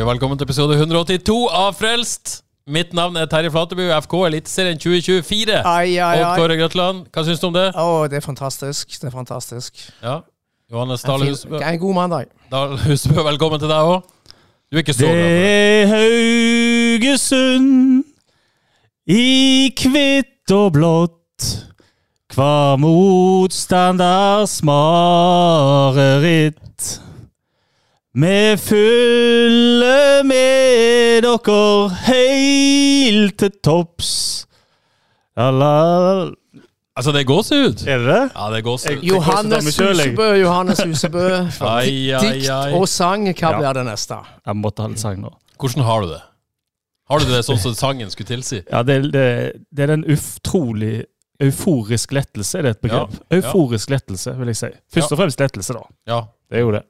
Velkommen 0.00 0.38
til 0.38 0.46
episode 0.48 0.72
182 0.78 1.34
av 1.52 1.74
Frelst. 1.76 2.38
Mitt 2.70 2.94
navn 2.96 3.16
er 3.20 3.26
Terje 3.28 3.50
Flateby, 3.52 3.90
FK 4.00 4.14
Eliteserien 4.30 4.78
2024. 4.80 5.58
Ai, 5.68 5.98
ai, 6.00 6.22
Og. 6.24 6.38
Kåre 6.40 6.56
Grøtland, 6.56 7.02
hva 7.12 7.20
syns 7.26 7.40
du 7.42 7.46
om 7.50 7.56
det? 7.56 7.66
Å, 7.76 8.06
det 8.08 8.16
er 8.16 8.24
fantastisk. 8.24 8.88
Det 8.96 9.06
er 9.10 9.12
fantastisk. 9.12 9.76
Ja. 10.00 10.22
Johannes 10.72 11.04
En, 11.04 11.08
Dale 11.10 11.24
fin, 11.26 11.34
Husbø, 11.34 11.60
en 11.60 11.78
god 11.82 11.94
mandag. 11.98 12.24
Dale 12.48 12.78
Husebø, 12.86 13.20
velkommen 13.28 13.60
til 13.60 13.68
deg 13.68 13.76
òg. 13.90 14.00
Du 14.70 14.74
er 14.78 14.82
ikke 14.86 14.96
så 14.96 15.04
Det 15.04 15.12
glad 15.18 15.36
er 15.36 15.84
Haugesund 15.92 18.04
i 19.04 19.68
hvitt 19.84 20.48
og 20.56 20.72
blått. 20.78 21.44
Hver 22.32 22.80
motstanders 22.80 24.62
mareritt. 24.64 26.56
Vi 28.20 28.56
følger 28.60 30.22
med 30.28 31.22
dere 31.24 31.90
heilt 32.08 33.36
til 33.40 33.52
topps. 33.64 34.10
La, 35.38 35.46
la. 35.54 35.70
Altså, 36.98 37.12
det 37.14 37.22
er 37.22 37.28
gåsehud. 37.30 37.84
Er 37.88 38.02
det 38.02 38.08
det? 38.10 38.22
Ja, 38.34 38.48
det 38.52 38.58
er 38.58 38.64
gåsehud. 38.66 39.04
Johannes. 39.08 39.70
Husebø, 39.78 40.26
Johannes 40.42 40.82
Husebø. 40.84 41.22
Ai, 41.70 42.10
ai, 42.12 42.24
Dikt 42.26 42.50
ai. 42.52 42.72
og 42.76 42.88
sang. 42.90 43.24
Hva 43.30 43.52
Ja. 43.54 43.58
blir 43.62 43.72
det 43.78 43.86
neste? 43.88 44.18
Jeg 44.46 44.56
måtte 44.58 44.82
ha 44.84 44.90
en 44.90 44.98
sang 45.00 45.22
nå. 45.22 45.30
Hvordan 45.60 45.84
har 45.86 46.00
du 46.04 46.08
det? 46.12 46.20
Har 47.10 47.18
du 47.18 47.24
det 47.30 47.40
sånn 47.46 47.58
som 47.62 47.74
sangen 47.74 48.10
skulle 48.12 48.28
tilsi? 48.34 48.60
Ja, 48.70 48.82
det, 48.86 48.98
det, 49.14 49.24
det 49.74 49.82
er 49.86 49.94
den 49.96 50.04
utrolig 50.04 51.04
Euforisk 51.40 52.12
lettelse, 52.12 52.58
er 52.58 52.62
det 52.68 52.70
et 52.76 52.82
begrep? 52.84 53.14
Ja, 53.30 53.38
Euforisk 53.38 53.90
lettelse, 53.90 54.34
vil 54.38 54.50
jeg 54.52 54.56
si. 54.60 54.70
Først 54.92 55.10
Ja. 55.10 55.14
og 55.16 55.18
fremst 55.22 55.40
lettelse, 55.40 55.72
da. 55.74 55.82
Ja. 56.06 56.20
Det 56.50 56.58
er 56.58 56.64
jo 56.66 56.70
det. 56.74 56.82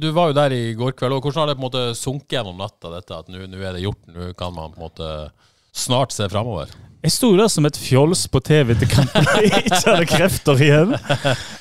Du 0.00 0.10
var 0.16 0.28
jo 0.30 0.32
der 0.34 0.50
i 0.56 0.74
går 0.74 0.92
kveld, 0.96 1.12
og 1.12 1.22
hvordan 1.22 1.42
har 1.42 1.46
det 1.50 1.56
på 1.58 1.60
en 1.60 1.70
måte 1.70 1.94
sunket 1.94 2.38
gjennom 2.38 2.56
natta, 2.58 2.88
dette 2.94 3.12
at 3.18 3.28
nå 3.28 3.38
er 3.44 3.72
det 3.76 3.82
gjort, 3.84 4.00
nå 4.08 4.30
kan 4.38 4.54
man 4.56 4.72
på 4.72 4.80
en 4.80 4.86
måte 4.88 5.30
snart 5.76 6.10
se 6.16 6.26
framover? 6.32 6.68
Jeg 7.04 7.12
sto 7.14 7.28
der 7.36 7.46
som 7.52 7.64
et 7.68 7.76
fjols 7.78 8.24
på 8.32 8.40
TV 8.42 8.72
til 8.80 8.88
kampen 8.90 9.22
jeg 9.44 9.52
ikke 9.68 9.82
hadde 9.84 10.06
krefter 10.10 10.62
igjen. 10.64 10.96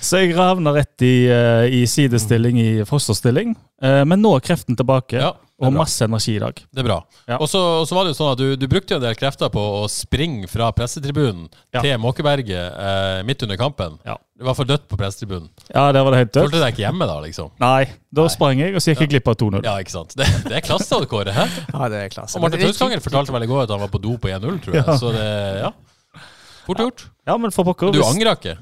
Så 0.01 0.23
jeg 0.23 0.33
ravna 0.37 0.71
rett 0.73 1.03
i, 1.05 1.27
eh, 1.29 1.67
i 1.77 1.83
sidestilling, 1.85 2.57
i 2.57 2.71
fosterstilling. 2.89 3.53
Eh, 3.83 4.03
Men 4.09 4.23
nå 4.23 4.31
er 4.35 4.39
kreften 4.47 4.75
tilbake, 4.79 5.19
Ja, 5.21 5.33
og 5.57 5.73
masse 5.73 6.05
energi 6.05 6.35
i 6.37 6.41
dag. 6.41 6.59
Det 6.69 6.83
er 6.83 6.85
bra. 6.85 6.99
Ja. 7.25 7.39
Og 7.41 7.47
så 7.49 7.59
var 7.97 8.05
det 8.05 8.11
jo 8.13 8.17
sånn 8.19 8.29
at 8.35 8.37
du, 8.41 8.45
du 8.61 8.65
brukte 8.69 8.93
jo 8.93 8.99
en 8.99 9.05
del 9.07 9.15
krefter 9.17 9.49
på 9.49 9.61
å 9.79 9.87
springe 9.89 10.45
fra 10.51 10.67
pressetribunen 10.75 11.47
Ja. 11.73 11.81
til 11.81 11.97
Måkeberget 12.03 12.77
eh, 12.77 13.21
midt 13.25 13.41
under 13.47 13.57
kampen. 13.57 13.95
Ja. 14.05 14.19
Du 14.37 14.45
var 14.45 14.53
for 14.53 14.69
dødt 14.69 14.85
på 14.91 14.99
pressetribunen. 15.01 15.49
Ja, 15.73 15.87
det 15.95 16.03
var 16.05 16.13
det 16.13 16.19
helt 16.21 16.31
dødt. 16.35 16.43
Følte 16.45 16.59
du 16.59 16.63
deg 16.67 16.75
ikke 16.75 16.85
hjemme 16.85 17.07
da, 17.09 17.17
liksom? 17.25 17.49
Nei, 17.63 17.87
da 18.13 18.27
sprang 18.29 18.61
jeg, 18.61 18.75
og 18.77 18.85
så 18.85 18.93
gikk 18.93 19.07
jeg 19.07 19.13
glipp 19.15 19.31
av 19.33 19.39
2-0. 19.41 19.65
Ja, 19.65 19.73
ikke 19.81 19.95
sant? 19.95 20.13
Det, 20.19 20.29
det 20.45 20.59
er 20.61 20.65
klasse 20.67 21.01
Kåre. 21.09 21.33
Hæ? 21.33 21.47
Ja, 21.73 21.89
det 21.89 22.03
er 22.05 22.13
klasse. 22.13 22.37
Og 22.37 22.45
Martin 22.45 22.61
er 22.61 22.69
Tauskanger 22.69 23.01
fortalte 23.01 23.33
vel 23.33 23.47
i 23.47 23.49
går 23.49 23.65
at 23.65 23.73
han 23.73 23.81
var 23.81 23.89
på 23.89 24.01
do 24.03 24.13
på 24.21 24.29
1-0, 24.29 24.61
tror 24.61 24.77
jeg. 24.77 24.85
Ja. 24.85 24.97
Så 25.01 25.13
det 25.17 25.27
Ja. 25.63 25.73
Fort 26.67 26.81
gjort. 26.83 27.05
Ja, 27.25 27.37
men 27.39 27.53
for 27.55 27.63
pokker. 27.63 27.93
Du 27.95 28.01
angra 28.03 28.33
ikke? 28.35 28.57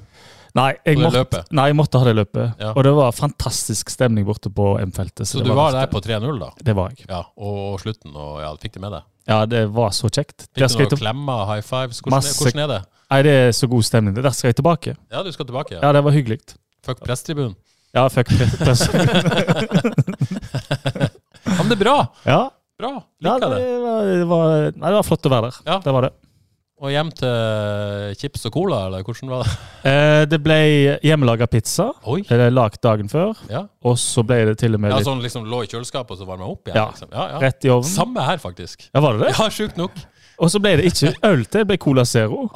Nei, 0.56 0.70
jeg 0.88 0.98
måtte, 1.04 1.42
nei, 1.52 1.66
jeg 1.68 1.76
måtte 1.76 2.00
ha 2.00 2.06
det 2.08 2.14
løpet. 2.16 2.54
Ja. 2.64 2.70
Og 2.78 2.86
det 2.88 2.94
var 2.96 3.12
fantastisk 3.12 3.90
stemning 3.92 4.24
borte 4.28 4.48
på 4.56 4.70
M-feltet. 4.80 5.28
Så 5.28 5.42
det 5.42 5.50
du 5.50 5.52
var 5.52 5.74
var 5.74 5.82
der 5.82 5.90
på 5.92 6.00
3-0, 6.06 6.40
da? 6.40 6.50
Det 6.64 6.76
var 6.78 6.94
jeg. 6.96 7.06
Ja, 7.10 7.26
og, 7.36 7.76
slutten, 7.84 8.14
og 8.16 8.38
ja, 8.40 8.54
fikk 8.62 8.78
det 8.78 8.84
med 8.86 8.96
deg? 8.96 9.04
Ja, 9.28 9.42
det 9.52 9.66
var 9.76 9.90
så 9.98 10.08
kjekt. 10.08 10.46
Fikk 10.54 10.62
du 10.64 10.78
noen 10.80 10.90
til- 10.94 11.02
klemmer, 11.02 11.44
high 11.52 11.66
fives? 11.66 12.00
Hvordan, 12.00 12.16
Masse- 12.22 12.40
hvordan 12.40 12.64
er 12.64 12.72
det? 12.72 12.80
Nei, 13.12 13.20
det 13.28 13.34
er 13.42 13.52
så 13.58 13.68
god 13.70 13.84
stemning. 13.84 14.16
Der 14.16 14.30
skal 14.32 14.48
jeg 14.54 14.56
tilbake. 14.62 14.96
Ja, 15.12 15.24
du 15.28 15.32
skal 15.36 15.46
tilbake? 15.50 15.76
Ja. 15.76 15.82
Ja, 15.84 15.92
det 15.98 16.04
var 16.08 16.12
hyggelig. 16.16 16.40
Fuck 16.88 17.04
presstribunen. 17.04 17.56
Ja, 17.96 18.08
fuck 18.12 18.28
press. 18.64 18.88
Ja, 21.46 21.60
men 21.60 21.70
det 21.70 21.76
er 21.78 21.84
bra! 21.84 21.98
ja, 22.26 22.40
Bra. 22.80 22.90
ja 23.24 23.36
Liker 23.38 23.54
det, 23.54 23.60
det. 23.62 23.76
var, 23.80 24.06
det, 24.10 24.26
var, 24.28 24.50
nei, 24.76 24.90
det 24.90 24.96
var 24.98 25.06
flott 25.08 25.28
å 25.28 25.32
være 25.32 25.50
der. 25.52 25.60
Ja. 25.70 25.78
Det 25.86 25.94
var 25.96 26.08
det. 26.08 26.14
Og 26.84 26.92
hjem 26.92 27.08
til 27.16 28.16
chips 28.20 28.42
og 28.50 28.52
cola, 28.52 28.82
eller 28.90 29.04
hvordan 29.08 29.30
var 29.32 29.46
det? 29.48 29.54
Eh, 29.86 30.24
det 30.26 30.40
ble 30.42 30.56
hjemmelaga 31.06 31.46
pizza. 31.48 31.92
Oi! 32.10 32.24
Eller 32.34 32.50
lagd 32.50 32.80
dagen 32.84 33.06
før. 33.12 33.38
Ja, 33.52 33.62
Og 33.86 34.00
så 34.02 34.24
ble 34.26 34.40
det 34.50 34.56
til 34.64 34.74
og 34.74 34.82
med 34.82 34.90
litt 34.92 35.04
ja 35.04 35.06
sånn 35.06 35.22
liksom 35.22 35.46
lå 35.46 35.60
i 35.62 35.70
kjøleskapet 35.70 36.16
og 36.16 36.24
så 36.24 36.26
varma 36.26 36.48
opp 36.50 36.66
igjen? 36.66 36.80
Ja. 36.82 36.88
Liksom. 36.90 37.12
ja, 37.14 37.28
ja. 37.36 37.42
rett 37.44 37.68
i 37.68 37.72
ovnen. 37.72 37.92
Samme 37.94 38.26
her, 38.26 38.42
faktisk. 38.42 38.88
Ja, 38.90 39.04
var 39.06 39.16
det 39.20 39.28
det? 39.28 39.36
Ja, 39.40 39.48
sjukt 39.54 39.78
nok. 39.78 40.00
Og 40.42 40.52
så 40.52 40.60
ble 40.64 40.74
det 40.82 40.90
ikke 40.90 41.14
øl 41.30 41.46
til, 41.46 41.62
det 41.62 41.68
ble 41.70 41.78
Cola 41.86 42.04
Zero. 42.10 42.48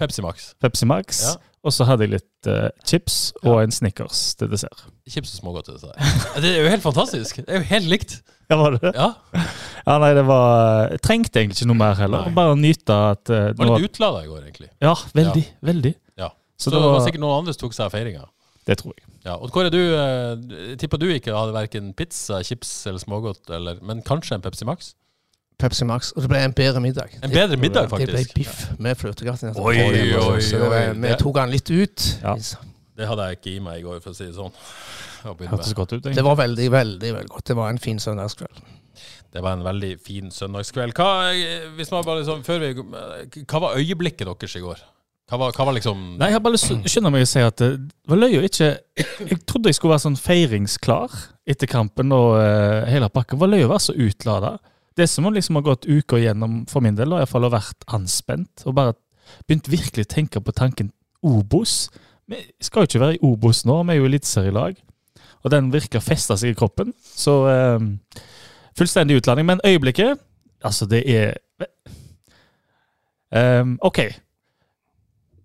Pepsi 0.00 0.22
Max. 0.24 0.52
Pepsi 0.62 0.88
Max. 0.88 1.24
Ja. 1.26 1.34
Og 1.60 1.74
så 1.76 1.84
hadde 1.84 2.06
jeg 2.06 2.14
litt 2.14 2.48
uh, 2.48 2.70
chips 2.88 3.16
og 3.44 3.58
en 3.60 3.72
Snickers 3.74 4.30
til 4.40 4.48
dessert. 4.48 4.86
Chips 5.10 5.34
og 5.34 5.42
smågodt. 5.42 5.68
Det 5.68 5.76
dessert. 5.76 6.28
det 6.40 6.52
er 6.54 6.62
jo 6.64 6.70
helt 6.72 6.84
fantastisk. 6.84 7.42
Det 7.42 7.52
er 7.52 7.60
jo 7.60 7.68
helt 7.68 7.90
likt. 7.90 8.14
Ja, 8.50 8.56
var 8.58 8.78
det? 8.78 8.92
Ja. 8.96 9.10
Ja, 9.86 9.96
nei, 10.02 10.10
det 10.16 10.24
var 10.28 10.90
Jeg 10.90 11.00
trengte 11.06 11.40
egentlig 11.40 11.60
ikke 11.60 11.68
noe 11.70 11.80
mer 11.82 12.00
heller. 12.00 12.26
Nei. 12.26 12.34
Bare 12.36 12.56
nyte 12.58 12.96
at 13.12 13.30
uh, 13.30 13.50
Var 13.52 13.60
det 13.60 13.76
litt 13.76 13.92
utlada 13.92 14.24
i 14.24 14.30
går, 14.30 14.40
egentlig. 14.48 14.70
Ja, 14.82 14.94
veldig. 15.16 15.44
Veldig. 15.70 15.92
Ja. 16.20 16.32
Så, 16.56 16.66
Så, 16.66 16.72
det 16.72 16.78
det 16.78 16.86
var 16.86 16.96
var 16.96 17.04
sikkert 17.06 17.24
noen 17.26 17.42
andre 17.42 17.54
som 17.56 17.62
tok 17.66 17.76
seg 17.76 17.86
av 17.86 17.94
feiringa. 17.94 18.24
Det 18.68 18.76
tror 18.80 18.96
jeg. 18.96 19.06
Ja. 19.28 19.36
Og 19.36 19.52
Kåre, 19.52 19.72
du 19.72 19.80
uh, 19.80 20.74
tipper 20.80 21.00
du 21.00 21.06
ikke 21.12 21.36
hadde 21.36 21.54
verken 21.56 21.92
pizza, 21.96 22.40
chips 22.46 22.72
eller 22.88 23.02
smågodt, 23.02 23.44
eller, 23.52 23.80
men 23.84 24.00
kanskje 24.06 24.38
en 24.38 24.44
Pepsi 24.44 24.68
Max? 24.68 24.94
Pepsi 25.60 25.86
Max. 25.88 26.10
Og 26.16 26.24
det 26.24 26.32
ble 26.32 26.40
en 26.48 26.56
bedre 26.56 26.82
middag. 26.82 27.14
En 27.20 27.32
bedre 27.32 27.58
middag, 27.60 27.90
Det 27.92 28.08
ble 28.10 28.24
biff 28.34 28.66
med 28.78 28.98
fløtegratin. 28.98 29.54
Oi, 29.56 29.76
oi, 29.84 30.40
Så 30.44 30.60
oi. 30.66 30.82
Vi 30.96 31.14
tok 31.20 31.40
den 31.40 31.54
litt 31.54 31.70
ut. 31.70 32.10
Ja. 32.24 32.36
Det 33.00 33.08
hadde 33.08 33.30
jeg 33.30 33.40
ikke 33.40 33.52
i 33.54 33.62
meg 33.64 33.80
i 33.80 33.86
går, 33.86 34.02
for 34.04 34.12
å 34.12 34.16
si 34.16 34.26
det 34.28 34.36
sånn. 34.36 34.52
Hørtes 35.24 35.72
godt 35.76 35.96
ut. 35.96 36.10
Det 36.12 36.24
var 36.24 36.36
veldig, 36.40 36.68
veldig 36.72 37.14
veldig 37.16 37.32
godt. 37.32 37.46
Det 37.48 37.56
var 37.56 37.72
en 37.72 37.80
fin 37.80 38.00
søndagskveld. 38.00 38.62
Det 39.30 39.42
var 39.44 39.54
en 39.56 39.64
veldig 39.64 39.92
fin 40.02 40.30
søndagskveld. 40.34 40.96
Hva, 40.98 41.30
eh, 41.30 41.68
hvis 41.76 41.92
man 41.94 42.04
bare 42.04 42.24
liksom, 42.24 42.42
før 42.44 42.64
vi, 42.64 42.72
hva 43.44 43.60
var 43.62 43.78
øyeblikket 43.78 44.26
deres 44.26 44.56
i 44.58 44.64
går? 44.64 44.80
Hva 45.30 45.38
var, 45.38 45.52
hva 45.54 45.66
var 45.68 45.76
liksom 45.76 45.98
Nei, 46.18 46.26
jeg 46.32 46.34
har 46.34 46.42
bare 46.42 46.56
lyst 46.56 46.66
til 46.66 46.80
å 46.80 46.90
skynde 46.90 47.12
meg 47.14 47.22
å 47.22 47.28
si 47.30 47.42
at 47.46 47.60
det 47.62 47.68
var 48.10 48.18
løy 48.18 48.32
å 48.40 48.42
ikke 48.48 48.66
jeg, 48.66 49.06
jeg 49.28 49.38
trodde 49.46 49.70
jeg 49.70 49.78
skulle 49.78 49.92
være 49.94 50.02
sånn 50.02 50.18
feiringsklar 50.18 51.14
etter 51.46 51.70
kampen 51.70 52.10
og 52.16 52.32
uh, 52.40 52.88
hele 52.90 53.06
pakken. 53.14 53.38
Det 53.38 53.44
var 53.44 53.52
løy 53.52 53.62
å 53.62 53.70
være 53.70 53.84
så 53.84 53.94
utlada. 53.94 54.56
Det 55.00 55.08
som 55.08 55.26
om 55.28 55.34
liksom 55.34 55.56
har 55.56 55.64
gått 55.64 55.88
uka 55.88 56.18
igjennom 56.20 56.62
for 56.68 56.84
min 56.84 56.98
del, 56.98 57.14
og 57.14 57.22
iallfall 57.22 57.48
har 57.48 57.56
vært 57.56 57.86
anspent. 57.96 58.66
Og 58.68 58.76
bare 58.76 58.96
begynt 59.48 59.70
virkelig 59.72 60.04
å 60.06 60.14
tenke 60.14 60.42
på 60.44 60.54
tanken 60.56 60.92
Obos. 61.24 61.88
Vi 62.30 62.40
skal 62.62 62.84
jo 62.84 62.90
ikke 62.90 63.02
være 63.02 63.18
i 63.18 63.22
Obos 63.26 63.64
nå, 63.68 63.80
vi 63.88 63.96
er 63.96 64.00
jo 64.00 64.08
eliteserielag. 64.10 64.80
Og 65.40 65.52
den 65.54 65.70
virker 65.72 66.00
å 66.00 66.04
feste 66.04 66.36
seg 66.36 66.52
i 66.52 66.58
kroppen. 66.58 66.92
Så 67.00 67.36
eh, 67.48 67.86
fullstendig 68.76 69.22
utlanding. 69.22 69.48
Men 69.54 69.64
øyeblikket 69.66 70.26
Altså, 70.60 70.84
det 70.84 70.98
er 71.08 71.38
Ehm, 73.30 73.78
OK. 73.80 73.98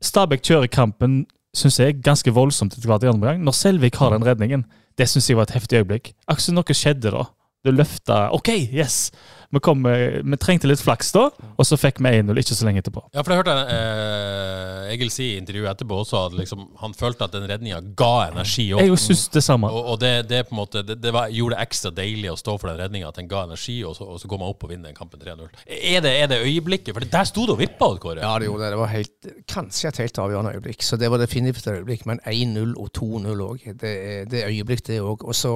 Stabæk 0.02 0.44
kjører 0.44 0.68
kampen, 0.68 1.26
syns 1.56 1.80
jeg, 1.80 2.00
ganske 2.04 2.34
voldsomt 2.34 2.76
etter 2.76 2.90
hvert 2.90 3.06
i 3.06 3.10
andre 3.12 3.34
gang. 3.34 3.46
Når 3.46 3.58
Selvik 3.58 4.00
har 4.02 4.14
den 4.14 4.26
redningen, 4.26 4.66
det 4.98 5.10
syns 5.10 5.30
jeg 5.30 5.38
var 5.38 5.50
et 5.50 5.56
heftig 5.58 5.82
øyeblikk. 5.82 6.14
Akkurat 6.28 6.58
noe 6.58 6.78
skjedde 6.78 7.14
da. 7.14 7.26
Det 7.66 7.74
løfta 7.74 8.28
OK, 8.38 8.54
yes! 8.72 9.10
Vi, 9.56 9.60
kom, 9.64 9.86
eh, 9.88 10.18
vi 10.26 10.38
trengte 10.42 10.68
litt 10.68 10.82
flaks 10.84 11.14
da, 11.16 11.30
og 11.32 11.64
så 11.64 11.78
fikk 11.80 12.02
vi 12.04 12.10
1-0 12.18 12.40
ikke 12.42 12.56
så 12.58 12.66
lenge 12.68 12.82
etterpå. 12.82 13.04
Ja, 13.16 13.22
for 13.24 13.32
jeg 13.32 13.40
hørte 13.40 13.54
eh, 13.72 14.90
Egil 14.96 15.12
si 15.14 15.28
i 15.32 15.38
intervjuet 15.40 15.70
etterpå 15.72 16.00
også 16.02 16.18
at 16.28 16.36
liksom, 16.36 16.66
han 16.82 16.96
følte 16.98 17.28
at 17.28 17.36
den 17.38 17.46
redninga 17.50 17.80
ga 17.98 18.10
energi 18.32 18.66
Opp. 18.76 18.82
Jeg 18.84 18.92
synes 18.98 19.06
syns 19.06 19.24
det 19.38 19.44
samme. 19.46 19.70
Og, 19.72 19.92
og 19.94 20.00
det, 20.02 20.12
det, 20.32 20.42
på 20.50 20.56
en 20.58 20.60
måte, 20.60 20.82
det, 20.88 20.98
det 21.04 21.14
var, 21.16 21.30
gjorde 21.34 21.56
det 21.56 21.68
ekstra 21.70 21.94
deilig 22.02 22.34
å 22.34 22.38
stå 22.42 22.58
for 22.60 22.72
den 22.72 22.82
redninga, 22.84 23.14
at 23.14 23.22
den 23.22 23.30
ga 23.32 23.46
energi, 23.48 23.78
og 23.88 23.96
så, 23.96 24.10
og 24.16 24.20
så 24.22 24.32
går 24.34 24.42
man 24.44 24.52
opp 24.52 24.66
og 24.68 24.74
vinner 24.74 24.92
den 24.92 24.98
kampen 24.98 25.24
3-0. 25.24 25.48
Er, 25.70 26.02
det- 26.04 26.16
er 26.26 26.30
det 26.34 26.42
øyeblikket? 26.44 26.92
For 26.98 27.08
der 27.16 27.30
sto 27.32 27.46
det 27.48 27.56
og 27.56 27.62
vippa, 27.64 27.92
Kåre. 28.02 28.26
Ja, 28.26 28.34
det 28.42 28.50
gjorde 28.50 28.66
det. 28.66 28.74
Det 28.76 28.82
var 28.82 28.94
helt, 28.98 29.32
kanskje 29.56 29.94
et 29.94 30.02
helt 30.04 30.20
avgjørende 30.26 30.58
øyeblikk. 30.58 30.84
Så 30.84 31.00
det 31.00 31.14
var 31.14 31.22
definitivt 31.22 31.64
et 31.70 31.80
øyeblikk. 31.80 32.06
Men 32.10 32.20
1-0 32.28 32.76
og 32.82 32.92
2-0 32.98 33.46
òg. 33.48 33.66
Det, 33.80 33.96
det 34.34 34.44
er 34.44 34.52
øyeblikk, 34.52 34.84
det 34.90 35.00
òg. 35.06 35.24
Og 35.24 35.36
så 35.38 35.56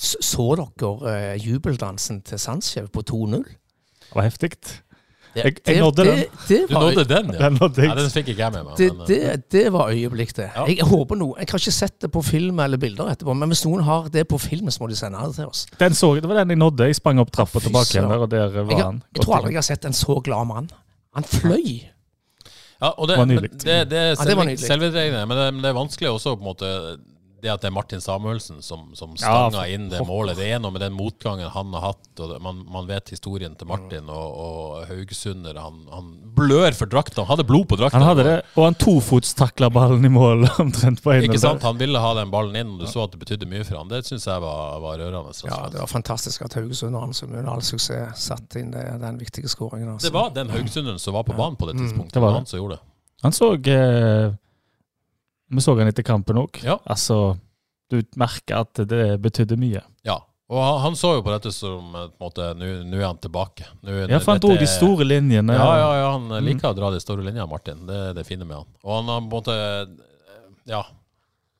så 0.00 0.46
dere 0.56 1.14
eh, 1.14 1.34
jubeldansen 1.46 2.22
til 2.24 2.38
Sandskjev 2.40 2.88
på 2.94 3.02
2-0. 3.04 3.42
Det 3.44 4.14
var 4.16 4.22
heftig. 4.26 4.50
Jeg, 5.36 5.52
jeg 5.66 5.78
nådde 5.78 6.04
den. 6.04 6.16
Det, 6.18 6.26
det, 6.48 6.56
Du 6.68 6.74
var, 6.74 6.80
nådde 6.88 7.04
den, 7.06 7.28
ja. 7.34 7.38
Den 7.44 7.58
nådde 7.60 7.84
ja. 7.86 7.94
Den 7.94 8.08
fikk 8.10 8.28
ikke 8.32 8.42
jeg 8.42 8.52
med 8.56 8.64
meg. 8.66 8.72
det, 8.80 8.88
Men, 8.96 9.02
eh, 9.02 9.06
det, 9.36 9.44
det 9.54 9.72
var 9.72 9.92
øyeblikk, 9.92 10.32
det. 10.36 10.48
Ja. 10.56 10.64
Jeg 10.66 10.86
håper 10.90 11.20
noe, 11.20 11.36
jeg 11.38 11.46
har 11.52 11.60
ikke 11.62 11.74
sett 11.76 12.00
det 12.02 12.10
på 12.16 12.22
film 12.26 12.58
eller 12.64 12.80
bilder 12.82 13.12
etterpå, 13.12 13.36
men 13.38 13.52
hvis 13.52 13.62
noen 13.68 13.84
har 13.86 14.08
det 14.10 14.24
på 14.32 14.40
film, 14.42 14.70
så 14.74 14.82
må 14.82 14.88
de 14.90 14.96
sende 14.98 15.20
det 15.28 15.36
til 15.38 15.46
oss. 15.52 15.66
Den 15.78 15.94
så, 15.94 16.10
det 16.18 16.26
var 16.32 16.40
den 16.42 16.50
jeg 16.56 16.58
nådde. 16.64 16.88
Jeg 16.90 16.98
sprang 16.98 17.22
opp 17.22 17.30
trappa 17.36 17.62
tilbake 17.62 17.94
igjen 17.94 18.10
der, 18.10 18.24
og 18.26 18.30
der 18.32 18.48
var 18.58 18.74
Jeg, 18.74 18.82
han. 18.88 18.98
jeg 19.14 19.22
tror 19.22 19.36
aldri 19.38 19.54
jeg 19.54 19.62
har 19.62 19.68
sett 19.70 19.86
en 19.92 19.94
så 20.00 20.18
glad 20.26 20.50
mann. 20.50 20.66
Han 21.14 21.24
fløy. 21.30 21.78
Ja, 22.80 22.88
og 22.96 23.06
det, 23.08 23.14
Det 23.14 23.18
var 23.20 23.26
nydelig. 23.30 23.50
det, 23.60 23.78
det 23.90 24.02
Ja, 24.02 24.24
det 24.24 24.36
var 24.36 24.44
nydelig. 24.48 24.66
selvvedregne, 24.66 25.22
men, 25.28 25.36
det- 25.36 25.54
men 25.54 25.62
det 25.62 25.68
er 25.70 25.78
vanskelig 25.78 26.10
også 26.10 26.34
på 26.34 26.40
en 26.42 26.48
måte 26.50 26.68
det 27.42 27.50
at 27.52 27.62
det 27.64 27.68
er 27.70 27.74
Martin 27.74 28.00
Samuelsen 28.02 28.60
som, 28.62 28.90
som 28.98 29.14
Ja, 29.16 29.48
stanga 29.50 29.62
for 29.62 29.72
inn 29.74 29.88
det 29.92 30.00
målet. 30.06 30.38
Det 30.40 30.48
er 30.52 30.60
noe 30.62 30.74
med 30.74 30.82
den 30.84 30.94
motgangen 30.96 31.50
han 31.54 31.72
har 31.76 31.84
hatt, 31.90 32.08
og 32.18 32.32
det, 32.34 32.38
man, 32.44 32.62
man 32.70 32.88
vet 32.90 33.12
historien 33.14 33.54
til 33.58 33.68
Martin 33.70 34.08
og, 34.12 34.36
og 34.44 34.86
Haugesunder. 34.90 35.58
Han, 35.60 35.82
han 35.92 36.10
blør 36.36 36.76
for 36.76 36.90
drakta. 36.90 37.24
Han 37.24 37.34
hadde 37.34 37.46
blod 37.48 37.68
på 37.70 37.78
drakta. 37.80 37.98
Han 37.98 38.06
hadde 38.08 38.26
det, 38.26 38.36
og 38.56 38.66
han 38.68 38.78
tofotstakla 38.80 39.70
ballen 39.74 40.04
i 40.06 40.12
mål 40.12 40.46
omtrent 40.64 41.02
på 41.04 41.14
ene. 41.14 41.28
Ikke 41.28 41.40
sant? 41.42 41.64
Han 41.66 41.80
ville 41.80 42.02
ha 42.02 42.12
den 42.20 42.32
ballen 42.32 42.56
inn, 42.60 42.76
og 42.76 42.84
du 42.84 42.90
så 42.90 43.04
at 43.06 43.16
det 43.16 43.22
betydde 43.24 43.48
mye 43.50 43.64
for 43.66 43.80
han. 43.80 43.90
Det 43.92 44.02
syns 44.08 44.28
jeg 44.28 44.44
var, 44.44 44.78
var 44.84 45.00
rørende. 45.00 45.34
Ja, 45.46 45.62
det 45.72 45.80
var 45.82 45.90
fantastisk 45.90 46.46
at 46.46 46.54
Haugesund 46.58 46.96
Han 46.96 47.14
med 47.30 47.48
all 47.48 47.62
suksess 47.64 48.26
satte 48.30 48.60
inn 48.60 48.70
det, 48.74 48.84
den 49.00 49.18
viktige 49.20 49.48
skåringen. 49.48 49.94
Altså. 49.94 50.08
Det 50.08 50.14
var 50.14 50.30
den 50.36 50.50
Haugesunderen 50.52 50.98
som 50.98 51.16
var 51.16 51.26
på 51.28 51.36
banen 51.36 51.56
på 51.56 51.70
det 51.70 51.78
tidspunktet. 51.78 52.16
Mm, 52.16 52.20
Det 52.20 52.20
var 52.20 52.30
det. 52.30 52.42
han 52.42 52.46
som 52.46 52.58
gjorde 52.62 52.76
det. 52.78 52.82
Han 53.22 53.32
så 53.36 53.52
eh, 53.54 54.32
Vi 55.50 55.60
så 55.64 55.74
han 55.78 55.88
etter 55.90 56.06
kampen 56.06 56.38
òg. 56.38 56.60
Ja. 56.64 56.78
Altså, 56.86 57.36
du 57.90 58.00
merker 58.16 58.60
at 58.62 58.74
det 58.86 59.18
betydde 59.22 59.56
mye. 59.58 59.82
Ja. 60.06 60.20
Og 60.50 60.58
han, 60.62 60.78
han 60.82 60.96
så 60.98 61.12
jo 61.16 61.22
på 61.22 61.30
dette 61.34 61.52
som 61.54 61.92
eh, 61.94 62.08
på 62.10 62.26
en 62.26 62.28
måte 62.28 62.46
Nå 62.58 62.96
er 62.98 63.04
han 63.06 63.18
tilbake. 63.22 63.66
Nu, 63.86 63.92
Ja, 64.08 64.18
for 64.18 64.32
han 64.34 64.40
dro 64.42 64.54
de 64.58 64.66
store 64.70 65.04
linjene. 65.06 65.54
Ja, 65.54 65.68
ja, 65.78 65.90
ja, 66.00 66.08
han 66.16 66.30
liker 66.46 66.70
å 66.72 66.78
dra 66.78 66.90
de 66.94 66.98
store 67.02 67.22
linjene, 67.26 67.46
Martin. 67.50 67.84
Det 67.86 67.98
er 68.10 68.16
det 68.18 68.24
fine 68.26 68.46
med 68.46 68.56
han. 68.58 68.66
Og 68.82 68.96
han 68.96 69.12
har 69.12 69.20
på 69.20 69.26
en 69.26 69.36
måte 69.36 69.58
Ja. 70.70 70.82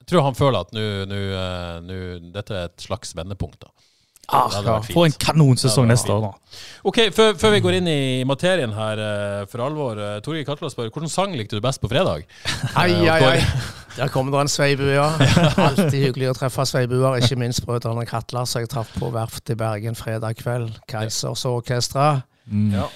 Jeg 0.00 0.06
tror 0.10 0.24
han 0.26 0.34
føler 0.34 0.64
at 0.64 0.72
nå 0.74 0.82
eh, 0.82 1.76
nå- 1.86 2.32
Dette 2.34 2.56
er 2.56 2.64
et 2.70 2.82
slags 2.82 3.14
vendepunkt. 3.14 3.60
da. 3.62 3.70
Ah, 4.32 4.80
for 4.86 5.04
en 5.08 5.14
kanonsesong 5.18 5.88
neste 5.90 6.12
år, 6.14 6.20
da. 6.28 6.58
Ok, 6.86 6.98
før, 7.12 7.32
før 7.40 7.50
vi 7.56 7.60
går 7.64 7.76
inn 7.80 7.88
i 7.90 8.24
materien 8.28 8.72
her 8.76 9.00
eh, 9.02 9.42
for 9.50 9.64
alvor. 9.64 9.98
eh, 9.98 10.20
Torgeir 10.24 10.46
Katla 10.46 10.70
spør 10.70 10.86
hvilken 10.88 11.10
sang 11.10 11.34
likte 11.36 11.58
du 11.58 11.64
best 11.64 11.82
på 11.82 11.90
fredag? 11.90 12.22
Ai, 12.80 12.92
Eh, 12.92 13.10
ai, 13.10 13.20
og 13.20 13.28
ai. 13.34 13.42
Der 13.96 14.08
kommer 14.08 14.30
det 14.36 14.40
en 14.46 14.52
sveibue, 14.52 14.92
ja. 14.94 15.08
Alltid 15.66 15.98
hyggelig 15.98 16.30
å 16.30 16.34
treffe 16.38 16.62
sveibuer, 16.70 17.18
ikke 17.18 17.36
minst 17.42 17.64
brødrene 17.66 18.06
Katla, 18.06 18.44
som 18.46 18.62
jeg 18.62 18.70
traff 18.70 18.92
på 18.96 19.10
verftet 19.14 19.56
i 19.56 19.58
Bergen 19.58 19.98
fredag 19.98 20.38
kveld. 20.38 20.78
Keisers 20.90 21.42
Orkestra. 21.50 22.20
Mm. 22.46 22.70
Ja. 22.78 22.86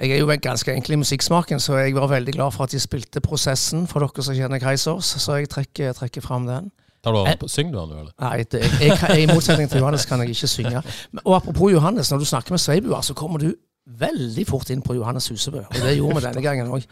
Jeg 0.00 0.14
er 0.14 0.20
jo 0.22 0.30
ganske 0.40 0.72
enkel 0.72 0.94
i 0.94 1.00
musikksmaken, 1.02 1.60
så 1.60 1.76
jeg 1.82 1.94
var 1.96 2.06
veldig 2.12 2.32
glad 2.36 2.54
for 2.54 2.64
at 2.64 2.72
de 2.72 2.78
spilte 2.80 3.20
Prosessen, 3.20 3.84
for 3.90 4.00
dere 4.06 4.22
som 4.24 4.36
kjenner 4.36 4.60
Keisers, 4.62 5.12
så 5.20 5.40
jeg 5.40 5.50
trekker, 5.52 5.92
trekker 5.98 6.22
fram 6.24 6.46
den. 6.48 6.68
Tar 7.04 7.12
du 7.14 7.18
Eh. 7.22 7.26
han, 7.40 7.48
Synger 7.48 7.72
du 7.72 7.78
han 7.80 7.90
eller? 7.98 8.12
Nei, 8.20 8.42
det, 8.50 8.62
jeg, 8.80 8.90
jeg, 8.98 9.22
I 9.22 9.26
motsetning 9.34 9.70
til 9.70 9.80
Johannes 9.84 10.06
kan 10.06 10.20
jeg 10.24 10.30
ikke 10.34 10.48
synge. 10.50 10.82
Og 11.24 11.36
apropos 11.36 11.72
Johannes, 11.72 12.10
når 12.12 12.18
du 12.18 12.24
snakker 12.24 12.56
med 12.56 12.58
sveibuer, 12.64 13.00
så 13.06 13.14
kommer 13.14 13.38
du 13.38 13.52
veldig 13.98 14.44
fort 14.48 14.68
inn 14.74 14.82
på 14.84 14.94
Johannes 14.98 15.28
Husebø. 15.32 15.62
Og 15.68 15.78
det 15.84 15.96
gjorde 15.96 16.18
vi 16.20 16.26
denne 16.26 16.42
gangen 16.44 16.68
òg. 16.74 16.84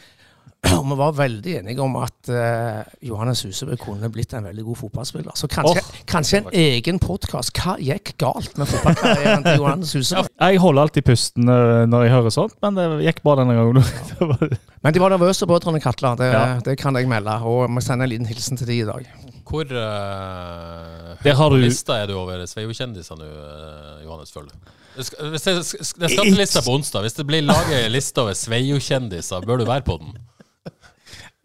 Og 0.67 0.87
vi 0.89 0.97
var 0.99 1.13
veldig 1.15 1.53
enige 1.61 1.83
om 1.85 1.95
at 2.01 2.31
uh, 2.33 2.81
Johannes 3.05 3.43
Husebø 3.45 3.77
kunne 3.79 4.09
blitt 4.11 4.33
en 4.35 4.47
veldig 4.49 4.65
god 4.65 4.77
fotballspiller. 4.81 5.35
Så 5.39 5.47
kanskje, 5.53 5.83
kanskje 6.11 6.39
en 6.41 6.49
egen 6.59 6.99
podkast. 7.03 7.53
Hva 7.61 7.77
gikk 7.79 8.15
galt 8.19 8.57
med 8.59 8.67
fotballkarrieren 8.71 9.45
til 9.45 9.61
Johannes 9.61 9.93
Husebø? 9.95 10.25
Jeg 10.47 10.59
holder 10.65 10.87
alltid 10.87 11.07
pusten 11.07 11.53
eh, 11.53 11.85
når 11.91 12.07
jeg 12.07 12.15
hører 12.17 12.35
sånt, 12.35 12.57
men 12.65 12.79
det 12.81 12.87
gikk 13.07 13.21
bra 13.27 13.37
denne 13.43 13.55
gangen. 13.59 13.83
Ja. 13.83 14.49
Men 14.87 14.95
de 14.95 15.01
var 15.03 15.11
nervøse, 15.11 15.47
brødrene 15.51 15.81
Katla. 15.83 16.13
Det, 16.19 16.27
Ja. 16.33 16.43
det 16.65 16.77
kan 16.79 16.95
jeg 16.95 17.09
melde. 17.11 17.33
Og 17.43 17.67
vi 17.75 17.81
sender 17.83 18.07
en 18.07 18.11
liten 18.13 18.27
hilsen 18.31 18.57
til 18.61 18.69
de 18.71 18.77
i 18.81 18.85
dag. 18.87 19.07
Hvor 19.47 19.63
uh, 19.71 21.51
du- 21.53 21.61
lista 21.63 22.01
er 22.03 22.11
du 22.11 22.17
over 22.19 22.43
Sveio-kjendiser 22.51 23.19
nå, 23.21 23.27
eh, 23.31 24.05
Johannes, 24.05 24.33
føler? 24.35 24.51
Det 24.97 25.05
er 25.05 25.63
skattelista 25.63 26.63
på 26.67 26.75
onsdag. 26.75 27.05
Hvis 27.07 27.15
det 27.19 27.27
blir 27.29 27.45
laget 27.47 27.85
en 27.85 27.93
liste 27.95 28.25
over 28.25 28.35
Sveio-kjendiser, 28.35 29.47
bør 29.47 29.63
du 29.63 29.67
være 29.69 29.87
på 29.87 29.99
den? 30.03 30.17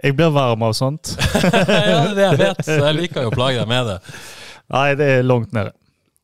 Jeg 0.01 0.15
blir 0.17 0.31
varm 0.33 0.63
av 0.65 0.73
sånt. 0.73 1.13
ja, 1.43 1.51
det 1.53 1.67
er 2.01 2.15
det 2.15 2.23
jeg 2.25 2.39
vet. 2.39 2.63
Så 2.65 2.77
jeg 2.79 2.97
liker 2.97 3.27
jo 3.27 3.29
å 3.29 3.35
plage 3.35 3.59
deg 3.61 3.69
med 3.69 3.91
det. 3.91 3.97
Nei, 4.73 4.87
det 4.97 5.09
er 5.19 5.27
langt 5.27 5.53
nede. 5.53 5.75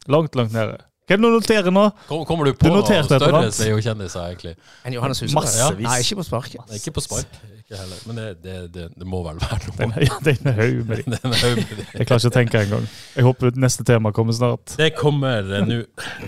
Langt, 0.09 0.33
langt 0.39 0.55
nede. 0.55 0.79
Hva 1.07 1.15
er 1.15 1.21
det 1.21 1.29
du 1.29 1.35
noterer 1.37 1.71
nå? 1.71 1.83
Kommer 2.09 2.49
du 2.49 2.55
på 2.57 2.65
Du 2.65 2.73
noen 2.73 3.05
større 3.05 3.29
annet? 3.29 3.53
Sveio-kjendiser, 3.55 4.31
egentlig? 4.31 4.55
Enn 4.81 4.97
Johannes 4.97 5.21
Husebø? 5.21 5.45
Ja. 5.53 5.69
Nei, 5.77 5.99
ikke 6.01 6.17
på 6.23 6.25
sparket. 6.25 6.73
Ikke 6.79 6.95
på 6.97 7.05
spark, 7.05 7.37
ikke 7.67 7.79
heller. 7.81 7.99
Men 8.07 8.15
det, 8.19 8.25
det, 8.43 8.53
det, 8.71 8.83
det 8.95 9.07
må 9.11 9.19
vel 9.25 9.39
være 9.43 9.71
Den, 9.75 9.91
noe. 9.91 10.05
ja, 10.07 10.17
den 10.23 10.47
er 10.47 10.55
høy 10.55 10.77
med 10.87 11.01
de. 11.01 11.03
Den 11.17 11.33
er 11.35 11.41
jo 11.51 11.55
med 11.59 11.73
det. 11.81 11.85
Jeg 11.97 12.07
klarer 12.07 12.21
ikke 12.23 12.31
å 12.31 12.35
tenke 12.37 12.61
engang. 12.63 12.85
Jeg 13.17 13.25
håper 13.27 13.57
neste 13.59 13.83
tema 13.87 14.11
kommer 14.15 14.35
snart. 14.37 14.75
Det 14.79 14.87
kommer 14.95 15.51
eh, 15.57 15.65
nå. 15.67 15.79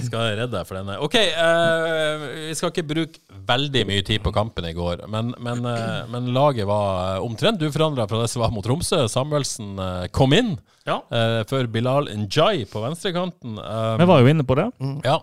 Skal 0.04 0.26
jeg 0.28 0.40
redde 0.42 0.52
deg 0.58 0.68
for 0.68 0.80
denne? 0.82 0.98
OK, 1.06 1.16
uh, 1.40 2.26
vi 2.50 2.58
skal 2.60 2.74
ikke 2.74 2.86
bruke 2.92 3.40
veldig 3.50 3.84
mye 3.90 4.04
tid 4.10 4.24
på 4.26 4.34
kampen 4.36 4.68
i 4.68 4.74
går, 4.76 5.06
men, 5.10 5.32
men, 5.40 5.64
uh, 5.64 6.04
men 6.12 6.28
laget 6.36 6.68
var 6.70 7.24
omtrent 7.24 7.64
uforandra 7.64 8.06
fra 8.12 8.20
det 8.26 8.30
som 8.34 8.44
var 8.44 8.52
mot 8.54 8.66
Tromsø. 8.68 9.06
Samuelsen 9.10 9.78
uh, 9.80 10.08
kom 10.16 10.36
inn 10.36 10.58
Ja. 10.90 11.00
før 11.10 11.44
for 11.50 11.68
Bilal 11.70 12.08
Njay 12.18 12.64
på 12.72 12.82
venstrekanten. 12.82 13.60
Vi 14.00 14.08
var 14.10 14.24
jo 14.24 14.32
inne 14.32 14.46
på 14.48 14.56
det. 14.58 14.70
Ja. 15.06 15.20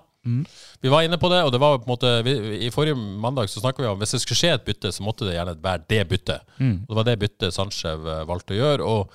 Vi 0.83 0.89
var 0.93 1.03
inne 1.07 1.17
på 1.19 1.29
det, 1.33 1.39
og 1.47 1.53
det 1.55 1.61
var 1.63 1.79
på 1.79 1.87
en 1.87 1.93
måte 1.95 2.11
vi, 2.27 2.35
I 2.67 2.71
forrige 2.75 2.97
mandag 2.99 3.49
så 3.51 3.61
snakka 3.63 3.83
vi 3.83 3.89
om 3.89 3.99
hvis 3.99 4.13
det 4.17 4.21
skulle 4.23 4.39
skje 4.41 4.53
et 4.55 4.65
bytte, 4.67 4.93
så 4.93 5.03
måtte 5.07 5.25
det 5.29 5.35
gjerne 5.39 5.55
være 5.63 5.85
det 5.89 6.03
byttet. 6.11 6.41
Og 6.61 6.89
Det 6.93 6.97
var 7.01 7.05
det 7.09 7.19
byttet 7.23 7.55
Sanchez 7.57 7.85
eh, 7.97 8.25
valgte 8.29 8.55
å 8.55 8.61
gjøre. 8.61 8.85
Og 8.85 9.13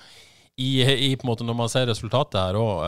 i, 0.60 0.82
i 0.82 1.12
på 1.16 1.24
en 1.26 1.30
måte 1.32 1.44
når 1.48 1.56
man 1.56 1.70
ser 1.72 1.86
resultatet 1.88 2.36
her 2.40 2.58
òg, 2.60 2.82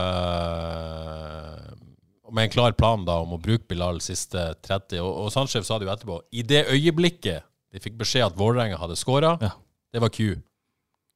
med 2.35 2.43
en 2.47 2.49
klar 2.53 2.73
plan 2.75 3.05
da 3.07 3.19
om 3.23 3.35
å 3.35 3.39
bruke 3.41 3.67
Bilal 3.69 3.99
siste 4.03 4.41
30 4.65 4.99
Og, 5.03 5.11
og 5.25 5.31
Sanchez 5.33 5.67
sa 5.67 5.77
det 5.79 5.87
jo 5.87 5.93
etterpå. 5.93 6.17
I 6.35 6.43
det 6.43 6.65
øyeblikket 6.73 7.45
de 7.75 7.81
fikk 7.83 7.97
beskjed 7.99 8.25
at 8.29 8.37
Vålerenga 8.39 8.77
hadde 8.79 8.95
skåra, 8.99 9.35
Ja. 9.43 9.51
det 9.93 10.01
var 10.03 10.09
Q. 10.09 10.35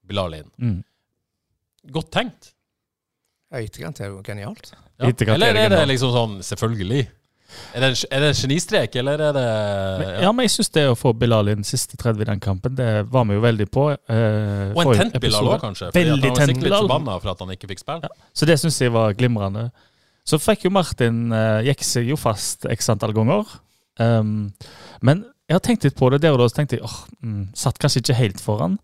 Bilal 0.09 0.33
inn. 0.39 0.49
Mm. 0.59 0.79
Godt 1.95 2.11
tenkt. 2.11 2.53
Ja, 3.51 3.61
ytterkant 3.65 3.99
er 4.03 4.11
jo 4.11 4.21
genialt. 4.25 4.73
Ja. 4.99 5.09
Eller 5.33 5.55
er 5.55 5.69
det 5.73 5.85
liksom 5.89 6.11
sånn 6.13 6.35
selvfølgelig? 6.45 7.07
Er 7.73 7.81
det, 7.83 7.89
en, 7.89 7.97
er 8.13 8.23
det 8.23 8.29
en 8.29 8.37
genistrek, 8.37 8.95
eller 9.01 9.21
er 9.27 9.33
det 9.35 9.45
Men, 9.99 10.09
ja, 10.23 10.31
men 10.35 10.45
jeg 10.45 10.53
syns 10.53 10.71
det 10.75 10.85
å 10.89 10.95
få 10.97 11.13
Bilal 11.17 11.49
inn 11.53 11.65
siste 11.67 11.97
30 11.99 12.23
i 12.23 12.27
den 12.29 12.41
kampen, 12.43 12.75
det 12.77 12.89
var 13.09 13.25
vi 13.29 13.37
jo 13.37 13.43
veldig 13.45 13.67
på. 13.73 13.85
Eh, 13.95 14.75
Og 14.75 14.83
en 14.83 15.01
tent 15.01 15.19
Bilal 15.23 15.51
òg, 15.53 15.61
kanskje. 15.63 15.89
Fordi 15.89 16.03
at 16.05 16.11
Veldig 16.13 16.29
han 16.29 16.35
var 16.35 16.41
tent 16.41 16.51
sikkert 16.53 16.63
litt 16.63 16.75
Bilal. 16.89 17.21
for 17.23 17.31
at 17.33 17.45
han 17.45 17.55
ikke 17.55 17.71
fikk 17.71 17.83
ja. 17.89 18.11
Så 18.33 18.49
det 18.49 18.59
syns 18.61 18.81
jeg 18.81 18.93
var 18.93 19.17
glimrende. 19.17 19.69
Så 20.29 20.37
fikk 20.41 20.67
jo 20.67 20.73
Martin 20.73 21.33
eh, 21.33 21.65
gikk 21.71 21.83
seg 21.87 22.11
jo 22.11 22.19
fast 22.19 22.67
x 22.69 22.89
antall 22.93 23.15
ganger. 23.17 23.49
Um, 23.99 24.51
men 25.01 25.25
jeg 25.49 25.57
har 25.57 25.63
tenkt 25.65 25.83
litt 25.87 25.97
på 25.97 26.11
det 26.13 26.21
der 26.23 26.35
og 26.35 26.43
da, 26.43 26.47
så 26.51 26.59
tenkte 26.59 26.77
jeg 26.77 26.85
åh, 26.85 26.99
mm, 27.25 27.41
satt 27.57 27.79
kanskje 27.81 28.03
ikke 28.03 28.19
helt 28.19 28.43
foran. 28.43 28.77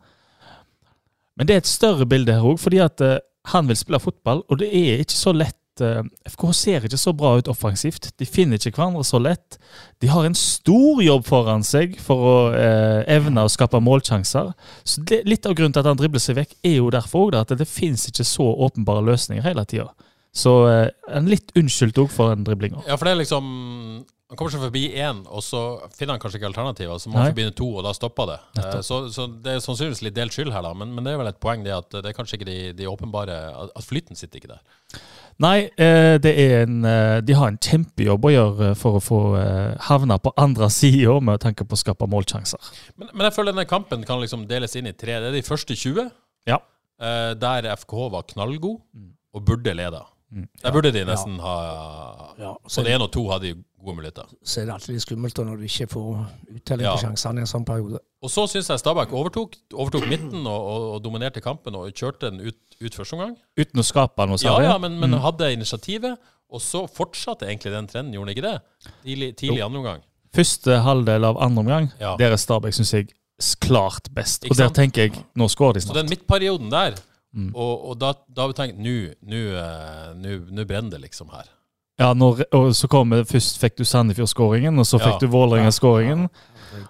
Men 1.38 1.48
det 1.48 1.54
er 1.56 1.62
et 1.62 1.70
større 1.70 2.08
bilde 2.10 2.34
her 2.34 2.48
òg, 2.48 2.58
fordi 2.64 2.82
at 2.82 3.04
eh, 3.06 3.20
han 3.52 3.70
vil 3.70 3.78
spille 3.78 4.02
fotball, 4.02 4.42
og 4.50 4.60
det 4.60 4.72
er 4.74 5.04
ikke 5.04 5.18
så 5.18 5.36
lett. 5.36 5.58
Eh, 5.84 6.02
FK 6.32 6.46
ser 6.56 6.86
ikke 6.88 7.00
så 7.02 7.14
bra 7.18 7.34
ut 7.40 7.50
offensivt. 7.52 8.12
De 8.20 8.26
finner 8.30 8.58
ikke 8.62 8.78
hverandre 8.78 9.04
så 9.08 9.20
lett. 9.20 9.58
De 10.04 10.08
har 10.12 10.26
en 10.28 10.38
stor 10.38 11.02
jobb 11.04 11.26
foran 11.28 11.64
seg 11.68 11.98
for 12.04 12.26
å 12.30 12.36
eh, 12.56 13.02
evne 13.18 13.44
å 13.48 13.52
skape 13.52 13.82
målsjanser. 13.84 14.54
Så 14.84 15.04
det, 15.10 15.24
Litt 15.28 15.46
av 15.50 15.56
grunnen 15.58 15.74
til 15.76 15.84
at 15.84 15.92
han 15.92 16.00
dribler 16.00 16.24
seg 16.24 16.40
vekk, 16.40 16.58
er 16.64 16.78
jo 16.80 16.90
derfor 16.94 17.28
også 17.32 17.44
at 17.46 17.56
det 17.60 17.68
finnes 17.70 18.08
ikke 18.12 18.28
så 18.28 18.48
åpenbare 18.70 19.04
løsninger 19.08 19.44
hele 19.46 19.66
tida. 19.66 19.90
Så 20.36 20.52
eh, 20.68 20.90
en 21.16 21.30
litt 21.32 21.54
unnskyldt 21.56 21.98
òg 22.04 22.10
for 22.12 22.34
den 22.36 22.44
driblinga. 22.48 22.82
Ja, 22.90 22.98
for 23.00 23.08
det 23.08 23.16
er 23.16 23.22
liksom 23.24 23.46
Han 24.26 24.40
kommer 24.40 24.52
seg 24.56 24.64
forbi 24.66 24.82
én, 24.98 25.20
og 25.30 25.44
så 25.46 25.60
finner 25.96 26.16
han 26.16 26.20
kanskje 26.20 26.40
ikke 26.40 26.48
alternativer. 26.50 26.98
Så 27.00 27.12
må 27.14 27.20
han 27.22 27.30
forbi 27.30 27.44
to, 27.56 27.68
og 27.78 27.84
da 27.86 27.92
stopper 27.94 28.32
det. 28.32 28.38
Eh, 28.58 28.80
Så, 28.84 28.98
så 29.14 29.28
det 29.30 29.54
er 29.54 29.62
sannsynligvis 29.64 30.02
litt 30.08 30.16
delt 30.18 30.34
skyld 30.34 30.50
her, 30.52 30.66
da. 30.66 30.72
Men, 30.76 30.92
men 30.98 31.06
det 31.06 31.14
er 31.14 31.20
vel 31.22 31.30
et 31.30 31.40
poeng 31.40 31.62
det 31.64 31.72
at 31.76 31.94
det 31.94 32.10
er 32.10 32.18
kanskje 32.18 32.40
ikke 32.40 32.48
de, 32.50 32.58
de 32.76 32.88
åpenbare 32.90 33.38
At 33.54 33.76
at 33.78 33.86
flyten 33.86 34.18
sitter 34.18 34.42
ikke 34.42 34.50
der. 34.56 34.64
Nei, 35.44 35.66
eh, 35.76 36.16
det 36.24 36.32
er 36.40 36.62
en, 36.64 36.78
eh, 36.88 37.18
de 37.22 37.34
har 37.36 37.50
en 37.52 37.58
kjempejobb 37.60 38.24
å 38.24 38.32
gjøre 38.32 38.70
for 38.80 38.96
å 39.00 39.02
få 39.04 39.20
eh, 39.40 39.74
havna 39.90 40.16
på 40.24 40.32
andre 40.40 40.70
sida 40.78 41.18
med 41.20 41.42
tanke 41.44 41.66
på 41.68 41.76
å 41.76 41.82
skape 41.82 42.08
målsjanser. 42.08 42.70
Men, 42.96 43.10
men 43.14 43.26
jeg 43.28 43.36
føler 43.36 43.52
denne 43.52 43.68
kampen 43.68 44.06
kan 44.08 44.22
liksom 44.24 44.46
deles 44.48 44.76
inn 44.80 44.88
i 44.88 44.94
tre. 44.96 45.18
Det 45.20 45.34
er 45.34 45.36
de 45.36 45.44
første 45.44 45.76
20, 45.76 46.08
Ja. 46.48 46.62
eh, 47.02 47.34
der 47.36 47.68
FK 47.76 48.10
var 48.16 48.24
knallgod 48.32 48.80
Mm. 48.96 49.12
og 49.36 49.44
burde 49.46 49.76
lede. 50.32 50.48
Der 50.64 50.72
burde 50.72 50.92
de 50.92 51.06
nesten 51.06 51.40
ha 51.40 51.56
Ja, 52.40 52.54
Så 52.68 52.84
det 52.84 52.92
én 52.96 53.02
og 53.02 53.12
to 53.12 53.30
hadde 53.30 53.54
de 53.54 53.64
gode 53.84 53.96
muligheter. 53.96 54.26
så 54.44 54.62
er 54.62 54.66
det 54.66 54.74
alltid 54.74 54.94
litt 54.96 55.02
skummelt 55.06 55.38
når 55.38 55.58
du 55.58 55.64
ikke 55.64 55.88
får 55.88 56.28
uttelling 56.56 56.86
Ja. 56.86 56.96
på 56.96 57.02
sjansene 57.06 57.38
i 57.38 57.42
en 57.42 57.48
sånn 57.48 57.66
periode. 57.66 58.00
Og 58.22 58.30
så 58.30 58.48
syns 58.48 58.68
jeg 58.70 58.80
Stabæk 58.80 59.12
overtok, 59.14 59.56
overtok 59.74 60.08
midten 60.10 60.46
og, 60.48 60.62
og, 60.66 60.94
og 60.96 61.04
dominerte 61.04 61.42
kampen 61.42 61.76
og 61.76 61.92
kjørte 61.94 62.32
den 62.32 62.42
ut, 62.42 62.56
ut 62.82 62.94
første 62.96 63.14
omgang. 63.14 63.38
Uten 63.58 63.80
å 63.80 63.84
skape 63.86 64.26
noe 64.28 64.38
Ja, 64.42 64.50
særlig. 64.50 64.64
ja, 64.70 64.78
men, 64.78 65.00
men 65.00 65.14
hadde 65.14 65.54
initiativet. 65.54 66.18
Og 66.52 66.62
så 66.62 66.86
fortsatte 66.88 67.46
egentlig 67.48 67.72
den 67.74 67.88
trenden, 67.88 68.14
gjorde 68.14 68.28
den 68.28 68.36
ikke 68.38 68.52
det? 68.52 68.92
Tidlig, 69.04 69.36
tidlig 69.38 69.64
andre 69.66 69.80
omgang. 69.80 70.02
Første 70.36 70.82
halvdel 70.84 71.24
av 71.26 71.38
andre 71.42 71.60
omgang, 71.64 71.92
Ja. 72.00 72.16
der 72.18 72.32
er 72.32 72.36
Stabæk, 72.38 72.74
syns 72.74 72.92
jeg, 72.94 73.08
klart 73.62 74.10
best. 74.14 74.44
Ikke 74.44 74.52
Og 74.52 74.58
der 74.58 74.68
sant? 74.68 74.76
tenker 74.76 75.02
jeg 75.02 75.26
nå 75.36 75.48
skårer 75.50 75.74
de 75.74 75.82
snart. 75.82 75.96
Så 75.96 76.02
den 76.02 76.10
midtperioden 76.10 76.70
der, 76.72 76.96
Mm. 77.36 77.50
og, 77.54 77.90
og 77.90 77.98
da, 78.00 78.14
da 78.34 78.42
har 78.46 78.48
vi 78.54 78.54
tenkt 78.62 78.78
nå 78.80 78.94
nå, 79.28 79.40
eh, 79.60 80.14
nå- 80.16 80.52
nå 80.56 80.64
brenner 80.66 80.92
det 80.96 81.02
liksom 81.02 81.28
her. 81.34 81.50
Ja, 82.00 82.14
når, 82.14 82.46
og 82.56 82.70
så 82.76 82.88
kom, 82.92 83.12
Først 83.28 83.60
fikk 83.60 83.76
du 83.78 83.84
Sandefjord-skåringen, 83.84 84.80
og 84.80 84.86
så 84.88 85.00
Ja. 85.00 85.06
fikk 85.12 85.20
du 85.22 85.28
Vålerenga-skåringen. 85.28 86.30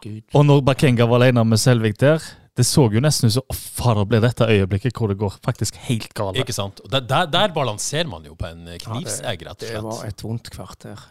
Ja. 0.04 0.22
Og 0.34 0.46
når 0.46 0.62
Bakenga 0.66 1.06
var 1.06 1.22
alene 1.22 1.44
med 1.46 1.58
Selvik 1.58 1.98
der, 1.98 2.22
det 2.55 2.63
så 2.63 2.85
jo 2.88 3.01
nesten 3.03 3.27
ut 3.27 3.35
som 3.35 3.43
Å, 3.51 3.55
fader, 3.55 4.05
ble 4.07 4.21
dette 4.24 4.45
øyeblikket 4.47 4.95
hvor 4.95 5.12
det 5.12 5.17
går 5.19 5.33
faktisk 5.43 5.75
helt 5.89 6.13
galt. 6.15 6.38
Ikke 6.39 6.55
sant? 6.55 6.79
Og 6.85 6.91
der, 6.93 7.03
der, 7.03 7.27
der 7.31 7.51
balanserer 7.55 8.07
man 8.07 8.24
jo 8.24 8.38
på 8.39 8.47
en 8.47 8.69
knivsegg, 8.79 9.43
rett 9.43 9.65
og 9.65 9.65
Det 9.65 9.81
var 9.83 10.05
et 10.07 10.24
vondt 10.24 10.51
kvarter. 10.53 11.01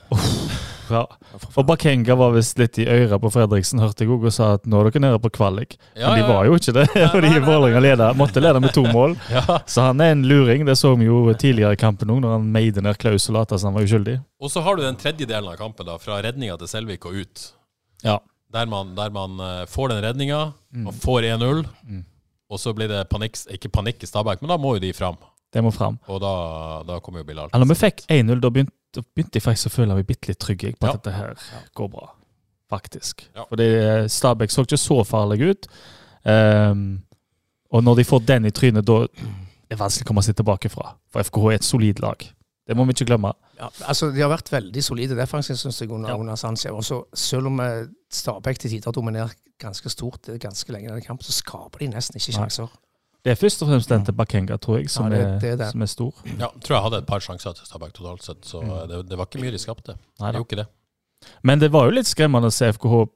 Ja. 0.89 1.03
Og 1.55 1.67
Bakenga 1.69 2.17
var 2.17 2.33
visst 2.35 2.59
litt 2.61 2.79
i 2.81 2.87
øret 2.89 3.21
på 3.21 3.31
Fredriksen, 3.33 3.83
hørte 3.85 4.07
jeg 4.07 4.13
òg, 4.15 4.27
og 4.29 4.35
sa 4.35 4.55
at 4.57 4.65
nå 4.69 4.81
er 4.81 4.91
dere 4.91 5.05
nede 5.05 5.21
på 5.21 5.33
kvalik. 5.37 5.77
Ja, 5.93 6.11
Men 6.15 6.23
de 6.23 6.27
var 6.33 6.49
jo 6.49 6.57
ikke 6.59 6.77
det, 6.77 6.87
fordi. 7.15 7.33
Vålerenga 7.45 8.11
måtte 8.17 8.41
lede 8.41 8.65
med 8.65 8.73
to 8.77 8.85
mål. 8.97 9.17
Ja. 9.33 9.61
Så 9.69 9.89
han 9.91 10.01
er 10.01 10.15
en 10.17 10.25
luring. 10.29 10.65
Det 10.65 10.77
så 10.81 10.95
vi 10.97 11.09
jo 11.11 11.27
tidligere 11.37 11.77
i 11.77 11.81
kampen 11.81 12.13
òg, 12.13 12.23
når 12.25 12.39
han 12.39 12.53
meide 12.57 12.85
ned 12.85 12.97
Klaus 13.01 13.29
og 13.29 13.37
lot 13.37 13.53
som 13.57 13.71
han 13.73 13.79
var 13.79 13.89
uskyldig. 13.89 14.19
Og 14.41 14.53
så 14.53 14.65
har 14.65 14.77
du 14.77 14.85
den 14.85 14.97
tredje 15.01 15.29
delen 15.29 15.53
av 15.53 15.61
kampen, 15.61 15.89
da, 15.89 16.01
fra 16.01 16.21
redninga 16.25 16.57
til 16.61 16.73
Selvik 16.73 17.05
og 17.09 17.21
ut. 17.21 17.51
Ja. 18.05 18.19
Der 18.55 18.67
man, 18.71 18.93
der 18.97 19.11
man 19.11 19.39
eh, 19.43 19.67
får 19.67 19.89
den 19.95 20.03
redninga, 20.05 20.43
Mm. 20.75 20.85
man 20.89 20.95
får 20.95 21.23
1-0, 21.29 21.65
og 22.51 22.59
så 22.59 22.73
blir 22.75 22.89
det 22.91 23.05
panikk, 23.11 23.37
ikke 23.51 23.69
panikk 23.71 24.03
i 24.03 24.07
Stabæk, 24.07 24.41
men 24.43 24.49
da 24.51 24.57
må 24.59 24.75
jo 24.77 24.81
de 24.83 24.93
fram. 24.95 25.17
Det 25.55 25.63
må 25.63 25.71
fram. 25.75 25.99
Og 26.11 26.19
da, 26.23 26.31
da 26.87 26.97
kommer 27.01 27.21
jo 27.23 27.25
Bilal. 27.29 27.49
Ja, 27.53 27.59
når 27.63 27.69
vi 27.71 27.77
fikk 27.79 28.03
1-0, 28.11 28.41
da 28.43 28.51
begynte, 28.51 29.03
begynte 29.15 29.39
jeg 29.39 29.43
faktisk 29.45 29.71
å 29.71 29.75
føle 29.77 29.95
meg 29.95 30.07
bitte 30.09 30.33
litt 30.33 30.39
trygg 30.43 30.63
jeg, 30.67 30.79
på 30.79 30.87
at 30.89 30.95
Ja. 30.95 30.97
dette 30.99 31.13
her 31.15 31.35
går 31.79 31.91
bra. 31.93 32.09
Faktisk. 32.71 33.23
Ja. 33.37 33.45
Fordi 33.51 33.69
eh, 33.75 34.07
Stabæk 34.11 34.51
så 34.51 34.65
ikke 34.67 34.79
så 34.83 34.99
farlig 35.07 35.51
ut. 35.51 35.67
Um, 36.25 37.03
og 37.71 37.85
når 37.85 37.97
de 38.01 38.05
får 38.09 38.25
den 38.27 38.47
i 38.47 38.51
trynet, 38.55 38.87
da 38.87 39.03
er 39.05 39.71
det 39.71 39.79
vanskelig 39.79 40.07
å 40.07 40.11
komme 40.11 40.23
seg 40.27 40.37
tilbake 40.39 40.71
fra. 40.73 40.95
For 41.13 41.23
FKH 41.23 41.47
er 41.53 41.59
et 41.61 41.67
solid 41.67 42.01
lag. 42.03 42.23
Det 42.67 42.77
må 42.77 42.85
vi 42.89 42.95
ikke 42.97 43.07
glemme. 43.11 43.33
Ja, 43.59 43.69
altså 43.85 44.09
De 44.15 44.21
har 44.21 44.31
vært 44.33 44.49
veldig 44.51 44.83
solide 44.83 45.17
defensivt, 45.19 45.59
syns 45.61 45.81
jeg, 45.81 45.91
under, 45.91 46.09
Ja. 46.09 46.17
under 46.17 46.35
Sanchez. 46.35 46.71
Også, 46.73 47.03
selv 47.15 47.47
om 47.47 47.61
eh, 47.61 47.87
Stabæk 48.11 48.59
til 48.59 48.71
tider 48.71 48.91
dominerer 48.93 49.35
ganske 49.61 49.91
stort 49.91 50.29
eh, 50.29 50.39
ganske 50.39 50.73
lenge 50.73 50.87
i 50.89 50.89
denne 50.89 51.05
kampen, 51.05 51.25
så 51.25 51.33
skaper 51.33 51.79
de 51.85 51.89
nesten 51.89 52.17
ikke 52.17 52.33
Nei. 52.39 52.47
sjanser. 52.49 52.69
Det 53.25 53.31
er 53.33 53.35
først 53.41 53.63
og 53.63 53.69
fremst 53.69 53.89
den 53.89 54.05
til 54.05 54.13
Bakenga, 54.13 54.57
tror 54.61 54.79
jeg, 54.79 54.91
som, 54.91 55.13
Ja, 55.13 55.19
det- 55.19 55.41
det 55.41 55.61
er 55.61 55.65
er, 55.65 55.71
som 55.71 55.83
er 55.83 55.87
stor. 55.87 56.13
Ja, 56.39 56.49
tror 56.61 56.77
jeg 56.77 56.83
hadde 56.83 56.99
et 56.99 57.07
par 57.07 57.21
sjanser 57.21 57.53
til 57.55 57.65
Stabæk 57.67 57.93
totalt 57.95 58.23
sett, 58.23 58.41
så 58.45 58.61
Mm. 58.63 58.89
det, 58.89 59.09
det 59.09 59.19
var 59.19 59.25
ikke 59.27 59.41
mye 59.41 59.51
de 59.51 59.59
skapte. 59.59 59.93
Det 59.93 59.97
Neida. 60.21 60.39
er 60.39 60.43
ikke 60.45 60.57
det. 60.57 60.67
Men 61.43 61.59
det 61.59 61.71
var 61.73 61.85
jo 61.85 61.91
litt 61.91 62.07
skremmende 62.07 62.47
å 62.49 62.53
se 62.53 62.67
FKH 62.73 63.09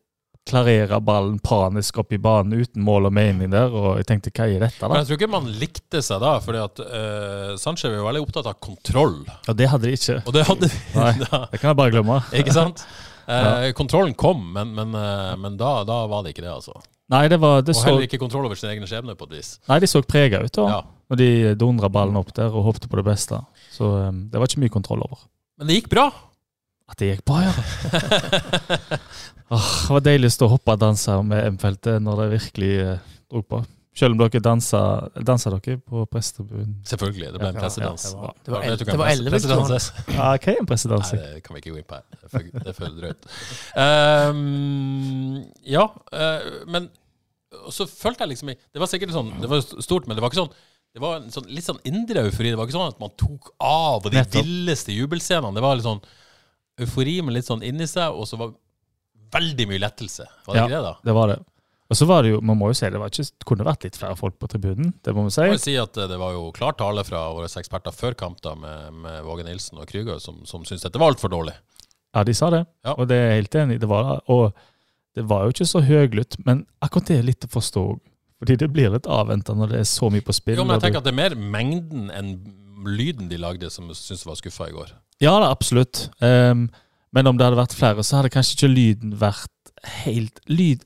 klarere 0.49 0.99
ballen 1.05 1.37
panisk 1.45 2.01
opp 2.03 2.15
i 2.17 2.19
banen 2.23 2.57
uten 2.59 2.85
mål 2.85 3.11
og 3.11 3.15
mening 3.15 3.53
der, 3.53 3.73
og 3.73 4.01
jeg 4.01 4.09
tenkte 4.09 4.33
hva 4.33 4.49
er 4.49 4.65
dette, 4.65 4.81
da? 4.81 4.91
Men 4.91 5.03
jeg 5.03 5.11
tror 5.11 5.21
ikke 5.21 5.31
man 5.33 5.51
likte 5.61 6.03
seg 6.05 6.23
da, 6.25 6.35
fordi 6.45 6.63
at 6.65 6.83
uh, 6.85 7.53
Sanchez 7.61 7.93
var 7.93 8.09
veldig 8.09 8.25
opptatt 8.25 8.49
av 8.51 8.57
kontroll. 8.65 9.21
Ja, 9.47 9.57
det 9.61 9.69
hadde 9.73 9.89
de 9.91 9.99
ikke. 9.99 10.21
Og 10.25 10.37
det 10.37 10.47
hadde 10.49 10.71
de 10.71 10.83
Nei. 10.99 11.13
Det 11.53 11.61
kan 11.61 11.73
jeg 11.73 11.81
bare 11.83 11.95
glemme. 11.95 12.23
Ikke 12.41 12.57
sant? 12.57 12.85
Eh, 13.29 13.75
Kontrollen 13.77 14.15
kom, 14.17 14.39
men, 14.55 14.71
men, 14.73 14.95
uh, 14.97 15.35
men 15.37 15.59
da, 15.61 15.83
da 15.85 15.99
var 16.09 16.23
det 16.25 16.31
ikke 16.33 16.47
det, 16.47 16.49
altså. 16.49 16.79
Nei, 17.13 17.27
det 17.29 17.37
var 17.43 17.61
det 17.61 17.75
Og 17.77 17.85
heller 17.85 18.07
ikke 18.07 18.21
kontroll 18.21 18.47
over 18.49 18.57
sin 18.57 18.71
egen 18.71 18.87
skjebne, 18.89 19.13
på 19.21 19.29
et 19.29 19.35
vis. 19.37 19.51
Nei, 19.69 19.77
de 19.85 19.89
så 19.91 20.01
prega 20.01 20.41
ut 20.45 20.55
da. 20.57 20.65
Ja. 20.73 20.79
Og 21.13 21.21
de 21.21 21.29
dundra 21.61 21.89
ballen 21.93 22.17
opp 22.21 22.33
der 22.37 22.53
og 22.53 22.65
håpte 22.71 22.89
på 22.89 22.97
det 23.01 23.05
beste. 23.05 23.41
Så 23.73 23.89
um, 24.09 24.27
det 24.33 24.41
var 24.41 24.49
ikke 24.49 24.63
mye 24.65 24.73
kontroll 24.73 25.05
over. 25.05 25.27
Men 25.61 25.69
det 25.69 25.79
gikk 25.83 25.93
bra. 25.93 26.09
At 26.89 27.01
det 27.01 27.13
gikk 27.13 27.25
bra, 27.29 27.45
ja. 27.45 28.99
Åh, 29.51 29.67
det 29.89 29.95
var 29.97 30.05
deilig 30.05 30.29
å 30.29 30.35
stå 30.37 30.47
og 30.49 30.55
hoppe 30.59 30.75
og 30.77 30.81
danse 30.83 31.15
med 31.25 31.47
M-feltet 31.55 32.03
når 32.05 32.23
det 32.23 32.31
virkelig 32.37 32.73
eh, 32.85 32.99
dro 33.33 33.43
på. 33.43 33.63
Selv 33.99 34.15
om 34.15 34.21
dere 34.21 34.41
dansa, 34.45 34.81
dansa 35.27 35.51
dere 35.57 35.79
på 35.83 36.05
prestebuen. 36.07 36.77
Selvfølgelig. 36.87 37.33
Det 37.35 37.41
ble 37.41 37.49
en 37.49 37.57
Ja, 37.57 37.63
pressedans. 37.65 38.05
det 38.13 38.19
var- 38.21 38.35
det 38.45 38.53
var 38.53 38.99
var 39.01 39.09
elleve 39.11 39.31
pressedans 39.35 39.67
kroner. 39.67 39.81
er? 39.81 40.15
Ja, 40.15 40.29
hva 40.37 40.53
er 40.53 40.61
en 40.61 40.67
pressedans? 40.71 41.13
Nei, 41.13 41.33
det 41.35 41.43
kan 41.43 41.55
vi 41.57 41.61
ikke 41.63 41.73
gå 41.73 41.79
inn 41.79 41.89
på 41.89 41.97
her. 41.97 42.05
Det 42.65 42.75
for 42.77 42.95
drøyt. 43.01 43.27
Um, 43.75 45.45
ja, 45.67 45.89
uh, 46.13 46.65
men 46.71 46.89
så 47.73 47.87
følte 47.89 48.21
jeg 48.27 48.35
liksom 48.37 48.49
Det 48.53 48.79
var 48.83 48.87
sikkert 48.91 49.11
sånn 49.15 49.31
Det 49.41 49.49
var 49.49 49.63
stort, 49.83 50.07
men 50.07 50.15
det 50.19 50.21
var 50.23 50.29
ikke 50.31 50.43
sånn 50.45 50.53
Det 50.95 51.01
var 51.01 51.17
en 51.17 51.31
sånn, 51.33 51.49
litt 51.49 51.65
sånn 51.65 51.81
indre 51.89 52.23
eufori. 52.29 52.51
Det 52.53 52.57
var 52.59 52.67
ikke 52.69 52.77
sånn 52.79 52.89
at 52.93 53.01
man 53.01 53.11
tok 53.17 53.51
av, 53.61 54.03
på 54.03 54.11
de 54.13 54.17
Nettopp. 54.21 54.43
villeste 54.45 54.93
jubelscenene. 54.95 55.55
Det 55.55 55.63
var 55.63 55.77
litt 55.77 55.85
sånn 55.85 56.01
eufori, 56.81 57.19
men 57.25 57.35
litt 57.35 57.47
sånn 57.49 57.63
inni 57.67 57.87
seg, 57.87 58.13
og 58.15 58.27
så 58.29 58.39
var 58.41 58.55
veldig 59.33 59.67
mye 59.71 59.83
lettelse. 59.83 60.27
Var 60.47 60.55
det 60.55 60.61
Ja. 60.61 60.67
ikke 60.67 60.77
det, 60.77 60.83
da? 60.85 60.95
Det 61.05 61.15
var 61.15 61.29
det. 61.33 61.39
Og 61.89 61.97
så 61.97 62.05
var 62.05 62.23
det 62.23 62.31
jo, 62.35 62.41
man 62.45 62.59
må 62.61 62.67
jo 62.69 62.75
si, 62.77 62.85
det 62.93 62.99
var 63.01 63.09
ikke, 63.09 63.25
kunne 63.49 63.65
vært 63.65 63.85
litt 63.87 63.97
flere 63.97 64.17
folk 64.17 64.35
på 64.39 64.49
tribunen. 64.53 64.91
Det 65.03 65.15
må 65.17 65.25
vi 65.25 65.31
si. 65.33 65.41
Jeg 65.41 65.55
må 65.57 65.61
si 65.63 65.77
at 65.81 65.97
eh, 65.97 66.09
Det 66.11 66.19
var 66.21 66.33
jo 66.37 66.51
klar 66.53 66.75
tale 66.77 67.05
fra 67.05 67.23
våre 67.33 67.49
eksperter 67.49 67.95
før 67.97 68.13
kamp 68.15 68.43
da 68.45 68.53
med, 68.55 68.93
med 68.93 69.23
Våge 69.25 69.45
Nilsen 69.47 69.79
og 69.81 69.89
Krüger, 69.89 70.19
som, 70.21 70.43
som 70.45 70.65
syntes 70.69 70.85
dette 70.85 71.01
var 71.01 71.15
altfor 71.15 71.33
dårlig. 71.33 71.55
Ja, 72.15 72.25
de 72.25 72.35
sa 72.35 72.51
det. 72.51 72.67
Ja. 72.85 72.93
Og 72.99 73.09
det 73.09 73.17
er 73.17 73.31
jeg 73.33 73.43
helt 73.43 73.55
enig 73.63 73.79
i. 73.79 73.79
Det 73.79 73.89
var, 73.89 74.21
og 74.29 74.53
det 75.17 75.25
var 75.29 75.45
jo 75.47 75.55
ikke 75.57 75.69
så 75.69 75.81
høylytt, 75.85 76.37
men 76.45 76.67
akkurat 76.85 77.09
det 77.09 77.19
er 77.19 77.27
litt 77.31 77.45
å 77.49 77.53
forstå 77.57 77.85
òg. 77.95 77.99
Fordi 78.39 78.55
det 78.61 78.69
blir 78.71 78.93
litt 78.95 79.07
avventa 79.11 79.55
når 79.57 79.73
det 79.73 79.79
er 79.81 79.89
så 79.89 80.09
mye 80.13 80.23
på 80.23 80.31
spill. 80.37 80.61
Jo, 80.61 80.65
men 80.69 80.77
jeg 80.77 80.85
tenker 80.85 81.01
at 81.01 81.09
det 81.09 81.11
er 81.11 81.19
mer 81.19 81.35
mengden 81.35 82.05
enn 82.15 82.29
lyden 82.87 83.27
de 83.33 83.39
lagde, 83.41 83.67
som 83.75 83.89
jeg 83.91 83.97
syntes 83.99 84.27
var 84.29 84.37
skuffa 84.39 84.69
i 84.71 84.77
går. 84.77 84.93
Ja 85.25 85.33
da, 85.43 85.49
absolutt. 85.51 86.05
Ehm, 86.23 86.69
men 87.13 87.27
om 87.27 87.39
det 87.39 87.47
hadde 87.49 87.61
vært 87.61 87.77
flere, 87.79 88.05
så 88.05 88.17
hadde 88.21 88.31
kanskje 88.35 88.57
ikke 88.59 88.75
lyden 88.75 89.15
vært 89.21 89.73
helt 90.05 90.41
Lyd 90.51 90.83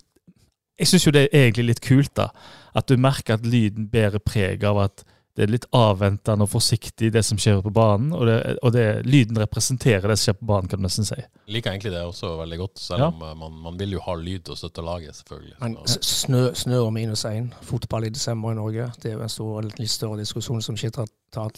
Jeg 0.79 0.87
syns 0.91 1.07
jo 1.07 1.13
det 1.15 1.29
er 1.31 1.47
egentlig 1.49 1.65
litt 1.73 1.81
kult, 1.85 2.13
da. 2.19 2.29
At 2.75 2.89
du 2.89 2.97
merker 3.01 3.35
at 3.39 3.47
lyden 3.47 3.87
bærer 3.93 4.19
preg 4.25 4.65
av 4.65 4.79
at 4.89 5.05
det 5.37 5.47
er 5.47 5.53
litt 5.55 5.65
avventende 5.73 6.45
og 6.45 6.51
forsiktig, 6.53 7.09
det 7.15 7.23
som 7.25 7.39
skjer 7.41 7.63
på 7.65 7.71
banen. 7.73 8.11
Og, 8.13 8.27
det, 8.29 8.35
og 8.61 8.73
det, 8.75 8.83
lyden 9.09 9.39
representerer 9.41 10.05
det 10.13 10.19
som 10.21 10.27
skjer 10.27 10.37
på 10.41 10.49
banen, 10.51 10.69
kan 10.69 10.81
du 10.83 10.85
nesten 10.85 11.07
si. 11.09 11.17
Liker 11.49 11.73
egentlig 11.73 11.93
det 11.95 12.03
også 12.05 12.35
veldig 12.43 12.59
godt, 12.61 12.83
selv 12.83 13.01
Ja. 13.01 13.07
om 13.09 13.23
eh, 13.25 13.33
man, 13.41 13.55
man 13.65 13.79
vil 13.81 13.95
jo 13.97 14.03
ha 14.05 14.13
lyd 14.21 14.51
og 14.53 14.59
støtte 14.61 14.85
laget, 14.85 15.17
selvfølgelig. 15.23 15.55
Men 15.63 15.79
snø, 15.89 16.43
snø 16.65 16.83
og 16.85 16.93
minus 16.93 17.25
én, 17.31 17.49
fotball 17.65 18.05
i 18.05 18.13
desember 18.13 18.53
i 18.53 18.59
Norge, 18.61 18.91
det 19.01 19.09
er 19.13 19.17
jo 19.17 19.23
en 19.25 19.33
stor, 19.33 19.71
litt 19.79 19.91
større 19.95 20.21
diskusjon 20.21 20.61
som 20.65 20.77
ikke 20.77 21.07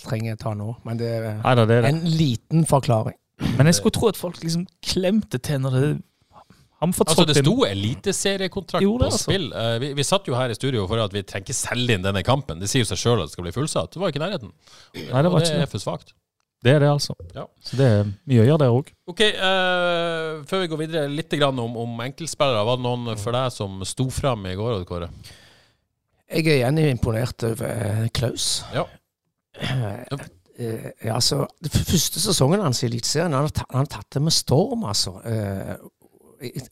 trenger 0.04 0.38
ta 0.38 0.54
nå. 0.54 0.76
Men 0.87 1.00
det 1.02 1.11
er 1.11 1.28
Nei 1.42 1.54
da, 1.59 1.66
det 1.66 1.80
er 1.80 1.88
det. 1.88 1.94
en 1.97 2.04
liten 2.14 2.66
forklaring. 2.71 3.18
Men 3.58 3.66
jeg 3.66 3.78
skulle 3.80 3.94
tro 3.96 4.10
at 4.10 4.18
folk 4.18 4.42
liksom 4.42 4.66
klemte 4.84 5.40
til 5.42 5.62
når 5.64 5.78
det 5.78 5.86
Altså, 6.84 7.24
det 7.24 7.38
sto 7.38 7.62
eliteseriekontrakt 7.64 8.84
på 8.84 8.96
altså. 9.06 9.22
spill. 9.22 9.46
Uh, 9.54 9.78
vi, 9.80 9.92
vi 9.96 10.04
satt 10.04 10.26
jo 10.28 10.34
her 10.36 10.52
i 10.52 10.56
studio 10.58 10.82
for 10.90 11.00
at 11.00 11.14
vi 11.14 11.22
trenger 11.24 11.46
ikke 11.46 11.56
selge 11.56 11.96
inn 11.96 12.04
denne 12.04 12.20
kampen. 12.26 12.58
Det 12.60 12.68
sier 12.68 12.82
jo 12.82 12.88
seg 12.90 13.00
sjøl 13.00 13.22
at 13.22 13.30
det 13.30 13.36
skal 13.36 13.46
bli 13.46 13.54
fullsatt. 13.54 13.94
Det 13.94 14.02
var 14.02 14.12
ikke 14.12 14.20
i 14.20 14.24
nærheten. 14.24 14.50
Nei, 14.98 15.06
det 15.06 15.14
var 15.14 15.38
og 15.38 15.40
ikke 15.40 15.54
det 15.54 15.62
det. 15.62 15.68
er 15.68 15.70
for 15.72 15.84
svakt. 15.84 16.12
Det 16.64 16.74
er 16.74 16.80
det, 16.80 16.90
altså. 16.90 17.16
Ja. 17.36 17.46
Så 17.64 17.78
det 17.80 17.88
er 17.88 18.04
mye 18.08 18.42
å 18.42 18.46
gjøre 18.48 18.60
der 18.62 18.74
òg. 18.74 18.92
Ok, 19.12 19.22
uh, 19.36 20.44
Før 20.50 20.62
vi 20.64 20.70
går 20.72 20.80
videre, 20.80 21.06
litt 21.12 21.32
grann 21.40 21.64
om, 21.64 21.80
om 21.86 22.04
enkeltspillere. 22.04 22.66
Var 22.68 22.78
det 22.80 22.86
noen 22.86 23.20
for 23.20 23.36
deg 23.36 23.56
som 23.56 23.80
sto 23.88 24.08
fram 24.12 24.44
i 24.48 24.54
går? 24.58 24.84
Kåre? 24.88 25.10
Jeg 26.34 26.46
er 26.48 26.56
igjen 26.58 26.80
imponert 26.88 27.44
over 27.46 27.68
eh, 27.68 28.06
Klaus. 28.16 28.64
Ja. 28.74 28.86
Eh, 30.58 30.75
eh, 30.75 30.90
ja, 31.08 31.14
altså, 31.16 31.46
det 31.62 31.73
første 31.75 32.20
sesongen 32.23 32.62
hans 32.62 32.82
i 32.84 32.87
Eliteserien, 32.87 33.34
han 33.34 33.49
har 33.49 33.66
han 33.75 33.90
tatt 33.90 34.11
det 34.14 34.23
med 34.23 34.34
storm, 34.34 34.84
altså. 34.87 35.16
Eh, 35.26 35.75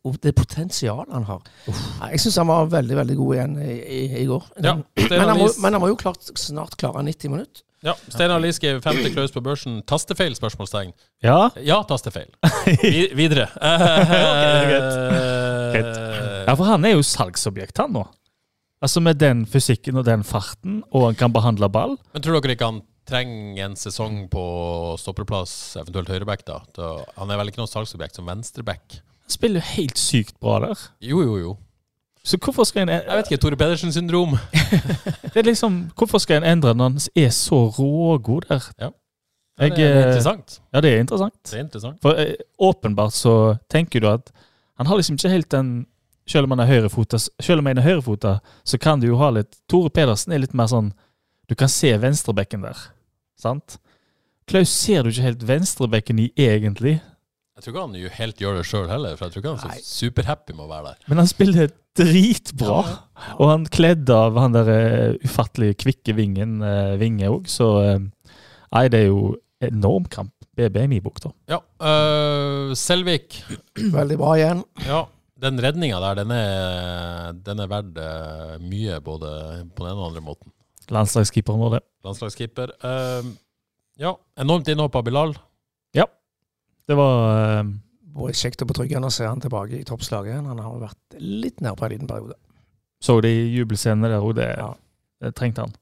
og 0.04 0.18
det 0.20 0.34
potensialet 0.36 1.14
han 1.14 1.24
har. 1.24 1.42
Uff. 1.70 1.82
Jeg 2.12 2.20
syns 2.20 2.36
han 2.42 2.50
var 2.50 2.66
veldig 2.70 2.96
veldig 2.98 3.16
god 3.16 3.34
igjen 3.34 3.54
i, 3.62 3.74
i, 3.80 4.00
i 4.20 4.24
går. 4.28 4.48
Ja, 4.60 4.74
men, 4.76 5.22
han 5.22 5.38
må, 5.38 5.46
men 5.64 5.72
han 5.72 5.80
må 5.80 5.88
jo 5.88 5.96
klart, 5.98 6.28
snart 6.38 6.76
klare 6.80 7.02
90 7.06 7.32
minutter. 7.32 7.64
Ja, 7.82 7.96
Steinar 8.12 8.38
Lie 8.38 8.54
skrev 8.54 8.78
femte 8.84 9.10
Klaus 9.10 9.32
på 9.34 9.40
børsen. 9.42 9.80
Tastefeil? 9.88 10.36
spørsmålstegn. 10.38 10.92
Ja. 11.24 11.50
Ja, 11.58 11.80
tastefeil. 11.88 12.28
Vi, 12.82 13.08
videre. 13.18 13.48
greit. 15.72 15.96
ja, 16.46 16.54
for 16.54 16.68
han 16.68 16.86
er 16.86 16.94
jo 16.94 17.02
salgsobjekt, 17.06 17.82
han 17.82 17.96
nå. 17.96 18.04
Altså 18.82 19.02
Med 19.02 19.18
den 19.18 19.44
fysikken 19.46 19.98
og 19.98 20.06
den 20.06 20.22
farten, 20.26 20.82
og 20.92 21.08
han 21.08 21.18
kan 21.18 21.34
behandle 21.34 21.70
ball. 21.72 21.96
Men 22.14 22.22
tror 22.22 22.38
dere 22.38 22.54
ikke 22.54 22.70
han 22.70 22.82
trenger 23.08 23.64
en 23.64 23.74
sesong 23.76 24.28
på 24.30 24.42
stopperplass, 25.00 25.76
eventuelt 25.80 26.08
høyreback? 26.12 26.44
da? 26.46 26.60
Da- 26.76 27.04
Han 27.16 27.30
er 27.30 27.36
vel 27.40 27.48
ikke 27.52 27.58
noe 27.62 27.70
salgsobjekt 27.70 28.14
som 28.16 28.26
venstreback? 28.26 29.00
Han 29.26 29.30
spiller 29.30 29.60
jo 29.60 29.66
helt 29.76 29.98
sykt 29.98 30.38
bra 30.40 30.58
der. 30.60 30.78
Jo, 31.00 31.22
jo, 31.22 31.36
jo. 31.38 31.56
Så 32.24 32.38
hvorfor 32.38 32.64
skal 32.64 32.82
en 32.82 32.88
Jeg 32.88 33.06
vet 33.08 33.30
ikke. 33.32 33.40
Tore 33.42 33.56
Pedersen-syndrom. 33.56 34.36
Det 35.32 35.36
er 35.40 35.42
liksom, 35.48 35.90
Hvorfor 35.98 36.18
skal 36.22 36.36
en 36.42 36.44
endre 36.58 36.74
når 36.74 36.84
han 36.92 37.00
er 37.16 37.30
så 37.34 37.64
rågod 37.78 38.46
der? 38.48 38.62
Ja. 38.78 38.90
Jeg, 39.60 39.70
det 39.76 39.84
er 39.84 39.96
eh, 39.96 40.06
interessant. 40.08 40.60
Ja, 40.72 40.80
det 40.80 40.92
er 40.92 41.00
interessant. 41.02 41.34
Det 41.50 41.58
er 41.58 41.64
interessant. 41.64 41.98
For 42.02 42.14
eh, 42.18 42.34
åpenbart 42.62 43.12
så 43.12 43.34
tenker 43.70 44.00
du 44.00 44.08
at 44.08 44.30
han 44.78 44.86
har 44.86 44.96
liksom 44.96 45.18
ikke 45.18 45.28
helt 45.34 45.50
den 45.50 45.72
Selv 46.26 46.44
om 46.46 46.52
han 46.54 46.60
er 46.62 46.68
høyrefota, 46.70 47.18
selv 47.18 47.58
om 47.58 47.66
han 47.66 47.78
er 47.78 47.82
høyrefota, 47.82 48.36
så 48.64 48.78
kan 48.78 49.00
du 49.02 49.08
jo 49.08 49.16
ha 49.18 49.30
litt 49.34 49.56
Tore 49.68 49.90
Pedersen 49.90 50.32
er 50.32 50.38
litt 50.38 50.54
mer 50.54 50.68
sånn 50.70 50.92
Du 51.52 51.56
kan 51.60 51.68
se 51.68 51.90
venstrebekken 52.00 52.62
der, 52.64 52.78
sant? 53.36 53.74
Klaus 54.48 54.70
ser 54.72 55.04
du 55.04 55.10
ikke 55.10 55.26
helt 55.26 55.42
venstrebekken 55.44 56.22
i, 56.22 56.30
egentlig. 56.40 56.94
Jeg 57.52 57.64
tror 57.66 57.74
ikke 57.74 57.82
han 57.82 57.96
jo 58.00 58.12
helt 58.14 58.38
gjør 58.40 58.54
det 58.56 58.62
sjøl 58.70 58.86
heller, 58.88 59.18
for 59.18 59.28
jeg 59.28 59.34
tror 59.34 59.42
ikke 59.42 59.50
han 59.50 59.74
er 59.74 59.82
så 59.82 59.98
superhappy 59.98 60.54
med 60.56 60.64
å 60.64 60.68
være 60.70 60.86
der. 60.86 61.02
Men 61.12 61.20
han 61.20 61.28
spiller 61.28 61.74
dritbra. 62.00 62.78
Og 63.36 63.50
han 63.50 63.66
kledde 63.68 64.16
av 64.16 64.40
han 64.40 64.56
der 64.56 64.70
uh, 64.72 65.26
ufattelig 65.28 65.74
kvikke 65.82 66.14
vingen 66.16 66.56
uh, 66.64 66.94
Vinge 67.02 67.28
òg, 67.28 67.52
så 67.52 67.68
uh, 67.84 68.00
Nei, 68.72 68.86
det 68.88 69.02
er 69.02 69.10
jo 69.10 69.34
enorm 69.68 70.08
kamp. 70.08 70.32
BB 70.56 70.86
da. 71.20 71.34
Ja, 71.52 71.60
Uh, 71.82 72.72
Selvik. 72.76 73.42
Veldig 73.98 74.18
bra 74.20 74.32
igjen. 74.40 74.64
Ja, 74.88 75.04
den 75.44 75.60
redninga 75.60 76.00
der, 76.00 76.24
den 76.24 76.32
er, 76.32 77.32
den 77.44 77.60
er 77.60 77.70
verdt 77.76 78.02
mye, 78.64 79.00
både 79.04 79.30
på 79.76 79.84
den 79.84 79.92
ene 79.92 80.00
og 80.00 80.04
den 80.08 80.08
andre 80.08 80.26
måten. 80.32 80.56
Landslagskeeperen 80.90 81.60
vår, 81.60 81.76
det. 81.76 81.80
Landslagskeeper. 82.04 82.74
Uh, 82.84 83.32
ja, 84.00 84.16
enormt 84.40 84.68
innhopp 84.68 84.96
av 84.98 85.04
Bilal. 85.04 85.36
Ja. 85.94 86.06
Det 86.88 86.96
var 86.98 87.62
det 87.62 87.78
Både 88.12 88.34
kjekt 88.36 88.60
og 88.60 88.68
betryggende 88.68 89.08
å 89.08 89.12
se 89.14 89.24
han 89.24 89.40
tilbake 89.40 89.78
i 89.78 89.84
toppslaget. 89.88 90.42
Han 90.44 90.58
har 90.60 90.74
vært 90.82 91.14
litt 91.16 91.62
nede 91.64 91.72
på 91.78 91.86
en 91.86 91.92
liten 91.94 92.08
periode. 92.10 92.34
Så 93.00 93.14
de 93.24 93.30
jubelscenene 93.32 94.10
der 94.12 94.20
òg, 94.20 94.34
det, 94.36 94.50
Ja. 94.58 94.74
det 95.24 95.34
trengte 95.34 95.64
han. 95.64 95.72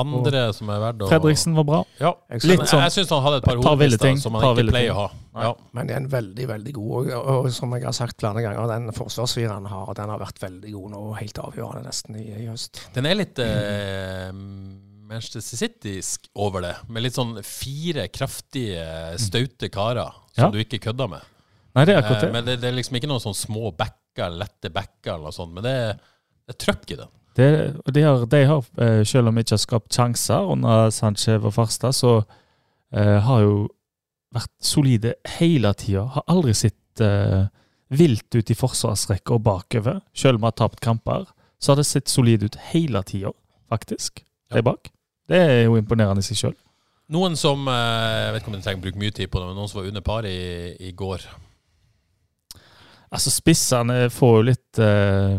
Andre 0.00 0.40
som 0.56 0.70
er 0.74 0.80
verdt 0.82 1.02
å 1.04 1.08
Fredriksen 1.10 1.54
var 1.56 1.64
bra. 1.68 1.80
Ja, 2.00 2.12
Jeg 2.30 2.44
Litt 2.50 2.60
sånn- 2.70 2.82
jeg 2.82 2.92
syns 2.96 3.10
han 3.14 3.22
hadde 3.22 3.36
et 3.42 3.44
par 3.44 3.56
par 3.62 3.70
hovedlister 3.76 4.16
som 4.20 4.34
han 4.34 4.42
ikke 4.56 4.70
pleier 4.70 4.88
ting. 4.88 4.96
å 4.96 5.08
ha. 5.34 5.42
Ja. 5.44 5.54
Men 5.72 5.86
det 5.86 5.94
er 5.96 6.00
en 6.02 6.08
veldig, 6.12 6.46
veldig 6.48 6.72
god. 6.74 6.90
Og, 6.94 7.12
og, 7.18 7.44
og 7.46 7.52
som 7.52 7.72
jeg 7.74 7.84
har 7.84 7.92
sagt 7.96 8.20
flere 8.20 8.42
ganger, 8.44 8.66
den 8.70 8.92
forsvarsfireren 8.92 9.66
har, 9.70 9.94
den 9.94 10.08
har 10.14 10.18
vært 10.22 10.38
veldig 10.42 10.72
god 10.72 10.90
nå. 10.94 11.02
Helt 11.18 11.38
avgjørende 11.38 11.84
nesten 11.88 12.16
i, 12.20 12.26
i 12.44 12.46
høst. 12.50 12.80
Den 12.94 13.06
er 13.06 13.14
litt 13.18 13.38
eh, 13.38 14.30
Manchester 15.04 15.40
Citysk 15.44 16.30
over 16.40 16.62
det, 16.64 16.74
med 16.88 17.02
litt 17.04 17.14
sånn 17.18 17.36
fire 17.44 18.08
kraftige, 18.08 18.84
staute 19.20 19.68
karer 19.70 20.12
som 20.34 20.46
Ja. 20.46 20.50
du 20.50 20.58
ikke 20.62 20.80
kødder 20.80 21.10
med. 21.10 21.22
Nei, 21.74 21.84
det 21.84 21.94
er 21.96 22.02
akkurat 22.02 22.22
Eh, 22.22 22.26
det. 22.26 22.32
men 22.32 22.44
det, 22.44 22.60
det 22.62 22.68
er 22.70 22.76
liksom 22.78 22.96
ikke 22.96 23.08
noen 23.10 23.20
sånn 23.22 23.34
små 23.36 23.70
backer, 23.76 24.30
lette 24.30 24.70
backer 24.72 25.14
eller 25.16 25.24
noe 25.28 25.34
sånt, 25.34 25.52
men 25.52 25.62
det 25.66 25.72
er, 25.74 25.94
det 26.46 26.54
er 26.54 26.58
trøkk 26.64 26.90
i 26.94 26.96
den. 27.02 27.08
Det 27.34 27.48
de 27.92 28.02
har, 28.02 28.26
de 28.26 28.44
har, 28.44 28.64
eh, 28.78 29.02
selv 29.04 29.28
om 29.28 29.34
de 29.34 29.42
ikke 29.44 29.56
har 29.56 29.62
skapt 29.62 29.96
sjanser 29.96 30.50
under 30.54 30.90
Sanchez 30.94 31.42
og 31.42 31.54
Farstad, 31.56 31.96
så 31.96 32.16
eh, 32.94 33.18
har 33.26 33.42
jo 33.42 33.56
vært 34.34 34.52
solide 34.62 35.14
hele 35.38 35.72
tida. 35.78 36.06
Har 36.14 36.26
aldri 36.30 36.54
sett 36.54 37.02
eh, 37.02 37.46
vilt 37.94 38.34
ut 38.34 38.50
i 38.50 38.58
forsvarsrekka 38.58 39.34
og 39.36 39.44
bakover. 39.46 40.02
Selv 40.14 40.38
om 40.38 40.44
vi 40.44 40.50
har 40.50 40.58
tapt 40.58 40.82
kamper, 40.84 41.26
så 41.58 41.72
har 41.72 41.80
det 41.82 41.88
sett 41.88 42.10
solid 42.10 42.46
ut 42.46 42.58
hele 42.72 43.02
tida, 43.06 43.32
faktisk. 43.70 44.22
Ja. 44.50 44.58
De 44.58 44.66
bak. 44.66 44.90
Det 45.28 45.40
er 45.40 45.64
jo 45.64 45.78
imponerende 45.80 46.22
i 46.22 46.26
seg 46.26 46.38
sjøl. 46.38 46.58
Noen 47.14 47.34
som 47.36 47.66
Jeg 47.68 48.32
vet 48.32 48.40
ikke 48.40 48.50
om 48.50 48.54
jeg 48.56 48.64
trenger 48.64 48.80
å 48.80 48.84
bruke 48.86 49.00
mye 49.00 49.12
tid 49.12 49.30
på 49.30 49.40
det, 49.40 49.48
men 49.48 49.58
noen 49.58 49.68
som 49.68 49.80
var 49.80 49.88
under 49.90 50.04
par 50.04 50.26
i, 50.28 50.38
i 50.80 50.92
går. 50.96 51.24
Altså, 53.14 53.30
spissene 53.30 54.08
får 54.10 54.32
jo 54.38 54.46
litt 54.48 54.80
eh, 54.82 55.36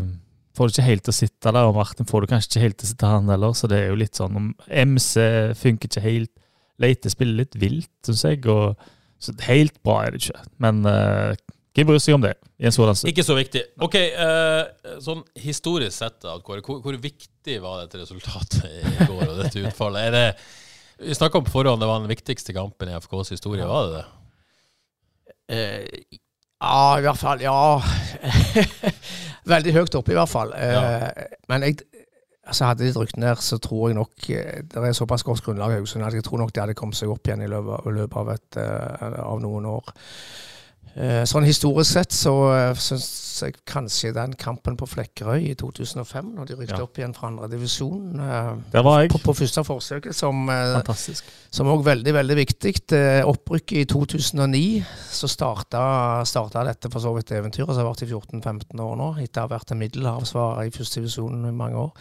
Får 0.56 0.68
det 0.68 0.76
ikke 0.76 0.86
helt 0.86 1.04
til 1.04 1.12
å 1.12 1.16
sitte 1.18 1.52
der, 1.52 1.68
og 1.68 1.76
Martin 1.76 2.08
får 2.08 2.24
det 2.24 2.30
kanskje 2.32 2.50
ikke 2.50 2.64
helt 2.64 2.78
til 2.80 2.86
å 2.86 2.90
sitte 2.94 3.10
han 3.12 3.32
heller, 3.32 3.56
så 3.56 3.68
det 3.68 3.80
er 3.82 3.90
jo 3.90 3.98
litt 4.00 4.16
sånn 4.16 4.38
om 4.40 4.52
MC 4.66 5.12
funker 5.60 5.90
ikke 5.90 6.04
helt. 6.04 6.32
Leite 6.80 7.12
spiller 7.12 7.42
litt 7.42 7.58
vilt, 7.60 7.92
syns 8.04 8.24
jeg, 8.24 8.40
og 8.52 8.76
så 9.20 9.32
helt 9.46 9.76
bra 9.84 9.98
er 10.04 10.14
det 10.14 10.22
ikke. 10.24 10.42
Men 10.64 10.80
uh, 10.88 11.36
hvem 11.76 11.88
bryr 11.90 12.00
seg 12.00 12.16
om 12.16 12.24
det 12.24 12.34
i 12.56 12.68
en 12.68 12.72
sådan 12.72 12.96
stund? 12.96 13.12
Ikke 13.12 13.24
så 13.26 13.36
viktig. 13.36 13.62
Ok, 13.84 13.96
uh, 14.16 14.96
sånn 15.04 15.20
historisk 15.44 15.96
sett, 15.98 16.18
da, 16.24 16.38
Kåre, 16.44 16.64
hvor, 16.64 16.80
hvor 16.84 16.96
viktig 17.00 17.56
var 17.64 17.82
dette 17.82 18.00
resultatet 18.00 18.64
i 18.64 19.08
går, 19.10 19.24
og 19.26 19.40
dette 19.42 19.60
utfallet? 19.60 20.08
Er 20.08 20.16
det, 20.16 20.26
vi 21.04 21.16
snakka 21.16 21.44
på 21.44 21.52
forhånd, 21.52 21.84
det 21.84 21.90
var 21.90 22.00
den 22.00 22.12
viktigste 22.12 22.56
kampen 22.56 22.92
i 22.92 22.96
FKs 22.96 23.34
historie, 23.36 23.68
var 23.68 23.90
det 23.90 23.98
det? 23.98 24.06
Uh, 25.52 26.20
ja, 26.56 26.96
i 26.96 27.04
hvert 27.04 27.20
fall. 27.20 27.44
Ja. 27.44 27.60
Veldig 29.46 29.72
høyt 29.76 29.94
oppe, 29.94 30.12
i 30.12 30.18
hvert 30.18 30.30
fall. 30.30 30.52
Ja. 30.58 31.10
Men 31.50 31.62
jeg, 31.68 31.78
altså 32.46 32.70
hadde 32.70 32.86
de 32.86 32.94
drukket 32.94 33.20
ned, 33.22 33.42
så 33.42 33.58
tror 33.62 33.88
jeg 33.88 33.98
nok 33.98 34.30
eh, 34.30 34.62
Det 34.66 34.82
er 34.82 34.96
såpass 34.96 35.22
godt 35.26 35.42
grunnlag 35.44 35.74
i 35.74 35.78
Haugesund 35.80 36.06
at 36.06 36.14
jeg 36.14 36.24
tror 36.26 36.42
nok 36.42 36.54
de 36.54 36.62
hadde 36.62 36.74
kommet 36.78 36.98
seg 36.98 37.12
opp 37.12 37.26
igjen 37.26 37.44
i 37.46 37.50
løpet, 37.50 37.86
i 37.86 37.94
løpet 38.00 38.20
av, 38.22 38.32
et, 38.34 38.60
eh, 38.62 39.18
av 39.22 39.42
noen 39.42 39.68
år. 39.70 39.94
Eh, 40.96 41.24
Sånn 41.28 41.44
historisk 41.44 41.92
sett 41.92 42.14
så 42.16 42.32
uh, 42.48 42.78
syns 42.80 43.06
jeg 43.42 43.52
kanskje 43.68 44.14
den 44.16 44.32
kampen 44.40 44.78
på 44.80 44.86
Flekkerøy 44.88 45.42
i 45.50 45.54
2005, 45.60 46.30
når 46.38 46.46
de 46.48 46.54
rykket 46.56 46.78
Ja. 46.78 46.84
opp 46.86 46.96
igjen 46.96 47.12
fra 47.12 47.28
andre 47.28 47.50
divisjon 47.52 48.14
Der 48.72 48.82
var 48.86 49.02
jeg. 49.02 49.10
på, 49.12 49.18
på 49.20 49.34
første 49.36 49.60
forsøket, 49.66 50.16
som 50.16 50.48
eh, 50.48 50.72
òg 51.68 51.84
veldig 51.84 52.14
veldig 52.16 52.36
viktig. 52.38 52.72
Eh, 52.96 53.20
Opprykket 53.28 53.82
i 53.82 53.84
2009, 53.92 54.62
så 55.12 55.28
starta, 55.28 56.24
starta 56.24 56.64
dette 56.64 56.88
for 56.90 57.04
så 57.04 57.12
vidt 57.12 57.34
eventyret, 57.36 57.68
som 57.76 57.84
har 57.84 57.90
vært 57.92 58.06
i 58.06 58.08
14-15 58.08 58.80
år 58.80 58.96
nå, 58.96 59.10
etter 59.20 59.44
å 59.44 59.50
ha 59.50 59.52
vært 59.52 59.72
en 59.76 59.82
middelhavsvarer 59.84 60.64
i 60.64 60.72
første 60.72 61.02
divisjon 61.02 61.44
i 61.44 61.52
mange 61.52 61.76
år. 61.76 61.92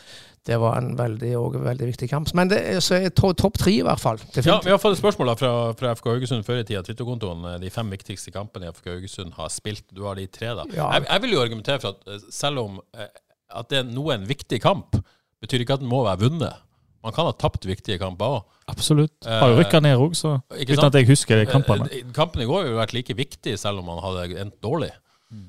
Det 0.45 0.59
var 0.61 0.75
en 0.77 0.91
veldig, 0.97 1.31
veldig 1.65 1.87
viktig 1.89 2.07
kamp. 2.11 2.29
Men 2.37 2.51
det 2.51 2.59
er, 2.69 2.79
så 2.85 2.99
er 2.99 3.09
to, 3.17 3.31
topp 3.33 3.57
tre, 3.57 3.71
i 3.79 3.85
hvert 3.85 4.01
fall. 4.01 4.19
Ja, 4.37 4.59
Vi 4.61 4.69
har 4.69 4.77
fått 4.81 4.93
et 4.93 5.01
spørsmål 5.01 5.31
fra, 5.39 5.51
fra 5.79 5.93
FK 5.97 6.11
Haugesund 6.11 6.45
før 6.45 6.59
i 6.61 6.65
tida. 6.67 6.83
Twitterkontoen. 6.85 7.41
eh, 7.55 7.59
De 7.63 7.71
fem 7.73 7.89
viktigste 7.89 8.33
kampene 8.35 8.69
FK 8.75 8.91
Haugesund 8.93 9.33
har 9.39 9.49
spilt. 9.49 9.87
Du 9.95 10.03
har 10.05 10.15
de 10.19 10.27
tre, 10.29 10.51
da. 10.59 10.67
Ja. 10.77 10.91
Jeg, 10.99 11.07
jeg 11.09 11.23
vil 11.25 11.33
jo 11.33 11.41
argumentere 11.41 11.81
for 11.81 11.95
at 11.95 12.05
eh, 12.13 12.27
selv 12.29 12.61
om 12.67 12.77
eh, 12.93 13.09
at 13.55 13.69
det 13.73 13.79
er 13.81 13.89
noe 13.89 14.13
en 14.13 14.27
viktig 14.29 14.61
kamp, 14.61 14.99
betyr 15.41 15.65
ikke 15.65 15.79
at 15.79 15.83
den 15.83 15.89
må 15.89 16.03
være 16.05 16.21
vunnet. 16.27 16.61
Man 17.05 17.13
kan 17.13 17.27
ha 17.27 17.33
tapt 17.37 17.65
viktige 17.69 17.99
kamper 18.01 18.37
òg. 18.39 18.45
Absolutt. 18.69 19.13
Har 19.29 19.51
jo 19.53 19.59
rykka 19.59 19.77
ned 19.85 19.97
òg, 20.01 20.15
så 20.17 20.39
Ikke 20.57 20.73
uten 20.73 20.79
sant? 20.81 20.95
at 20.95 21.01
jeg 21.01 21.09
husker 21.11 21.37
de 21.41 21.49
kampene. 21.49 21.85
Eh, 21.93 22.05
Kampen 22.15 22.41
i 22.41 22.47
går 22.49 22.63
ville 22.69 22.79
vært 22.79 22.93
like 22.97 23.13
viktig 23.17 23.57
selv 23.61 23.81
om 23.83 23.89
man 23.91 24.01
hadde 24.05 24.39
endt 24.45 24.55
dårlig. 24.65 24.89
Mm. 25.33 25.43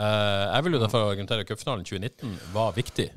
Eh, 0.00 0.44
jeg 0.56 0.64
vil 0.66 0.76
jo 0.76 0.82
derfor 0.84 1.06
argumentere 1.12 1.44
at 1.44 1.48
cupfinalen 1.52 1.84
2019 1.88 2.36
var 2.56 2.72
viktig. 2.76 3.08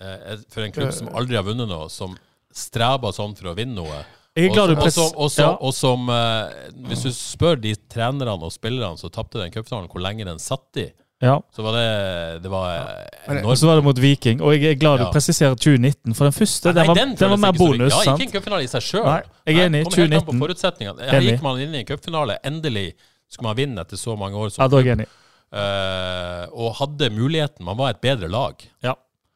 Eh, 0.00 0.36
for 0.52 0.62
en 0.62 0.72
klubb 0.72 0.92
som 0.94 1.08
aldri 1.16 1.34
har 1.38 1.42
vunnet 1.46 1.68
noe, 1.68 1.88
som 1.90 2.14
streber 2.54 3.10
sånn 3.16 3.34
for 3.38 3.50
å 3.50 3.56
vinne 3.58 3.74
noe. 3.80 4.04
Jeg 4.38 4.50
er 4.50 4.54
glad 4.54 4.70
du 4.70 4.76
og, 4.78 4.92
som, 4.94 5.08
og, 5.18 5.30
som, 5.34 5.56
og 5.66 5.72
som 5.74 6.10
eh, 6.14 6.68
Hvis 6.86 7.00
du 7.02 7.10
spør 7.10 7.56
de 7.58 7.72
trenerne 7.90 8.36
og 8.38 8.52
spillerne 8.54 8.94
som 9.00 9.10
tapte 9.10 9.40
den 9.40 9.50
cupfinalen, 9.50 9.88
hvor 9.90 10.04
lenge 10.04 10.26
den 10.28 10.38
satt 10.38 10.78
i, 10.78 10.84
Ja. 11.24 11.40
så 11.50 11.64
var 11.66 11.74
det 11.74 12.42
Det 12.44 12.50
var 12.52 12.68
ja. 12.70 13.40
Og 13.42 13.56
så 13.58 13.66
var 13.66 13.80
det 13.80 13.84
mot 13.88 13.98
Viking, 13.98 14.38
og 14.40 14.54
jeg 14.54 14.70
er 14.70 14.78
glad 14.78 15.00
du 15.00 15.04
Ja. 15.08 15.10
presiserer 15.10 15.56
2019. 15.58 16.14
For 16.14 16.28
den 16.28 16.36
første, 16.36 16.70
Nei, 16.70 16.74
nei, 16.78 16.86
var, 16.86 16.94
den 16.94 17.16
den 17.18 17.30
var 17.34 17.42
mer 17.42 17.52
bonus. 17.58 17.90
Ja, 17.92 18.14
ikke 18.14 18.28
en 18.28 18.34
cupfinale 18.36 18.62
i 18.62 18.70
seg 18.70 18.82
sjøl. 18.86 19.08
Jeg 19.48 19.56
er 19.58 19.66
enig. 19.66 19.84
Kommer 19.88 20.06
helt 20.06 20.14
an 20.14 20.26
på 20.28 20.38
2019. 20.54 21.02
Her 21.02 21.18
Enig. 21.18 21.32
gikk 21.32 21.42
man 21.42 21.60
inn 21.60 21.74
i 21.74 21.78
en 21.82 21.88
cupfinale. 21.90 22.38
Endelig 22.44 22.92
skulle 23.28 23.48
man 23.50 23.56
vinne 23.58 23.80
etter 23.82 23.96
så 23.98 24.14
mange 24.16 24.38
år. 24.38 24.54
Ja, 24.54 24.68
da 24.68 24.78
er 24.78 24.84
jeg 24.86 24.94
enig. 25.00 25.08
Uh, 25.48 26.44
og 26.52 26.74
hadde 26.78 27.10
muligheten. 27.10 27.64
Man 27.64 27.76
var 27.76 27.90
et 27.96 28.00
bedre 28.04 28.28
lag 28.28 28.54
Ja. 28.84 28.94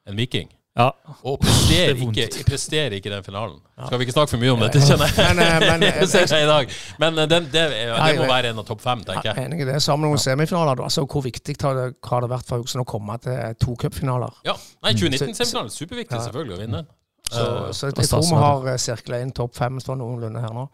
Enn 0.09 0.19
Viking. 0.19 0.51
Ja. 0.73 0.87
Og 1.29 1.37
presterer 1.43 1.91
er 1.93 1.99
ikke, 2.07 2.45
presterer 2.49 2.95
ikke 2.97 3.11
den 3.13 3.25
finalen. 3.27 3.59
Skal 3.77 4.01
vi 4.01 4.07
ikke 4.07 4.15
snakke 4.15 4.33
for 4.33 4.41
mye 4.41 4.55
om 4.55 4.63
dette, 4.63 4.81
kjenner 4.81 5.11
jeg. 5.11 5.19
Men, 5.37 5.43
eh, 5.45 5.67
men, 5.67 5.85
eh. 5.91 6.79
Men 7.03 7.19
eh, 7.21 7.29
den, 7.29 7.51
det, 7.53 7.65
det 7.77 8.15
må 8.17 8.29
være 8.31 8.55
en 8.55 8.63
av 8.63 8.67
topp 8.71 8.81
fem, 8.85 9.03
tenker 9.05 9.29
Ja, 9.29 9.35
jeg. 9.37 9.51
enig 9.51 9.61
i 9.67 9.69
det. 9.69 9.77
Sammen 9.85 10.07
med 10.07 10.15
noen 10.15 10.25
semifinaler. 10.25 10.81
Altså, 10.87 11.05
hvor 11.05 11.27
viktig 11.27 11.59
har 11.61 11.77
det, 11.77 11.87
har 12.09 12.25
det 12.25 12.33
vært 12.33 12.49
for 12.49 12.57
Haugesund 12.63 12.87
å 12.87 12.89
komme 12.89 13.19
til 13.21 13.61
to 13.61 13.77
cupfinaler? 13.85 14.41
Ja, 14.49 14.57
Nei, 14.83 14.95
Mm. 14.97 15.03
2019-semifinalen 15.05 15.69
er 15.69 15.77
superviktig, 15.77 16.23
selvfølgelig, 16.25 16.57
å 16.57 16.63
vinne. 16.65 16.85
Så, 17.33 17.45
Eh, 17.47 17.71
så 17.73 17.89
jeg, 17.89 17.97
jeg 18.03 18.11
tror 18.11 18.27
vi 18.29 18.73
har 18.73 18.81
sirkla 18.81 19.21
inn 19.25 19.33
topp 19.35 19.57
fem 19.57 19.79
sånn 19.83 20.01
noenlunde 20.03 20.43
her 20.43 20.53
nå. 20.57 20.67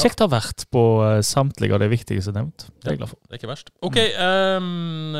Kjekt 0.00 0.22
å 0.22 0.26
ha 0.26 0.32
vært 0.34 0.64
på 0.72 0.82
eh, 1.06 1.20
samtlige 1.26 1.76
av 1.76 1.82
de 1.84 1.90
viktigste 1.92 2.34
nevnt. 2.34 2.66
Det 2.80 2.88
er 2.90 2.96
jeg 2.96 3.02
glad 3.02 3.12
for. 3.12 3.20
Det 3.26 3.36
er 3.36 3.40
ikke 3.40 3.50
verst. 3.52 3.70
OK. 3.86 4.00
Um, 4.18 5.14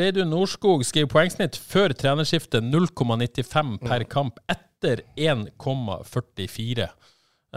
Reidun 0.00 0.32
Norskog 0.32 0.86
skriver 0.88 1.10
poengsnitt 1.12 1.58
før 1.60 1.94
trenerskiftet 1.98 2.64
0,95 2.64 3.76
per 3.84 4.06
kamp 4.08 4.40
etter 4.48 5.04
1,44. 5.18 6.88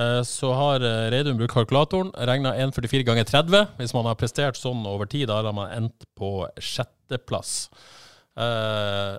Eh, 0.02 0.20
så 0.28 0.52
har 0.58 0.86
Reidun 1.14 1.40
brukt 1.40 1.56
kalkulatoren, 1.56 2.14
regna 2.28 2.56
1,44 2.58 3.08
ganger 3.08 3.32
30. 3.32 3.76
Hvis 3.80 3.96
man 3.96 4.10
har 4.10 4.20
prestert 4.20 4.60
sånn 4.60 4.84
over 4.90 5.10
tid, 5.12 5.30
da 5.32 5.40
har 5.40 5.56
man 5.56 5.72
endt 5.78 6.08
på 6.20 6.36
sjetteplass. 6.60 7.70
Eh, 8.40 9.18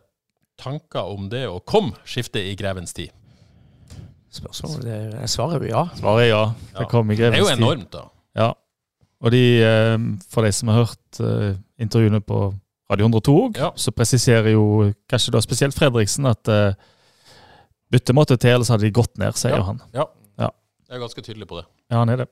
tanker 0.62 1.10
om 1.10 1.28
det 1.32 1.46
å 1.48 1.60
komme 1.64 1.96
skifte 2.08 2.40
i 2.42 2.54
grevens 2.58 2.94
tid? 2.96 3.12
Spørsmålet 4.32 4.84
det, 4.86 4.98
er- 5.22 5.26
Svaret 5.28 5.62
er 5.62 5.68
ja. 5.68 5.84
Svaret 5.98 6.24
er 6.24 6.28
ja. 6.32 6.42
Det 6.78 6.88
kom 6.88 7.10
i 7.10 7.16
Det 7.16 7.28
er 7.34 7.38
jo 7.42 7.50
enormt, 7.52 7.90
da. 7.92 8.06
Ja. 8.36 8.52
Og 9.22 9.30
de, 9.30 9.42
eh, 9.62 9.98
for 10.32 10.42
de 10.42 10.52
som 10.52 10.68
har 10.72 10.84
hørt 10.86 11.20
eh, 11.20 11.54
intervjuene 11.78 12.20
på 12.24 12.54
Radio 12.90 13.06
102 13.06 13.34
òg, 13.44 13.56
Ja. 13.60 13.70
så 13.76 13.92
presiserer 13.92 14.52
jo 14.52 14.92
kanskje 15.08 15.32
da 15.32 15.40
spesielt 15.40 15.74
Fredriksen 15.76 16.26
at 16.28 16.48
uh, 16.48 16.74
bytte 17.92 18.12
måtte 18.12 18.36
til, 18.36 18.50
ellers 18.56 18.68
hadde 18.68 18.84
de 18.84 18.90
gått 18.92 19.16
ned, 19.18 19.32
sier 19.38 19.56
Ja. 19.56 19.62
han. 19.62 19.80
Ja. 19.94 20.04
Ja. 20.38 20.48
Jeg 20.88 20.96
er 20.98 21.00
ganske 21.00 21.22
tydelig 21.24 21.48
på 21.48 21.56
det. 21.60 21.64
Ja, 21.90 21.98
han 22.02 22.08
er 22.12 22.16
det. 22.24 22.28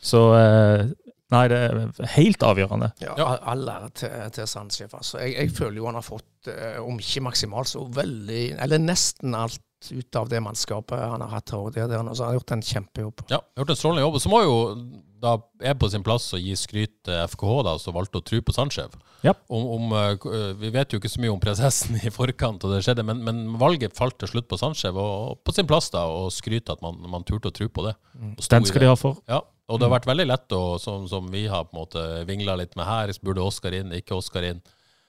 Så 0.00 0.22
eh, 0.38 0.86
Nei, 1.30 1.42
det 1.48 1.58
er 1.58 2.06
helt 2.14 2.40
avgjørende. 2.40 2.92
ja, 3.02 3.12
all- 3.42 3.68
ære 3.68 3.90
til, 3.94 4.08
til 4.32 4.46
Sandsjef. 4.48 4.94
Altså. 4.94 5.18
Jeg, 5.20 5.34
jeg 5.36 5.50
føler 5.52 5.76
jo 5.76 5.84
han 5.90 5.94
har 5.98 6.06
fått, 6.06 6.48
eh, 6.48 6.78
om 6.80 6.96
ikke 6.98 7.20
maksimalt, 7.20 7.68
så 7.68 7.82
veldig 7.92 8.56
Eller 8.62 8.78
nesten 8.78 9.34
alt 9.36 9.60
ut 9.90 10.16
av 10.18 10.30
det 10.30 10.40
mannskapet 10.42 10.98
han 10.98 11.22
har 11.24 11.36
hatt 11.36 11.52
her. 11.54 11.58
og 11.58 11.74
det 11.74 11.88
der, 11.90 12.08
så 12.12 12.24
han 12.24 12.32
har 12.32 12.40
gjort 12.40 12.56
en 12.56 12.64
kjempejobb. 12.70 13.22
Ja, 13.30 13.42
gjort 13.60 13.74
en 13.74 13.78
strålende 13.78 14.06
jobb. 14.06 14.18
Og 14.18 14.24
så 14.24 14.32
må 14.32 14.42
jo 14.42 14.56
da 15.18 15.34
er 15.66 15.74
på 15.74 15.88
sin 15.90 16.04
plass 16.06 16.28
å 16.34 16.38
gi 16.38 16.54
skryt 16.58 16.92
til 17.06 17.16
FKH, 17.32 17.54
da, 17.66 17.74
som 17.82 17.96
valgte 17.96 18.20
å 18.20 18.24
tro 18.24 18.38
på 18.44 18.54
Sanchez. 18.54 18.94
Ja. 19.26 19.34
Om, 19.50 19.64
om, 19.74 19.94
eh, 19.98 20.52
vi 20.60 20.70
vet 20.74 20.94
jo 20.94 21.00
ikke 21.00 21.10
så 21.10 21.22
mye 21.22 21.32
om 21.34 21.40
prosessen 21.42 21.98
i 22.06 22.12
forkant, 22.14 22.62
og 22.64 22.74
det 22.74 22.84
skjedde, 22.86 23.04
men, 23.06 23.24
men 23.26 23.58
valget 23.58 23.96
falt 23.98 24.18
til 24.22 24.30
slutt 24.30 24.48
på 24.50 24.60
Sanchez. 24.60 24.94
Og 24.94 25.40
på 25.42 25.54
sin 25.56 25.66
plass 25.70 25.90
da, 25.94 26.04
å 26.06 26.28
skryte 26.34 26.76
at 26.76 26.84
man, 26.84 27.00
man 27.10 27.26
turte 27.26 27.50
å 27.50 27.54
tro 27.54 27.66
på 27.66 27.88
det. 27.88 27.96
Og 28.14 28.38
Den 28.38 28.68
skal 28.68 28.84
det. 28.84 28.86
de 28.86 28.92
ha 28.92 28.98
for. 28.98 29.18
Ja, 29.30 29.42
og 29.68 29.80
det 29.80 29.88
har 29.88 29.96
vært 29.98 30.08
veldig 30.08 30.28
lett, 30.30 30.56
å, 30.56 30.78
som, 30.80 31.04
som 31.10 31.26
vi 31.32 31.44
har 31.50 31.66
på 31.68 31.76
en 31.76 31.82
måte 31.82 32.08
vingla 32.28 32.56
litt 32.60 32.78
med 32.78 32.88
her, 32.88 33.12
burde 33.24 33.44
Oskar 33.44 33.74
inn, 33.76 33.92
ikke 33.98 34.16
Oskar 34.16 34.46
inn. 34.48 34.62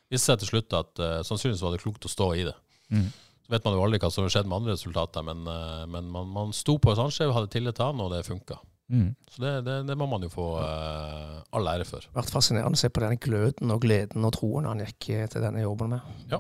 Viste 0.10 0.34
seg 0.34 0.42
til 0.42 0.56
slutt 0.56 0.74
at 0.74 1.00
uh, 1.00 1.20
sannsynligvis 1.24 1.62
var 1.64 1.76
det 1.76 1.84
klokt 1.84 2.08
å 2.10 2.12
stå 2.12 2.32
i 2.36 2.48
det. 2.50 2.56
Mm. 2.90 3.06
Vet 3.50 3.66
man 3.66 3.76
jo 3.76 3.84
aldri 3.86 4.00
hva 4.02 4.12
som 4.14 4.26
har 4.26 4.34
skjedd 4.34 4.50
med 4.50 4.60
andre 4.60 4.76
resultater, 4.76 5.26
men, 5.26 5.46
eh, 5.50 5.86
men 5.90 6.10
man, 6.14 6.28
man 6.34 6.52
sto 6.54 6.78
på 6.82 6.94
Sanchez, 6.98 7.32
hadde 7.34 7.50
tillit 7.54 7.78
til 7.80 7.90
han, 7.90 8.04
og 8.04 8.12
det 8.14 8.22
funka. 8.28 8.60
Mm. 8.90 9.10
Så 9.30 9.42
det, 9.42 9.54
det, 9.66 9.78
det 9.90 9.98
må 9.98 10.08
man 10.10 10.24
jo 10.26 10.32
få 10.34 10.48
uh, 10.58 11.42
all 11.54 11.68
ære 11.70 11.86
for. 11.86 12.02
Det 12.02 12.14
har 12.14 12.24
vært 12.24 12.34
fascinerende 12.34 12.78
å 12.78 12.82
se 12.82 12.90
på 12.94 13.04
den 13.04 13.20
gløden 13.22 13.74
og 13.74 13.84
gleden 13.84 14.26
og 14.26 14.34
troen 14.38 14.66
han 14.70 14.82
gikk 14.82 15.12
til 15.30 15.46
denne 15.46 15.62
jobben 15.62 15.94
med. 15.94 16.40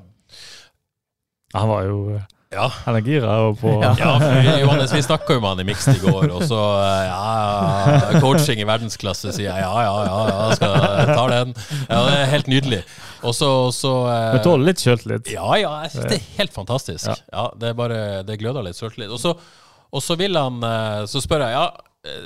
Han 1.53 1.69
var 1.69 1.85
jo 1.85 1.99
eh, 2.13 2.25
Ja. 2.49 2.65
Han 2.85 2.95
er 2.97 3.03
gira 3.05 3.33
på 3.53 3.71
Ja. 3.83 3.91
Ja, 3.99 4.13
for 4.19 4.39
vi- 4.41 4.59
Johannes, 4.63 4.93
vi 4.93 5.01
snakka 5.05 5.35
jo 5.35 5.39
med 5.43 5.49
han 5.49 5.59
i 5.59 5.63
Mixed 5.67 5.95
i 5.95 5.99
går, 6.01 6.31
og 6.33 6.41
så 6.49 6.57
eh, 6.81 7.03
ja, 7.05 7.99
ja, 8.13 8.19
coaching 8.23 8.59
i 8.63 8.65
verdensklasse, 8.65 9.29
sier 9.35 9.51
jeg. 9.51 9.61
Ja, 9.61 9.83
ja, 9.85 9.91
ja, 10.07 10.15
ja 10.31 10.55
skal 10.57 10.73
jeg 10.73 11.13
ta 11.19 11.27
den. 11.29 11.53
Ja, 11.91 11.99
det 12.07 12.15
er 12.17 12.25
helt 12.33 12.49
nydelig. 12.49 12.79
Og 13.21 13.35
så, 13.37 13.49
Du 13.69 13.77
så 13.77 13.93
eh, 14.09 14.39
tåler 14.41 14.65
litt 14.71 14.81
sjøltillit. 14.81 15.29
Ja, 15.35 15.45
ja, 15.61 15.75
jeg 15.85 15.91
synes 15.93 16.09
det 16.09 16.17
er 16.17 16.25
helt 16.39 16.53
fantastisk. 16.57 17.05
Ja. 17.11 17.15
Ja. 17.37 17.45
det 17.61 17.69
er 17.69 17.77
bare, 17.77 18.01
det 18.25 18.39
gløder 18.41 18.65
litt 18.65 18.81
sjøltillit. 18.81 19.13
Og 19.13 19.21
så, 19.21 19.35
og 19.93 20.01
så 20.05 20.17
vil 20.17 20.37
han 20.37 20.57
eh, 20.65 21.05
Så 21.05 21.21
spør 21.21 21.45
jeg, 21.45 21.53
ja, 21.53 22.17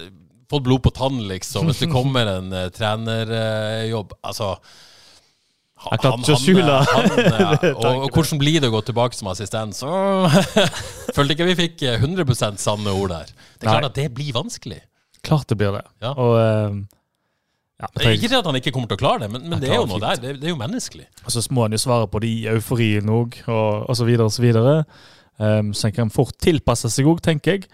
fått 0.54 0.64
blod 0.64 0.84
på 0.88 0.94
tann, 0.96 1.20
liksom, 1.28 1.68
hvis 1.68 1.84
det 1.84 1.92
kommer 1.92 2.30
en 2.38 2.48
trenerjobb. 2.72 4.16
Altså 4.24 4.54
Han 5.84 6.00
han, 6.00 6.24
han, 6.24 6.86
han, 6.88 7.12
eh, 7.20 7.70
og, 7.76 8.06
og 8.06 8.16
hvordan 8.16 8.40
blir 8.40 8.62
det 8.64 8.70
å 8.72 8.76
gå 8.78 8.82
tilbake 8.88 9.18
som 9.18 9.28
assistent? 9.32 9.76
Så 9.76 9.90
følte 11.16 11.36
ikke 11.36 11.48
vi 11.50 11.60
fikk 11.60 11.84
eh, 11.90 12.00
100% 12.00 12.62
sanne 12.62 12.96
ord 12.96 13.12
der. 13.12 13.32
Det 13.60 13.68
er 13.68 13.70
klart 13.70 13.84
Nei. 13.84 13.92
at 13.92 14.00
det 14.00 14.10
blir 14.16 14.36
vanskelig. 14.36 14.80
Klart 15.24 15.52
det 15.52 15.58
blir 15.60 15.76
det. 15.76 15.84
Ja. 16.04 16.14
Og 16.16 16.38
eh, 16.40 16.78
ja, 17.84 17.90
Det 17.98 18.06
er 18.08 18.16
ikke 18.16 18.32
det 18.32 18.40
at 18.40 18.48
han 18.48 18.60
ikke 18.60 18.72
kommer 18.76 18.92
til 18.92 19.00
å 19.00 19.02
klare 19.02 19.26
det, 19.26 19.32
men, 19.34 19.48
men 19.52 19.60
det 19.60 19.72
er 19.74 19.82
jo 19.82 19.90
noe 19.90 20.00
der. 20.04 20.22
Det, 20.22 20.38
det 20.40 20.48
er 20.48 20.54
jo 20.54 20.60
menneskelig. 20.62 21.08
Og 21.26 21.36
så 21.36 21.44
må 21.52 21.66
han 21.66 21.76
jo 21.76 21.82
svare 21.84 22.08
på 22.08 22.22
det 22.24 22.32
i 22.32 22.46
euforien 22.54 23.12
òg, 23.12 23.42
og, 23.48 23.90
og 23.90 24.00
så 24.00 24.08
videre 24.08 24.30
og 24.30 24.36
så 24.36 24.46
videre. 24.46 24.76
Um, 25.42 25.74
så 25.76 25.90
han 25.90 25.96
kan 25.96 26.14
fort 26.14 26.38
tilpasse 26.44 26.92
seg 26.94 27.10
òg, 27.10 27.20
tenker 27.26 27.58
jeg. 27.58 27.68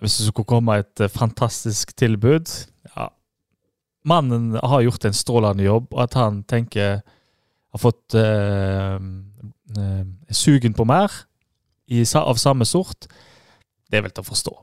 Hvis 0.00 0.16
det 0.16 0.30
skulle 0.30 0.48
komme 0.48 0.78
et 0.80 1.02
eh, 1.02 1.10
fantastisk 1.12 1.90
tilbud 1.98 2.48
ja. 2.94 3.10
Mannen 4.08 4.54
har 4.56 4.84
gjort 4.86 5.04
en 5.04 5.16
strålende 5.16 5.66
jobb, 5.66 5.90
og 5.92 6.04
at 6.06 6.16
han 6.16 6.40
tenker 6.48 7.02
Har 7.70 7.78
fått 7.82 8.14
uh, 8.18 8.96
uh, 9.78 10.04
sugen 10.34 10.74
på 10.74 10.86
mer 10.88 11.12
i, 11.90 12.02
av 12.18 12.38
samme 12.40 12.66
sort, 12.66 13.06
det 13.90 13.98
er 13.98 14.02
vel 14.06 14.12
til 14.14 14.24
å 14.24 14.28
forstå. 14.30 14.56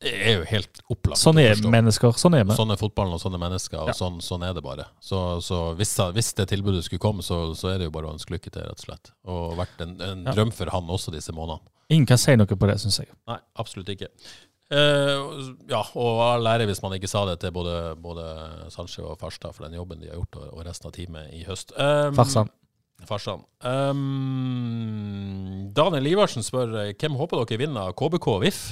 Det 0.00 0.12
er 0.16 0.38
jo 0.38 0.44
helt 0.48 0.78
opplagt. 0.88 1.20
Sånn 1.20 1.36
er 1.42 1.58
mennesker. 1.60 2.14
Sånn 2.16 2.38
er 2.38 2.46
vi. 2.48 2.54
Sånn 2.56 2.72
er 2.72 2.78
fotballen 2.80 3.12
og 3.18 3.20
sånn 3.20 3.34
er 3.36 3.42
mennesker, 3.42 3.82
og 3.82 3.90
Ja. 3.92 3.96
sånn, 3.96 4.16
sånn 4.24 4.46
er 4.48 4.54
det 4.56 4.62
bare. 4.64 4.86
Så, 5.04 5.18
så 5.44 5.74
hvis, 5.76 5.92
hvis 6.16 6.30
det 6.38 6.46
tilbudet 6.48 6.86
skulle 6.86 7.02
komme, 7.04 7.20
så, 7.22 7.52
så 7.54 7.68
er 7.74 7.78
det 7.82 7.90
jo 7.90 7.92
bare 7.96 8.08
å 8.08 8.14
ønske 8.16 8.32
lykke 8.32 8.48
til, 8.54 8.64
rett 8.64 8.80
og 8.80 8.86
slett. 8.86 9.12
Og 9.28 9.58
vært 9.60 9.84
en, 9.84 9.92
en 10.00 10.24
Ja. 10.24 10.32
drøm 10.32 10.52
for 10.56 10.72
han 10.72 10.88
også 10.88 11.12
disse 11.12 11.32
månedene. 11.36 11.68
Ingen 11.92 12.06
kan 12.06 12.20
si 12.22 12.32
noe 12.38 12.46
på 12.46 12.68
det, 12.70 12.78
syns 12.80 13.00
jeg. 13.02 13.10
Nei, 13.28 13.36
absolutt 13.60 13.92
ikke. 13.92 14.08
Eh, 14.70 15.50
ja, 15.70 15.80
og 15.98 16.20
all 16.22 16.46
ære 16.46 16.68
hvis 16.70 16.82
man 16.84 16.94
ikke 16.94 17.10
sa 17.10 17.24
det 17.26 17.40
til 17.42 17.50
både, 17.54 17.96
både 17.98 18.26
Sanche 18.70 19.02
og 19.02 19.18
Farstad 19.18 19.56
for 19.56 19.66
den 19.66 19.74
jobben 19.74 19.98
de 19.98 20.10
har 20.10 20.20
gjort, 20.20 20.38
og, 20.38 20.52
og 20.54 20.68
resten 20.68 20.90
av 20.90 20.94
teamet 20.94 21.32
i 21.34 21.42
høst. 21.48 21.74
Um, 21.74 22.14
Farsan. 22.14 22.52
Farsan. 23.08 23.42
Um, 23.66 25.66
Daniel 25.74 26.12
Ivarsen 26.12 26.46
spør 26.46 26.76
hvem 26.92 27.18
håper 27.18 27.42
dere 27.42 27.62
vinner 27.64 27.94
KBK 27.98 28.30
og 28.30 28.42
VIF? 28.44 28.62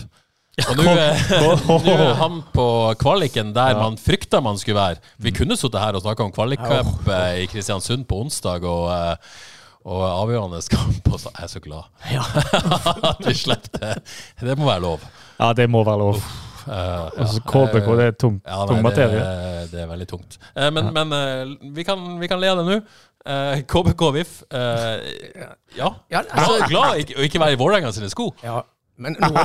Og 0.69 0.75
nå 0.79 0.91
er, 0.91 2.15
han 2.19 2.41
på 2.55 2.67
kvaliken 2.99 3.53
der 3.55 3.79
man 3.79 3.99
frykta 3.99 4.41
man 4.43 4.59
skulle 4.59 4.79
være. 4.79 5.03
Vi 5.23 5.35
kunne 5.35 5.59
sittet 5.59 5.83
her 5.83 5.99
og 5.99 6.03
snakka 6.03 6.27
om 6.27 6.35
kvalikcup 6.35 7.11
i 7.39 7.47
Kristiansund 7.51 8.07
på 8.11 8.23
onsdag, 8.25 8.67
og, 8.67 8.91
eh, 8.95 9.58
og 9.89 10.03
avgjørende 10.09 10.61
kamp. 10.73 11.09
Og 11.13 11.21
så 11.23 11.33
jeg 11.33 11.47
er 11.49 11.53
så 11.55 11.63
glad 11.65 11.83
at 13.13 13.25
vi 13.27 13.35
slapp 13.35 13.67
det. 13.79 13.95
Det 14.45 14.59
må 14.61 14.69
være 14.69 14.85
lov. 14.85 15.09
Ja, 15.41 15.53
det 15.57 15.69
må 15.73 15.83
være 15.89 16.03
lov. 16.05 16.21
Eh, 16.69 17.05
Altså, 17.23 17.41
KBK, 17.49 17.87
det 17.97 18.07
er 18.11 18.17
tung, 18.21 18.41
ja, 18.45 18.59
tung 18.69 18.83
materie. 18.85 19.21
Det, 19.25 19.69
det 19.73 19.81
er 19.85 19.87
veldig 19.89 20.09
tungt. 20.11 20.37
Uh, 20.53 20.69
men 20.77 20.91
men 20.93 21.15
uh, 21.17 21.55
vi, 21.77 21.85
kan, 21.89 22.03
vi 22.21 22.29
kan 22.29 22.41
le 22.43 22.51
av 22.53 22.61
det 22.61 22.67
nå. 22.69 22.77
Uh, 23.29 23.61
KBK 23.69 24.03
VIF. 24.19 24.35
uh, 24.53 24.59
ja. 25.79 25.89
Ja, 26.13 26.21
Glad, 26.23 26.35
altså, 26.35 26.59
glad 26.69 26.97
i 26.99 27.07
ikke- 27.07 27.17
å 27.19 27.25
ikke 27.29 27.41
være 27.43 27.57
i 27.57 27.61
Vålerenga 27.61 27.93
sine 27.97 28.11
sko. 28.13 28.29
ja, 28.45 28.61
men 28.99 29.17
noe, 29.23 29.45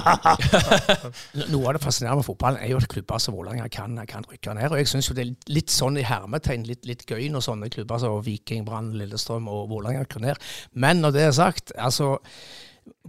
noe 1.54 1.68
av 1.70 1.78
det 1.78 1.84
fascinerende 1.84 2.22
med 2.22 2.28
fotballen 2.28 2.62
er 2.64 2.74
jo 2.74 2.82
at 2.82 2.90
klubber 2.92 3.22
som 3.22 3.38
Vålerenga 3.38 3.70
kan, 3.74 3.96
kan 4.10 4.26
rykke 4.30 4.56
ned. 4.58 4.72
Og 4.72 4.82
jeg 4.82 4.92
syns 4.92 5.10
jo 5.10 5.18
det 5.18 5.28
er 5.28 5.54
litt 5.54 5.74
sånn 5.74 6.00
i 6.02 6.08
hermetegn 6.08 6.66
litt, 6.70 6.88
litt 6.90 7.06
gøy 7.10 7.30
når 7.34 7.46
sånne 7.48 7.72
klubber 7.74 8.02
som 8.02 8.20
Viking, 8.26 8.66
Brann, 8.68 8.92
Lillestrøm 8.98 9.50
og 9.52 9.70
Vålerenga 9.72 10.06
rykker 10.08 10.26
ned. 10.26 10.52
Men 10.74 11.04
når 11.06 11.16
det 11.18 11.26
er 11.28 11.38
sagt, 11.38 11.76
altså 11.78 12.18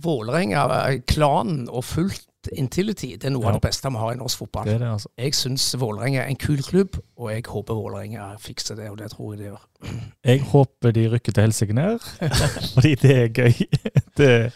Vålerenga, 0.05 0.69
eh, 0.93 1.69
og 1.69 1.85
fullt 1.85 2.29
Intility, 2.53 3.15
det 3.17 3.31
er 3.31 3.33
noe 3.33 3.49
av 3.49 3.57
det 3.57 3.65
beste 3.65 3.89
vi 3.89 4.01
har 4.01 4.13
i 4.13 4.19
norsk 4.21 4.43
fotball. 4.43 4.69
Det 4.69 4.79
det, 4.83 4.91
altså. 4.97 5.09
Jeg 5.17 5.37
syns 5.39 5.65
Vålerenga 5.81 6.25
er 6.25 6.33
en 6.33 6.41
kul 6.41 6.61
klubb, 6.63 6.99
og 7.17 7.31
jeg 7.33 7.45
håper 7.49 7.79
Vålerenga 7.79 8.27
fikser 8.43 8.77
det, 8.79 8.91
og 8.93 8.99
det 9.01 9.11
tror 9.15 9.33
jeg 9.33 9.41
de 9.41 9.49
gjør. 9.49 9.63
Jeg 10.25 10.41
håper 10.51 10.95
de 10.97 11.07
rykker 11.13 11.33
til 11.33 11.45
helsike 11.45 11.77
ned, 11.77 12.05
fordi 12.75 12.95
det 13.01 13.17
er 13.23 13.29
gøy. 13.29 13.67
Det, 14.19 14.53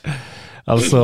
altså, 0.67 1.01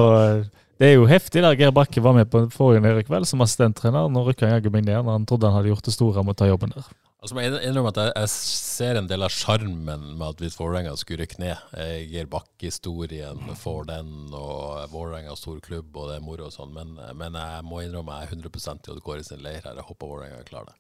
det 0.81 0.89
er 0.91 0.95
jo 0.97 1.07
heftig. 1.07 1.43
der 1.43 1.57
Geir 1.59 1.71
Bakke 1.75 2.03
var 2.03 2.17
med 2.17 2.31
på 2.31 2.45
forrige 2.51 3.05
kveld 3.07 3.27
som 3.31 3.43
assistenttrener. 3.45 4.09
Nå 4.11 4.25
rykka 4.27 4.49
han 4.49 4.57
jaggu 4.59 4.73
meg 4.75 4.85
ned 4.89 5.05
når 5.05 5.19
han 5.21 5.27
trodde 5.27 5.51
han 5.51 5.59
hadde 5.61 5.71
gjort 5.73 5.87
det 5.87 5.95
store 5.95 6.25
med 6.25 6.35
å 6.35 6.41
ta 6.43 6.49
jobben 6.51 6.75
der. 6.75 6.89
Altså, 7.25 7.39
jeg 7.41 7.49
innrømmer 7.55 7.69
innrømme 7.71 7.91
at 7.95 7.99
jeg, 8.03 8.13
jeg 8.21 8.29
ser 8.35 8.99
en 9.01 9.07
del 9.09 9.23
av 9.25 9.33
sjarmen 9.33 10.03
med 10.19 10.27
at 10.27 10.43
hvis 10.45 10.59
Vålerenga 10.61 10.93
skulle 11.01 11.23
rykke 11.25 11.39
ned 11.41 11.55
eh, 11.81 12.03
Geir 12.11 12.27
Bakke-historien 12.29 13.39
får 13.57 13.87
den, 13.89 14.11
og 14.37 14.91
Vålerenga 14.93 15.33
stor 15.41 15.57
klubb, 15.65 15.89
og 15.97 16.11
det 16.11 16.19
er 16.19 16.27
moro 16.27 16.51
og 16.51 16.53
sånn, 16.53 16.75
men, 16.77 16.93
men 17.17 17.39
jeg 17.41 17.65
må 17.65 17.81
innrømme 17.81 18.19
jeg 18.21 18.29
er 18.29 18.37
100 18.37 18.75
i 18.75 18.93
Odd 18.93 19.01
Kåre 19.07 19.25
sin 19.25 19.41
leir 19.41 19.63
her. 19.65 19.79
Jeg 19.79 19.89
håper 19.89 20.11
Vålerenga 20.11 20.45
klarer 20.51 20.75
det. 20.75 20.79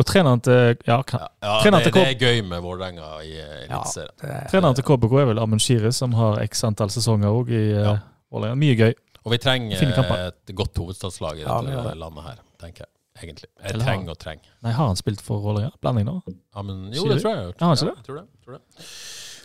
Og 0.00 0.04
treneren 0.08 0.40
til 0.44 0.80
ja, 0.88 0.96
kan, 1.04 1.26
Ja, 1.44 1.58
ja 1.60 1.70
det, 1.76 1.84
til 1.86 1.94
det 1.96 2.06
er 2.06 2.24
gøy 2.24 2.42
med 2.48 2.64
Vålerenga 2.64 3.12
i 3.24 3.36
eh, 3.36 3.54
Eliteserien. 3.66 4.16
Ja, 4.22 4.32
er- 4.46 4.50
treneren 4.54 4.80
til 4.80 4.88
KBK 4.88 5.20
er 5.20 5.30
vel 5.34 5.44
Amund 5.44 5.64
Shiri, 5.64 5.92
som 5.92 6.16
har 6.16 6.40
x 6.44 6.64
antall 6.68 6.92
sesonger 6.92 7.36
òg 7.36 7.52
i 7.52 7.64
eh, 7.74 7.82
Ja. 7.84 7.98
Vålerenga. 8.32 8.58
Mye 8.64 8.76
gøy. 8.80 8.96
Og 9.26 9.32
vi 9.34 9.38
trenger 9.42 9.82
et 9.82 10.52
godt 10.54 10.78
hovedstadslag 10.78 11.40
i 11.40 11.42
dette 11.42 11.72
ja, 11.74 11.82
det. 11.88 11.96
landet 11.98 12.28
her, 12.28 12.42
tenker 12.62 12.86
jeg. 12.86 12.92
Egentlig. 13.16 13.48
Jeg 13.62 13.72
Eller 13.72 13.84
trenger 13.84 14.12
og 14.12 14.18
trenger. 14.20 14.50
Nei, 14.62 14.72
har 14.76 14.90
han 14.90 14.98
spilt 15.00 15.22
for 15.24 15.40
Vålerenga? 15.40 15.72
Blanding 15.80 16.04
nå? 16.06 16.16
Ja, 16.28 16.62
men, 16.62 16.82
jo, 16.92 17.06
Sier 17.06 17.14
det 17.14 17.22
tror 17.24 17.32
jeg. 17.32 17.54
Ja, 17.56 17.70
han 17.70 17.78
det? 17.80 17.94
tror 18.06 18.18
det. 18.20 18.26
Tror 18.44 18.58
det. 18.58 18.86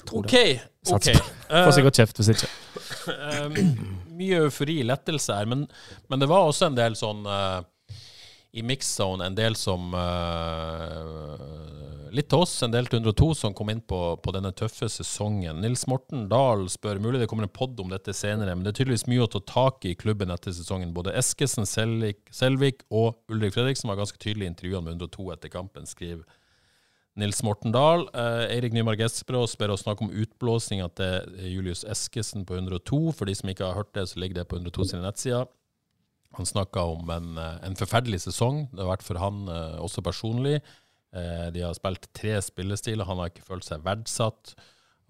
Tror 0.01 0.19
OK. 0.25 0.31
det. 0.33 0.43
ok. 0.91 0.91
Satser 0.91 1.21
Får 1.47 1.61
Eh, 1.61 1.71
sikkert 1.77 1.99
kjeft 2.01 2.21
hvis 2.21 2.33
ikke. 2.35 2.51
Eh, 3.11 3.45
mye 4.11 4.41
eufori, 4.45 4.75
lettelse 4.85 5.33
her, 5.33 5.47
men, 5.49 5.63
men 6.11 6.21
det 6.21 6.27
var 6.29 6.45
også 6.45 6.67
en 6.69 6.75
del 6.77 6.93
sånn 6.99 7.23
eh, 7.25 7.61
i 8.51 8.63
mix-zone, 8.63 9.25
en 9.25 9.35
del 9.35 9.55
som 9.55 9.93
uh, 9.95 11.37
Litt 12.11 12.27
til 12.27 12.41
oss, 12.43 12.57
en 12.65 12.73
del 12.73 12.89
til 12.91 12.99
102 12.99 13.29
som 13.39 13.53
kom 13.55 13.69
inn 13.71 13.79
på, 13.87 13.97
på 14.19 14.31
denne 14.35 14.49
tøffe 14.51 14.89
sesongen. 14.91 15.61
Nils 15.63 15.85
Morten 15.87 16.25
Dahl 16.27 16.65
spør 16.67 16.99
mulig 16.99 17.21
det 17.21 17.29
kommer 17.31 17.47
en 17.47 17.53
pod 17.55 17.79
om 17.79 17.87
dette 17.87 18.11
senere, 18.11 18.51
men 18.51 18.65
det 18.65 18.73
er 18.73 18.81
tydeligvis 18.81 19.07
mye 19.07 19.23
å 19.23 19.29
ta 19.31 19.39
tak 19.47 19.87
i 19.87 19.93
i 19.93 19.95
klubben 19.95 20.33
etter 20.35 20.51
sesongen. 20.51 20.91
Både 20.91 21.13
Eskesen, 21.15 21.63
Selvik, 21.63 22.19
Selvik 22.35 22.83
og 22.91 23.15
Ulrik 23.31 23.55
Fredriksen 23.55 23.87
var 23.87 24.01
ganske 24.01 24.19
tydelige 24.19 24.49
i 24.49 24.51
intervjuene 24.51 24.89
med 24.89 24.99
102 25.07 25.29
etter 25.37 25.53
kampen, 25.55 25.87
skriver 25.87 26.27
Nils 27.15 27.39
Morten 27.47 27.71
Dahl. 27.71 28.03
Uh, 28.11 28.43
Eirik 28.51 28.75
Nymark 28.75 29.05
Espros 29.07 29.55
spør 29.55 29.77
å 29.77 29.79
snakke 29.79 30.03
om 30.03 30.11
utblåsninga 30.11 30.91
til 30.99 31.39
Julius 31.53 31.85
Eskesen 31.87 32.43
på 32.43 32.59
102. 32.59 33.01
For 33.15 33.31
de 33.31 33.39
som 33.39 33.55
ikke 33.55 33.71
har 33.71 33.79
hørt 33.79 33.95
det, 33.95 34.09
så 34.11 34.19
ligger 34.19 34.41
det 34.41 34.49
på 34.51 34.59
102 34.59 34.91
sine 34.91 35.07
nettsider. 35.07 35.47
Han 36.37 36.45
snakka 36.45 36.81
om 36.81 37.09
en, 37.09 37.37
eh, 37.37 37.57
en 37.67 37.75
forferdelig 37.75 38.21
sesong. 38.21 38.67
Det 38.71 38.83
har 38.83 38.93
vært 38.93 39.07
for 39.07 39.19
han 39.19 39.47
eh, 39.51 39.79
også 39.83 40.03
personlig. 40.05 40.61
Eh, 41.11 41.47
de 41.51 41.63
har 41.65 41.75
spilt 41.75 42.07
tre 42.15 42.37
spillestiler. 42.41 43.05
Han 43.05 43.19
har 43.19 43.31
ikke 43.31 43.47
følt 43.47 43.67
seg 43.67 43.83
verdsatt. 43.83 44.55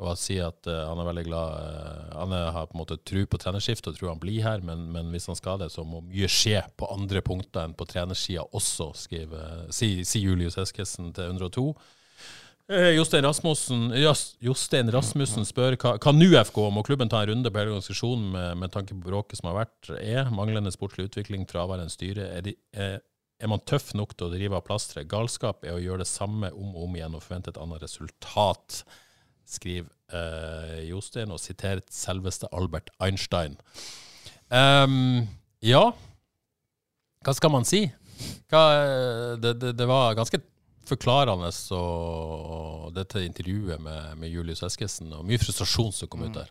Og 0.01 0.07
han 0.09 0.17
sier 0.17 0.47
at 0.49 0.65
han 0.65 0.97
er 0.97 1.05
veldig 1.05 1.23
glad 1.27 2.13
Han 2.17 2.31
har 2.33 2.65
på 2.65 2.73
en 2.73 2.79
måte 2.79 2.95
tro 3.05 3.21
på 3.29 3.37
trenerskiftet 3.37 3.91
og 3.91 3.99
tror 3.99 4.09
han 4.09 4.21
blir 4.23 4.41
her, 4.41 4.63
men, 4.65 4.87
men 4.89 5.11
hvis 5.13 5.27
han 5.29 5.37
skal 5.37 5.59
det, 5.61 5.67
så 5.69 5.83
må 5.85 5.99
mye 6.01 6.25
skje 6.25 6.63
på 6.73 6.89
andre 6.89 7.21
punkter 7.21 7.67
enn 7.67 7.75
på 7.77 7.85
trenersida 7.85 8.47
også, 8.57 8.87
skriver, 8.97 9.67
sier 9.69 10.01
sier 10.01 10.31
Julius 10.31 10.57
Eskesen 10.57 11.11
til 11.13 11.29
102. 11.29 11.67
Eh, 12.71 12.93
Jostein 12.95 13.25
Rasmussen, 13.25 13.89
Jostein 14.39 14.89
Rasmussen 14.93 15.43
spør 15.43 15.75
hva 15.81 16.11
nå 16.15 16.29
FK 16.39 16.59
må 16.71 16.83
klubben 16.87 17.09
ta 17.11 17.19
en 17.19 17.33
runde 17.33 17.51
på 17.51 17.59
hele 17.59 17.73
organisasjonen 17.73 18.29
med, 18.31 18.59
med 18.61 18.71
tanke 18.71 18.95
på 18.95 19.09
bråket 19.09 19.41
som 19.41 19.49
har 19.49 19.57
vært, 19.65 19.89
er 19.99 20.29
manglende 20.31 20.71
sportslig 20.71 21.09
utvikling, 21.09 21.43
fraværende 21.49 21.91
styre. 21.91 22.29
Er, 22.37 22.45
de, 22.45 22.53
er, 22.71 23.01
er 23.43 23.51
man 23.51 23.63
tøff 23.67 23.89
nok 23.97 24.13
til 24.15 24.29
å 24.29 24.31
drive 24.31 24.55
av 24.55 24.63
plasteret? 24.69 25.09
Galskap 25.11 25.67
er 25.67 25.75
å 25.75 25.81
gjøre 25.83 26.05
det 26.05 26.07
samme 26.13 26.53
om 26.55 26.69
og 26.71 26.85
om 26.85 26.95
igjen 26.95 27.17
og 27.17 27.25
forvente 27.25 27.51
et 27.51 27.59
annet 27.59 27.83
resultat, 27.83 28.85
skriver 29.51 29.91
eh, 30.15 30.77
Jostein, 30.93 31.35
og 31.35 31.43
siterer 31.43 31.83
selveste 31.91 32.47
Albert 32.55 32.93
Einstein. 33.03 33.59
Um, 34.47 35.25
ja, 35.59 35.89
hva 37.25 37.35
skal 37.35 37.51
man 37.51 37.67
si? 37.67 37.83
Hva, 38.47 38.63
eh, 38.79 39.35
det, 39.43 39.57
det, 39.59 39.75
det 39.75 39.91
var 39.91 40.15
ganske 40.15 40.39
forklarende 40.87 41.51
og 41.77 42.91
dette 42.95 43.21
intervjuet 43.25 43.79
med, 43.81 44.17
med 44.19 44.29
Julius 44.33 44.63
Eskesen, 44.65 45.11
og 45.13 45.25
mye 45.27 45.39
frustrasjon 45.41 45.91
som 45.95 46.09
kom 46.11 46.25
ut 46.25 46.35
der. 46.35 46.49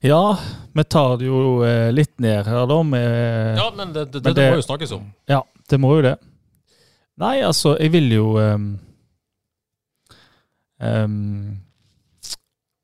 Ja, 0.00 0.38
vi 0.72 0.84
tar 0.88 1.18
det 1.20 1.26
jo 1.28 1.60
eh, 1.66 1.90
litt 1.92 2.14
ned 2.22 2.46
her, 2.48 2.66
da. 2.70 2.82
Med, 2.86 3.56
Ja, 3.58 3.66
men 3.76 3.92
det, 3.92 4.06
det, 4.12 4.22
Men 4.24 4.34
det, 4.34 4.42
det- 4.42 4.50
må 4.54 4.60
jo 4.62 4.68
snakkes 4.68 4.92
om. 4.96 5.10
Ja, 5.28 5.42
det 5.68 5.80
må 5.80 5.90
jo 5.98 6.04
det. 6.06 6.16
Nei, 7.20 7.40
altså, 7.44 7.74
jeg 7.76 7.92
vil 7.92 8.06
jo 8.14 8.28
um, 8.40 8.78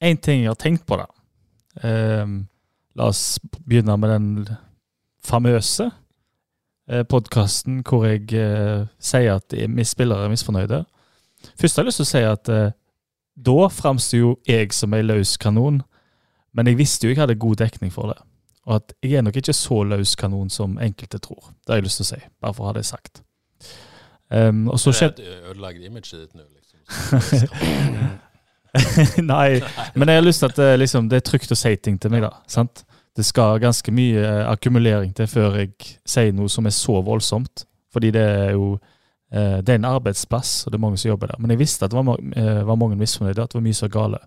En 0.01 0.19
ting 0.21 0.43
jeg 0.43 0.51
har 0.51 0.59
tenkt 0.61 0.85
på, 0.85 0.99
da. 1.01 1.07
Um, 1.81 2.43
la 2.97 3.09
oss 3.09 3.39
begynne 3.65 3.97
med 4.01 4.13
den 4.13 4.29
famøse 5.25 5.89
podkasten 7.11 7.83
hvor 7.87 8.07
jeg 8.07 8.33
eh, 8.39 8.87
sier 9.03 9.37
at 9.41 9.51
de- 9.51 9.85
spillere 9.85 10.25
er 10.25 10.33
misfornøyde. 10.33 10.85
Først 11.61 11.77
har 11.77 11.83
jeg 11.85 11.91
lyst 11.91 12.01
til 12.03 12.07
å 12.07 12.11
si 12.13 12.23
at 12.27 12.49
eh, 12.53 12.71
da 13.37 13.69
framsto 13.69 14.17
jo 14.17 14.31
jeg 14.49 14.73
som 14.73 14.95
ei 14.97 15.03
løs 15.05 15.37
kanon, 15.37 15.83
men 16.57 16.67
jeg 16.71 16.79
visste 16.79 17.07
jo 17.07 17.13
jeg 17.13 17.21
hadde 17.21 17.37
god 17.37 17.57
dekning 17.61 17.93
for 17.93 18.13
det. 18.15 18.21
Og 18.67 18.79
at 18.81 18.95
jeg 19.03 19.19
er 19.19 19.23
nok 19.23 19.37
ikke 19.39 19.55
så 19.55 19.83
løs 19.87 20.17
kanon 20.19 20.51
som 20.51 20.79
enkelte 20.83 21.19
tror. 21.23 21.53
Det 21.67 21.75
har 21.75 21.81
jeg 21.83 21.87
lyst 21.87 22.01
til 22.01 22.07
å 22.07 22.13
si, 22.15 22.21
bare 22.43 22.57
for 22.57 22.65
å 22.65 22.71
ha 22.71 22.77
det 22.79 22.87
sagt. 22.89 23.23
Um, 24.31 24.65
og 24.73 24.81
så 24.83 24.91
skjedde 24.91 25.23
Det 25.23 25.37
ødelegger 25.53 25.85
imaget 25.87 26.17
ditt 26.19 26.35
nå, 26.35 26.43
liksom. 26.51 26.79
Nei, 29.31 29.61
men 29.95 30.11
jeg 30.11 30.19
har 30.19 30.25
lyst 30.27 30.43
til 30.43 30.51
at 30.51 30.59
det, 30.59 30.71
liksom, 30.83 31.07
det 31.09 31.21
er 31.21 31.27
trygt 31.29 31.55
å 31.55 31.59
si 31.59 31.77
ting 31.79 31.99
til 32.03 32.11
meg, 32.13 32.25
da. 32.27 32.33
sant? 32.51 32.83
Det 33.17 33.25
skal 33.25 33.61
ganske 33.63 33.93
mye 33.95 34.21
eh, 34.21 34.43
akkumulering 34.51 35.15
til 35.17 35.29
før 35.31 35.57
jeg 35.63 35.73
sier 36.09 36.35
noe 36.37 36.53
som 36.53 36.69
er 36.69 36.75
så 36.77 36.99
voldsomt. 37.05 37.65
Fordi 37.93 38.11
det 38.13 38.25
er 38.25 38.51
jo 38.53 38.75
eh, 39.33 39.63
det 39.65 39.73
er 39.73 39.81
en 39.81 39.89
arbeidsplass, 39.89 40.67
og 40.67 40.73
det 40.73 40.79
er 40.79 40.85
mange 40.85 41.01
som 41.01 41.15
jobber 41.15 41.33
der. 41.33 41.41
Men 41.41 41.55
jeg 41.55 41.63
visste 41.63 41.87
at 41.87 41.95
det 41.95 42.03
var, 42.05 42.21
eh, 42.37 42.61
var 42.69 42.81
mange 42.81 42.99
misfornøyde, 43.01 43.43
at 43.43 43.55
det 43.55 43.61
var 43.61 43.65
mye 43.65 43.79
så 43.79 43.89
gale. 43.89 44.21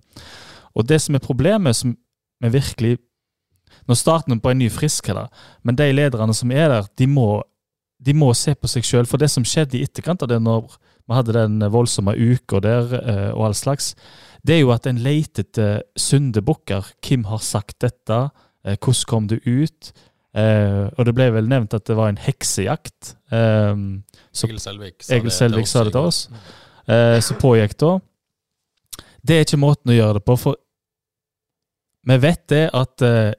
Og 0.73 0.89
det 0.89 1.01
som 1.01 1.15
er 1.15 1.25
problemet, 1.25 1.75
som 1.75 1.95
er 2.43 2.55
virkelig 2.55 2.97
Nå 3.87 3.95
starter 3.95 4.33
vi 4.33 4.41
på 4.41 4.49
en 4.49 4.57
ny 4.59 4.67
frisk 4.69 5.07
her, 5.07 5.29
men 5.63 5.77
de 5.77 5.85
lederne 5.93 6.33
som 6.33 6.51
er 6.51 6.67
der, 6.69 6.87
de 6.97 7.05
må, 7.07 7.41
de 8.05 8.13
må 8.13 8.27
se 8.37 8.53
på 8.53 8.67
seg 8.69 8.85
sjøl. 8.85 9.07
For 9.09 9.21
det 9.21 9.29
som 9.29 9.45
skjedde 9.45 9.77
i 9.77 9.83
etterkant 9.85 10.25
av 10.25 10.29
det, 10.29 10.39
når 10.41 10.67
vi 11.07 11.15
hadde 11.15 11.33
den 11.33 11.63
voldsomme 11.73 12.13
uka 12.17 12.59
der 12.61 12.91
og 13.31 13.45
all 13.47 13.55
slags, 13.57 13.95
det 14.45 14.57
er 14.57 14.61
jo 14.61 14.73
at 14.73 14.89
en 14.89 15.01
leter 15.01 15.45
etter 15.45 15.81
syndebukker. 15.97 16.91
Hvem 17.05 17.25
har 17.29 17.41
sagt 17.45 17.79
dette? 17.85 18.19
Eh, 18.65 18.75
hvordan 18.77 19.07
kom 19.07 19.27
du 19.31 19.37
ut? 19.45 19.91
Eh, 20.37 20.85
og 20.93 21.05
det 21.07 21.15
ble 21.17 21.29
vel 21.33 21.49
nevnt 21.49 21.73
at 21.73 21.87
det 21.89 21.95
var 21.97 22.11
en 22.11 22.21
heksejakt. 22.21 23.15
Så 23.29 24.47
Egil 24.47 24.61
Selvik 24.61 25.03
sa 25.03 25.15
Egil 25.17 25.33
Selvik 25.33 25.65
det, 25.65 25.71
sa 25.71 25.83
det 25.87 25.93
til 25.95 26.09
oss. 26.09 26.19
eh, 26.87 27.19
som 27.25 27.39
pågikk 27.41 27.77
da. 27.81 27.91
Det 29.25 29.35
er 29.35 29.45
ikke 29.45 29.61
måten 29.61 29.91
å 29.91 29.97
gjøre 29.97 30.19
det 30.19 30.25
på, 30.25 30.37
for 30.39 30.59
vi 32.09 32.17
vet 32.23 32.45
det 32.49 32.63
at 32.73 33.03
eh, 33.05 33.33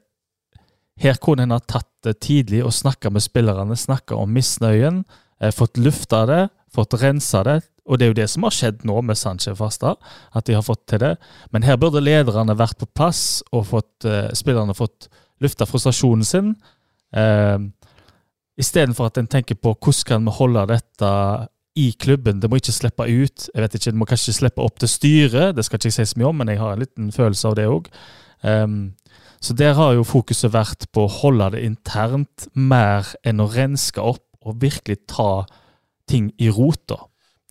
her 1.01 1.17
kunne 1.23 1.47
en 1.47 1.55
ha 1.55 1.59
tatt 1.59 1.89
det 2.05 2.19
tidlig 2.21 2.63
og 2.65 2.73
snakka 2.73 3.09
med 3.13 3.23
spillerne, 3.23 3.75
snakka 3.77 4.17
om 4.17 4.31
misnøyen, 4.33 5.03
fått 5.53 5.77
lufta 5.81 6.25
det, 6.29 6.41
fått 6.73 6.93
rensa 7.01 7.41
det. 7.45 7.59
Og 7.89 7.97
det 7.97 8.05
er 8.05 8.11
jo 8.11 8.19
det 8.21 8.29
som 8.29 8.45
har 8.45 8.53
skjedd 8.53 8.83
nå 8.85 8.99
med 9.01 9.17
Sanchez 9.17 9.57
Fasta, 9.57 9.95
at 10.37 10.45
de 10.45 10.53
har 10.53 10.65
fått 10.65 10.85
til 10.91 11.01
det. 11.01 11.15
Men 11.51 11.65
her 11.65 11.79
burde 11.81 12.03
lederne 12.03 12.57
vært 12.57 12.77
på 12.81 12.89
plass, 12.93 13.41
og 13.51 13.67
fått, 13.71 14.05
eh, 14.05 14.29
spillerne 14.37 14.77
fått 14.77 15.09
lufta 15.41 15.65
frustrasjonen 15.65 16.25
sin. 16.25 16.55
Eh, 17.13 17.57
Istedenfor 18.61 19.07
at 19.09 19.17
en 19.17 19.27
tenker 19.27 19.55
på 19.55 19.73
hvordan 19.73 20.05
kan 20.05 20.25
vi 20.25 20.31
holde 20.37 20.67
dette 20.67 21.11
i 21.75 21.91
klubben. 21.97 22.41
Det 22.41 22.49
må 22.49 22.59
ikke 22.59 22.75
slippe 22.75 23.07
ut. 23.07 23.49
Jeg 23.53 23.63
vet 23.63 23.75
ikke, 23.75 23.91
Det 23.91 23.99
må 23.99 24.05
kanskje 24.05 24.33
slippe 24.33 24.61
opp 24.61 24.79
til 24.79 24.89
styret, 24.91 25.55
det 25.55 25.65
skal 25.65 25.79
ikke 25.79 25.87
jeg 25.87 25.93
si 25.93 26.05
så 26.05 26.19
mye 26.19 26.29
om, 26.29 26.37
men 26.37 26.47
jeg 26.47 26.59
har 26.59 26.73
en 26.73 26.79
liten 26.79 27.11
følelse 27.11 27.47
av 27.47 27.55
det 27.55 27.67
òg. 27.67 27.87
så 29.41 29.53
der 29.55 29.73
har 29.73 29.93
jo 29.93 30.03
fokuset 30.03 30.51
vært 30.51 30.91
på 30.91 31.05
å 31.05 31.09
holde 31.09 31.51
det 31.51 31.63
internt, 31.63 32.47
mer 32.53 33.05
enn 33.23 33.39
å 33.39 33.49
renske 33.49 33.97
opp 33.97 34.25
og 34.45 34.61
virkelig 34.61 35.07
ta 35.07 35.45
ting 36.07 36.31
i 36.37 36.49
rota. 36.49 37.07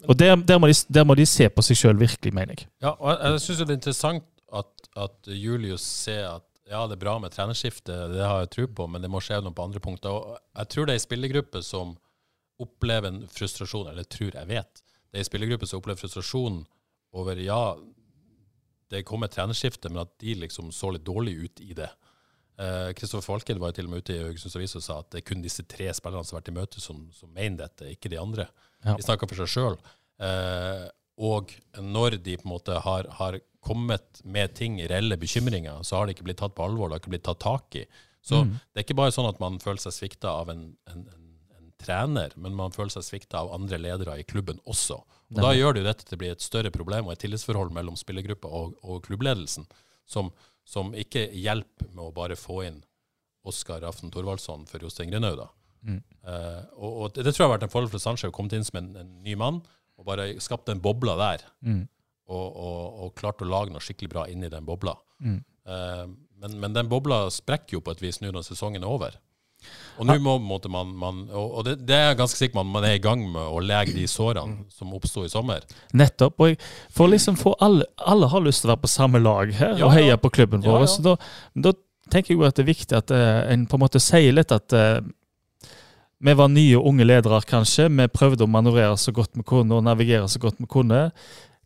Og 0.08 0.16
der, 0.18 0.36
der, 0.36 0.58
må 0.58 0.70
de, 0.70 0.76
der 0.88 1.04
må 1.04 1.16
de 1.18 1.26
se 1.28 1.48
på 1.52 1.64
seg 1.64 1.76
sjøl 1.76 1.98
virkelig, 2.00 2.32
mener 2.34 2.56
jeg. 2.56 2.68
Ja, 2.82 2.94
og 2.94 3.10
jeg, 3.10 3.18
jeg 3.34 3.42
syns 3.44 3.58
det 3.60 3.66
er 3.68 3.78
interessant 3.78 4.28
at, 4.60 4.88
at 4.96 5.32
Julius 5.34 5.84
ser 5.84 6.24
at 6.30 6.46
ja, 6.70 6.84
det 6.86 6.94
er 6.96 7.02
bra 7.02 7.16
med 7.18 7.34
trenerskifte, 7.34 7.94
det 8.12 8.22
har 8.22 8.44
jeg 8.44 8.52
tro 8.54 8.66
på, 8.78 8.86
men 8.86 9.02
det 9.02 9.10
må 9.10 9.20
skje 9.24 9.40
noe 9.42 9.54
på 9.56 9.64
andre 9.66 9.82
punkter. 9.82 10.14
Og 10.14 10.36
jeg 10.60 10.70
tror 10.70 10.86
det 10.86 10.94
er 10.94 11.00
ei 11.00 11.02
spillergruppe 11.02 11.62
som 11.66 11.96
opplever 12.62 13.10
en 13.10 13.24
frustrasjon, 13.32 13.88
eller 13.90 14.06
tror 14.06 14.36
jeg 14.36 14.50
vet, 14.50 14.82
det 15.10 15.18
er 15.18 15.24
ei 15.24 15.26
spillergruppe 15.26 15.66
som 15.66 15.80
opplever 15.80 15.98
frustrasjon 15.98 16.60
over 17.18 17.40
ja, 17.42 17.74
det 18.90 19.02
kom 19.08 19.26
et 19.26 19.34
trenerskifte, 19.34 19.90
men 19.90 20.04
at 20.04 20.14
de 20.22 20.36
liksom 20.44 20.70
så 20.74 20.92
litt 20.94 21.06
dårlig 21.06 21.34
ut 21.42 21.62
i 21.64 21.74
det. 21.78 21.90
Kristoffer 22.94 23.24
Falken 23.24 23.60
var 23.60 23.72
jo 23.72 23.78
til 23.78 23.88
og 23.88 23.94
med 23.94 24.04
ute 24.04 24.14
i 24.14 24.22
Haugesunds 24.22 24.56
Avis 24.58 24.76
og 24.76 24.84
sa 24.84 24.98
at 25.00 25.08
det 25.10 25.22
er 25.22 25.28
kun 25.30 25.42
disse 25.42 25.64
tre 25.64 25.88
spillerne 25.96 26.26
som 26.28 26.36
har 26.36 26.42
vært 26.42 26.50
i 26.52 26.56
møte, 26.58 26.82
som, 26.82 27.06
som 27.16 27.30
mener 27.32 27.64
dette, 27.64 27.88
ikke 27.94 28.10
de 28.12 28.18
andre. 28.20 28.46
Ja. 28.84 28.94
De 28.96 29.02
snakker 29.04 29.28
for 29.28 29.36
seg 29.42 29.50
sjøl. 29.52 29.78
Eh, 30.20 30.86
og 31.20 31.52
når 31.80 32.16
de 32.24 32.36
på 32.40 32.46
en 32.48 32.54
måte 32.54 32.78
har, 32.80 33.08
har 33.18 33.38
kommet 33.60 34.22
med 34.24 34.54
ting, 34.56 34.78
reelle 34.88 35.18
bekymringer, 35.20 35.82
så 35.84 35.98
har 35.98 36.06
det 36.08 36.14
ikke 36.16 36.24
blitt 36.30 36.38
tatt 36.40 36.54
på 36.56 36.64
alvor, 36.64 36.88
det 36.88 36.96
har 36.96 37.02
ikke 37.02 37.12
blitt 37.12 37.26
tatt 37.28 37.42
tak 37.44 37.76
i. 37.76 37.84
Så 38.24 38.42
Mm. 38.44 38.52
det 38.72 38.80
er 38.80 38.84
ikke 38.86 38.96
bare 38.96 39.12
sånn 39.12 39.28
at 39.28 39.40
man 39.40 39.58
føler 39.60 39.80
seg 39.80 39.92
svikta 39.92 40.28
av 40.40 40.48
en, 40.52 40.76
en, 40.88 41.02
en, 41.12 41.26
en 41.58 41.72
trener, 41.80 42.32
men 42.36 42.54
man 42.56 42.72
føler 42.72 42.90
seg 42.92 43.04
svikta 43.04 43.40
av 43.40 43.52
andre 43.56 43.78
ledere 43.80 44.18
i 44.20 44.24
klubben 44.24 44.60
også. 44.66 44.96
Og 45.30 45.36
Da 45.44 45.52
gjør 45.54 45.74
det 45.74 45.82
jo 45.84 45.88
dette 45.88 46.04
til 46.08 46.16
å 46.16 46.22
bli 46.24 46.28
et 46.32 46.40
større 46.44 46.70
problem 46.74 47.06
og 47.06 47.12
et 47.12 47.20
tillitsforhold 47.24 47.70
mellom 47.72 47.96
spillergruppa 47.96 48.48
og, 48.48 48.74
og 48.82 49.02
klubbledelsen, 49.04 49.66
som, 50.06 50.32
som 50.64 50.92
ikke 50.96 51.28
hjelper 51.32 51.92
med 51.92 52.04
å 52.08 52.12
bare 52.16 52.36
få 52.36 52.64
inn 52.66 52.80
Oskar 53.44 53.84
Aften 53.88 54.10
Thorvaldsson 54.12 54.66
for 54.68 54.80
Jostein 54.84 55.08
Grinaud. 55.12 55.36
da. 55.38 55.48
Mm. 55.86 56.00
Eh, 56.28 56.62
og, 56.76 56.90
og 56.90 57.14
det, 57.14 57.24
det 57.26 57.34
tror 57.34 57.44
jeg 57.44 57.48
har 57.48 57.56
vært 57.56 57.68
en 57.68 57.72
fordel 57.72 57.92
for 57.92 58.02
Sanchez, 58.02 58.32
kommet 58.34 58.56
inn 58.56 58.66
som 58.66 58.80
en, 58.82 58.90
en 59.02 59.14
ny 59.24 59.36
mann 59.40 59.62
og 60.00 60.06
bare 60.08 60.32
skapt 60.40 60.70
en 60.72 60.80
boble 60.82 61.14
der. 61.20 61.44
Mm. 61.66 61.84
Og, 62.30 62.46
og, 62.46 63.00
og 63.04 63.14
klart 63.18 63.42
å 63.42 63.48
lage 63.48 63.74
noe 63.74 63.82
skikkelig 63.82 64.12
bra 64.12 64.26
inni 64.30 64.50
den 64.52 64.66
bobla. 64.68 64.94
Mm. 65.18 65.40
Uh, 65.66 66.06
men, 66.40 66.54
men 66.62 66.76
den 66.76 66.88
bobla 66.88 67.24
sprekker 67.32 67.76
jo 67.76 67.82
på 67.84 67.92
et 67.92 68.04
vis 68.04 68.20
nå 68.22 68.30
når 68.32 68.46
sesongen 68.46 68.86
er 68.86 68.92
over. 68.92 69.18
Og 70.00 70.06
nå 70.08 70.16
må 70.22 70.38
man, 70.72 70.92
man 70.96 71.18
Og, 71.36 71.60
det, 71.66 71.74
det 71.84 71.92
er 71.92 72.06
jeg 72.08 72.18
ganske 72.22 72.38
sikker 72.38 72.54
på, 72.54 72.62
man, 72.62 72.72
man 72.78 72.86
er 72.88 72.96
i 72.96 73.02
gang 73.02 73.20
med 73.28 73.42
å 73.42 73.60
lege 73.60 73.92
de 73.92 74.06
sårene 74.08 74.64
som 74.72 74.94
oppsto 74.96 75.26
i 75.26 75.32
sommer. 75.32 75.66
Nettopp. 75.92 76.40
Og 76.40 76.64
for 76.96 77.12
liksom 77.12 77.36
for 77.40 77.58
alle, 77.60 77.84
alle 77.98 78.30
har 78.32 78.44
lyst 78.46 78.64
til 78.64 78.70
å 78.70 78.74
være 78.74 78.84
på 78.86 78.92
samme 78.94 79.20
lag 79.20 79.52
her 79.58 79.76
Ja, 79.76 79.88
og 79.88 79.94
heie 79.96 80.14
ja. 80.14 80.20
på 80.20 80.32
klubben 80.32 80.64
vår. 80.64 80.86
ja. 80.86 80.90
Så 80.94 81.04
da, 81.04 81.16
da 81.68 81.74
tenker 82.10 82.32
jeg 82.32 82.40
jo 82.40 82.48
at 82.48 82.56
det 82.56 82.64
er 82.64 82.70
viktig 82.72 82.96
at 83.02 83.12
uh, 83.12 83.42
en 83.52 83.66
på 83.68 83.76
en 83.76 83.84
måte 83.84 84.00
sier 84.02 84.32
litt 84.34 84.54
at 84.54 84.72
eh, 84.76 85.02
vi 86.20 86.34
var 86.36 86.50
nye 86.52 86.76
unge 86.76 87.04
ledere, 87.06 87.40
kanskje. 87.48 87.88
Vi 87.88 88.06
prøvde 88.12 88.44
å 88.44 88.50
manøvrere 88.50 88.96
så 89.00 89.12
godt 89.16 89.38
vi 89.38 89.44
kunne 89.46 89.78
og 89.78 89.86
navigere 89.86 90.28
så 90.28 90.40
godt 90.42 90.60
vi 90.60 90.68
kunne. 90.68 91.08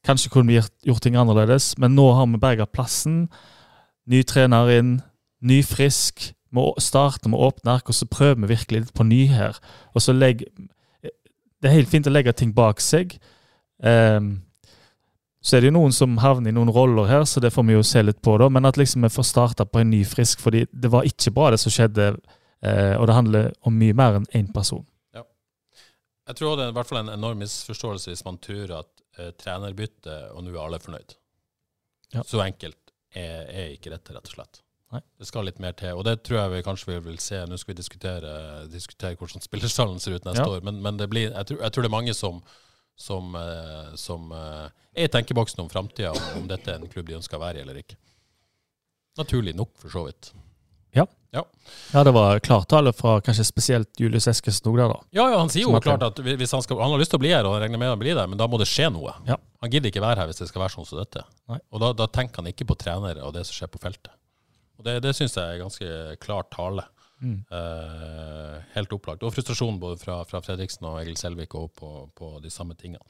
Kanskje 0.07 0.31
kunne 0.31 0.53
vi 0.53 0.61
gjort, 0.61 1.03
ting 1.03 1.17
annerledes, 1.17 1.73
men 1.79 1.97
nå 1.97 2.07
har 2.15 2.29
vi 2.31 2.39
berga 2.39 2.67
plassen. 2.71 3.27
Ny 4.07 4.23
trener 4.23 4.71
inn, 4.77 4.95
ny 5.43 5.63
frisk. 5.67 6.31
Vi 6.55 6.67
starter 6.79 7.33
med 7.33 7.41
åpne 7.43 7.79
ark, 7.79 7.91
og 7.91 7.99
så 7.99 8.07
prøver 8.07 8.45
vi 8.45 8.53
virkelig 8.53 8.85
litt 8.85 8.95
på 8.95 9.07
ny 9.09 9.25
her. 9.33 9.59
Og 9.95 10.03
så 10.03 10.15
legg, 10.15 10.47
Det 11.63 11.71
er 11.71 11.79
helt 11.79 11.89
fint 11.89 12.07
å 12.07 12.13
legge 12.13 12.33
ting 12.37 12.53
bak 12.53 12.81
seg. 12.81 13.15
Um, 13.81 14.43
så 15.41 15.57
er 15.57 15.63
det 15.63 15.71
jo 15.71 15.77
noen 15.79 15.93
som 15.97 16.19
havner 16.21 16.53
i 16.53 16.55
noen 16.55 16.69
roller 16.69 17.09
her, 17.09 17.25
så 17.25 17.41
det 17.41 17.53
får 17.55 17.65
vi 17.65 17.73
jo 17.73 17.83
se 17.83 18.03
litt 18.03 18.21
på. 18.21 18.37
da, 18.39 18.49
Men 18.49 18.67
at 18.67 18.77
liksom 18.77 19.03
vi 19.03 19.09
får 19.09 19.25
starta 19.25 19.65
på 19.65 19.81
en 19.81 19.91
ny 19.91 20.05
frisk, 20.05 20.41
fordi 20.41 20.67
det 20.73 20.93
var 20.93 21.09
ikke 21.09 21.33
bra 21.33 21.51
det 21.51 21.61
som 21.61 21.73
skjedde. 21.73 22.19
Eh, 22.65 22.97
og 22.99 23.07
det 23.11 23.15
handler 23.17 23.53
om 23.69 23.77
mye 23.79 23.95
mer 23.97 24.21
enn 24.21 24.29
én 24.41 24.51
person. 24.55 24.85
Jeg 26.25 26.39
tror 26.39 26.55
det 26.57 26.65
er 26.65 26.71
i 26.73 26.75
hvert 26.79 26.89
fall 26.89 27.03
en 27.03 27.13
enorm 27.13 27.43
misforståelse 27.45 28.09
hvis 28.09 28.23
man 28.25 28.39
tror 28.41 28.71
at 28.79 29.03
eh, 29.21 29.33
trenerbytte, 29.37 30.15
og 30.33 30.47
nå 30.47 30.55
er 30.55 30.61
alle 30.63 30.79
fornøyd. 30.81 31.13
Ja. 32.15 32.23
Så 32.25 32.41
enkelt 32.41 32.79
er, 33.13 33.43
er 33.53 33.75
ikke 33.75 33.91
dette, 33.93 34.15
rett 34.17 34.31
og 34.31 34.37
slett. 34.39 34.63
Nei. 34.95 35.03
Det 35.21 35.27
skal 35.29 35.45
litt 35.45 35.59
mer 35.61 35.75
til, 35.77 35.93
og 35.99 36.07
det 36.09 36.15
tror 36.25 36.39
jeg 36.39 36.53
vi 36.55 36.63
kanskje 36.65 36.89
vi 36.95 36.97
vil 37.11 37.19
se. 37.21 37.43
Nå 37.51 37.59
skal 37.61 37.75
vi 37.75 37.81
diskutere, 37.83 38.33
diskutere 38.73 39.19
hvordan 39.21 39.45
spillerstallen 39.45 40.01
ser 40.01 40.17
ut 40.17 40.25
neste 40.25 40.47
Ja. 40.47 40.49
år, 40.57 40.65
men, 40.65 40.81
men 40.87 40.97
det 41.01 41.11
blir, 41.13 41.29
jeg, 41.29 41.49
tror, 41.51 41.61
jeg 41.61 41.75
tror 41.77 41.85
det 41.85 41.91
er 41.91 41.97
mange 41.99 42.15
som, 42.17 42.41
som, 42.97 43.37
eh, 43.43 43.93
som 44.01 44.33
eh, 44.33 44.73
er 44.97 45.11
i 45.11 45.13
tenkeboksen 45.13 45.61
om 45.61 45.69
framtida, 45.73 46.15
om, 46.17 46.41
om 46.41 46.49
dette 46.49 46.73
er 46.73 46.81
en 46.81 46.89
klubb 46.89 47.11
de 47.13 47.19
ønsker 47.21 47.37
å 47.37 47.45
være 47.45 47.61
i 47.61 47.67
eller 47.67 47.83
ikke. 47.85 48.01
Naturlig 49.21 49.53
nok, 49.61 49.77
for 49.83 49.93
så 49.93 50.07
vidt. 50.09 50.33
Ja. 50.95 51.07
Ja. 51.35 51.43
Ja, 51.93 52.05
det 52.07 52.13
var 52.15 52.39
klartale 52.39 52.93
fra 52.95 53.17
kanskje 53.25 53.45
spesielt 53.49 54.01
Julius 54.01 54.29
Eskesen 54.31 54.69
òg 54.71 54.77
der, 54.79 54.93
da. 54.93 54.99
Ja, 55.17 55.25
ja, 55.33 55.39
han 55.41 55.51
sier 55.51 55.67
jo 55.67 55.81
klart 55.83 56.05
at 56.07 56.21
hvis 56.23 56.55
han, 56.55 56.63
skal, 56.63 56.79
han 56.79 56.95
har 56.95 57.01
lyst 57.03 57.11
til 57.11 57.19
å 57.19 57.25
bli 57.25 57.33
her, 57.35 57.47
og 57.49 57.57
han 57.57 57.65
regner 57.65 57.81
med 57.83 57.95
å 57.97 57.99
bli 57.99 58.15
der, 58.15 58.29
men 58.31 58.39
da 58.39 58.47
må 58.51 58.61
det 58.61 58.69
skje 58.71 58.87
noe. 58.95 59.17
Ja. 59.27 59.41
Han 59.65 59.73
gidder 59.73 59.91
ikke 59.91 60.05
være 60.05 60.23
her 60.23 60.31
hvis 60.31 60.43
det 60.45 60.51
skal 60.53 60.63
være 60.63 60.77
sånn 60.77 60.87
som 60.87 61.01
dette. 61.01 61.25
Nei. 61.51 61.59
Og 61.75 61.83
da, 61.83 61.91
da 61.99 62.07
tenker 62.07 62.43
han 62.43 62.53
ikke 62.53 62.69
på 62.71 62.79
trenere 62.79 63.25
og 63.27 63.35
det 63.35 63.43
som 63.49 63.59
skjer 63.59 63.73
på 63.75 63.83
feltet. 63.83 64.15
Og 64.79 64.87
Det, 64.87 65.01
det 65.03 65.15
syns 65.19 65.35
jeg 65.39 65.57
er 65.57 65.63
ganske 65.63 65.91
klar 66.23 66.47
tale. 66.55 66.87
Mm. 67.25 67.41
Eh, 67.57 68.57
helt 68.75 68.95
opplagt. 68.95 69.23
Og 69.25 69.35
frustrasjon 69.35 69.79
både 69.83 69.99
fra, 70.01 70.21
fra 70.29 70.43
Fredriksen 70.45 70.87
og 70.87 71.01
Egil 71.03 71.19
Selvik 71.19 71.55
og 71.59 71.71
på, 71.79 71.91
på 72.15 72.37
de 72.45 72.53
samme 72.53 72.77
tingene. 72.79 73.03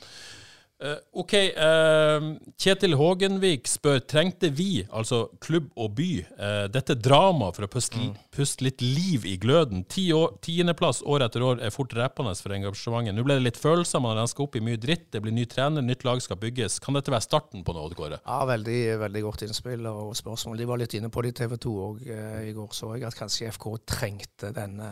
Eh, 0.82 0.96
OK. 1.12 1.32
eh, 1.34 2.24
Kjetil 2.58 2.96
Hågenvik 2.98 3.68
spør 3.70 4.00
trengte 4.10 4.48
vi, 4.50 4.82
altså 4.90 5.28
klubb 5.40 5.68
og 5.78 5.92
by, 5.94 6.08
eh, 6.34 6.64
dette 6.74 6.96
dramaet 6.98 7.54
for 7.54 7.66
å 7.66 7.70
puste, 7.70 8.08
puste 8.34 8.66
litt 8.66 8.82
liv 8.82 9.22
i 9.24 9.36
gløden? 9.38 9.84
Tiendeplass 9.86 11.04
år 11.06 11.24
etter 11.28 11.44
år 11.46 11.62
er 11.62 11.70
fort 11.72 11.94
rappende 11.94 12.34
for 12.42 12.56
engasjementet. 12.56 13.14
Nå 13.14 13.22
ble 13.24 13.38
det 13.38 13.46
litt 13.46 13.60
følelser, 13.60 14.02
man 14.02 14.16
har 14.16 14.24
renska 14.24 14.42
opp 14.42 14.58
i 14.58 14.64
mye 14.66 14.80
dritt. 14.82 15.06
Det 15.14 15.22
blir 15.22 15.32
ny 15.36 15.46
trener, 15.46 15.84
nytt 15.86 16.02
lag 16.04 16.20
skal 16.24 16.40
bygges. 16.42 16.80
Kan 16.82 16.98
dette 16.98 17.14
være 17.14 17.22
starten 17.28 17.62
på 17.64 17.76
noe, 17.76 17.86
Odd 17.86 17.94
Kåre? 17.94 18.18
Ja, 18.26 18.40
veldig, 18.50 18.80
veldig 19.04 19.22
godt 19.28 19.46
innspill 19.46 19.86
og 19.86 20.16
spørsmål. 20.18 20.58
De 20.58 20.68
var 20.68 20.82
litt 20.82 20.98
inne 20.98 21.12
på 21.14 21.22
det 21.22 21.36
i 21.36 21.38
TV 21.44 21.56
2 21.68 21.76
òg 21.86 22.02
i 22.50 22.52
går, 22.56 22.74
så 22.74 22.96
jeg 22.96 23.06
at 23.06 23.20
kanskje 23.22 23.54
FK 23.54 23.70
trengte 23.86 24.50
denne, 24.52 24.90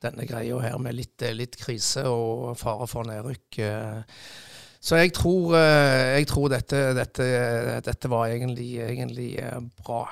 denne 0.00 0.26
greia 0.26 0.58
her 0.64 0.80
med 0.80 0.96
litt, 0.96 1.28
litt 1.36 1.60
krise 1.60 2.08
og 2.08 2.56
fare 2.56 2.88
for 2.88 3.04
nedrykk. 3.04 3.60
eh. 3.68 4.18
Så 4.84 4.98
jeg 5.00 5.14
tror, 5.16 5.54
eh, 5.56 6.18
jeg 6.18 6.28
tror 6.28 6.50
dette, 6.52 6.80
dette, 6.96 7.26
dette 7.86 8.10
var 8.12 8.28
egentlig, 8.28 8.74
egentlig 8.84 9.30
eh, 9.40 9.60
bra. 9.80 10.02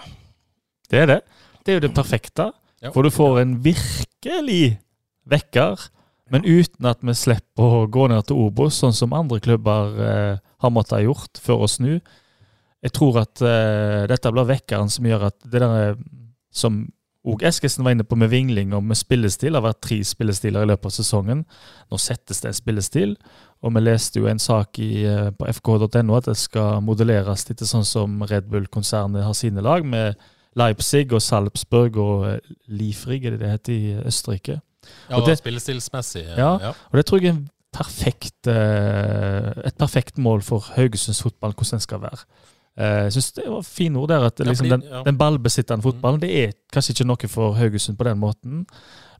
Det 0.88 1.02
er 1.02 1.10
det. 1.10 1.18
Det 1.60 1.72
er 1.72 1.76
jo 1.78 1.84
det 1.84 1.94
perfekte. 1.96 2.48
Ja. 2.82 2.90
For 2.94 3.04
du 3.04 3.12
får 3.12 3.42
en 3.42 3.52
virkelig 3.64 4.78
vekker, 5.28 5.84
men 6.32 6.46
uten 6.48 6.88
at 6.88 7.04
vi 7.04 7.14
slipper 7.14 7.76
å 7.82 7.84
gå 7.92 8.08
ned 8.10 8.24
til 8.26 8.40
Obos, 8.46 8.80
sånn 8.80 8.96
som 8.96 9.12
andre 9.14 9.42
klubber 9.44 10.00
eh, 10.00 10.40
har 10.40 10.72
måttet 10.72 10.96
ha 10.96 11.04
gjort 11.04 11.42
før 11.44 11.66
å 11.66 11.70
snu. 11.70 11.92
Jeg 12.82 12.94
tror 12.96 13.20
at 13.22 13.44
eh, 13.44 14.08
dette 14.10 14.32
blir 14.34 14.48
vekkeren 14.48 14.90
som 14.90 15.06
gjør 15.06 15.28
at 15.28 15.38
det 15.52 15.62
der 15.62 16.00
som 16.52 16.86
og 17.24 17.42
Eskesen 17.46 17.84
var 17.84 17.92
inne 17.94 18.02
på 18.04 18.16
med 18.18 18.28
vingling 18.32 18.72
og 18.74 18.82
med 18.82 18.96
spillestil. 18.98 19.52
Det 19.52 19.60
har 19.62 19.68
vært 19.68 19.80
tre 19.86 20.00
spillestiler 20.04 20.64
i 20.64 20.66
løpet 20.72 20.86
av 20.86 20.90
sesongen. 20.96 21.44
Nå 21.90 21.98
settes 22.02 22.40
det 22.42 22.48
en 22.50 22.56
spillestil. 22.58 23.12
Og 23.62 23.72
vi 23.76 23.80
leste 23.84 24.18
jo 24.18 24.26
en 24.26 24.40
sak 24.42 24.78
i, 24.82 25.04
eh, 25.06 25.30
på 25.30 25.46
fk.no 25.46 26.16
at 26.16 26.24
det 26.26 26.36
skal 26.36 26.80
modelleres 26.82 27.48
litt 27.48 27.62
sånn 27.62 27.84
som 27.86 28.22
Red 28.26 28.48
Bull-konsernet 28.50 29.22
har 29.22 29.34
sine 29.38 29.62
lag, 29.62 29.84
med 29.86 30.16
Leipzig 30.58 31.12
og 31.12 31.22
Salzburg 31.22 31.96
og 31.96 32.26
eh, 32.26 32.38
Liefrig, 32.68 33.24
er 33.24 33.30
det 33.36 33.40
det 33.44 33.50
heter 33.54 33.72
i 33.72 33.94
Østerrike. 34.10 34.60
Ja, 35.08 35.16
Og 35.20 35.26
det- 35.28 35.38
Spillestilsmessig. 35.38 36.24
eh, 36.26 36.36
Ja. 36.38 36.58
ja. 36.58 36.68
Og 36.90 36.92
det 36.98 37.06
tror 37.06 37.20
jeg 37.22 37.28
er 37.30 37.36
en 37.38 37.50
perfekt, 37.72 38.46
et 39.64 39.78
perfekt 39.78 40.18
mål 40.18 40.42
for 40.42 40.58
Haugesunds 40.74 41.22
fotball, 41.22 41.52
hvordan 41.54 41.78
den 41.78 41.80
skal 41.80 42.00
være. 42.02 42.24
Eh, 42.76 43.02
Jeg 43.04 43.12
synes 43.12 43.32
det 43.36 43.44
var 43.52 43.62
fine 43.62 43.98
ord 44.00 44.08
der, 44.08 44.24
at 44.30 44.38
liksom 44.38 44.68
den, 44.68 44.82
den 45.04 45.18
ballbesittende 45.18 45.82
fotballen 45.84 46.20
det 46.20 46.30
er 46.44 46.52
kanskje 46.72 46.94
ikke 46.94 47.06
noe 47.06 47.28
for 47.28 47.52
Haugesund 47.58 47.98
på 47.98 48.04
den 48.08 48.18
måten, 48.18 48.66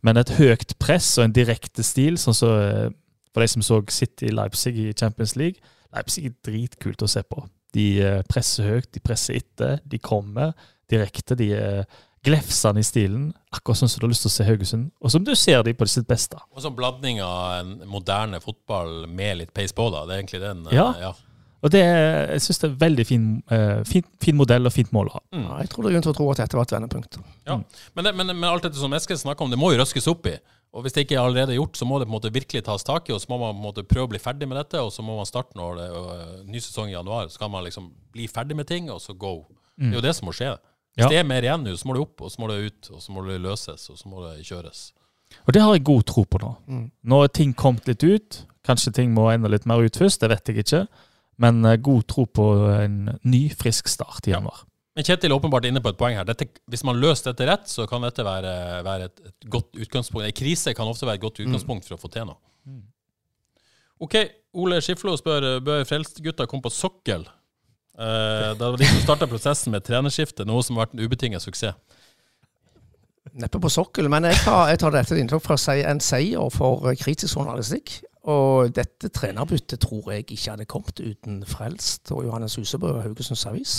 men 0.03 0.17
et 0.17 0.31
høyt 0.39 0.73
press 0.81 1.19
og 1.19 1.25
en 1.25 1.33
direkte 1.37 1.83
stil, 1.85 2.17
sånn 2.19 2.35
som 2.35 2.49
så, 2.49 2.93
for 3.35 3.41
de 3.45 3.49
som 3.49 3.63
så 3.63 3.83
City 3.89 4.31
Leipzig 4.33 4.77
i 4.79 4.93
Champions 4.99 5.37
League. 5.37 5.61
Leipzig 5.95 6.25
er 6.27 6.33
dritkult 6.45 7.03
å 7.03 7.09
se 7.09 7.23
på. 7.23 7.45
De 7.73 8.01
eh, 8.01 8.23
presser 8.29 8.65
høyt, 8.69 8.89
de 8.93 9.01
presser 9.01 9.37
etter, 9.37 9.79
de 9.85 9.99
kommer 9.99 10.53
direkte. 10.91 11.37
De 11.37 11.53
er 11.57 11.85
glefsende 12.25 12.81
i 12.81 12.87
stilen, 12.87 13.33
akkurat 13.53 13.81
sånn 13.81 13.89
som 13.91 14.01
du 14.01 14.07
har 14.07 14.13
lyst 14.13 14.23
til 14.27 14.31
å 14.31 14.35
se 14.37 14.45
Haugesund. 14.47 14.91
Og 15.03 15.11
som 15.11 15.25
du 15.25 15.33
ser 15.37 15.63
de 15.67 15.73
på 15.75 15.87
sitt 15.91 16.07
beste. 16.09 16.37
Og 16.55 16.63
sånn 16.63 16.77
blanding 16.77 17.21
av 17.25 17.61
en 17.61 17.73
moderne 17.91 18.41
fotball 18.41 19.07
med 19.11 19.39
litt 19.41 19.53
peis 19.57 19.73
på, 19.77 19.89
da. 19.93 20.05
Det 20.07 20.15
er 20.15 20.23
egentlig 20.23 20.41
den. 20.41 20.67
eh, 20.69 20.77
Ja. 20.77 20.89
ja. 21.01 21.13
Og 21.63 21.71
det, 21.71 21.81
jeg 21.85 22.43
syns 22.43 22.59
det 22.59 22.67
er 22.67 22.73
en 22.73 22.81
veldig 22.81 23.05
fin, 23.07 23.27
uh, 23.53 23.83
fin, 23.87 24.07
fin 24.23 24.35
modell 24.39 24.67
og 24.67 24.73
fint 24.75 24.91
mål 24.95 25.11
å 25.13 25.15
ha. 25.15 25.21
Ja, 25.31 25.59
jeg 25.63 25.71
tror 25.71 25.85
det 25.85 25.93
er 25.93 25.95
grunn 25.97 26.07
til 26.09 26.13
å 26.15 26.17
tro 26.19 26.31
at 26.33 26.41
dette 26.43 26.59
var 26.59 26.67
et 26.67 26.75
vendepunkt. 26.75 27.19
Ja. 27.47 27.61
Men, 27.95 28.05
det, 28.09 28.13
men, 28.19 28.33
men 28.35 28.49
alt 28.51 28.67
dette 28.67 28.81
som 28.81 28.93
Eskil 28.99 29.21
snakker 29.21 29.47
om, 29.47 29.53
det 29.53 29.61
må 29.61 29.71
jo 29.71 29.79
røskes 29.79 30.09
opp 30.11 30.27
i. 30.27 30.35
Og 30.73 30.83
hvis 30.83 30.95
det 30.97 31.05
ikke 31.05 31.19
er 31.19 31.23
allerede 31.27 31.55
gjort, 31.55 31.77
så 31.77 31.87
må 31.87 31.99
det 32.01 32.09
på 32.09 32.15
en 32.15 32.17
måte 32.17 32.33
virkelig 32.33 32.65
tas 32.67 32.83
tak 32.89 33.11
i, 33.11 33.13
og 33.15 33.21
så 33.21 33.29
må 33.31 33.39
man 33.43 33.53
på 33.55 33.61
en 33.61 33.67
måte 33.69 33.85
prøve 33.87 34.09
å 34.09 34.11
bli 34.15 34.21
ferdig 34.23 34.49
med 34.49 34.57
dette, 34.59 34.81
og 34.81 34.89
så 34.95 35.05
må 35.05 35.19
man 35.19 35.29
starte 35.29 35.55
når 35.61 35.77
det 35.79 35.87
er 35.93 36.31
ny 36.49 36.63
sesong 36.65 36.89
i 36.91 36.97
januar. 36.97 37.29
Så 37.31 37.39
kan 37.43 37.53
man 37.53 37.63
liksom 37.67 37.91
bli 38.17 38.27
ferdig 38.33 38.57
med 38.59 38.67
ting, 38.71 38.89
og 38.91 38.99
så 39.05 39.15
go. 39.15 39.35
Det 39.77 39.93
er 39.93 39.99
jo 40.01 40.05
det 40.09 40.15
som 40.17 40.31
må 40.31 40.35
skje. 40.35 40.55
Hvis 40.97 41.05
Ja. 41.07 41.09
det 41.13 41.19
er 41.21 41.29
mer 41.29 41.45
igjen 41.45 41.63
nå, 41.65 41.77
så 41.77 41.87
må 41.89 41.95
det 41.95 42.03
opp, 42.03 42.25
og 42.25 42.33
så 42.33 42.41
må 42.43 42.49
det 42.51 42.59
ut, 42.67 42.91
og 42.91 43.01
så 43.05 43.13
må 43.15 43.23
det 43.29 43.39
løses, 43.45 43.87
og 43.93 44.01
så 44.01 44.09
må 44.09 44.25
det 44.27 44.43
kjøres. 44.49 44.81
Og 45.47 45.53
det 45.55 45.63
har 45.63 45.77
jeg 45.77 45.85
god 45.89 46.03
tro 46.09 46.25
på 46.29 46.41
nå. 46.43 46.51
Nå 47.05 47.23
er 47.25 47.29
ting 47.33 47.55
kommet 47.57 47.87
litt 47.89 48.03
ut. 48.05 48.43
Kanskje 48.65 48.93
ting 48.93 49.15
må 49.15 49.31
enda 49.33 49.49
litt 49.53 49.65
mer 49.69 49.81
ut 49.81 49.97
først, 49.97 50.21
det 50.21 50.29
vet 50.33 50.49
jeg 50.53 50.65
ikke. 50.65 50.83
Men 51.43 51.65
eh, 51.69 51.79
god 51.83 52.07
tro 52.11 52.27
på 52.27 52.47
en 52.77 53.01
ny, 53.23 53.43
frisk 53.59 53.91
start 53.91 54.29
i 54.31 54.35
januar. 54.35 54.65
Men 54.93 55.07
Kjetil 55.09 55.33
er 55.33 55.39
åpenbart 55.39 55.65
inne 55.65 55.81
på 55.81 55.89
et 55.89 55.99
poeng 55.99 56.19
her. 56.19 56.27
Dette, 56.29 56.51
hvis 56.69 56.85
man 56.85 56.99
løser 57.01 57.31
dette 57.31 57.47
rett, 57.49 57.69
så 57.71 57.87
kan 57.89 58.05
dette 58.05 58.25
være, 58.27 58.55
være 58.85 59.09
et, 59.09 59.23
et 59.31 59.51
godt 59.53 59.79
utgangspunkt. 59.81 60.27
En 60.29 60.37
krise 60.37 60.75
kan 60.77 60.91
ofte 60.91 61.09
være 61.09 61.21
et 61.21 61.25
godt 61.25 61.41
utgangspunkt 61.41 61.89
for 61.89 61.97
å 61.97 62.03
få 62.03 62.13
til 62.13 62.29
noe. 62.29 62.39
OK, 64.03 64.19
Ole 64.59 64.81
Skiflo 64.83 65.15
spør 65.17 65.63
bør 65.65 65.87
Frelst-gutta 65.89 66.49
komme 66.51 66.65
på 66.67 66.75
sokkel. 66.75 67.25
Eh, 67.99 68.51
det 68.59 68.61
var 68.61 68.79
de 68.81 68.89
som 68.89 69.03
starta 69.05 69.29
prosessen 69.31 69.73
med 69.75 69.85
trenerskifte, 69.87 70.47
noe 70.49 70.65
som 70.65 70.77
har 70.77 70.87
vært 70.89 70.97
en 70.97 71.05
ubetinget 71.05 71.45
suksess. 71.45 71.77
Neppe 73.39 73.61
på 73.63 73.71
sokkel, 73.73 74.11
men 74.13 74.27
jeg 74.29 74.41
tar, 74.43 74.67
jeg 74.73 74.81
tar 74.83 74.93
dette 74.93 75.17
inntrykk 75.17 75.55
si 75.61 75.79
en 75.87 76.03
seier 76.05 76.53
for 76.53 76.89
eh, 76.91 76.99
kritisk 76.99 77.39
journalistikk. 77.39 78.01
Og 78.31 78.71
dette 78.77 79.11
trenerbyttet 79.11 79.83
tror 79.83 80.13
jeg 80.13 80.29
ikke 80.29 80.53
hadde 80.53 80.69
kommet 80.71 81.01
uten 81.03 81.41
Frelst 81.49 82.13
og 82.15 82.23
Johannes 82.29 82.55
Husebø 82.61 82.93
og 82.95 83.03
Haugesunds 83.03 83.47
Avis. 83.51 83.75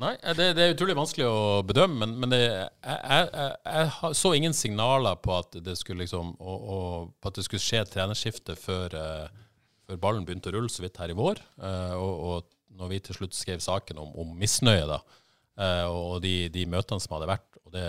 Nei, 0.00 0.14
eh, 0.22 0.36
det, 0.36 0.46
det 0.56 0.64
er 0.64 0.74
utrolig 0.74 0.96
vanskelig 0.96 1.26
å 1.28 1.60
bedømme, 1.66 1.98
men, 2.02 2.14
men 2.22 2.32
det, 2.32 2.40
jeg, 2.40 3.00
jeg, 3.00 3.50
jeg, 3.68 4.12
så 4.16 4.32
ingen 4.36 4.56
signaler 4.56 5.18
på 5.20 5.34
at 5.36 5.58
det 5.64 5.76
skulle 5.76 6.06
liksom 6.06 6.32
og, 6.38 6.58
og, 6.74 7.10
på 7.20 7.32
at 7.32 7.40
det 7.40 7.44
skulle 7.44 7.64
skje 7.64 7.82
trenerskifte 7.88 8.56
før, 8.56 8.96
uh, 8.96 9.66
før 9.88 10.00
ballen 10.00 10.24
begynte 10.28 10.52
å 10.52 10.56
rulle 10.56 10.72
så 10.72 10.84
vidt 10.84 11.00
her 11.02 11.12
i 11.12 11.16
vår. 11.16 11.42
Uh, 11.60 11.96
og, 12.00 12.12
og 12.30 12.80
når 12.80 12.92
vi 12.94 13.00
til 13.04 13.18
slutt 13.18 13.36
skrev 13.36 13.60
saken 13.64 14.00
om, 14.00 14.14
om 14.24 14.32
misnøye, 14.40 14.86
da, 14.88 15.02
uh, 15.60 15.86
og 15.92 16.20
de, 16.24 16.34
de 16.52 16.64
møtene 16.68 17.00
som 17.04 17.16
hadde 17.16 17.32
vært, 17.34 17.48
og 17.64 17.76
det 17.76 17.88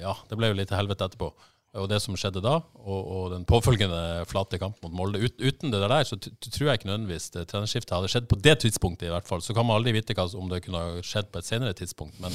Ja, 0.00 0.14
det 0.26 0.34
ble 0.34 0.48
jo 0.50 0.56
litt 0.58 0.72
helvete 0.74 1.06
etterpå. 1.06 1.28
Og 1.78 1.86
det 1.86 2.00
som 2.02 2.16
skjedde 2.18 2.42
da, 2.42 2.56
og, 2.82 3.00
og 3.14 3.26
den 3.30 3.44
påfølgende 3.46 4.24
flate 4.26 4.58
kamp 4.58 4.80
mot 4.82 4.94
Molde 4.96 5.20
Ut, 5.22 5.36
Uten 5.38 5.70
det 5.70 5.84
der, 5.84 6.02
så 6.08 6.16
tror 6.18 6.64
jeg 6.66 6.80
ikke 6.80 6.88
nødvendigvis 6.90 7.30
det 7.36 7.44
trenerskiftet 7.52 7.94
hadde 7.94 8.10
skjedd 8.10 8.26
på 8.30 8.38
det 8.42 8.56
tidspunktet, 8.64 9.06
i 9.06 9.12
hvert 9.14 9.28
fall. 9.30 9.42
Så 9.44 9.54
kan 9.54 9.68
man 9.68 9.78
aldri 9.78 9.94
vite 9.94 10.16
hva, 10.18 10.26
om 10.34 10.50
det 10.50 10.64
kunne 10.64 11.04
skjedd 11.06 11.30
på 11.30 11.38
et 11.38 11.46
senere 11.46 11.76
tidspunkt. 11.78 12.18
Men, 12.22 12.34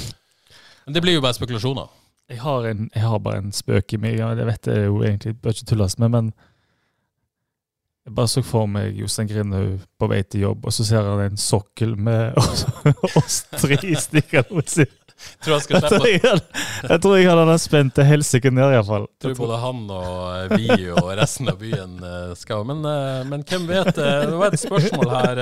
men 0.86 0.96
det 0.96 1.04
blir 1.04 1.18
jo 1.18 1.26
bare 1.26 1.36
spekulasjoner. 1.36 1.92
Jeg 2.32 2.40
har, 2.42 2.70
en, 2.72 2.88
jeg 2.96 3.04
har 3.04 3.20
bare 3.22 3.44
en 3.44 3.52
spøk 3.54 3.98
i 3.98 4.02
meg, 4.02 4.16
ja, 4.22 4.32
det 4.40 4.48
vet 4.48 4.72
jeg 4.72 4.88
jo 4.88 5.04
egentlig 5.04 5.36
bør 5.44 5.54
ikke 5.54 5.68
tulles 5.74 6.00
med, 6.02 6.16
men 6.16 6.32
jeg 8.06 8.16
bare 8.16 8.32
så 8.32 8.42
for 8.46 8.70
meg 8.70 8.96
Jostein 8.98 9.30
Grindhaug 9.30 9.84
på 10.00 10.10
vei 10.10 10.24
til 10.24 10.48
jobb, 10.48 10.66
og 10.66 10.74
så 10.74 10.86
ser 10.88 11.06
han 11.10 11.22
en 11.26 11.38
sokkel 11.42 11.98
med 12.00 12.40
oss 13.20 13.44
tre 13.52 13.78
stikkende 14.00 14.48
mot 14.56 14.72
siden. 14.72 15.05
Tror 15.44 15.56
jeg 15.56 15.64
skal 15.64 15.76
Jeg 15.78 15.90
tror 15.90 16.02
slippe 16.02 16.10
jeg 16.12 16.22
hadde, 16.32 16.64
jeg 16.90 17.02
tror 17.04 17.14
jeg 17.18 17.28
hadde 17.30 17.44
den 17.50 17.60
spente 17.64 18.04
helsike 18.06 18.52
ned, 18.52 18.74
iallfall. 18.76 19.06
tror 19.24 19.36
både 19.40 19.60
han 19.62 19.84
og 19.96 20.10
eh, 20.36 20.58
vi 20.60 20.90
og 20.92 21.12
resten 21.18 21.50
av 21.52 21.60
byen 21.62 21.94
eh, 22.04 22.34
skal 22.36 22.66
Men, 22.68 22.82
eh, 22.86 23.22
men 23.30 23.46
hvem 23.48 23.68
vet? 23.70 23.92
Det 23.96 24.36
var 24.36 24.52
et 24.54 24.60
spørsmål 24.60 25.14
her. 25.14 25.42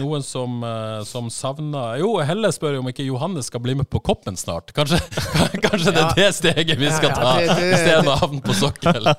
Noen 0.00 0.22
som, 0.24 0.60
som 1.04 1.26
savner 1.32 1.98
Jo, 2.00 2.14
Helle 2.24 2.48
spør 2.54 2.78
om 2.80 2.88
ikke 2.92 3.04
Johannes 3.04 3.50
skal 3.50 3.60
bli 3.64 3.74
med 3.80 3.88
på 3.92 4.00
Koppen 4.04 4.36
snart. 4.40 4.72
Kanskje, 4.76 5.00
kanskje 5.66 5.92
det 5.96 6.04
er 6.04 6.14
det 6.20 6.28
steget 6.38 6.76
vi 6.80 6.90
skal 6.94 7.10
Ja, 7.10 7.16
ta, 7.16 7.32
ja, 7.40 7.54
det- 7.54 7.56
det- 7.60 7.72
istedenfor 7.78 8.12
å 8.14 8.20
havne 8.24 8.42
på 8.46 8.56
sokkel. 8.56 9.10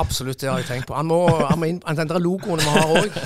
Absolutt, 0.00 0.40
det 0.40 0.48
har 0.52 0.60
jeg 0.62 0.68
tenkt 0.70 0.88
på. 0.88 0.96
Han 0.96 1.08
må, 1.10 1.20
han 1.44 1.60
må 1.60 1.68
inn, 1.72 1.80
den 1.84 2.12
der 2.12 2.20
logoen 2.22 2.60
vi 2.64 2.76
har 2.76 2.94
òg. 3.00 3.20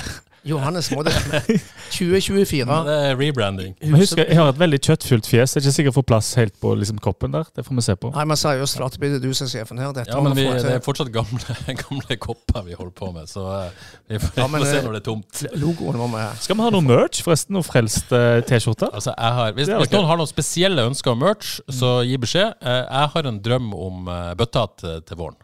Johannes 0.45 0.91
må 0.93 1.03
det 1.07 1.15
2024. 1.95 2.65
Det 2.87 2.97
er 3.09 3.17
rebranding. 3.19 3.75
Men 3.81 4.01
husk, 4.01 4.19
jeg 4.19 4.37
har 4.39 4.51
et 4.53 4.61
veldig 4.61 4.81
kjøttfullt 4.85 5.29
fjes. 5.29 5.55
Jeg 5.55 5.61
er 5.61 5.65
ikke 5.65 5.75
sikker 5.77 5.91
jeg 5.91 5.97
får 5.97 6.07
plass 6.11 6.31
helt 6.41 6.57
på 6.61 6.75
liksom, 6.81 6.99
koppen 7.05 7.35
der. 7.35 7.49
Det 7.57 7.65
får 7.67 7.79
vi 7.79 7.85
se 7.87 7.97
på. 8.01 8.11
Nei, 8.17 8.25
men 8.29 8.41
seriøst, 8.41 8.79
Flatebid, 8.81 9.17
du 9.23 9.29
som 9.37 9.49
er 9.49 9.53
sjefen 9.55 9.81
her. 9.81 9.93
Dette 9.97 10.13
Ja, 10.13 10.21
men 10.25 10.37
vi, 10.37 10.47
det 10.49 10.75
er 10.77 10.83
fortsatt 10.85 11.13
gamle, 11.15 11.57
gamle 11.85 12.19
kopper 12.21 12.67
vi 12.69 12.77
holder 12.79 12.95
på 12.99 13.11
med, 13.15 13.31
så 13.31 13.47
eh, 13.61 13.87
vi 14.13 14.21
får, 14.23 14.35
Ja, 14.43 14.49
men, 14.51 14.65
får 14.65 14.71
se 14.73 14.81
eh, 14.81 14.87
når 14.89 14.99
det 14.99 15.03
er 15.03 15.07
tomt. 15.11 15.45
Logoen 15.65 16.01
må 16.03 16.11
vi 16.17 16.27
Skal 16.45 16.61
vi 16.61 16.67
ha 16.67 16.75
noe 16.75 16.89
merch, 16.89 17.23
forresten? 17.25 17.57
Noe 17.57 17.67
frelst 17.67 18.13
eh, 18.17 18.41
T-skjorte? 18.49 18.91
Altså, 18.93 19.17
hvis, 19.57 19.73
hvis 19.73 19.95
noen 19.95 20.11
har 20.11 20.21
noen 20.21 20.31
spesielle 20.31 20.89
ønsker 20.91 21.15
om 21.15 21.23
merch, 21.25 21.57
så 21.73 21.97
gi 22.05 22.21
beskjed. 22.21 22.57
Jeg 22.65 23.13
har 23.17 23.31
en 23.31 23.41
drøm 23.45 23.73
om 23.77 24.13
bøttehatt 24.39 24.85
eh, 24.85 25.01
til 25.09 25.21
våren. 25.21 25.39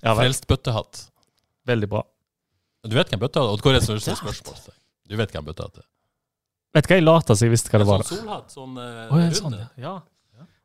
Ja. 0.00 0.14
Frelst 0.16 0.46
bøttehatt. 0.48 1.06
Veldig 1.68 1.88
bra. 1.92 2.04
Du 2.88 2.96
vet 2.96 3.10
hvem 3.12 3.20
bøtta 3.20 3.42
er? 3.42 3.54
Odd 3.54 3.64
Kåre 3.64 3.80
Snursen 3.84 4.16
spørsmål. 4.16 4.76
Du 5.10 5.16
vet 5.20 5.34
hvem 5.34 5.44
bøtta 5.44 5.66
er? 5.68 5.82
Vet 6.76 6.86
du 6.86 6.92
hva, 6.92 6.96
jeg 7.00 7.04
lata 7.04 7.34
som 7.36 7.48
jeg 7.48 7.52
visste 7.52 7.72
hva 7.72 7.80
det 7.82 7.88
var. 7.88 8.04
Sånn 8.06 8.22
solhatt, 8.22 8.52
sånn 8.54 8.78
uh, 8.78 9.10
oh, 9.10 9.18
ja, 9.20 9.30
sånn, 9.36 9.56
ja. 9.58 9.66
Ja. 9.82 9.94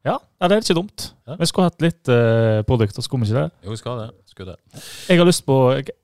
ja. 0.05 0.17
det 0.45 0.59
er 0.59 0.61
ikke 0.61 0.77
dumt. 0.77 1.07
Ja. 1.25 1.37
Vi 1.41 1.47
skulle 1.49 1.71
hatt 1.71 1.81
litt 1.81 2.11
eh, 2.13 2.59
produkter, 2.67 3.03
skulle 3.03 3.25
vi 3.25 3.33
ikke 3.33 3.41
det? 3.41 3.65
Jo, 3.65 3.73
vi 3.73 3.79
skal 3.81 4.03
det. 4.03 4.11
Skulle 4.29 4.53
det. 4.53 4.83
Jeg 5.09 5.19
har 5.19 5.27
lyst 5.27 5.45
på 5.47 5.57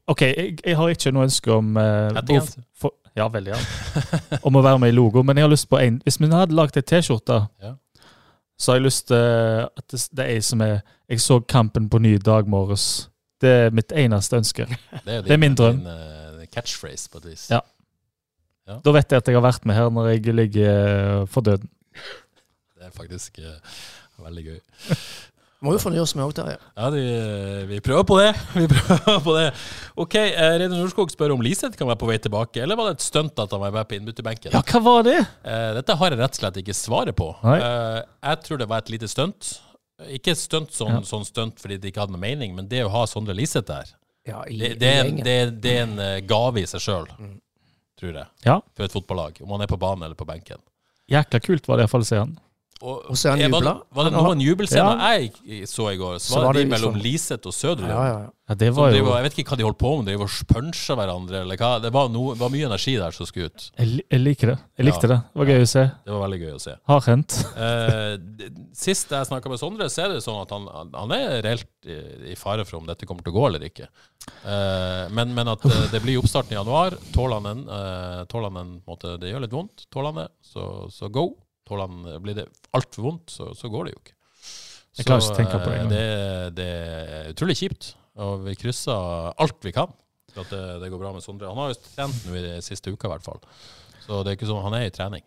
OK, 0.09 0.24
jeg, 0.26 0.57
jeg 0.66 0.80
har 0.80 0.95
ikke 0.95 1.14
noe 1.14 1.28
ønske 1.30 1.53
om 1.53 1.78
uh, 1.78 2.49
for, 2.82 2.97
Ja, 3.16 3.30
veldig 3.30 3.53
gjerne. 3.53 4.22
Om 4.47 4.57
å 4.57 4.66
være 4.66 4.82
med 4.82 4.91
i 4.93 4.97
logo, 4.97 5.22
men 5.28 5.38
jeg 5.38 5.45
har 5.45 5.51
lyst 5.51 5.68
på 5.70 5.78
en 5.84 5.99
Hvis 6.07 6.18
vi 6.22 6.30
hadde 6.32 6.55
lagd 6.57 6.80
ei 6.80 6.86
T-skjorte, 6.88 7.43
Ja. 7.62 7.76
så 8.57 8.72
har 8.74 8.80
jeg 8.80 8.88
lyst 8.88 9.07
til 9.12 9.22
at 9.68 9.86
det, 9.91 10.01
det 10.16 10.26
er 10.26 10.34
ei 10.34 10.41
som 10.47 10.64
er 10.66 10.80
Jeg 11.12 11.22
så 11.22 11.41
kampen 11.43 11.89
på 11.91 12.01
ny 12.01 12.16
dag 12.24 12.49
morges. 12.49 13.11
Det 13.42 13.52
er 13.52 13.76
mitt 13.76 13.94
eneste 13.98 14.38
ønske. 14.38 14.68
Det 14.70 15.02
er, 15.06 15.22
Det 15.26 15.36
er 15.36 15.42
min 15.42 15.58
drøm. 15.58 15.82
Din, 15.82 15.88
uh, 16.42 16.46
catchphrase, 16.52 17.10
på 17.10 17.22
et 17.24 17.32
vis. 17.32 17.48
Ja. 17.52 17.62
Da 18.86 18.94
vet 18.96 19.12
jeg 19.12 19.24
at 19.24 19.28
jeg 19.28 19.36
har 19.36 19.44
vært 19.44 19.66
med 19.68 19.76
her 19.76 19.89
når 19.92 20.14
jeg 20.14 20.36
ligger 20.38 20.70
eh, 20.70 21.26
for 21.28 21.44
døden. 21.44 21.68
Det 22.78 22.88
er 22.88 22.94
faktisk 22.96 23.42
uh, 23.42 23.58
veldig 24.22 24.46
gøy. 24.46 24.60
Må 25.62 25.76
jo 25.76 25.82
fornye 25.84 26.02
oss 26.02 26.16
med 26.18 26.24
òg, 26.26 26.32
Terje. 26.34 26.56
Ja, 26.74 26.88
de, 26.89 27.02
vi 27.70 27.78
prøver 27.86 28.06
på 28.10 28.16
det. 28.18 28.32
Vi 28.58 28.64
prøver 28.72 29.20
på 29.22 29.36
det. 29.36 29.44
Ok, 29.94 30.16
eh, 30.18 30.54
Reidar 30.58 30.74
Norskog 30.74 31.12
spør 31.14 31.36
om 31.36 31.44
Liseth 31.46 31.78
kan 31.78 31.89
være 31.89 32.00
på 32.02 32.10
vei 32.10 32.18
tilbake, 32.18 32.64
eller 32.64 32.80
var 32.80 32.89
det 32.89 32.96
et 32.98 33.06
stunt 33.06 33.38
at 33.38 33.54
han 33.54 33.62
var 33.62 33.76
med 33.76 33.86
på 33.86 34.00
innbytterbenken? 34.00 34.56
Ja, 34.56 34.64
hva 34.66 34.82
var 34.88 35.06
det? 35.06 35.20
Eh, 35.46 35.68
dette 35.78 35.98
har 36.00 36.16
jeg 36.16 36.18
rett 36.18 36.34
og 36.34 36.42
slett 36.42 36.58
ikke 36.64 36.78
svaret 36.78 37.18
på. 37.18 37.30
Nei. 37.46 37.60
Eh, 37.62 38.00
jeg 38.32 38.42
tror 38.48 38.64
det 38.64 38.70
var 38.74 38.82
et 38.82 38.89
lite 38.96 39.12
stunt. 39.12 39.52
Ikke 40.10 40.32
et 40.32 40.38
stunt 40.38 40.72
sånn, 40.74 40.95
Ja. 40.99 41.02
sånn 41.08 41.26
stunt 41.26 41.60
fordi 41.60 41.78
det 41.80 41.91
ikke 41.93 42.02
hadde 42.06 42.12
noe 42.16 42.22
mening, 42.22 42.56
men 42.56 42.68
det 42.68 42.84
å 42.86 42.89
ha 42.89 43.06
Sondre 43.06 43.36
Liseth 43.36 43.68
der, 43.68 43.86
Ja, 44.28 44.43
i, 44.47 44.58
det, 44.58 44.80
det, 44.80 44.88
er 44.88 45.06
en, 45.06 45.16
det, 45.18 45.62
det 45.62 45.72
er 45.78 45.84
en 45.84 45.99
eh, 45.99 46.20
gave 46.22 46.62
i 46.62 46.66
seg 46.70 46.82
sjøl, 46.82 47.08
tror 47.97 48.14
jeg, 48.14 48.28
Ja. 48.45 48.60
for 48.76 48.84
et 48.86 48.91
fotballag. 48.93 49.41
Om 49.41 49.49
han 49.56 49.62
er 49.62 49.68
på 49.68 49.78
banen 49.80 50.04
eller 50.04 50.16
på 50.16 50.26
benken. 50.30 50.58
Jækla 51.10 51.39
kult 51.41 51.68
var 51.68 51.78
det 51.78 51.84
iallfall 51.88 52.02
å 52.06 52.08
se 52.08 52.18
han. 52.18 52.38
Og 52.82 53.13
så 53.17 53.29
er 53.29 53.41
han 53.43 53.51
var, 53.53 53.61
jubla. 53.61 53.73
var 53.93 54.07
det 54.07 54.13
noen 54.15 54.39
jubelscener 54.41 54.97
Ja. 54.97 55.09
jeg 55.17 55.67
så 55.69 55.89
i 55.93 55.97
går? 55.99 56.15
Så 56.19 56.32
Så 56.34 56.36
var 56.39 56.45
var 56.47 56.53
det 56.57 56.63
de 56.65 56.69
mellom 56.71 56.95
så... 56.97 57.01
Liseth 57.03 57.47
og 57.47 57.53
Søderlund. 57.53 57.91
Ja, 57.93 58.05
ja, 58.07 58.19
ja. 58.25 58.29
Ja, 58.51 58.55
det 58.59 58.69
var 58.75 58.91
jo 58.91 59.05
og- 59.05 59.13
jeg 59.15 59.23
vet 59.23 59.38
ikke 59.39 59.51
hva 59.53 59.57
de 59.57 59.63
holdt 59.63 59.77
på 59.79 59.91
med, 59.97 60.05
de 60.11 60.15
var 60.19 60.25
og 60.27 60.47
punsja 60.49 60.95
hverandre, 60.97 61.41
eller 61.45 61.55
hva. 61.61 61.69
Det 61.79 61.91
var, 61.93 62.09
noe, 62.11 62.34
var 62.36 62.49
mye 62.51 62.65
energi 62.67 62.97
der 62.99 63.11
som 63.15 63.25
skulle 63.29 63.45
ut. 63.47 63.67
Jeg, 63.79 64.01
jeg 64.11 64.19
liker 64.19 64.47
det. 64.51 64.57
Jeg 64.77 64.86
likte 64.89 65.07
Ja. 65.07 65.13
det. 65.13 65.19
Det 65.32 65.39
var 65.39 65.45
gøy 65.53 65.61
å 65.61 65.69
se. 65.71 65.84
Det 66.05 66.11
var 66.11 66.23
veldig 66.27 66.39
gøy 66.41 66.53
å 66.57 66.59
se. 66.65 66.73
Har 66.91 67.01
hendt. 67.05 67.38
Eh, 67.55 68.17
sist 68.73 69.09
jeg 69.13 69.29
snakka 69.29 69.49
med 69.53 69.59
Sondre, 69.61 69.88
så 69.93 70.03
er 70.03 70.09
det 70.15 70.23
sånn 70.25 70.41
at 70.41 70.49
han, 70.51 70.67
han 70.93 71.11
er 71.15 71.41
reelt 71.45 71.67
i, 71.86 72.32
i 72.34 72.36
fare 72.36 72.65
for 72.65 72.82
om 72.82 72.86
dette 72.89 73.05
kommer 73.07 73.23
til 73.23 73.32
å 73.32 73.38
gå 73.39 73.47
eller 73.47 73.63
ikke. 73.69 73.88
Eh, 74.45 75.07
men, 75.15 75.32
men 75.38 75.47
at 75.53 75.63
eh, 75.65 75.88
det 75.93 76.01
blir 76.03 76.19
oppstarten 76.19 76.51
i 76.51 76.59
januar. 76.59 76.97
Tåler 77.15 77.39
han 77.39 77.47
den, 77.47 77.63
eh, 77.69 78.25
tåler 78.32 78.49
han 78.51 78.57
den 78.59 78.73
en 78.75 78.82
måte, 78.88 79.15
Det 79.21 79.32
gjør 79.32 79.45
litt 79.45 79.55
vondt. 79.55 79.86
Tåler 79.93 80.11
han 80.11 80.21
det, 80.25 80.27
så, 80.43 80.67
så 80.91 81.09
go. 81.13 81.29
Tåler 81.72 82.19
blir 82.24 82.36
det 82.41 82.45
altfor 82.76 83.07
vondt, 83.07 83.32
så, 83.32 83.53
så 83.55 83.72
går 83.72 83.88
det 83.88 83.95
jo 83.95 84.01
ikke. 84.03 84.17
Jeg 84.99 85.07
klarer 85.07 85.24
ikke 85.24 85.32
å 85.32 85.39
tenke 85.39 85.59
på 85.63 85.69
det 85.69 85.74
eh, 85.74 85.82
engang. 85.82 85.91
det, 85.95 86.55
det 86.57 86.69
er 87.15 87.32
utrolig 87.32 87.55
kjipt. 87.61 87.91
Og 88.22 88.41
vi 88.43 88.57
krysser 88.59 89.32
alt 89.39 89.63
vi 89.63 89.72
kan 89.76 89.93
for 90.32 90.45
at 90.45 90.51
det, 90.51 90.63
det 90.84 90.89
går 90.91 91.01
bra 91.01 91.11
med 91.15 91.24
Sondre. 91.24 91.49
Han 91.51 91.59
har 91.59 91.72
jo 91.72 91.80
trent 91.84 92.26
nå 92.28 92.36
i 92.39 92.43
de 92.43 92.55
siste 92.63 92.91
uka, 92.91 93.07
i 93.07 93.13
hvert 93.13 93.26
fall. 93.26 93.39
Så 94.05 94.22
det 94.24 94.32
er 94.32 94.39
ikke 94.39 94.49
sånn, 94.49 94.63
han 94.65 94.76
er 94.78 94.88
i 94.88 94.95
trening 94.95 95.24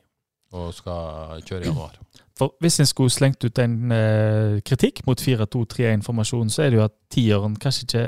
og 0.55 0.69
skal 0.77 1.41
kjøre 1.49 1.65
i 1.65 1.71
januar. 1.71 1.97
For 2.39 2.55
Hvis 2.63 2.77
en 2.83 2.87
skulle 2.87 3.11
slengt 3.11 3.43
ut 3.43 3.59
en 3.63 3.95
eh, 3.95 4.61
kritikk 4.67 5.03
mot 5.07 5.19
4-2-3-1-formasjonen, 5.19 6.53
så 6.53 6.65
er 6.65 6.71
det 6.71 6.79
jo 6.79 6.85
at 6.87 6.95
tieren 7.15 7.57
kanskje 7.61 7.89
ikke 7.89 8.05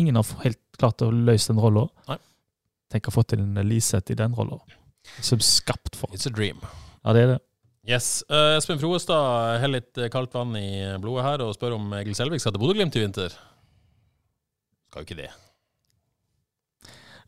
Ingen 0.00 0.16
har 0.16 0.24
helt 0.40 0.56
klart 0.78 1.02
å 1.04 1.10
løse 1.12 1.50
den 1.50 1.58
rolla. 1.60 1.82
Tenk 2.88 3.10
å 3.10 3.12
få 3.12 3.20
til 3.28 3.42
en 3.42 3.58
Liseth 3.68 4.14
i 4.14 4.16
den 4.16 4.32
rolla. 4.32 4.56
Som 5.20 5.42
skapt 5.44 5.98
for. 6.00 6.08
It's 6.16 6.24
a 6.24 6.32
dream. 6.32 6.62
Ja, 7.04 7.12
det 7.12 7.20
er 7.20 7.28
det. 7.34 7.36
Yes. 7.84 8.24
Uh, 8.32 8.56
Espen 8.56 8.80
Froestad 8.80 9.58
heller 9.60 9.82
litt 9.82 9.98
eh, 10.00 10.08
kaldt 10.12 10.32
vann 10.32 10.54
i 10.56 10.68
blodet 11.02 11.26
her 11.26 11.42
og 11.44 11.52
spør 11.56 11.76
om 11.76 11.92
Egil 11.98 12.16
Selvik 12.16 12.40
skal 12.40 12.54
til 12.54 12.62
Bodø-Glimt 12.62 12.96
i 12.96 13.02
vinter. 13.02 13.34
Skal 14.88 15.04
jo 15.04 15.08
ikke 15.08 15.18
det. 15.18 15.30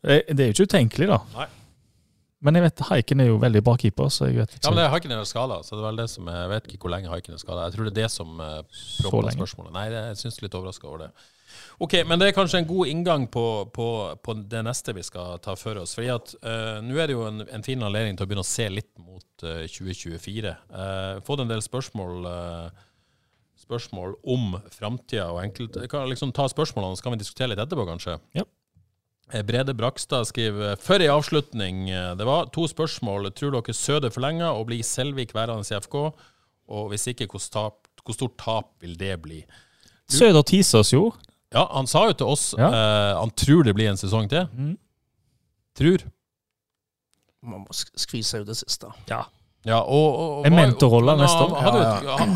Det 0.01 0.17
det 0.33 0.43
er 0.43 0.49
jo 0.49 0.55
ikke 0.55 0.69
utenkelig, 0.71 1.09
da. 1.11 1.21
Nei. 1.35 1.47
Men 2.45 2.57
jeg 2.57 2.67
vet 2.67 2.81
Haiken 2.89 3.21
er 3.21 3.29
jo 3.31 3.37
veldig 3.41 3.61
bra 3.65 3.73
keeper, 3.81 4.09
så 4.13 4.29
jeg 4.29 4.37
vet 4.37 4.51
ikke. 4.53 4.65
Ja, 4.65 4.73
men 4.73 4.79
det 4.79 4.85
er 4.85 4.91
Haiken 4.93 5.13
er 5.13 5.23
skala, 5.29 5.57
så 5.65 5.73
det 5.73 5.81
er 5.81 5.87
vel 5.87 6.01
det 6.03 6.09
som 6.13 6.27
Jeg 6.29 6.49
vet 6.51 6.67
ikke 6.69 6.85
hvor 6.85 6.93
lenge 6.93 7.09
Haiken 7.09 7.37
er 7.37 7.41
skala. 7.41 7.65
Jeg 7.65 7.75
tror 7.75 7.87
det 7.87 7.93
er 7.93 8.01
det 8.03 8.11
som 8.13 8.41
uh, 8.41 8.59
propper 9.01 9.33
spørsmålet. 9.33 9.73
Nei, 9.77 9.87
det, 9.93 10.03
jeg 10.11 10.19
syns 10.21 10.37
litt 10.43 10.57
overraska 10.57 10.89
over 10.89 11.07
det. 11.07 11.09
Ok, 11.83 11.99
men 12.07 12.19
det 12.19 12.29
er 12.29 12.35
kanskje 12.35 12.61
en 12.61 12.69
god 12.69 12.89
inngang 12.91 13.27
på, 13.31 13.45
på, 13.73 13.87
på 14.23 14.35
det 14.49 14.63
neste 14.65 14.95
vi 14.97 15.05
skal 15.05 15.37
ta 15.43 15.55
for 15.59 15.79
oss. 15.81 15.95
Fordi 15.97 16.09
at 16.13 16.33
uh, 16.41 16.79
nå 16.85 16.97
er 16.97 17.09
det 17.09 17.17
jo 17.17 17.25
en, 17.27 17.43
en 17.53 17.65
fin 17.65 17.83
anledning 17.85 18.17
til 18.17 18.25
å 18.25 18.29
begynne 18.29 18.45
å 18.45 18.49
se 18.49 18.67
litt 18.71 18.91
mot 19.01 19.45
uh, 19.45 19.63
2024. 19.69 20.53
Uh, 20.71 21.23
fått 21.27 21.43
en 21.43 21.51
del 21.51 21.63
spørsmål 21.65 22.29
eh, 22.31 22.83
Spørsmål 23.57 24.13
om 24.29 24.53
framtida 24.71 25.25
og 25.33 25.41
enkelt 25.41 25.75
Jeg 25.81 25.89
kan 25.91 26.05
liksom 26.07 26.29
ta 26.31 26.45
spørsmålene, 26.47 26.95
så 26.95 27.03
kan 27.03 27.15
vi 27.15 27.19
diskutere 27.19 27.49
litt 27.51 27.59
etterpå, 27.59 27.83
kanskje. 27.89 28.13
Ja. 28.37 28.45
Eh, 29.33 29.41
Brede 29.43 29.73
Brakstad 29.75 30.29
skriver 30.29 30.77
før 30.79 31.03
ei 31.03 31.09
avslutning. 31.11 31.81
Det 31.89 32.27
var 32.29 32.51
to 32.55 32.67
spørsmål. 32.69 33.31
Tror 33.35 33.57
dere 33.57 33.75
Søde 33.75 34.11
forlenger 34.13 34.53
og 34.53 34.69
blir 34.69 34.85
Selvik 34.87 35.33
værende 35.35 35.65
i 35.67 35.81
FK? 35.81 35.97
Og 36.67 36.91
hvis 36.91 37.07
ikke, 37.11 37.27
hvor, 37.31 37.41
stort 37.41 38.37
tap 38.39 38.75
vil 38.83 38.95
det 38.99 39.15
bli? 39.23 39.41
Søde 40.07 40.39
og 40.39 40.79
oss 40.79 40.93
jo. 40.93 41.09
Ja, 41.55 41.63
han 41.71 41.87
sa 41.87 42.05
jo 42.09 42.15
til 42.19 42.27
oss 42.33 42.49
Ja. 42.57 42.67
eh, 42.67 43.13
han 43.19 43.31
tror 43.31 43.63
det 43.63 43.73
blir 43.77 43.89
en 43.91 43.99
sesong 43.99 44.27
til. 44.31 44.47
Mm. 44.53 44.75
Tror. 45.77 46.03
Man 47.41 47.63
må 47.63 47.75
skvise 47.75 48.41
ut 48.41 48.47
det 48.49 48.57
siste. 48.59 48.89
Ja. 49.09 49.23
Ja, 49.67 49.81
og, 49.81 50.07
og, 50.15 50.33
og 50.39 50.45
En 50.47 50.55
mentorrolle 50.55 51.15
men 51.17 51.25
neste 51.25 51.39
han 51.41 51.51
år. 51.51 51.63
Hadde, 51.65 51.79
jo 51.79 51.87
et, 51.87 52.19
han 52.21 52.35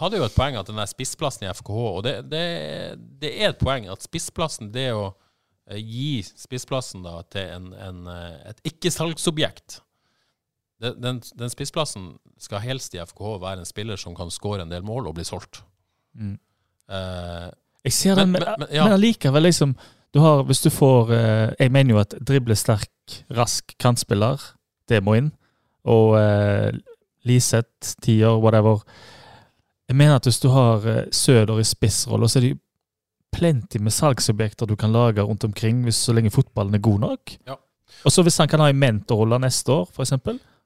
hadde, 0.00 0.18
jo 0.18 0.24
et 0.26 0.34
poeng 0.34 0.56
at 0.58 0.66
den 0.66 0.80
der 0.80 0.88
spissplassen 0.90 1.46
i 1.46 1.50
FKH 1.52 1.82
Og 1.90 2.00
det, 2.06 2.14
det, 2.32 2.44
det 3.20 3.30
er 3.36 3.52
et 3.52 3.60
poeng 3.60 3.86
at 3.92 4.02
spissplassen, 4.02 4.72
det 4.74 4.88
å 4.96 5.04
eh, 5.70 5.78
gi 5.78 6.24
spissplassen 6.24 7.04
da 7.06 7.20
til 7.30 7.52
en, 7.52 7.68
en, 7.78 8.00
eh, 8.10 8.38
et 8.50 8.72
ikke-salgsobjekt 8.72 9.82
den, 10.82 10.96
den, 11.00 11.20
den 11.38 11.52
spissplassen 11.52 12.14
skal 12.42 12.64
helst 12.64 12.96
i 12.96 13.02
FKH 13.04 13.36
være 13.44 13.62
en 13.62 13.68
spiller 13.68 14.00
som 14.00 14.16
kan 14.18 14.32
skåre 14.34 14.64
en 14.64 14.72
del 14.72 14.82
mål 14.84 15.06
og 15.08 15.14
bli 15.16 15.24
solgt. 15.26 15.62
Mm. 16.18 16.34
Eh, 16.90 17.46
Jeg 17.84 17.92
ser 17.92 18.14
Men- 18.16 18.18
den, 18.18 18.32
men, 18.32 18.42
men- 18.58 18.68
ja. 18.72 18.88
allikevel, 18.94 19.42
liksom 19.42 19.76
du 20.14 20.20
har, 20.20 20.42
Hvis 20.44 20.62
du 20.62 20.70
får 20.70 21.10
eh, 21.12 21.54
Jeg 21.58 21.72
mener 21.72 21.94
jo 21.94 21.98
at 22.00 22.14
driblesterk, 22.26 22.88
rask 23.34 23.74
kantspiller, 23.78 24.40
det 24.88 25.02
må 25.02 25.14
inn. 25.18 25.32
Og 25.84 26.14
eh, 26.18 26.72
Liseth, 27.24 27.96
tier, 28.02 28.38
whatever. 28.38 28.78
Jeg 29.88 29.96
mener 29.96 30.14
at 30.16 30.24
hvis 30.24 30.38
du 30.40 30.48
har 30.48 30.86
eh, 30.86 31.04
Søder 31.12 31.58
i 31.58 31.64
spissrolle, 31.64 32.28
så 32.28 32.38
er 32.38 32.40
det 32.46 32.50
jo 32.54 32.60
plenty 33.34 33.78
med 33.82 33.90
salgsobjekter 33.92 34.66
du 34.66 34.76
kan 34.76 34.92
lage 34.92 35.22
rundt 35.22 35.44
omkring 35.44 35.82
hvis, 35.84 35.96
så 36.06 36.12
lenge 36.14 36.30
fotballen 36.30 36.74
er 36.74 36.78
god 36.78 37.00
nok. 37.00 37.36
Ja. 37.48 37.56
Og 38.04 38.12
så 38.12 38.22
hvis 38.22 38.38
han 38.38 38.48
kan 38.48 38.60
ha 38.60 38.68
en 38.70 38.78
mentorrolle 38.78 39.38
neste 39.42 39.72
år, 39.72 39.88
f.eks. 39.90 40.12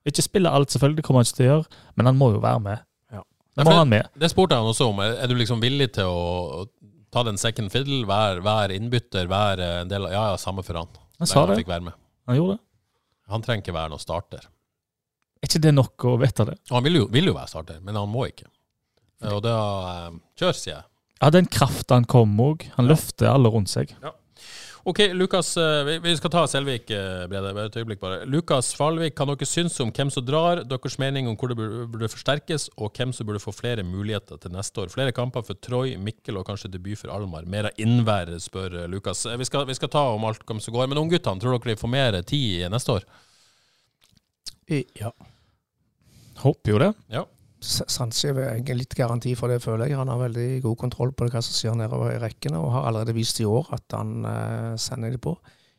Ikke 0.06 0.22
spille 0.22 0.50
alt, 0.50 0.70
selvfølgelig, 0.72 0.96
det 0.96 1.04
kommer 1.04 1.22
han 1.22 1.26
ikke 1.26 1.36
til 1.36 1.46
å 1.46 1.52
gjøre, 1.54 1.64
men 1.96 2.06
han 2.06 2.18
må 2.20 2.30
jo 2.34 2.42
være 2.44 2.60
med. 2.60 2.84
Ja. 3.12 3.22
Han 3.64 3.88
med. 3.88 4.02
Det 4.20 4.30
spurte 4.30 4.54
jeg 4.54 4.62
han 4.62 4.68
også 4.74 4.90
om. 4.92 5.00
Er 5.00 5.26
du 5.26 5.34
liksom 5.34 5.60
villig 5.62 5.90
til 5.96 6.04
å 6.04 6.66
ta 7.14 7.22
den 7.26 7.38
second 7.40 7.72
fiddle, 7.72 8.02
vær 8.08 8.40
være 8.44 8.76
innbytter, 8.76 9.28
vær 9.30 9.60
en 9.64 9.88
del 9.90 10.06
av 10.08 10.12
Ja, 10.12 10.22
ja, 10.32 10.36
samme 10.40 10.64
for 10.66 10.78
han. 10.80 10.88
Han 11.18 11.26
sa 11.30 11.40
Han 11.40 11.50
det. 11.52 11.58
fikk 11.62 11.70
være 11.72 11.86
med. 11.88 11.96
Han 12.28 12.36
gjorde 12.36 12.56
det. 12.58 12.62
Han 13.32 13.42
trenger 13.44 13.64
ikke 13.64 13.74
være 13.76 13.92
noen 13.92 14.02
starter. 14.02 14.44
Er 15.38 15.48
ikke 15.48 15.60
det 15.62 15.72
nok 15.74 16.04
å 16.08 16.14
vite 16.20 16.44
det? 16.48 16.56
Og 16.70 16.76
Han 16.78 16.84
vil 16.88 16.96
jo, 17.00 17.06
vil 17.12 17.30
jo 17.30 17.34
være 17.36 17.50
starter, 17.52 17.80
men 17.84 17.94
han 17.98 18.08
må 18.10 18.26
ikke. 18.28 18.46
Og 19.32 19.42
da 19.42 19.56
eh, 19.92 20.16
Kjør, 20.38 20.54
sier 20.56 20.74
jeg. 20.76 20.84
Ja, 21.22 21.30
den 21.34 21.46
krafta 21.50 21.96
han 21.98 22.04
kom 22.06 22.36
òg. 22.40 22.68
Han 22.76 22.86
løfter 22.86 23.32
alle 23.32 23.50
rundt 23.50 23.70
seg. 23.72 23.90
OK, 24.88 24.98
Lukas. 25.12 25.56
eh, 25.56 25.84
Vi, 25.84 25.98
vi 25.98 26.14
skal 26.16 26.30
ta 26.32 26.46
Selvik, 26.48 26.90
eh, 26.90 27.26
Brede. 27.28 27.50
Et 27.66 27.76
øyeblikk, 27.76 28.00
bare. 28.00 28.22
Lukas 28.24 28.70
Falvik, 28.74 29.14
kan 29.18 29.28
dere 29.28 29.44
synes 29.46 29.76
om 29.84 29.90
hvem 29.92 30.08
som 30.10 30.24
drar? 30.24 30.62
Deres 30.64 30.96
mening 30.98 31.28
om 31.28 31.36
hvor 31.36 31.50
det 31.52 31.58
burde, 31.58 32.08
forsterkes, 32.08 32.70
og 32.78 32.96
hvem 32.96 33.12
som 33.12 33.26
burde 33.28 33.42
få 33.42 33.52
flere 33.52 33.84
muligheter 33.84 34.40
til 34.40 34.54
neste 34.54 34.80
år? 34.80 34.88
Flere 34.88 35.12
kamper 35.12 35.44
for 35.44 35.60
Troy, 35.60 35.92
Mikkel 36.00 36.40
og 36.40 36.46
kanskje 36.48 36.72
debut 36.72 36.96
for 36.96 37.12
Almar. 37.12 37.44
Mer 37.44 37.68
av 37.68 37.76
innvær, 37.84 38.32
spør 38.40 38.78
eh, 38.84 38.88
Lukas. 38.88 39.26
Vi 39.28 39.44
skal, 39.44 39.66
vi 39.68 39.76
skal 39.76 39.92
ta 39.92 40.06
om 40.14 40.24
alt 40.24 40.46
hvem 40.48 40.60
som 40.64 40.72
går. 40.72 40.88
Men 40.88 41.02
ungguttene, 41.04 41.40
tror 41.42 41.58
dere 41.58 41.74
de 41.74 41.82
får 41.82 41.92
mer 41.92 42.22
tid 42.22 42.64
neste 42.72 42.96
år? 42.96 43.04
Ja. 44.96 45.12
Håper 46.40 46.72
jo 46.72 46.80
det. 46.86 46.94
Ja. 47.12 47.26
Sandskjev 47.60 48.38
er 48.38 48.76
litt 48.78 48.94
garanti 48.94 49.32
for 49.38 49.50
det, 49.50 49.58
føler 49.64 49.88
jeg. 49.88 49.98
Han 49.98 50.10
har 50.12 50.20
veldig 50.20 50.62
god 50.62 50.76
kontroll 50.78 51.10
på 51.12 51.26
det, 51.26 51.34
hva 51.34 51.42
som 51.42 51.56
skjer 51.56 51.78
nedover 51.78 52.12
i 52.14 52.20
rekkene, 52.22 52.60
og 52.62 52.70
har 52.76 52.88
allerede 52.90 53.16
vist 53.16 53.40
i 53.42 53.46
år 53.48 53.72
at 53.74 53.96
han 53.96 54.12
eh, 54.30 54.74
sender 54.78 55.14
det 55.16 55.20
på. 55.24 55.34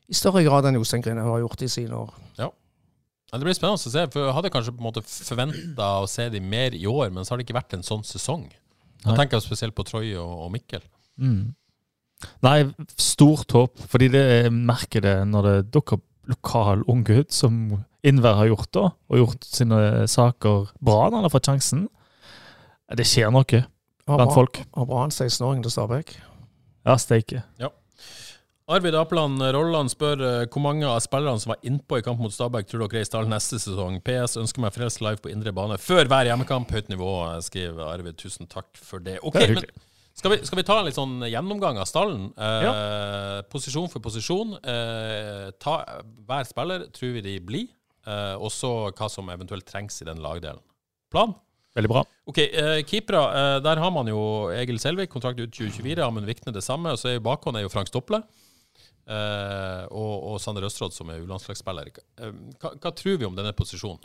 I 0.10 0.18
større 0.18 0.44
grad 0.44 0.68
enn 0.68 0.80
Jostein 0.80 1.04
Grine 1.06 1.24
har 1.24 1.44
gjort 1.44 1.64
i 1.64 1.70
sine 1.72 1.96
år. 1.96 2.12
Ja, 2.40 2.50
Det 3.32 3.46
blir 3.46 3.54
spennende 3.54 3.78
å 3.78 3.92
se. 3.94 4.08
for 4.12 4.26
Jeg 4.26 4.36
hadde 4.36 4.50
kanskje 4.50 4.74
på 4.74 4.82
en 4.82 4.90
måte 4.90 5.04
forventa 5.06 5.90
å 6.02 6.10
se 6.10 6.28
dem 6.34 6.50
mer 6.50 6.74
i 6.74 6.86
år, 6.90 7.12
men 7.14 7.24
så 7.24 7.34
har 7.34 7.40
det 7.40 7.46
ikke 7.48 7.60
vært 7.60 7.78
en 7.78 7.86
sånn 7.86 8.04
sesong. 8.04 8.50
Da 9.06 9.16
tenker 9.16 9.38
jeg 9.38 9.46
spesielt 9.46 9.76
på 9.78 9.86
Troy 9.88 10.16
og, 10.20 10.34
og 10.48 10.52
Mikkel. 10.52 10.84
Mm. 11.22 11.54
Nei, 12.44 12.58
stort 13.00 13.54
håp, 13.56 13.80
fordi 13.88 14.10
det 14.12 14.24
jeg 14.26 14.52
merker 14.52 15.06
det 15.06 15.16
når 15.30 15.48
det 15.48 15.58
dukker 15.72 16.00
opp 16.02 16.09
lokal 16.30 16.84
unggutt 16.90 17.34
som 17.36 17.80
Innvær 18.08 18.38
har 18.40 18.48
gjort, 18.48 18.70
da, 18.72 18.86
og 19.12 19.18
gjort 19.20 19.44
sine 19.44 19.80
saker 20.08 20.70
bra 20.80 21.10
når 21.10 21.18
han 21.18 21.26
har 21.28 21.34
fått 21.34 21.50
sjansen. 21.50 21.82
Det 22.96 23.04
skjer 23.06 23.34
noe 23.36 23.66
blant 24.08 24.34
folk. 24.34 24.62
Har 24.78 24.88
bra 24.88 25.04
en 25.04 25.12
16-åring 25.12 25.66
til 25.66 25.74
Stabæk. 25.74 26.16
Ja, 26.88 26.96
steike. 27.02 27.44
Arvid 28.70 28.94
Apland 28.96 29.42
Rolland 29.42 29.90
spør 29.90 30.22
eh, 30.22 30.44
hvor 30.54 30.62
mange 30.62 30.86
av 30.86 31.00
spillerne 31.02 31.42
som 31.42 31.56
var 31.56 31.64
innpå 31.66 31.98
i 32.00 32.04
kamp 32.06 32.22
mot 32.22 32.34
Stabæk, 32.34 32.68
tror 32.70 32.86
dere 32.86 33.02
er 33.02 33.06
i 33.08 33.10
stallen 33.10 33.34
neste 33.34 33.58
sesong. 33.58 33.98
PS 34.06 34.38
ønsker 34.38 34.62
meg 34.62 34.76
frelst 34.76 35.02
live 35.02 35.18
på 35.24 35.32
indre 35.34 35.54
bane 35.58 35.80
før 35.82 36.06
hver 36.10 36.30
hjemmekamp. 36.30 36.70
Høyt 36.72 36.92
nivå, 36.94 37.10
eh, 37.32 37.40
skriver 37.46 37.90
Arvid. 37.90 38.20
Tusen 38.22 38.48
takk 38.50 38.70
for 38.78 39.02
det. 39.02 39.18
Okay, 39.24 39.42
Det 39.42 39.50
er 39.50 39.56
men 39.56 39.64
hyggelig. 39.64 39.89
Skal 40.20 40.34
vi, 40.36 40.39
skal 40.47 40.59
vi 40.59 40.65
ta 40.67 40.78
en 40.80 40.88
litt 40.88 40.97
sånn 40.97 41.17
gjennomgang 41.30 41.80
av 41.80 41.88
stallen? 41.89 42.30
Eh, 42.36 43.41
Posisjon 43.51 43.89
for 43.91 44.03
posisjon. 44.03 44.57
Eh, 44.59 45.49
ta 45.63 45.76
hver 46.28 46.47
spiller, 46.49 46.88
tror 46.95 47.13
vi 47.17 47.24
de 47.26 47.36
blir. 47.43 47.70
Eh, 48.07 48.36
og 48.36 48.51
så 48.53 48.72
hva 48.91 49.07
som 49.11 49.30
eventuelt 49.32 49.67
trengs 49.70 50.01
i 50.03 50.07
den 50.09 50.22
lagdelen. 50.24 50.61
Plan? 51.13 51.34
Veldig 51.78 51.91
bra. 51.91 52.03
Ok, 52.28 52.39
eh, 52.41 52.82
keepere. 52.89 53.22
Eh, 53.39 53.59
der 53.63 53.80
har 53.80 53.91
man 53.95 54.07
jo 54.09 54.49
Egil 54.51 54.80
Selvik, 54.82 55.11
kontrakt 55.13 55.39
ut 55.39 55.51
2024. 55.53 56.03
Amund 56.05 56.28
Vikne 56.28 56.53
det 56.53 56.63
samme. 56.65 56.91
Og 56.95 56.99
så 56.99 57.13
er 57.13 57.24
bakhånd 57.24 57.57
er 57.57 57.63
jo 57.67 57.72
Frank 57.72 57.88
Stople. 57.88 58.24
Eh, 59.09 59.84
og, 59.89 60.15
og 60.34 60.39
Sander 60.41 60.65
Østråd, 60.67 60.93
som 60.93 61.09
er 61.09 61.22
U-landslagsspiller. 61.24 61.93
Eh, 62.20 62.34
hva, 62.61 62.74
hva 62.76 62.91
tror 62.93 63.17
vi 63.22 63.28
om 63.30 63.38
denne 63.38 63.55
posisjonen? 63.57 64.01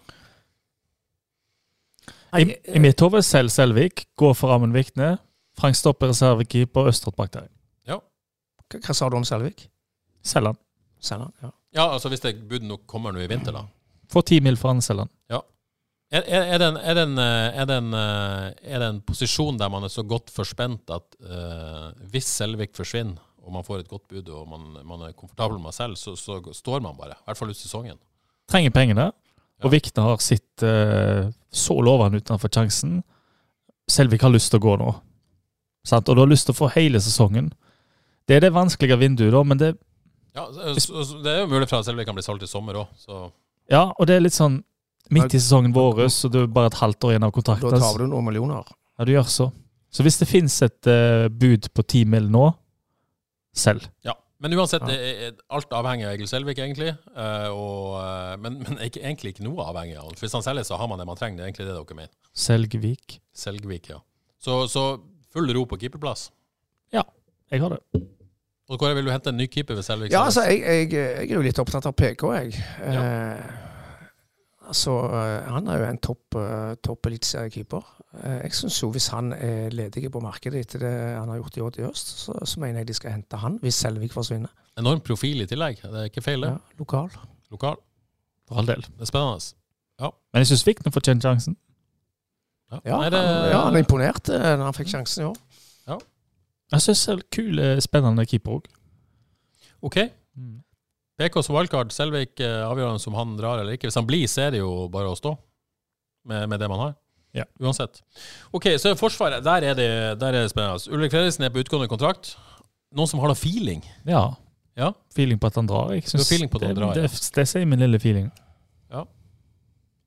I, 2.35 2.49
i 2.75 2.81
mitt 2.83 3.01
hode 3.01 3.21
selv 3.23 3.53
Selvik, 3.55 4.07
går 4.19 4.35
for 4.37 4.53
Amund 4.55 4.75
Vikne. 4.77 5.17
Frank 5.59 5.79
Stoppe 5.79 6.11
reservekeeper, 6.11 6.89
Østrått 6.91 7.17
bak 7.19 7.33
der. 7.35 7.51
Hva, 7.89 8.81
hva 8.81 8.97
sa 8.97 9.11
du 9.11 9.19
om 9.19 9.27
Selvik? 9.29 9.69
Selger 10.25 10.55
han. 11.11 11.33
Ja. 11.43 11.51
Ja, 11.75 11.85
altså 11.91 12.09
hvis 12.09 12.23
det 12.23 12.37
bud 12.49 12.65
nok 12.65 12.87
kommer 12.91 13.13
nå 13.13 13.21
i 13.23 13.29
vinter, 13.31 13.55
da. 13.55 13.67
Får 14.13 14.29
ti 14.31 14.39
mil 14.43 14.57
for 14.61 14.73
han, 14.73 14.83
selger 14.85 15.09
han. 15.09 15.13
Er, 16.15 16.23
er, 16.29 16.45
er, 16.55 16.61
det 16.61 16.67
en, 16.69 16.77
er, 16.79 16.95
det 16.95 17.03
en, 17.09 17.19
eh, 17.19 17.57
er, 17.59 17.67
det 17.67 17.77
en, 17.81 17.95
eh, 17.99 18.75
er 18.77 18.83
det 18.83 18.89
en 18.93 19.01
posisjon 19.03 19.57
der 19.59 19.71
man 19.73 19.83
er 19.87 19.91
så 19.91 20.05
godt 20.07 20.29
forspent 20.31 20.93
at 20.95 21.17
uh, 21.27 21.89
hvis 22.13 22.29
Selvik 22.37 22.77
forsvinner, 22.77 23.19
og 23.43 23.57
man 23.57 23.67
får 23.67 23.83
et 23.83 23.89
godt 23.91 24.05
bud 24.13 24.29
og 24.31 24.45
man, 24.49 24.69
man 24.87 25.03
er 25.09 25.17
komfortabel 25.17 25.59
med 25.59 25.75
seg 25.75 25.97
selv, 25.97 25.99
så, 25.99 26.15
så 26.15 26.55
står 26.55 26.85
man 26.85 26.95
bare. 27.01 27.17
I 27.19 27.27
hvert 27.27 27.41
fall 27.41 27.51
ut 27.51 27.59
sesongen. 27.59 27.99
Trenger 28.53 28.71
pengene. 28.77 29.09
Ja. 29.11 29.65
Og 29.67 29.75
Vikne 29.75 30.07
har 30.07 30.23
sitt 30.23 30.63
uh, 30.63 31.27
så 31.51 31.81
lovende 31.83 32.21
ut 32.21 32.31
han 32.31 32.43
får 32.43 32.53
sjansen. 32.61 32.95
Selvik 33.91 34.23
har 34.23 34.33
lyst 34.33 34.53
til 34.53 34.63
å 34.63 34.67
gå 34.69 34.79
nå. 34.85 34.93
Sant? 35.85 36.09
Og 36.09 36.17
du 36.17 36.23
har 36.25 36.31
lyst 36.31 36.49
til 36.49 36.55
å 36.57 36.61
få 36.63 36.71
hele 36.75 37.01
sesongen. 37.03 37.53
Det 38.29 38.39
er 38.39 38.47
det 38.47 38.55
vanskelige 38.55 38.99
vinduet, 39.01 39.33
da, 39.35 39.43
men 39.45 39.61
det, 39.61 39.75
Ja, 40.35 40.49
det 40.51 41.31
er 41.31 41.43
jo 41.45 41.51
mulig 41.53 41.69
for 41.69 41.79
at 41.79 41.87
Selvik 41.87 42.09
kan 42.09 42.17
bli 42.17 42.25
solgt 42.25 42.43
i 42.43 42.51
sommer 42.51 42.81
òg, 42.81 42.95
så 42.99 43.27
ja, 43.71 43.87
og 43.97 44.09
det 44.09 44.17
er 44.19 44.25
litt 44.25 44.37
sånn 44.37 44.59
midt 45.15 45.35
i 45.37 45.41
sesongen 45.41 45.73
vår, 45.77 46.07
så 46.13 46.29
det 46.33 46.43
er 46.43 46.51
bare 46.53 46.73
et 46.73 46.81
halvt 46.81 47.07
år 47.07 47.15
igjen 47.15 47.27
av 47.27 47.39
Da 47.45 47.55
tar 47.81 48.01
du 48.01 48.07
noen 48.09 48.27
millioner. 48.27 48.67
Ja, 48.99 49.07
du 49.09 49.13
gjør 49.13 49.29
så. 49.31 49.47
Så 49.95 50.05
hvis 50.05 50.19
det 50.19 50.29
finnes 50.29 50.57
et 50.65 50.91
uh, 50.91 51.29
bud 51.31 51.71
på 51.73 51.85
ti 51.87 52.05
mill. 52.05 52.29
nå, 52.31 52.53
selv. 53.55 53.87
Ja. 54.03 54.17
Men 54.43 54.53
uansett, 54.59 54.83
Ja. 54.83 54.87
det 54.91 54.97
er, 54.99 55.35
alt 55.49 55.71
avhenger 55.73 56.09
av 56.09 56.15
Egil 56.17 56.29
Selvik, 56.29 56.59
egentlig. 56.59 56.91
Uh, 57.17 57.49
og, 57.55 57.95
uh, 58.03 58.35
men 58.37 58.59
men 58.61 58.81
ikke, 58.83 59.01
egentlig 59.01 59.33
ikke 59.33 59.45
noe 59.47 59.65
avhengig 59.65 59.97
av 59.97 60.09
ham. 60.09 60.17
Hvis 60.19 60.35
han 60.35 60.43
selger, 60.43 60.67
så 60.67 60.77
har 60.77 60.89
man 60.91 60.99
det 60.99 61.07
man 61.07 61.17
trenger. 61.17 61.39
Det 61.39 61.45
er 61.45 61.53
egentlig 61.53 61.69
det 61.69 61.77
dere 61.79 61.97
mener. 61.97 62.13
Selgvik. 62.35 63.21
Selgvik, 63.33 63.89
ja. 63.95 64.01
Så, 64.43 64.67
så 64.69 64.85
full 65.35 65.51
ro 65.57 65.65
på 65.69 65.79
keeperplass. 65.83 66.29
Ja, 66.95 67.03
Jeg 67.53 67.61
har 67.61 67.75
det. 67.75 68.03
Og 68.73 68.79
Kåre, 68.81 68.95
vil 68.97 69.05
du 69.05 69.11
hente 69.13 69.29
en 69.29 69.37
ny 69.37 69.45
keeper 69.53 69.77
ved 69.77 69.85
Selvik? 69.85 70.13
Ja, 70.15 70.23
altså, 70.25 70.47
jeg, 70.49 70.63
jeg, 70.65 70.93
jeg 70.95 71.29
er 71.29 71.35
jo 71.37 71.43
litt 71.45 71.59
opptatt 71.61 71.85
av 71.91 71.93
PK, 71.99 72.23
jeg. 72.39 72.55
Eh, 72.81 73.43
altså, 74.71 74.95
eh, 75.11 75.51
han 75.53 75.69
er 75.69 75.83
jo 75.83 75.89
en 75.91 76.01
topp, 76.07 76.39
eh, 76.41 76.71
topp 76.81 77.11
eliteseriekeeper. 77.11 77.91
Eh, 78.23 78.39
jeg 78.47 78.57
syns 78.57 78.79
jo 78.81 78.89
hvis 78.95 79.11
han 79.13 79.35
er 79.37 79.75
ledig 79.75 80.09
på 80.15 80.23
markedet 80.25 80.63
etter 80.65 80.87
det 80.87 80.93
han 81.19 81.29
har 81.29 81.43
gjort 81.43 81.59
i 81.61 81.65
år 81.67 81.81
i 81.83 81.85
øst, 81.91 82.15
så, 82.25 82.39
så 82.41 82.63
mener 82.63 82.81
jeg 82.81 82.89
de 82.89 82.97
skal 83.03 83.13
hente 83.19 83.43
han, 83.45 83.59
hvis 83.61 83.83
Selvik 83.85 84.17
forsvinner. 84.17 84.55
Enorm 84.81 85.05
profil 85.05 85.45
i 85.45 85.51
tillegg. 85.51 85.85
Det 85.85 86.01
er 86.01 86.09
ikke 86.09 86.25
feil, 86.25 86.47
det. 86.49 86.55
Ja, 86.55 86.81
lokal. 86.81 87.13
Lokal. 87.53 87.77
For 88.49 88.63
all 88.63 88.73
del. 88.73 88.81
Det 88.97 89.05
er 89.05 89.13
spennende. 89.13 89.53
Men 90.35 90.43
jeg 90.43 90.51
syns 90.51 90.65
Vikne 90.67 90.91
fortjener 90.93 91.23
sjansen. 91.23 91.55
Ja, 92.75 92.81
Ja, 92.91 92.99
Nei, 93.03 93.11
det, 93.15 93.21
han, 93.23 93.49
ja, 93.53 93.61
han 93.69 93.79
imponerte 93.81 94.37
eh, 94.37 94.55
når 94.59 94.71
han 94.71 94.77
fikk 94.77 94.93
sjansen 94.93 95.25
i 95.25 95.31
år. 95.31 95.41
Jeg 96.75 96.83
syns 96.83 97.05
det 97.07 97.13
er 97.15 97.25
kul, 97.37 97.59
eh, 97.63 97.79
spennende 97.85 98.25
keeper 98.27 98.57
òg. 98.59 98.69
OK. 99.85 99.99
PK 101.21 101.37
som 101.45 101.55
wildcard. 101.55 101.93
Selvik 101.95 102.41
eh, 102.43 102.63
avgjørende 102.65 103.11
om 103.11 103.19
han 103.19 103.35
drar 103.39 103.61
eller 103.63 103.77
ikke. 103.77 103.91
Hvis 103.91 103.99
han 104.01 104.09
blir, 104.09 104.25
så 104.31 104.47
er 104.47 104.55
det 104.57 104.63
jo 104.63 104.89
bare 104.93 105.13
å 105.13 105.19
stå 105.19 105.37
med, 106.31 106.49
med 106.51 106.63
det 106.63 106.71
man 106.73 106.83
har. 106.83 106.95
Ja. 107.35 107.45
Uansett. 107.63 108.01
OK, 108.55 108.73
så 108.79 108.93
er 108.93 108.99
Forsvaret. 108.99 109.45
Der 109.45 109.69
er 109.71 109.79
det, 109.79 109.91
der 110.21 110.33
er 110.33 110.47
det 110.47 110.53
spennende. 110.55 110.83
Ulrik 110.95 111.15
Fredriksen 111.15 111.47
er 111.47 111.53
på 111.55 111.63
utgående 111.63 111.91
kontrakt. 111.91 112.35
Noen 112.95 113.11
som 113.11 113.23
har 113.23 113.31
noe 113.31 113.39
feeling? 113.39 113.83
Ja. 114.07 114.29
Ja. 114.79 114.93
Feeling 115.15 115.39
på 115.43 115.51
at 115.51 115.59
han 115.59 115.69
drar. 115.71 115.93
Jeg 115.95 116.07
synes 116.11 116.31
feeling 116.31 116.51
på 116.51 116.59
at 116.59 116.69
han 116.69 116.75
det, 116.75 116.81
drar, 116.81 116.99
ja. 116.99 117.07
det, 117.07 117.23
det 117.39 117.47
sier 117.51 117.67
min 117.69 117.83
lille 117.83 117.99
feeling. 118.03 118.31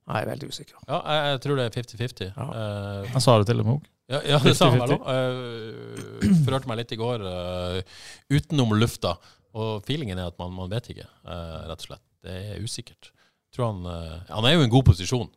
Jeg 0.08 0.24
er 0.24 0.30
veldig 0.32 0.50
usikker. 0.54 0.78
Ja, 0.88 0.98
jeg, 1.04 1.24
jeg 1.34 1.42
tror 1.44 1.60
det 1.60 1.66
er 1.68 1.78
50-50. 1.78 2.30
Ja. 2.32 2.48
Uh, 2.48 3.10
Han 3.12 3.24
sa 3.24 3.38
det 3.42 3.50
til 3.50 3.60
og 3.64 3.68
med 3.68 3.76
òg. 3.78 3.90
Ja, 4.08 4.22
ja 4.24 4.38
det 4.40 4.54
sa 4.56 4.70
han 4.72 4.80
vel 4.80 4.96
òg. 4.96 5.04
Uh, 5.04 6.38
forhørte 6.46 6.72
meg 6.72 6.80
litt 6.80 6.96
i 6.96 7.00
går 7.00 7.26
uh, 7.28 8.00
utenom 8.32 8.72
lufta. 8.80 9.18
Og 9.58 9.84
feelingen 9.88 10.20
er 10.22 10.32
at 10.32 10.40
man, 10.40 10.54
man 10.56 10.72
vet 10.72 10.88
ikke, 10.94 11.08
uh, 11.28 11.68
rett 11.68 11.84
og 11.84 11.90
slett. 11.90 12.06
Det 12.24 12.40
er 12.56 12.64
usikkert. 12.64 13.12
Tror 13.56 13.72
han, 13.72 13.86
eh, 13.90 14.16
han 14.30 14.46
er 14.46 14.56
jo 14.56 14.64
i 14.64 14.68
en 14.68 14.74
god 14.74 14.86
posisjon. 14.90 15.30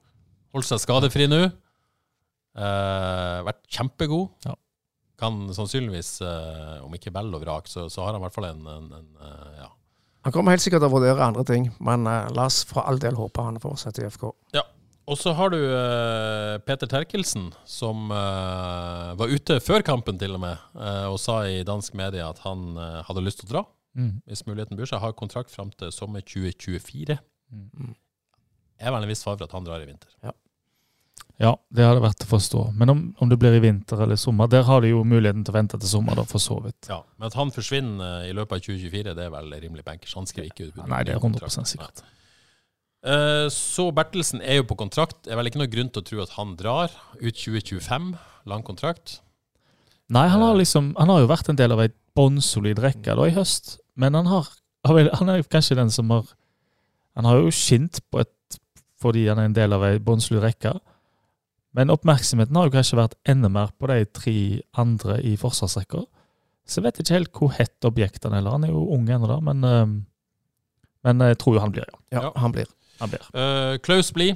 Holdt 0.54 0.68
seg 0.68 0.82
skadefri 0.82 1.28
nå. 1.30 1.44
Eh, 1.46 3.36
vært 3.46 3.62
kjempegod. 3.70 4.32
Ja. 4.48 4.56
Kan 5.20 5.44
sannsynligvis, 5.54 6.16
eh, 6.26 6.80
om 6.84 6.94
ikke 6.96 7.12
bell 7.14 7.30
og 7.36 7.44
vrak, 7.44 7.68
så, 7.70 7.86
så 7.92 8.04
har 8.04 8.14
han 8.14 8.22
i 8.22 8.24
hvert 8.26 8.36
fall 8.36 8.48
en, 8.50 8.64
en, 8.66 8.88
en 8.98 9.08
eh, 9.28 9.60
ja. 9.60 9.70
Han 10.26 10.34
kommer 10.34 10.52
helt 10.52 10.62
sikkert 10.64 10.82
til 10.84 10.90
å 10.90 10.94
vurdere 10.98 11.24
andre 11.24 11.44
ting, 11.48 11.70
men 11.80 12.04
uh, 12.08 12.28
la 12.36 12.44
oss 12.50 12.60
for 12.68 12.84
all 12.84 13.00
del 13.00 13.16
håpe 13.16 13.40
han 13.44 13.56
fortsetter 13.62 14.04
i 14.04 14.10
FK. 14.12 14.28
Ja. 14.56 14.66
Og 15.10 15.16
så 15.18 15.32
har 15.34 15.50
du 15.50 15.58
uh, 15.58 16.60
Peter 16.62 16.86
Terkelsen, 16.86 17.48
som 17.66 18.12
uh, 18.12 19.16
var 19.18 19.32
ute 19.32 19.56
før 19.64 19.82
kampen 19.86 20.20
til 20.20 20.36
og 20.36 20.42
med, 20.44 20.60
og 21.10 21.16
sa 21.18 21.40
i 21.48 21.64
dansk 21.66 21.96
media 21.98 22.28
at 22.30 22.44
han 22.44 22.76
hadde 23.08 23.24
lyst 23.26 23.42
til 23.42 23.50
å 23.50 23.54
dra, 23.56 23.66
Mm. 23.98 24.20
hvis 24.22 24.44
muligheten 24.46 24.78
byr 24.78 24.86
seg. 24.86 25.00
Har 25.02 25.16
kontrakt 25.18 25.50
fram 25.50 25.72
til 25.74 25.90
sommer 25.90 26.22
2024. 26.22 27.16
Mm. 27.50 27.96
Er 28.78 28.92
vel 28.94 29.02
en 29.02 29.10
viss 29.10 29.24
for 29.26 29.34
at 29.34 29.50
han 29.50 29.66
drar 29.66 29.82
i 29.82 29.88
vinter. 29.88 30.12
Ja, 30.22 30.30
det 31.40 31.86
hadde 31.86 32.02
vært 32.04 32.24
å 32.26 32.28
forstå. 32.28 32.62
Men 32.76 32.92
om, 32.92 32.98
om 33.16 33.28
det 33.30 33.38
blir 33.40 33.54
i 33.56 33.62
vinter 33.64 34.02
eller 34.04 34.18
sommer, 34.20 34.48
der 34.52 34.66
har 34.68 34.82
de 34.84 34.90
jo 34.90 35.00
muligheten 35.08 35.44
til 35.46 35.54
å 35.54 35.56
vente 35.56 35.78
til 35.80 35.88
sommer, 35.88 36.18
da, 36.18 36.24
for 36.28 36.42
så 36.42 36.58
vidt. 36.60 36.90
Ja, 36.90 36.98
Men 37.16 37.30
at 37.30 37.36
han 37.38 37.52
forsvinner 37.54 38.26
eh, 38.26 38.28
i 38.28 38.34
løpet 38.36 38.58
av 38.58 38.64
2024, 38.66 39.14
det 39.16 39.24
er 39.24 39.32
vel 39.32 39.54
rimelig 39.62 39.84
bankers. 39.86 40.12
Han 40.18 40.28
skriver 40.28 40.50
ikke 40.50 40.68
ut. 40.68 40.82
Nei, 40.84 41.00
det 41.08 41.14
er 41.14 41.22
100 41.22 41.64
sikkert. 41.70 42.02
Uh, 43.00 43.48
Så 43.48 43.86
Bertelsen 43.96 44.42
er 44.44 44.60
jo 44.60 44.66
på 44.68 44.76
kontrakt. 44.76 45.22
Det 45.24 45.32
er 45.32 45.40
vel 45.40 45.48
ikke 45.48 45.62
noe 45.62 45.72
grunn 45.72 45.88
til 45.88 46.02
å 46.02 46.08
tro 46.10 46.20
at 46.26 46.36
han 46.36 46.52
drar 46.60 46.92
ut 47.16 47.40
2025. 47.40 48.12
Lang 48.50 48.66
kontrakt. 48.66 49.22
Nei, 50.12 50.26
han 50.28 50.42
har 50.42 50.56
liksom 50.58 50.94
Han 50.98 51.12
har 51.12 51.22
jo 51.22 51.30
vært 51.30 51.48
en 51.52 51.58
del 51.58 51.72
av 51.72 51.80
ei 51.84 51.90
bånnsolid 52.18 52.80
rekke 52.82 53.14
da 53.16 53.26
i 53.28 53.34
høst, 53.36 53.78
men 54.00 54.16
han 54.16 54.28
har 54.28 54.48
Han 54.88 55.28
er 55.28 55.44
kanskje 55.44 55.76
den 55.76 55.92
som 55.92 56.10
har 56.10 56.24
Han 57.14 57.28
har 57.28 57.40
jo 57.40 57.52
skint 57.54 58.00
på 58.10 58.20
et 58.24 58.32
fordi 59.00 59.26
han 59.28 59.38
er 59.40 59.48
en 59.48 59.56
del 59.56 59.72
av 59.72 59.84
ei 59.86 59.96
bånnsolid 59.96 60.42
rekke. 60.44 60.74
Men 61.76 61.90
oppmerksomheten 61.94 62.56
har 62.58 62.66
jo 62.66 62.74
kanskje 62.74 62.98
vært 62.98 63.14
enda 63.30 63.48
mer 63.52 63.70
på 63.78 63.86
de 63.92 64.00
tre 64.10 64.36
andre 64.80 65.20
i 65.22 65.36
forsvarsrekka. 65.38 66.02
Så 66.66 66.80
jeg 66.80 66.86
vet 66.88 67.00
ikke 67.02 67.14
helt 67.16 67.32
hvor 67.38 67.52
hett 67.56 67.86
objekt 67.86 68.24
han 68.26 68.34
er. 68.34 68.46
Han 68.50 68.66
er 68.66 68.72
jo 68.74 68.82
ung 68.94 69.06
ennå, 69.10 69.40
men 69.46 69.64
eh, 69.64 69.86
Men 71.06 71.20
jeg 71.30 71.38
tror 71.40 71.54
jo 71.56 71.60
han 71.64 71.72
blir, 71.72 71.86
ja. 71.88 71.98
Ja, 72.18 72.22
Ja. 72.28 72.32
han 72.42 72.52
blir. 72.52 72.66
Han 73.00 73.08
blir. 73.08 73.22
Uh, 73.32 73.78
Klaus 73.80 74.10
Blie 74.12 74.34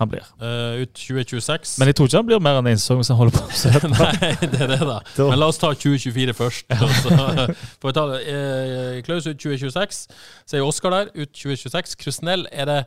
Han 0.00 0.08
blir. 0.10 0.24
Uh, 0.42 0.82
ut 0.82 0.90
2026. 0.92 1.78
Men 1.78 1.86
jeg 1.88 1.94
tror 1.96 2.08
ikke 2.08 2.18
han 2.18 2.26
blir 2.26 2.40
mer 2.42 2.58
enn 2.58 2.66
én 2.72 2.76
sesong 2.80 2.98
hvis 3.00 3.08
han 3.12 3.16
holder 3.20 3.36
på 3.38 3.46
sånn. 3.54 3.94
Nei, 3.94 4.32
det 4.42 4.60
er 4.66 4.72
det. 4.74 4.80
Da- 4.82 5.28
Men 5.30 5.38
la 5.38 5.46
oss 5.52 5.56
ta 5.62 5.70
2024 5.72 6.34
først. 6.36 6.66
Altså. 6.74 7.54
For 7.80 7.92
å 7.92 7.94
ta 7.96 8.04
det. 8.10 8.18
Uh, 8.26 8.98
Klaus 9.06 9.28
ut 9.30 9.38
2026. 9.38 10.02
Så 10.44 10.56
er 10.58 10.60
jo 10.64 10.68
Oskar 10.72 10.90
der, 10.96 11.12
ut 11.14 11.30
2026. 11.32 11.94
Krusnell, 12.02 12.44
er 12.52 12.66
det 12.68 12.80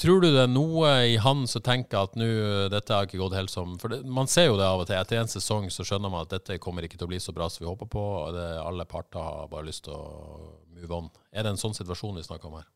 Tror 0.00 0.22
du 0.22 0.28
det 0.32 0.40
er 0.44 0.50
noe 0.50 0.88
i 1.12 1.16
han 1.20 1.44
som 1.50 1.62
tenker 1.64 2.06
at 2.06 2.14
nå, 2.18 2.26
dette 2.72 2.94
har 2.94 3.06
ikke 3.06 3.20
gått 3.20 3.36
helt 3.36 3.52
som 3.52 3.74
For 3.78 3.92
det, 3.92 4.00
man 4.08 4.30
ser 4.30 4.48
jo 4.48 4.56
det 4.58 4.66
av 4.66 4.82
og 4.82 4.88
til. 4.88 4.98
Etter 4.98 5.20
en 5.20 5.30
sesong 5.30 5.68
så 5.70 5.84
skjønner 5.86 6.12
man 6.12 6.24
at 6.24 6.32
dette 6.32 6.60
kommer 6.62 6.86
ikke 6.86 6.98
til 6.98 7.06
å 7.06 7.12
bli 7.12 7.20
så 7.22 7.34
bra 7.36 7.48
som 7.52 7.64
vi 7.64 7.70
håper 7.70 7.90
på. 7.92 8.04
og 8.22 8.36
Det, 8.36 8.46
alle 8.62 8.88
parter 8.88 9.22
har 9.22 9.50
bare 9.52 9.68
lyst 9.68 9.84
til 9.86 9.96
å 9.96 10.54
move 10.72 10.96
on. 10.96 11.10
Er 11.30 11.44
det 11.44 11.54
en 11.54 11.60
sånn 11.60 11.76
situasjon 11.76 12.16
vi 12.18 12.24
snakker 12.26 12.50
om 12.50 12.60
her? 12.60 12.70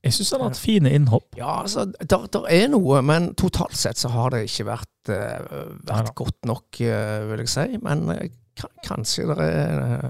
Jeg 0.00 0.16
syns 0.16 0.30
han 0.32 0.40
har 0.40 0.52
hatt 0.52 0.60
fine 0.60 0.92
innhopp. 0.96 1.34
Ja, 1.36 1.58
altså, 1.60 1.84
der, 1.84 2.22
der 2.32 2.46
er 2.48 2.70
noe, 2.72 3.02
men 3.04 3.34
totalt 3.36 3.76
sett 3.76 4.00
så 4.00 4.08
har 4.14 4.32
det 4.32 4.46
ikke 4.46 4.70
vært, 4.70 5.10
uh, 5.12 5.74
vært 5.90 6.14
godt 6.16 6.48
nok, 6.48 6.68
uh, 6.80 7.26
vil 7.28 7.42
jeg 7.44 7.52
si. 7.52 7.66
Men 7.84 8.06
uh, 8.08 8.22
kanskje 8.86 9.26
det 9.28 9.36
er 9.44 9.82
eh, 9.84 10.08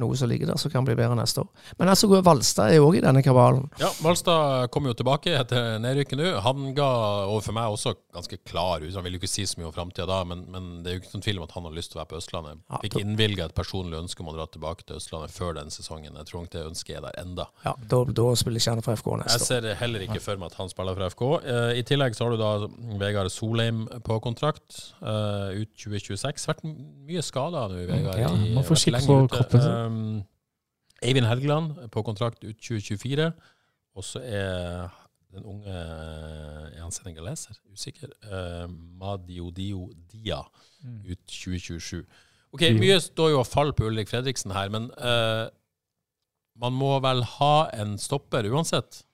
noe 0.00 0.16
som 0.18 0.28
ligger 0.30 0.50
der 0.50 0.58
som 0.60 0.72
kan 0.72 0.84
bli 0.86 0.96
bedre 0.98 1.16
neste 1.18 1.44
år. 1.44 1.48
Men 1.78 1.88
altså, 1.92 2.08
Valstad 2.24 2.72
er 2.72 2.78
jo 2.80 2.88
òg 2.90 2.98
i 2.98 3.04
denne 3.04 3.22
kabalen. 3.24 3.68
Ja, 3.80 3.90
Valstad 4.04 4.70
kom 4.74 4.88
jo 4.88 4.94
tilbake 4.98 5.34
etter 5.38 5.78
nedrykket 5.82 6.18
nå. 6.20 6.30
Han 6.44 6.70
ga 6.76 6.88
overfor 7.28 7.56
meg 7.56 7.70
også 7.76 7.94
ganske 8.14 8.40
klar 8.48 8.82
ut. 8.82 8.92
Han 8.96 9.04
vil 9.06 9.16
jo 9.16 9.20
ikke 9.22 9.30
si 9.30 9.44
så 9.46 9.60
mye 9.60 9.68
om 9.70 9.74
framtida 9.76 10.06
da, 10.10 10.20
men, 10.26 10.44
men 10.50 10.70
det 10.84 10.90
er 10.92 10.96
jo 10.98 11.02
ikke 11.04 11.14
noen 11.16 11.26
tvil 11.28 11.40
om 11.42 11.46
at 11.48 11.54
han 11.56 11.68
har 11.68 11.76
lyst 11.76 11.92
til 11.92 12.00
å 12.00 12.02
være 12.02 12.10
på 12.14 12.18
Østlandet. 12.20 12.62
Ja, 12.70 12.80
Fikk 12.84 12.96
da- 12.98 13.04
innvilga 13.04 13.46
et 13.50 13.54
personlig 13.56 14.00
ønske 14.00 14.24
om 14.24 14.32
å 14.32 14.36
dra 14.36 14.46
tilbake 14.50 14.86
til 14.88 14.98
Østlandet 15.00 15.34
før 15.36 15.54
den 15.60 15.70
sesongen. 15.74 16.16
Jeg 16.20 16.26
tror 16.30 16.44
ikke 16.48 16.58
det 16.58 16.66
ønsket 16.72 16.96
er 16.98 17.06
der 17.06 17.20
enda. 17.22 17.46
Ja, 17.66 17.74
da, 17.92 18.02
da 18.20 18.28
spiller 18.40 18.62
ikke 18.62 18.74
han 18.76 18.84
for 18.86 18.96
FK 19.00 19.10
neste 19.20 19.30
år. 19.30 19.38
Jeg 19.38 19.46
ser 19.50 19.78
heller 19.84 20.06
ikke 20.06 20.22
for 20.24 20.40
meg 20.40 20.50
at 20.52 20.58
han 20.60 20.72
spiller 20.72 20.98
for 20.98 21.14
FK. 21.14 21.24
Eh, 21.44 21.78
I 21.80 21.84
tillegg 21.86 22.16
så 22.18 22.26
har 22.26 22.34
du 22.34 22.40
da 22.40 22.50
Vegard 23.00 23.30
Solheim 23.34 23.84
på 24.06 24.18
kontrakt 24.24 24.80
eh, 25.02 25.60
ut 25.62 25.70
2026. 25.84 26.46
Vært 26.50 26.64
mye 26.66 27.22
skada 27.24 27.66
nå, 27.70 27.80
Vegard. 27.88 28.18
Ja, 28.20 28.30
man 28.34 28.64
får 28.64 28.70
få 28.74 28.80
skikk 28.84 29.06
på 29.06 29.16
kroppen 29.32 29.64
sin. 29.64 29.89
Um, 29.90 30.22
Eivind 31.02 31.26
Helgeland 31.26 31.76
på 31.92 32.02
kontrakt 32.06 32.44
ut 32.44 32.56
2024. 32.56 33.30
Og 33.98 34.06
så 34.06 34.22
er 34.22 34.88
den 35.34 35.44
unge 35.46 35.70
Er 35.70 36.82
han 36.82 36.92
senegaleser? 36.94 37.58
Usikker. 37.72 38.12
Uh, 38.24 38.70
Madiodio 39.00 39.90
Dia 40.12 40.42
ut 41.10 41.24
2027. 41.26 42.04
Ok, 42.50 42.64
Mye 42.80 42.98
står 43.00 43.30
jo 43.30 43.42
og 43.44 43.46
faller 43.46 43.76
på 43.78 43.86
Ulrik 43.86 44.08
Fredriksen 44.10 44.50
her, 44.50 44.72
men 44.74 44.88
uh, 44.98 45.46
man 46.60 46.74
må 46.74 46.96
vel 47.04 47.22
ha 47.38 47.54
en 47.78 47.94
stopper 47.98 48.48
uansett? 48.50 49.04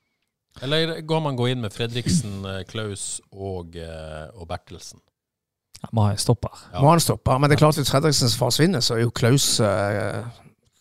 Eller 0.65 1.01
går 1.05 1.21
man 1.21 1.37
gå 1.37 1.51
inn 1.51 1.61
med 1.61 1.73
Fredriksen, 1.73 2.39
eh, 2.49 2.63
Klaus 2.65 3.19
og, 3.29 3.75
uh, 3.77 4.25
og 4.33 4.47
Bertelsen? 4.49 4.99
Ja, 5.83 5.91
Må 5.93 6.07
ha 6.07 6.15
en 6.15 6.17
stopper. 6.17 6.55
Ja. 6.73 6.81
Må 6.81 6.89
ha 6.89 6.95
en 6.97 7.03
stopper, 7.03 7.37
Men 7.37 7.49
det 7.49 7.59
er 7.59 7.61
klart 7.61 7.77
hvis 7.77 8.35
far 8.35 8.49
forsvinner, 8.49 8.81
så 8.81 8.95
er 8.95 9.05
jo 9.05 9.13
Klaus 9.13 9.59
eh, 9.59 10.25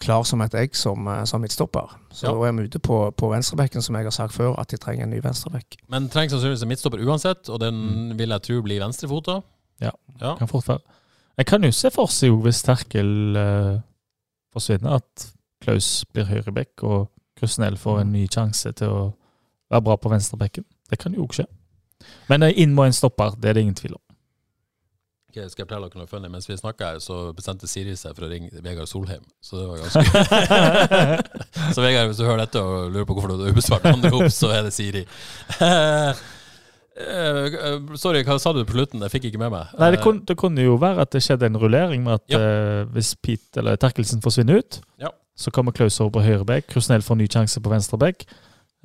klar 0.02 0.22
som 0.28 0.40
et 0.44 0.54
egg 0.54 0.74
som, 0.76 1.06
eh, 1.08 1.24
som 1.24 1.40
midtstopper. 1.40 1.94
Så 2.12 2.26
Ja. 2.26 2.48
er 2.48 2.52
vi 2.52 2.64
ute 2.68 2.78
på, 2.78 3.10
på 3.16 3.30
venstrebekken, 3.32 3.82
som 3.82 3.94
jeg 3.96 4.04
har 4.04 4.10
sagt 4.10 4.32
før, 4.32 4.54
at 4.60 4.68
de 4.68 4.76
trenger 4.76 5.02
en 5.04 5.10
ny 5.10 5.20
venstrebekk. 5.20 5.76
Men 5.88 6.08
trenger 6.08 6.30
sannsynligvis 6.36 6.62
en 6.62 6.68
midtstopper 6.68 7.04
uansett, 7.06 7.48
og 7.48 7.60
den 7.60 8.16
vil 8.18 8.28
jeg 8.28 8.42
tro 8.42 8.62
blir 8.62 8.80
venstrefota. 8.80 9.42
Ja. 9.80 9.90
Ja. 10.20 10.36
Kan 10.36 10.48
fort 10.48 10.68
være. 10.68 10.80
Jeg 11.38 11.46
kan 11.46 11.62
jo 11.64 11.70
se 11.70 11.90
for 11.90 12.06
seg 12.06 12.28
jo 12.28 12.36
hvis 12.40 12.62
Terkel 12.62 13.36
eh, 13.36 13.80
forsvinner, 14.52 14.94
at 15.00 15.32
Klaus 15.62 16.04
blir 16.12 16.24
høyrebekk, 16.24 16.82
og 16.84 17.08
Krusnell 17.36 17.76
får 17.76 18.00
en 18.00 18.12
ny 18.12 18.26
sjanse 18.32 18.72
til 18.72 18.88
å 18.88 19.14
være 19.70 19.82
bra 19.84 19.96
på 19.96 20.08
venstrebekken. 20.12 20.64
Det 20.90 20.98
kan 20.98 21.12
jo 21.14 21.26
også 21.26 21.42
skje. 21.42 21.46
Men 22.28 22.42
eh, 22.42 22.52
inn 22.56 22.74
må 22.74 22.84
en 22.86 22.92
stopper, 22.96 23.34
det 23.40 23.50
er 23.50 23.54
det 23.54 23.62
ingen 23.66 23.74
tvil 23.74 23.94
om. 23.98 24.00
Ok, 25.36 25.50
skal 25.52 25.62
jeg 25.62 25.68
fortelle 25.68 25.88
dere 25.90 26.00
noe 26.00 26.08
funny? 26.08 26.28
Mens 26.32 26.46
vi 26.48 26.54
snakka 26.56 26.86
her, 26.94 27.00
så 27.04 27.16
bestemte 27.36 27.68
Siri 27.68 27.92
seg 27.98 28.14
for 28.16 28.24
å 28.24 28.30
ringe 28.30 28.48
Vegard 28.64 28.88
Solheim. 28.88 29.20
Så 29.44 29.58
det 29.60 29.66
var 29.68 29.82
ganske 29.82 30.06
Så 31.76 31.84
Vegard, 31.84 32.08
hvis 32.08 32.20
du 32.22 32.24
hører 32.24 32.46
dette 32.46 32.62
og 32.64 32.88
lurer 32.94 33.04
på 33.04 33.16
hvorfor 33.18 33.34
du 33.34 33.44
har 33.44 33.52
ubesvart 33.52 33.84
anrop, 33.90 34.30
så 34.32 34.48
er 34.56 34.64
det 34.64 34.72
Siri. 34.72 35.02
Eh, 35.60 36.22
eh, 37.04 37.92
sorry, 38.00 38.24
hva 38.24 38.38
sa 38.40 38.54
du 38.56 38.62
på 38.64 38.78
slutten? 38.78 39.04
Jeg 39.04 39.12
fikk 39.12 39.28
ikke 39.28 39.42
med 39.44 39.52
meg. 39.52 39.76
Nei, 39.76 39.90
det, 39.92 40.00
kun, 40.06 40.22
det 40.24 40.38
kunne 40.40 40.64
jo 40.64 40.78
være 40.80 41.04
at 41.04 41.12
det 41.12 41.20
skjedde 41.26 41.50
en 41.50 41.60
rullering 41.60 42.06
med 42.06 42.16
at 42.16 42.32
Ja. 42.32 42.40
uh, 42.40 42.88
hvis 42.96 43.12
Pete 43.20 43.60
eller 43.60 43.76
Terkelsen 43.76 44.24
forsvinner 44.24 44.62
ut, 44.64 44.80
Ja. 45.04 45.12
så 45.36 45.52
kommer 45.52 45.76
Klaus 45.76 46.00
over 46.00 46.16
på 46.16 46.24
høyre 46.24 46.48
bekk, 46.48 46.70
Krusnell 46.72 47.04
får 47.04 47.20
ny 47.20 47.28
sjanse 47.28 47.60
på 47.60 47.74
venstrebekk, 47.76 48.24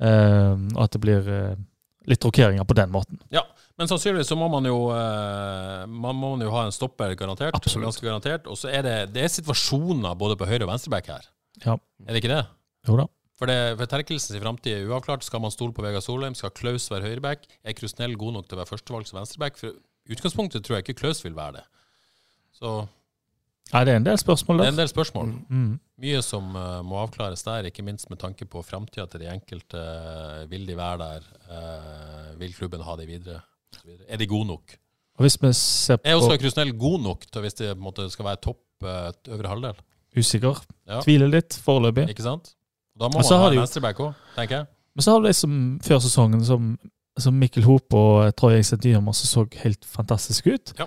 eh, 0.04 0.52
og 0.76 0.84
at 0.84 0.92
det 0.92 1.00
blir 1.00 1.32
eh, 1.32 1.56
litt 2.12 2.24
rokeringer 2.28 2.68
på 2.68 2.76
den 2.76 2.92
måten. 2.92 3.24
Ja, 3.32 3.46
men 3.82 3.90
sannsynligvis 3.90 4.28
så 4.30 4.36
må 4.38 4.46
man 4.46 4.66
jo 4.68 4.76
eh, 4.94 5.80
Man 5.90 6.14
må 6.14 6.36
jo 6.38 6.52
ha 6.54 6.68
en 6.68 6.74
stopper, 6.74 7.16
garantert. 7.18 7.56
Absolutt. 7.58 7.88
Ganske 7.88 8.06
garantert. 8.06 8.46
Og 8.46 8.60
så 8.60 8.70
er 8.70 8.84
det, 8.86 8.94
det 9.16 9.24
er 9.24 9.32
situasjoner 9.32 10.14
både 10.18 10.36
på 10.38 10.46
høyre 10.46 10.62
og 10.68 10.70
venstreback 10.70 11.10
her. 11.10 11.26
Ja. 11.64 11.74
Er 12.06 12.14
det 12.14 12.22
ikke 12.22 12.30
det? 12.30 12.44
Jo 12.86 13.00
da. 13.02 13.08
For, 13.42 13.50
det, 13.50 13.74
for 13.80 13.90
Terkelsens 13.90 14.38
framtid 14.38 14.76
er 14.76 14.86
uavklart. 14.86 15.26
Skal 15.26 15.42
man 15.42 15.50
stole 15.50 15.74
på 15.74 15.82
Vegard 15.82 16.06
Solheim? 16.06 16.38
Skal 16.38 16.54
Klaus 16.54 16.86
være 16.92 17.10
høyreback? 17.10 17.48
Er 17.66 17.74
Krusnell 17.74 18.14
god 18.20 18.38
nok 18.38 18.46
til 18.46 18.54
å 18.54 18.62
være 18.62 18.70
førstevalg 18.70 19.10
som 19.10 19.18
venstreback? 19.18 19.58
For 19.58 20.14
utgangspunktet 20.14 20.62
tror 20.62 20.78
jeg 20.78 20.86
ikke 20.86 21.00
Klaus 21.02 21.24
vil 21.26 21.34
være 21.34 21.58
det. 21.58 21.66
Så 22.54 22.76
Nei, 23.72 23.82
det 23.88 23.92
er 23.94 23.98
en 23.98 24.06
del 24.06 24.18
spørsmål 24.20 24.58
der. 24.58 24.62
det 24.62 24.70
er 24.70 24.74
en 24.76 24.82
del 24.82 24.90
spørsmål. 24.90 25.30
Mm. 25.48 25.70
Mye 26.04 26.22
som 26.22 26.54
uh, 26.54 26.82
må 26.86 26.98
avklares 27.02 27.42
der, 27.46 27.66
ikke 27.70 27.84
minst 27.86 28.10
med 28.12 28.20
tanke 28.22 28.46
på 28.46 28.62
framtida 28.66 29.06
til 29.08 29.24
de 29.24 29.30
enkelte. 29.32 29.80
Eh, 29.80 30.42
vil 30.50 30.66
de 30.68 30.76
være 30.76 30.98
der? 31.02 31.30
Uh, 31.48 32.28
vil 32.38 32.54
klubben 32.54 32.84
ha 32.84 32.96
de 33.00 33.06
videre? 33.08 33.40
Er 34.08 34.20
de 34.20 34.26
gode 34.30 34.48
nok? 34.50 34.76
Og 35.18 35.26
hvis 35.26 35.36
vi 35.42 35.52
ser 35.56 35.98
Er 36.00 36.16
på 36.18 36.24
Oskar 36.24 36.38
Krusnell 36.40 36.72
god 36.78 37.00
nok 37.04 37.26
til 37.30 37.44
hvis 37.44 37.54
det 37.58 37.72
måte 37.78 38.08
skal 38.10 38.24
være 38.30 38.40
topp 38.48 38.86
eh, 38.86 39.12
øvre 39.34 39.48
halvdel? 39.52 39.80
usikker, 40.16 40.58
Ja. 40.88 41.00
tviler 41.00 41.28
litt 41.28 41.54
foreløpig. 41.64 42.08
Ikke 42.12 42.22
sant? 42.24 42.54
Da 42.98 43.08
må 43.08 43.20
man 43.22 43.24
ha 43.24 43.48
en 43.48 43.58
venstreback 43.62 44.00
òg, 44.04 44.14
tenker 44.36 44.56
jeg. 44.58 44.66
Men 44.94 45.02
så 45.02 45.12
har 45.14 45.22
du 45.22 45.26
de 45.30 45.32
som 45.32 45.54
før 45.82 46.02
sesongen, 46.04 46.42
som, 46.44 46.66
som 47.18 47.38
Mikkel 47.40 47.64
Hop 47.64 47.94
og 47.96 48.26
eh, 48.26 48.32
Troy 48.36 48.58
Engseth 48.58 48.82
Dyrmer, 48.84 49.16
som 49.16 49.30
så 49.30 49.62
helt 49.62 49.84
fantastisk 49.88 50.46
ut. 50.52 50.74
Ja. 50.78 50.86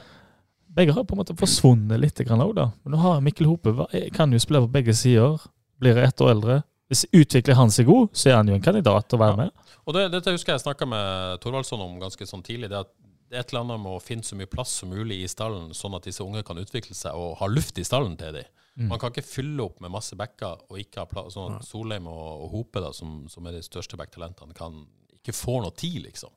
Begge 0.76 0.94
har 0.94 1.06
på 1.08 1.16
en 1.16 1.22
måte 1.24 1.34
forsvunnet 1.40 2.00
litt 2.04 2.20
òg, 2.20 2.54
da. 2.56 2.68
Men 2.84 2.94
nå 2.94 3.02
har 3.02 3.22
Mikkel 3.26 3.48
Hope 3.48 3.72
kan 4.14 4.32
jo 4.32 4.40
spille 4.44 4.62
på 4.68 4.72
begge 4.76 4.94
sider. 4.94 5.40
Blir 5.80 5.98
ett 5.98 6.22
år 6.22 6.34
eldre. 6.36 6.64
Hvis 6.92 7.06
utvikler 7.12 7.58
han 7.58 7.72
seg 7.74 7.88
god, 7.90 8.12
så 8.14 8.30
er 8.30 8.36
han 8.40 8.48
jo 8.52 8.54
en 8.58 8.62
kandidat 8.62 9.08
til 9.10 9.18
å 9.18 9.24
være 9.24 9.32
Ja. 9.32 9.44
med. 9.46 9.52
Og 9.88 9.94
det, 9.94 10.12
Dette 10.12 10.32
husker 10.32 10.54
jeg 10.54 10.62
snakka 10.62 10.86
med 10.88 11.40
Thorvaldsson 11.42 11.82
om 11.82 12.00
ganske 12.00 12.26
sånn 12.30 12.44
tidlig. 12.46 12.70
det 12.70 12.78
at 12.84 12.92
det 13.30 13.38
er 13.38 13.40
et 13.42 13.52
eller 13.54 13.64
annet 13.64 13.82
med 13.82 13.92
å 13.98 14.02
finne 14.02 14.24
så 14.24 14.36
mye 14.38 14.46
plass 14.46 14.70
som 14.70 14.90
mulig 14.90 15.24
i 15.24 15.28
stallen, 15.28 15.72
sånn 15.74 15.96
at 15.98 16.04
disse 16.04 16.22
unge 16.22 16.44
kan 16.46 16.58
utvikle 16.62 16.94
seg 16.94 17.16
og 17.18 17.38
ha 17.40 17.48
luft 17.48 17.78
i 17.80 17.84
stallen 17.84 18.16
til 18.18 18.34
dem. 18.34 18.46
Mm. 18.78 18.88
Man 18.90 19.00
kan 19.00 19.10
ikke 19.10 19.26
fylle 19.26 19.64
opp 19.66 19.82
med 19.82 19.90
masse 19.90 20.16
backer 20.16 20.62
og 20.70 20.78
ikke 20.78 21.00
ha 21.02 21.06
plass, 21.10 21.34
sånn 21.34 21.56
at 21.56 21.66
Solheim 21.66 22.06
og, 22.08 22.44
og 22.46 22.50
Hope, 22.52 22.80
da, 22.84 22.92
som, 22.94 23.24
som 23.28 23.46
er 23.48 23.58
de 23.58 23.64
største 23.66 23.98
backtalentene, 23.98 24.54
kan 24.54 24.86
ikke 25.16 25.34
få 25.34 25.58
noe 25.64 25.72
tid, 25.74 26.04
liksom. 26.04 26.30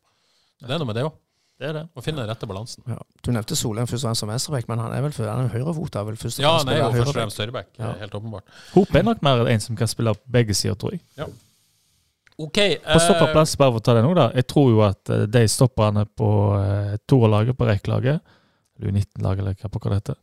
Det 0.63 0.71
er 0.71 0.79
noe 0.81 0.87
med 0.89 0.97
det 0.97 1.05
òg. 1.05 1.13
Det 1.59 1.67
er 1.67 1.75
det. 1.75 1.83
Å 1.91 2.03
finne 2.05 2.23
den 2.23 2.31
rette 2.31 2.47
balansen. 2.47 2.85
Ja. 2.87 3.01
Du 3.25 3.33
nevnte 3.35 3.57
Solheim 3.59 3.89
først 3.91 4.05
og 4.05 4.09
fremst 4.13 4.23
som 4.23 4.31
venstreback, 4.31 4.69
men 4.71 4.79
han 4.79 4.93
er 4.95 5.03
vel 5.03 5.15
han 5.27 5.49
er 5.49 5.51
høyrefota? 5.57 6.05
vel 6.07 6.19
først 6.21 6.39
og 6.39 6.45
Ja, 6.45 6.53
han 6.61 6.71
er 6.71 6.79
jo 6.79 6.91
først 6.95 7.11
og 7.11 7.17
fremst 7.17 7.41
høyreback. 7.43 7.73
Ja. 7.81 7.91
Helt 7.99 8.15
åpenbart. 8.15 8.53
Hop 8.77 8.95
er 8.95 9.07
nok 9.09 9.25
mer 9.27 9.43
en 9.51 9.65
som 9.65 9.79
kan 9.79 9.91
spille 9.91 10.15
på 10.15 10.35
begge 10.39 10.55
sider, 10.55 10.79
tror 10.79 10.95
jeg. 10.95 11.03
Ja. 11.19 11.27
OK. 12.39 12.61
På 12.85 13.01
stopperplass, 13.03 13.57
bare 13.59 13.75
for 13.75 13.83
å 13.83 13.87
ta 13.89 13.97
det 13.99 14.05
nå, 14.07 14.13
da. 14.15 14.29
Jeg 14.39 14.47
tror 14.53 14.69
jo 14.71 14.85
at 14.87 15.11
eh, 15.11 15.25
de 15.27 15.43
stopperne 15.51 16.05
på 16.07 16.29
uh, 16.55 16.95
toerlaget, 17.11 17.59
på 17.59 17.67
rekkelaget, 17.67 18.37
eller 18.79 18.93
U19-laget, 18.95 19.43
eller 19.43 19.59
hva 19.59 19.73
pokker 19.75 19.91
det 19.91 19.99
heter, 19.99 20.21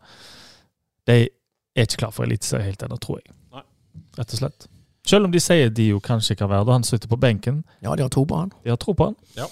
de 1.11 1.17
er 1.19 1.89
ikke 1.89 2.05
klar 2.05 2.15
for 2.15 2.23
eliteserie 2.23 2.69
helt 2.69 2.87
ennå, 2.87 2.95
tror 3.03 3.19
jeg. 3.19 3.35
Nei. 3.51 3.65
Rett 4.15 4.31
og 4.37 4.39
slett. 4.39 4.69
Selv 5.05 5.27
om 5.27 5.35
de 5.35 5.43
sier 5.43 5.67
de 5.75 5.89
jo 5.91 5.99
kanskje 5.99 6.39
kan 6.39 6.47
være 6.49 6.63
det. 6.63 6.79
Han 6.79 6.87
sitter 6.87 7.11
på 7.11 7.19
benken. 7.19 7.59
Ja, 7.83 7.91
de 7.99 8.07
har 8.07 8.15
tro 8.15 8.23
på 8.25 8.39
han. 8.39 8.55
De 8.63 8.71
har 8.71 8.79
tro 8.79 8.95
på 8.95 9.11
han. 9.11 9.19
Ja. 9.35 9.51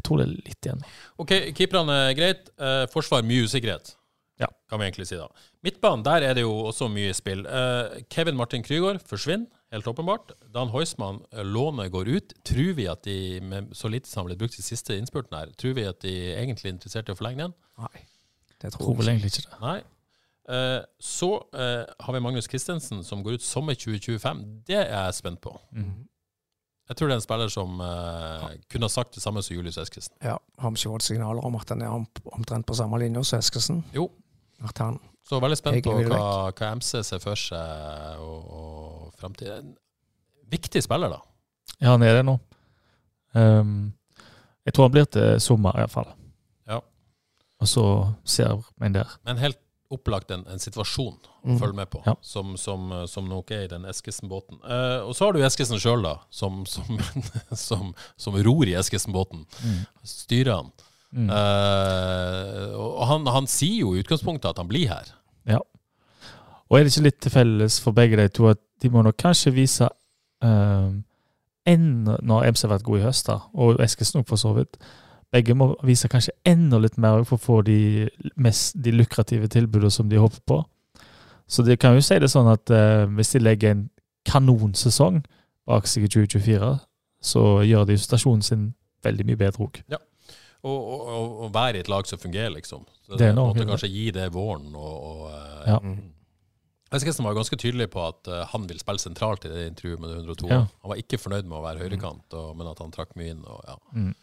Jeg 0.00 0.06
tror 0.08 0.20
det 0.20 0.26
er 0.26 0.36
litt 0.48 0.66
igjen. 0.68 0.84
OK, 1.20 1.32
keeperne 1.56 1.96
er 2.08 2.18
greit. 2.18 2.48
Eh, 2.58 2.84
forsvar 2.92 3.24
mye 3.26 3.44
usikkerhet. 3.46 3.94
Ja. 4.40 4.48
Kan 4.72 4.80
vi 4.80 4.86
egentlig 4.88 5.06
si 5.10 5.18
da. 5.20 5.26
Midtbanen, 5.66 6.04
der 6.06 6.24
er 6.24 6.36
det 6.38 6.46
jo 6.46 6.52
også 6.70 6.88
mye 6.88 7.12
spill. 7.16 7.44
Eh, 7.44 8.00
Kevin 8.12 8.38
Martin 8.40 8.64
Krygård 8.64 9.02
forsvinner, 9.04 9.50
helt 9.74 9.88
åpenbart. 9.90 10.32
Dan 10.54 10.72
Heusmann, 10.72 11.20
eh, 11.32 11.44
lånet 11.44 11.92
går 11.92 12.08
ut. 12.08 12.32
Tror 12.48 12.72
vi 12.78 12.86
at 12.88 13.04
de, 13.04 13.40
med 13.44 13.74
så 13.76 13.92
lite 13.92 14.08
som 14.08 14.22
har 14.22 14.30
blitt 14.30 14.40
brukt 14.40 14.58
i 14.58 14.64
siste 14.64 14.96
innspurten 14.96 15.36
her, 15.36 15.52
tror 15.60 15.76
vi 15.76 15.84
at 15.84 16.00
de 16.00 16.14
egentlig 16.32 16.70
er 16.70 16.76
interessert 16.78 17.10
i 17.10 17.12
å 17.12 17.18
forlenge 17.20 17.44
den? 17.50 17.56
Nei, 17.84 18.06
det 18.62 18.72
tror 18.72 18.86
tror 18.86 19.00
vel 19.02 19.12
egentlig 19.12 19.34
ikke 19.34 19.50
det. 19.50 19.60
Nei. 19.60 19.78
Eh, 20.50 20.80
så 20.98 21.34
eh, 21.52 21.84
har 22.00 22.16
vi 22.16 22.24
Magnus 22.24 22.48
Christensen, 22.48 23.04
som 23.04 23.22
går 23.22 23.36
ut 23.38 23.44
sommer 23.44 23.76
2025. 23.76 24.40
Det 24.66 24.80
er 24.80 24.88
jeg 24.88 25.20
spent 25.20 25.40
på. 25.44 25.52
Mhm. 25.76 26.06
Jeg 26.90 26.98
tror 26.98 27.06
det 27.06 27.14
er 27.14 27.20
en 27.20 27.22
spiller 27.22 27.50
som 27.54 27.76
uh, 27.78 28.48
kunne 28.66 28.88
ha 28.88 28.90
sagt 28.90 29.14
det 29.14 29.22
samme 29.22 29.42
som 29.46 29.54
Julius 29.54 29.78
Eskesen. 29.78 30.10
Ja, 30.26 30.34
Har 30.58 30.72
vi 30.74 30.80
ikke 30.80 30.96
fått 30.96 31.06
signaler 31.06 31.46
om 31.46 31.54
at 31.54 31.70
han 31.70 31.84
er 31.86 31.92
omtrent 32.34 32.66
på 32.66 32.74
samme 32.74 32.98
linje 32.98 33.22
som 33.28 33.38
Eskesen? 33.38 33.84
Jo. 33.94 34.08
At 34.66 34.82
han 34.82 34.98
Så 35.28 35.38
veldig 35.38 35.58
spent 35.60 35.84
på 35.86 35.94
hva, 36.08 36.50
hva 36.50 36.72
MC 36.74 37.04
ser 37.06 37.22
for 37.22 37.38
seg 37.38 38.24
og, 38.24 38.50
og 38.50 39.14
framtiden. 39.22 39.76
Viktig 40.50 40.82
spiller, 40.82 41.14
da. 41.14 41.20
Ja, 41.78 41.92
han 41.92 42.02
er 42.02 42.18
det 42.18 42.26
nå. 42.26 42.34
Um, 43.38 43.92
jeg 44.66 44.74
tror 44.74 44.88
han 44.88 44.96
blir 44.96 45.06
til 45.14 45.38
sommer, 45.40 45.78
iallfall. 45.78 46.10
Ja. 46.66 46.80
Og 47.62 47.70
så 47.70 47.84
ser 48.26 48.56
vi 48.58 48.88
en 48.90 48.98
der. 48.98 49.14
Men 49.28 49.38
helt 49.38 49.62
opplagt 49.90 50.30
en, 50.30 50.44
en 50.50 50.58
situasjon 50.62 51.16
å 51.18 51.28
Mm. 51.40 51.56
følge 51.58 51.74
med 51.78 51.88
på, 51.90 52.02
Ja. 52.06 52.12
som, 52.20 52.52
som, 52.60 52.90
som 53.08 53.24
nok 53.28 53.50
er 53.56 53.62
i 53.64 53.70
den 53.72 53.86
Eskesen-båten. 53.88 54.58
Eh, 54.62 55.00
og 55.08 55.14
så 55.16 55.24
har 55.26 55.32
du 55.32 55.40
Eskesen 55.42 55.80
sjøl, 55.80 56.02
da, 56.04 56.18
som, 56.30 56.64
som, 56.68 56.98
som, 57.56 57.94
som 58.20 58.36
ror 58.44 58.68
i 58.68 58.74
Eskesen-båten. 58.76 59.46
Styrer 60.04 60.52
han. 60.60 60.68
Mm. 61.16 61.30
Eh, 61.32 62.74
og 62.76 63.02
han, 63.10 63.26
han 63.34 63.48
sier 63.50 63.80
jo 63.86 63.94
i 63.96 64.02
utgangspunktet 64.04 64.52
at 64.52 64.60
han 64.62 64.68
blir 64.70 64.88
her. 64.92 65.10
Ja. 65.48 65.58
Og 66.70 66.78
er 66.78 66.84
det 66.86 66.92
ikke 66.92 67.06
litt 67.08 67.20
til 67.24 67.32
felles 67.34 67.80
for 67.82 67.96
begge 67.96 68.20
de 68.20 68.28
to 68.30 68.50
at 68.52 68.60
de 68.84 68.90
må 68.92 69.02
nok 69.02 69.16
kanskje 69.20 69.50
vise 69.56 69.88
um, 70.44 71.00
enn 71.68 71.88
Når 72.24 72.46
MC 72.54 72.62
har 72.64 72.70
vært 72.76 72.86
god 72.86 73.00
i 73.00 73.02
høst, 73.08 73.26
da, 73.28 73.40
og 73.58 73.80
Eskesen 73.84 74.22
òg, 74.22 74.28
for 74.30 74.40
så 74.40 74.52
vidt 74.56 74.78
Begge 75.30 75.54
må 75.54 75.70
vise 75.86 76.08
kanskje 76.10 76.34
enda 76.48 76.80
litt 76.82 76.96
mer 76.98 77.22
for 77.28 77.38
å 77.38 77.42
få 77.42 77.58
de, 77.66 78.08
mest, 78.34 78.74
de 78.82 78.90
lukrative 78.94 79.46
tilbudene 79.52 79.92
som 79.94 80.08
de 80.10 80.18
håper 80.18 80.42
på. 80.50 80.60
Så 81.50 81.62
de 81.66 81.76
kan 81.78 81.94
jo 81.94 82.02
si 82.02 82.18
det 82.22 82.30
sånn 82.30 82.50
at 82.50 82.70
eh, 82.74 83.06
hvis 83.14 83.34
de 83.34 83.42
legger 83.42 83.74
en 83.74 83.84
kanonsesong 84.26 85.20
bak 85.70 85.86
seg 85.90 86.06
i 86.06 86.10
2024, 86.12 86.70
så 87.22 87.42
gjør 87.66 87.88
de 87.90 87.98
stasjonen 88.00 88.42
sin 88.46 88.70
veldig 89.04 89.26
mye 89.28 89.38
bedre 89.40 89.66
òg. 89.66 89.82
Ja. 89.90 89.98
og, 90.66 90.78
og, 90.78 91.34
og 91.46 91.52
være 91.54 91.78
i 91.78 91.84
et 91.84 91.90
lag 91.90 92.06
som 92.08 92.20
fungerer, 92.20 92.52
liksom. 92.54 92.84
Så 93.06 93.14
Det 93.14 93.26
er 93.26 93.30
det, 93.30 93.36
noe, 93.38 93.52
måtte 93.52 93.68
kanskje 93.68 93.90
gi 93.92 94.08
det 94.14 94.28
våren. 94.34 94.72
Og, 94.74 94.96
og, 95.10 95.28
eh, 95.34 95.68
Ja. 95.70 95.78
Eskesen 96.90 97.22
var 97.22 97.36
ganske 97.38 97.54
tydelig 97.54 97.86
på 97.92 98.02
at 98.02 98.26
eh, 98.26 98.46
han 98.50 98.64
vil 98.66 98.80
spille 98.82 98.98
sentralt 98.98 99.44
i 99.46 99.50
det 99.52 99.68
intervjuet 99.68 100.00
med 100.02 100.10
102. 100.24 100.48
Ja. 100.50 100.64
Han 100.82 100.90
var 100.90 100.98
ikke 100.98 101.20
fornøyd 101.22 101.46
med 101.46 101.60
å 101.60 101.62
være 101.62 101.84
høyrekant, 101.84 102.34
og, 102.34 102.56
men 102.58 102.66
at 102.66 102.82
han 102.82 102.90
trakk 102.94 103.14
mye 103.18 103.36
inn. 103.36 103.44
Og, 103.46 103.60
ja. 103.68 103.76
Mm. 103.94 104.14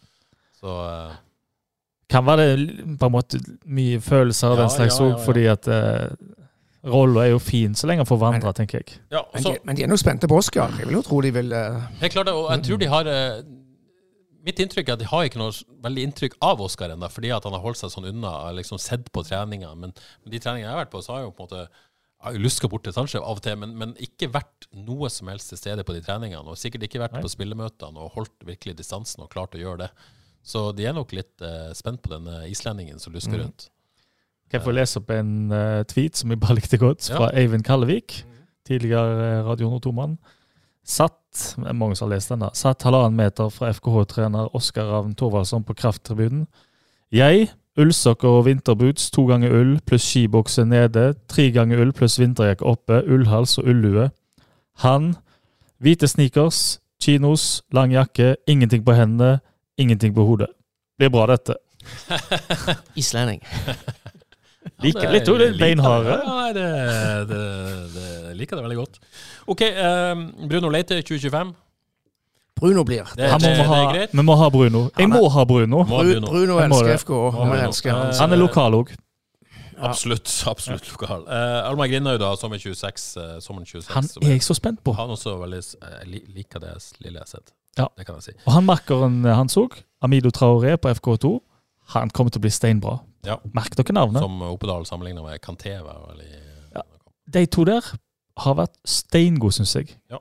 Så 0.58 0.74
uh, 0.74 1.14
Kan 2.10 2.26
være 2.26 2.48
det 2.56 2.96
på 2.98 3.10
en 3.10 3.14
måte 3.14 3.40
mye 3.64 4.00
følelser 4.02 4.52
av 4.52 4.58
Ja, 4.58 4.64
den 4.64 4.74
slags 4.74 4.98
òg, 5.00 5.12
ja, 5.12 5.16
ja. 5.16 5.22
fordi 5.26 5.44
at 5.52 5.68
uh, 5.70 6.88
rolla 6.88 7.26
er 7.26 7.34
jo 7.34 7.38
fin 7.42 7.74
så 7.76 7.90
lenge 7.90 8.04
han 8.04 8.08
får 8.08 8.20
vandre, 8.22 8.54
tenker 8.56 8.80
jeg. 8.80 8.98
ja, 9.12 9.22
og 9.22 9.34
Men 9.36 9.44
de, 9.44 9.54
men 9.64 9.78
de 9.78 9.84
er 9.84 9.92
nå 9.92 9.98
spente 10.00 10.30
på 10.30 10.38
Oscar. 10.38 10.74
Jeg 10.78 10.88
vil 10.88 11.00
jo 11.00 11.06
tro 11.06 11.20
de 11.24 11.32
vil 11.34 11.54
uh, 11.54 11.88
helt 12.02 12.14
klart, 12.16 12.32
og 12.32 12.50
jeg 12.54 12.68
tror 12.70 12.82
de 12.82 12.92
har 12.96 13.14
Mitt 14.48 14.60
inntrykk 14.62 14.88
er 14.88 14.94
at 14.94 15.00
de 15.02 15.08
har 15.10 15.26
ikke 15.26 15.40
noe 15.40 15.52
veldig 15.84 16.04
inntrykk 16.08 16.38
av 16.46 16.60
Oscar 16.64 16.92
ennå, 16.94 17.08
fordi 17.12 17.32
at 17.34 17.44
han 17.44 17.52
har 17.52 17.60
holdt 17.60 17.80
seg 17.82 17.90
sånn 17.92 18.06
unna. 18.08 18.30
Og 18.46 18.54
liksom 18.56 18.78
sett 18.80 19.10
på 19.12 19.24
treninger. 19.26 19.74
Men, 19.76 19.90
men 19.92 20.32
de 20.32 20.40
treningene 20.40 20.70
jeg 20.70 20.72
har 20.72 20.84
vært 20.86 20.92
på, 20.94 21.02
så 21.04 21.16
har 21.16 21.26
jo 21.26 21.34
på 21.34 21.44
en 21.44 21.50
måte 21.50 21.64
jeg 22.18 22.34
har 22.34 22.42
luska 22.42 22.66
bort 22.70 22.82
til 22.82 22.94
Sanchez 22.94 23.20
av 23.20 23.38
og 23.38 23.42
til, 23.44 23.54
men, 23.60 23.76
men 23.78 23.92
ikke 24.02 24.26
vært 24.34 24.66
noe 24.74 25.06
som 25.12 25.28
helst 25.30 25.52
til 25.52 25.60
stede 25.60 25.84
på 25.86 25.94
de 25.94 26.00
treningene. 26.02 26.42
Og 26.50 26.58
sikkert 26.58 26.88
ikke 26.88 27.02
vært 27.04 27.14
Nei. 27.14 27.22
på 27.22 27.30
spillemøtene 27.30 28.02
og 28.02 28.16
holdt 28.16 28.46
virkelig 28.48 28.74
distansen 28.80 29.22
og 29.22 29.30
klart 29.30 29.54
å 29.54 29.60
gjøre 29.60 29.84
det. 29.84 29.90
Så 30.44 30.70
de 30.72 30.86
er 30.88 30.94
nok 30.96 31.12
litt 31.12 31.42
eh, 31.44 31.72
spent 31.76 32.00
på 32.02 32.12
denne 32.14 32.46
islendingen 32.48 32.98
som 32.98 33.12
lusker 33.12 33.36
Mm. 33.36 33.42
rundt. 33.42 33.68
Kan 34.48 34.60
jeg 34.60 34.64
få 34.64 34.72
lese 34.72 34.96
opp 34.96 35.10
en 35.12 35.52
uh, 35.52 35.82
tweet 35.84 36.16
som 36.16 36.30
jeg 36.30 36.40
bare 36.40 36.54
likte 36.56 36.78
godt, 36.80 37.04
fra 37.04 37.28
Eivind 37.36 37.64
Kallevik, 37.64 38.24
tidligere 38.64 39.42
uh, 39.42 39.48
Radio 39.50 39.68
Nord-2-mann. 39.68 40.16
Satt 40.88 41.56
mange 41.76 41.96
som 41.96 42.08
har 42.08 42.14
lest 42.16 42.30
den 42.32 42.40
da, 42.40 42.48
satt 42.56 42.82
halvannen 42.82 43.16
meter 43.18 43.50
fra 43.52 43.68
FKH-trener 43.76 44.54
Oskar 44.56 44.88
Ravn 44.88 45.12
Thorvaldsson 45.14 45.64
på 45.68 45.74
krafttribunen. 45.76 46.46
Jeg, 47.12 47.50
ullsokker 47.76 48.28
og 48.28 48.46
vinterboots, 48.46 49.10
to 49.12 49.26
ganger 49.28 49.52
ull 49.52 49.74
pluss 49.84 50.06
skibukse 50.08 50.64
nede, 50.64 51.12
tre 51.28 51.50
ganger 51.52 51.82
ull 51.84 51.92
pluss 51.92 52.16
vinterjakke 52.18 52.64
oppe, 52.64 53.02
ullhals 53.04 53.58
og 53.60 53.68
ullue. 53.68 54.08
Han, 54.80 55.12
hvite 55.78 56.08
sneakers, 56.08 56.80
chinos, 57.02 57.62
lang 57.72 57.92
jakke, 57.92 58.36
ingenting 58.48 58.80
på 58.84 58.96
hendene, 58.96 59.42
ingenting 59.78 60.14
på 60.14 60.26
hodet. 60.26 60.50
Blir 60.98 61.12
bra, 61.14 61.26
dette. 61.30 61.56
Islending. 62.98 63.40
Liker 64.82 65.00
det- 65.00 65.12
litt 65.12 65.28
liker 65.28 65.58
beinharde. 65.58 66.18
Ja, 66.24 66.52
det, 66.52 66.66
det, 67.30 67.44
det 67.94 68.34
liker 68.36 68.58
det 68.58 68.62
veldig 68.66 68.76
godt. 68.76 68.98
OK, 69.46 69.62
um, 69.62 70.26
Bruno 70.50 70.68
Leite 70.68 71.00
2025. 71.02 71.54
Bruno 72.58 72.84
blir. 72.84 73.06
Det, 73.16 73.22
det, 73.22 73.32
må 73.32 73.38
det, 73.38 73.50
vi 73.56 73.66
ha, 73.70 73.76
er 73.78 73.92
greit. 73.94 74.14
vi 74.14 74.22
må 74.26 74.34
ha 74.38 74.48
Bruno. 74.50 74.80
Jeg 74.98 75.10
må 75.10 75.22
ha 75.30 75.44
Bruno. 75.46 75.84
Må 75.86 76.02
Bruno. 76.02 76.30
Bruno 76.30 76.58
elsker. 76.62 76.96
FK, 77.04 77.12
elsker 77.62 77.94
han. 77.94 78.08
Eh, 78.10 78.18
Han 78.18 78.34
er 78.34 78.42
lokal 78.42 78.78
òg. 78.80 78.94
Absolutt. 79.78 80.26
absolutt 80.50 80.88
lokal. 80.90 81.22
Uh, 81.28 81.68
Almar 81.68 81.86
Grindhaug, 81.86 82.18
da, 82.18 82.32
sommer 82.36 82.58
26. 82.58 83.04
uh, 83.16 83.36
sommeren 83.44 83.66
26 83.66 83.94
Han 83.94 84.08
er 84.26 84.34
jeg 84.34 84.42
så 84.42 84.56
spent 84.58 84.82
på. 84.82 84.94
Han 84.98 85.14
også 85.14 85.36
veldig 85.38 85.62
uh, 85.78 86.00
liker 86.34 86.64
det 86.64 86.74
lille 86.98 87.20
jeg 87.20 87.22
har 87.22 87.30
sett. 87.30 87.54
Ja. 87.78 87.88
Det 87.96 88.06
kan 88.08 88.18
jeg 88.18 88.30
si. 88.30 88.36
Og 88.44 88.52
han 88.56 88.66
makkeren 88.68 89.22
han 89.24 89.50
så, 89.52 89.68
Amido 90.04 90.32
Traoré 90.34 90.76
på 90.78 90.90
FK2, 90.98 91.32
han 91.94 92.10
kommer 92.14 92.34
til 92.34 92.42
å 92.42 92.46
bli 92.46 92.52
steinbra. 92.52 92.98
Ja. 93.26 93.38
Merk 93.56 93.76
dere 93.78 93.96
navnet. 93.96 94.22
Som 94.22 94.42
Oppedal 94.46 94.86
sammenligner 94.86 95.24
med 95.24 95.40
Kanté. 95.42 95.78
var 95.82 96.04
vel 96.10 96.22
Ja. 96.74 96.82
De 97.30 97.46
to 97.46 97.64
der 97.64 97.84
har 98.38 98.54
vært 98.54 98.76
steingode, 98.86 99.52
syns 99.56 99.74
jeg. 99.74 99.96
Ja. 100.10 100.18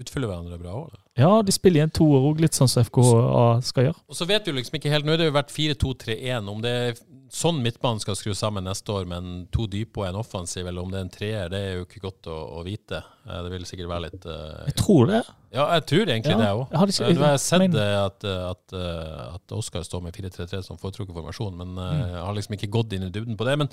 Utfyller 0.00 0.30
hverandre 0.30 0.58
bra 0.58 0.72
òg. 0.86 0.92
Ja, 1.20 1.42
de 1.44 1.52
spiller 1.52 1.82
igjen 1.82 1.92
to 1.92 2.06
toer 2.06 2.24
òg, 2.30 2.40
litt 2.40 2.56
sånn 2.56 2.70
som 2.70 2.84
FKA 2.86 3.60
skal 3.66 3.90
gjøre. 3.90 4.00
Og 4.08 4.16
så 4.16 4.26
vet 4.28 4.46
vi 4.46 4.52
jo 4.52 4.56
liksom 4.56 4.78
ikke 4.78 4.92
helt 4.92 5.04
Nå 5.04 5.12
har 5.12 5.20
det 5.20 5.26
jo 5.28 5.34
vært 5.36 5.52
4-2-3-1. 5.52 6.48
Om 6.48 6.62
det 6.64 6.72
er 6.72 7.02
sånn 7.32 7.60
midtbanen 7.64 8.00
skal 8.00 8.16
skru 8.16 8.32
sammen 8.36 8.64
neste 8.64 8.94
år, 8.94 9.04
med 9.08 9.20
en 9.20 9.44
to 9.52 9.66
dype 9.70 10.00
og 10.00 10.08
en 10.08 10.20
offensiv, 10.22 10.66
eller 10.66 10.80
om 10.84 10.92
det 10.92 11.00
er 11.00 11.06
en 11.06 11.12
treer, 11.12 11.52
det 11.52 11.60
er 11.60 11.76
jo 11.76 11.84
ikke 11.84 12.02
godt 12.06 12.30
å, 12.32 12.38
å 12.60 12.64
vite. 12.64 13.02
Eh, 13.26 13.42
Det 13.44 13.52
vil 13.52 13.68
sikkert 13.68 13.92
være 13.92 14.06
litt 14.08 14.26
uh, 14.28 14.64
Jeg 14.70 14.78
tror 14.80 15.12
det. 15.12 15.22
Ja, 15.52 15.66
jeg 15.76 15.84
tror 15.90 16.08
egentlig 16.08 16.32
Ja, 16.32 16.38
det 16.40 16.48
òg. 16.48 16.62
jeg 16.70 16.78
hadde 16.80 16.92
ikke- 16.92 17.14
Nå 17.18 17.26
har 17.26 17.36
sett 17.36 17.58
men- 17.58 17.76
eh, 17.76 18.04
at, 18.04 18.24
eh, 18.24 18.50
at, 18.50 18.72
eh, 18.72 19.34
at 19.34 19.52
Oskar 19.52 19.82
står 19.84 20.02
med 20.02 20.14
4-3-3 20.14 20.64
som 20.64 20.78
foretrukket 20.78 21.12
formasjon, 21.12 21.56
men 21.56 21.74
mm. 21.74 22.08
jeg 22.08 22.24
har 22.24 22.34
liksom 22.34 22.56
ikke 22.56 22.70
gått 22.70 22.92
inn 22.92 23.02
i 23.02 23.10
dybden 23.10 23.36
på 23.36 23.44
det. 23.44 23.58
Men 23.58 23.68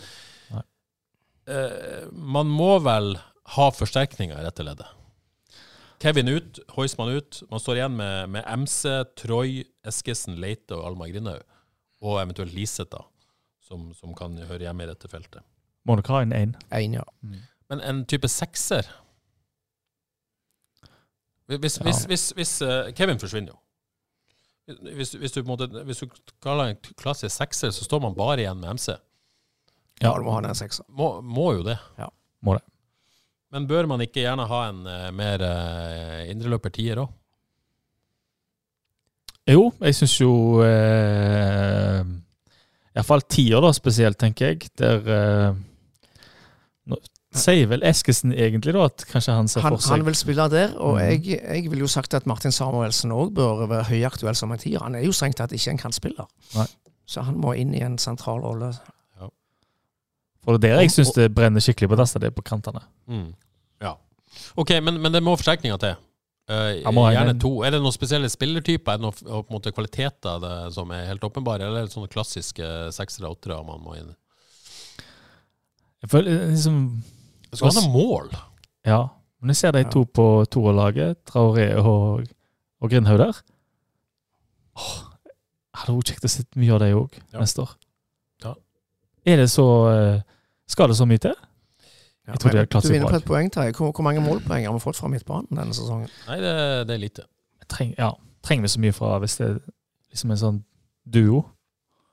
uh, 0.52 0.62
eh, 1.48 2.06
man 2.12 2.48
må 2.48 2.82
vel 2.84 3.16
ha 3.56 3.70
forsterkninger 3.72 4.38
i 4.38 4.44
dette 4.44 4.64
leddet. 4.64 4.88
Kevin 6.00 6.28
ut, 6.28 6.60
Heusmann 6.76 7.16
ut. 7.16 7.44
Man 7.50 7.60
står 7.60 7.76
igjen 7.76 7.96
med, 7.96 8.30
med 8.30 8.44
MC, 8.46 9.06
Troy, 9.16 9.64
Eskesen, 9.84 10.38
Leite 10.40 10.72
og 10.76 10.86
Alma 10.86 11.08
Grindhaug. 11.08 11.44
Og 12.02 12.22
eventuelt 12.22 12.54
Liseth, 12.54 12.92
da, 12.92 13.04
som, 13.60 13.94
som 13.94 14.14
kan 14.16 14.38
høre 14.38 14.64
hjemme 14.64 14.84
i 14.84 14.88
dette 14.88 15.10
feltet. 15.12 15.44
Må 15.86 15.96
nok 15.96 16.08
ha 16.08 16.22
en 16.22 16.32
én. 16.32 16.56
En, 16.72 16.94
ja. 16.94 17.04
Men 17.70 17.82
en 17.82 18.06
type 18.06 18.28
sekser 18.32 18.88
Hvis, 21.50 21.80
Ja. 21.80 21.84
hvis, 21.88 22.04
hvis, 22.06 22.24
hvis 22.38 22.54
eh, 22.62 22.92
Kevin 22.94 23.20
forsvinner 23.20 23.56
jo. 23.56 23.60
Hvis, 24.94 25.16
hvis, 25.18 25.34
du, 25.34 25.42
måte, 25.50 25.66
hvis 25.66 26.04
du 26.04 26.10
kaller 26.46 26.70
en 26.70 26.82
klassisk 27.00 27.34
sekser, 27.34 27.72
så 27.74 27.88
står 27.88 28.04
man 28.04 28.14
bare 28.18 28.44
igjen 28.44 28.60
med 28.62 28.78
MC. 28.78 28.92
ja, 30.04 30.12
du 30.14 30.24
må 30.28 30.36
ha 30.36 30.44
den 30.46 30.54
sekser. 30.56 30.86
Må, 30.94 31.22
må 31.26 31.54
jo 31.58 31.64
det. 31.66 31.80
Ja. 31.98 32.12
Må 32.46 32.54
det. 32.60 32.62
Men 33.50 33.66
bør 33.68 33.88
man 33.90 34.02
ikke 34.06 34.22
gjerne 34.22 34.46
ha 34.46 34.60
en 34.70 34.84
uh, 34.86 35.08
mer 35.16 35.42
uh, 35.42 36.20
indreløper 36.30 36.70
tier 36.70 37.02
òg? 37.02 37.10
Jo, 39.50 39.72
jeg 39.82 39.96
syns 39.98 40.14
jo 40.22 40.32
eh, 40.62 42.04
Iallfall 42.94 43.24
tier, 43.26 43.58
da, 43.64 43.72
spesielt, 43.74 44.20
tenker 44.22 44.52
jeg. 44.52 44.68
Der 44.78 45.10
eh, 45.16 45.56
sier 47.38 47.68
vel 47.70 47.84
Eskesen 47.86 48.32
egentlig 48.34 48.74
da 48.74 48.88
at 48.90 49.04
kanskje 49.10 49.36
han 49.38 49.50
ser 49.52 49.62
Han, 49.62 49.76
for 49.76 49.86
seg 49.86 50.00
han 50.00 50.06
vil 50.08 50.18
spille 50.18 50.48
der, 50.50 50.72
og 50.82 50.98
mm. 50.98 51.02
jeg, 51.06 51.42
jeg 51.44 51.72
vil 51.72 51.84
jo 51.84 51.90
sagt 51.92 52.16
at 52.18 52.26
Martin 52.30 52.54
Samuelsen 52.56 53.14
òg 53.14 53.36
bør 53.38 53.68
være 53.70 53.86
høyaktuell 53.92 54.38
som 54.38 54.54
en 54.56 54.62
tier. 54.62 54.82
Han 54.82 54.98
er 54.98 55.06
jo 55.06 55.14
strengt 55.14 55.38
tatt 55.38 55.54
ikke 55.54 55.76
en 55.76 55.82
kantspiller. 55.82 56.30
Nei. 56.56 56.66
Så 57.10 57.26
han 57.26 57.38
må 57.42 57.54
inn 57.58 57.76
i 57.78 57.84
en 57.86 57.98
sentral 58.02 58.42
rolle. 58.42 58.72
For 60.46 60.58
det 60.58 60.70
er 60.72 60.80
der 60.80 60.86
jeg 60.86 60.94
syns 60.94 61.12
det 61.14 61.28
brenner 61.36 61.62
skikkelig 61.62 61.92
på 61.92 61.98
dass, 62.00 62.16
det 62.16 62.30
er 62.30 62.34
på 62.34 62.46
kantene. 62.46 62.82
Mm. 63.12 63.32
Ja. 63.84 63.96
OK, 64.58 64.78
men, 64.82 65.02
men 65.04 65.14
det 65.14 65.22
må 65.26 65.36
forsterkninger 65.38 65.82
til. 65.82 65.98
Eh, 66.50 66.82
en- 66.82 67.02
gjerne 67.14 67.36
to. 67.42 67.52
Er 67.62 67.76
det 67.76 67.82
noen 67.84 67.94
spesielle 67.94 68.30
spillertyper? 68.32 68.94
Er 68.94 68.98
det 68.98 69.06
noen 69.06 69.20
på 69.20 69.44
en 69.44 69.54
måte, 69.54 69.74
kvaliteter 69.76 70.40
det, 70.42 70.74
som 70.74 70.90
er 70.96 71.06
helt 71.12 71.24
åpenbare, 71.24 71.68
eller 71.68 71.84
er 71.84 71.90
det 71.90 71.94
sånne 71.94 72.10
klassiske 72.10 72.90
seksere 72.96 73.30
og 73.30 73.38
åttere 73.38 73.60
man 73.68 73.84
må 73.84 74.00
inn? 74.00 74.10
Jeg 76.02 76.10
føler 76.10 76.48
liksom 76.50 77.04
Det 77.50 77.58
skal 77.60 77.70
være 77.72 77.82
noen 77.84 77.94
mål. 77.96 78.30
Ja. 78.86 79.00
Men 79.42 79.54
jeg 79.54 79.60
ser 79.62 79.72
de 79.76 79.84
to 79.90 80.04
på 80.06 80.26
toerlaget, 80.52 81.18
Traoré 81.30 81.70
og, 81.80 82.26
og 82.82 82.90
Grindhaug 82.92 83.20
der. 83.22 83.38
Åh, 84.80 84.96
jeg 85.30 85.82
hadde 85.82 85.96
vært 85.98 86.12
kjekt 86.12 86.26
å 86.28 86.32
se 86.34 86.44
mye 86.60 86.74
av 86.76 86.82
det 86.84 86.90
òg 86.96 87.18
Ja. 87.34 87.40
neste 87.42 87.64
år. 87.64 87.72
Ja. 88.44 88.54
Er 89.26 89.38
det 89.44 89.50
så 89.52 89.66
eh, 89.92 90.22
Skal 90.70 90.92
det 90.92 90.98
så 91.00 91.06
mye 91.10 91.18
til? 91.24 91.34
Ja, 92.28 92.34
Jeg 92.36 92.40
tror 92.44 92.52
de 92.52 92.56
men 92.58 92.62
har 92.62 92.68
klart 92.70 92.84
du 92.84 92.88
seg 92.88 92.94
bra. 92.94 93.00
Du 93.00 93.00
vinner 93.00 93.14
på 93.16 93.22
et 93.24 93.26
poeng, 93.30 93.50
Terje. 93.52 93.74
Hvor, 93.74 93.92
hvor 93.92 94.06
mange 94.06 94.22
målpoeng 94.22 94.66
har 94.68 94.74
vi 94.76 94.80
fått 94.84 95.00
fra 95.00 95.10
midtbanen 95.10 95.50
denne 95.50 95.74
sesongen? 95.74 96.10
Nei, 96.28 96.36
det, 96.44 96.52
det 96.88 96.94
er 96.94 97.02
lite. 97.02 97.24
Treng, 97.70 97.96
ja, 97.98 98.12
trenger 98.46 98.68
vi 98.68 98.74
så 98.76 98.82
mye 98.84 98.94
fra 98.94 99.16
hvis 99.24 99.38
det 99.40 99.48
er 99.50 99.56
liksom 100.14 100.32
en 100.36 100.42
sånn 100.44 100.60
duo? 101.10 101.42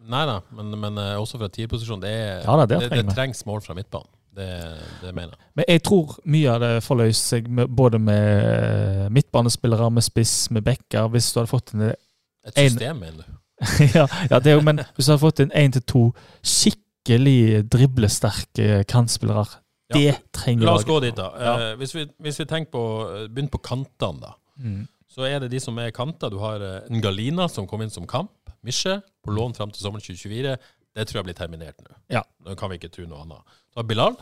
Nei 0.07 0.23
da, 0.29 0.39
men, 0.57 0.73
men 0.81 0.97
eh, 1.03 1.15
også 1.21 1.37
fra 1.41 1.49
tierposisjon. 1.53 2.01
Det, 2.01 2.09
er- 2.15 2.45
Ja 2.47 2.57
det 2.65 2.79
det, 2.81 2.91
det 2.95 3.15
trengs 3.17 3.45
mål 3.49 3.61
fra 3.65 3.75
midtbanen. 3.77 4.09
Det, 4.37 4.47
det 5.01 5.15
mener 5.17 5.33
jeg. 5.33 5.47
Men 5.57 5.65
jeg 5.73 5.83
tror 5.89 6.11
mye 6.29 6.51
av 6.53 6.61
det 6.61 6.73
forløser 6.85 7.31
seg 7.37 7.47
med, 7.49 7.71
både 7.73 7.99
med 7.99 8.27
eh, 8.45 9.07
midtbanespillere, 9.17 9.89
med 9.97 10.05
spiss, 10.05 10.35
med 10.53 10.65
backer. 10.67 11.09
Hvis 11.15 11.31
du 11.33 11.39
hadde 11.41 11.49
fått 11.55 11.73
en 11.75 11.87
Et 11.91 12.59
system, 12.59 13.01
mener 13.01 13.25
du? 13.25 13.33
ja, 13.97 14.05
ja, 14.31 14.39
det 14.39 14.53
er 14.53 14.59
jo, 14.59 14.65
men 14.67 14.83
hvis 14.99 15.07
du 15.09 15.15
hadde 15.15 15.23
fått 15.25 15.41
en 15.47 15.55
én 15.57 15.73
til 15.73 15.83
to 15.89 16.03
skikkelig 16.45 17.65
driblesterke 17.73 18.83
kantspillere, 18.91 19.47
Ja. 19.89 19.95
det 20.01 20.17
trenger 20.35 20.67
La 20.67 20.73
oss 20.75 20.83
laget. 20.83 20.89
gå 20.91 21.01
dit, 21.05 21.17
da. 21.17 21.27
Ja. 21.39 21.55
Eh, 21.71 21.77
hvis, 21.79 21.95
vi, 21.95 22.07
hvis 22.19 22.41
vi 22.41 22.45
tenker 22.51 22.73
på 22.75 22.85
eh, 23.07 23.29
Begynn 23.31 23.49
på 23.53 23.59
kantene, 23.63 24.21
da. 24.21 24.33
Mm. 24.59 24.83
Så 25.09 25.23
er 25.25 25.39
det 25.41 25.51
de 25.53 25.61
som 25.63 25.79
er 25.79 25.91
kanter. 25.95 26.29
Du 26.29 26.39
har 26.43 26.61
Ngalina, 26.91 27.47
som 27.49 27.67
kom 27.71 27.81
inn 27.83 27.91
som 27.95 28.05
kamp. 28.07 28.33
Misje, 28.67 28.99
på 29.25 29.31
lån 29.33 29.55
fram 29.55 29.71
til 29.71 29.81
sommeren 29.81 30.03
2024. 30.03 30.57
Det 30.97 31.05
tror 31.09 31.21
jeg 31.21 31.29
blir 31.29 31.37
terminert 31.37 31.83
nå. 31.85 31.93
Ja. 32.13 32.23
Nå 32.47 32.57
kan 32.57 32.73
vi 32.73 32.79
ikke 32.81 32.93
tro 32.93 33.05
noe 33.09 33.21
annet. 33.27 33.59
Så 33.75 33.85
Bilal. 33.85 34.17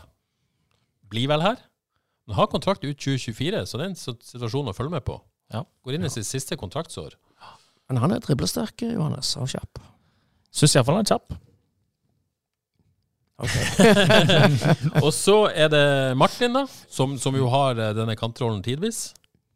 Blir 1.11 1.29
vel 1.31 1.43
her. 1.45 1.61
Han 2.27 2.35
har 2.39 2.49
kontrakt 2.51 2.83
ut 2.83 2.97
2024, 2.97 3.63
så 3.69 3.79
det 3.79 3.85
er 3.85 3.93
en 3.93 3.99
situasjon 3.99 4.71
å 4.71 4.75
følge 4.75 4.97
med 4.97 5.05
på. 5.07 5.19
Ja. 5.53 5.61
Går 5.85 5.97
inn 5.97 6.07
i 6.07 6.11
sitt 6.11 6.27
siste 6.27 6.57
kontraktsår. 6.59 7.15
Men 7.85 8.01
han 8.01 8.15
er 8.15 8.23
driblesterk, 8.23 8.81
Johannes, 8.89 9.35
og 9.37 9.51
kjapp. 9.51 9.79
Syns 10.55 10.73
iallfall 10.75 10.97
han 10.97 11.05
er 11.05 11.13
kjapp. 11.13 11.35
Og 15.05 15.11
så 15.11 15.35
er 15.51 15.67
det 15.71 15.85
Martin, 16.17 16.55
da, 16.55 16.63
som, 16.87 17.17
som 17.19 17.35
jo 17.35 17.49
har 17.51 17.75
eh, 17.75 17.91
denne 17.97 18.15
kantrollen 18.19 18.63
tidvis. 18.63 19.09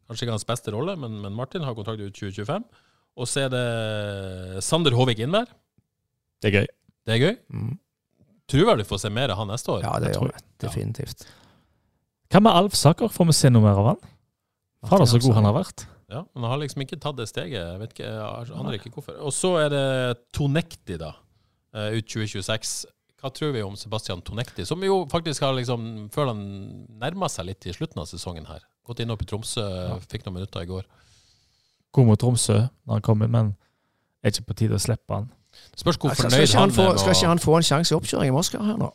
Kanskje 0.06 0.26
ikke 0.26 0.36
hans 0.36 0.46
beste 0.48 0.74
rolle, 0.74 0.96
men, 1.00 1.16
men 1.24 1.34
Martin 1.36 1.64
har 1.64 1.76
kontrakt 1.78 2.02
ut 2.02 2.12
2025. 2.12 2.66
Og 3.20 3.28
så 3.28 3.46
er 3.46 3.54
det 3.54 3.64
Sander 4.64 4.94
Håvik 4.96 5.22
Innvær. 5.24 5.48
Det 6.40 6.52
er 6.52 6.60
gøy. 6.60 6.68
Det 7.06 7.16
er 7.16 7.22
gøy. 7.24 7.36
Mm. 7.54 7.76
Tror 8.50 8.66
vel 8.72 8.82
du 8.82 8.86
får 8.88 9.00
se 9.04 9.10
mer 9.14 9.32
av 9.32 9.38
han 9.40 9.50
neste 9.52 9.70
år. 9.72 9.84
Ja, 9.86 9.94
det 10.02 10.10
Jeg 10.10 10.18
gjør 10.18 10.32
vi. 10.34 10.42
Definitivt. 10.64 11.26
Hva 12.30 12.40
med 12.42 12.52
Alf 12.60 12.74
Saker? 12.78 13.10
Får 13.14 13.28
vi 13.30 13.36
se 13.40 13.50
noe 13.50 13.62
mer 13.64 13.78
av 13.78 13.88
han? 13.92 14.00
Fader, 14.90 15.06
så 15.10 15.20
god 15.22 15.34
han 15.38 15.48
har 15.48 15.56
vært. 15.56 15.84
Ja, 16.10 16.24
men 16.34 16.42
han 16.42 16.50
har 16.54 16.60
liksom 16.62 16.82
ikke 16.82 16.98
tatt 16.98 17.18
det 17.18 17.28
steget. 17.30 17.58
Jeg 17.58 17.80
vet 17.82 17.92
ikke, 17.94 18.06
jeg 18.08 18.54
aner 18.58 18.76
ikke 18.78 18.90
hvorfor. 18.94 19.18
Og 19.22 19.34
så 19.34 19.52
er 19.62 19.68
det 19.70 19.84
Tonekti, 20.34 20.96
da. 20.98 21.12
eh, 21.74 21.98
Ut 21.98 22.08
2026. 22.10 22.72
Hva 23.20 23.30
tror 23.36 23.52
vi 23.52 23.62
om 23.62 23.76
Sebastian 23.76 24.22
Tonekti, 24.24 24.64
som 24.66 24.80
jo 24.82 25.02
faktisk 25.12 25.44
har 25.44 25.52
liksom, 25.54 26.08
føler 26.14 26.32
han 26.32 26.86
nærma 27.02 27.28
seg 27.28 27.50
litt 27.50 27.66
i 27.68 27.74
slutten 27.76 28.00
av 28.00 28.08
sesongen 28.08 28.48
her. 28.48 28.64
Gått 28.88 29.02
inn 29.04 29.12
opp 29.12 29.22
i 29.22 29.28
Tromsø, 29.28 29.62
fikk 30.08 30.24
noen 30.24 30.38
minutter 30.40 30.64
i 30.64 30.70
går. 30.70 30.86
God 31.92 32.08
mot 32.08 32.18
Tromsø 32.22 32.56
når 32.64 32.96
han 32.96 33.04
kommer, 33.04 33.28
men 33.30 33.52
er 34.24 34.32
ikke 34.32 34.48
på 34.48 34.56
tide 34.62 34.78
å 34.78 34.82
slippe 34.82 35.14
han. 35.14 35.28
Spørs 35.76 35.96
hvor 35.96 36.14
Skal, 36.14 36.30
skal, 36.30 36.30
fornøyd 36.30 36.54
han 36.54 36.60
han 36.60 36.74
få, 36.76 36.82
er 36.82 36.92
med 36.92 37.00
skal 37.02 37.16
ikke 37.16 37.30
han 37.30 37.42
få 37.42 37.56
en 37.56 37.66
sjanse 37.66 37.94
i 37.94 37.96
oppkjøring 37.96 38.32
i 38.32 38.34
Moskva 38.34 38.64
her 38.66 38.76
nå? 38.80 38.90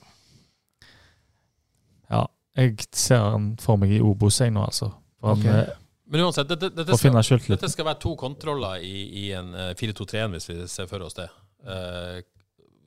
Ja, 2.11 2.21
jeg 2.59 2.85
ser 2.95 3.25
han 3.33 3.49
for 3.61 3.81
meg 3.81 3.95
i 3.95 4.03
Obos 4.03 4.39
nå, 4.43 4.61
altså. 4.63 4.91
For 5.19 5.35
han 5.35 5.49
eh, 5.49 5.73
Men 6.05 6.27
uansett, 6.27 6.47
dette, 6.51 6.69
dette, 6.75 6.97
skal, 6.99 7.41
dette 7.49 7.71
skal 7.73 7.89
være 7.89 8.01
to 8.03 8.13
kontroller 8.19 8.83
i, 8.85 8.95
i 9.25 9.25
en 9.35 9.53
eh, 9.57 9.73
4-2-3-1, 9.79 10.35
hvis 10.35 10.49
vi 10.51 10.57
ser 10.69 10.89
for 10.91 11.05
oss 11.05 11.17
det. 11.17 11.27
Eh, 11.65 12.21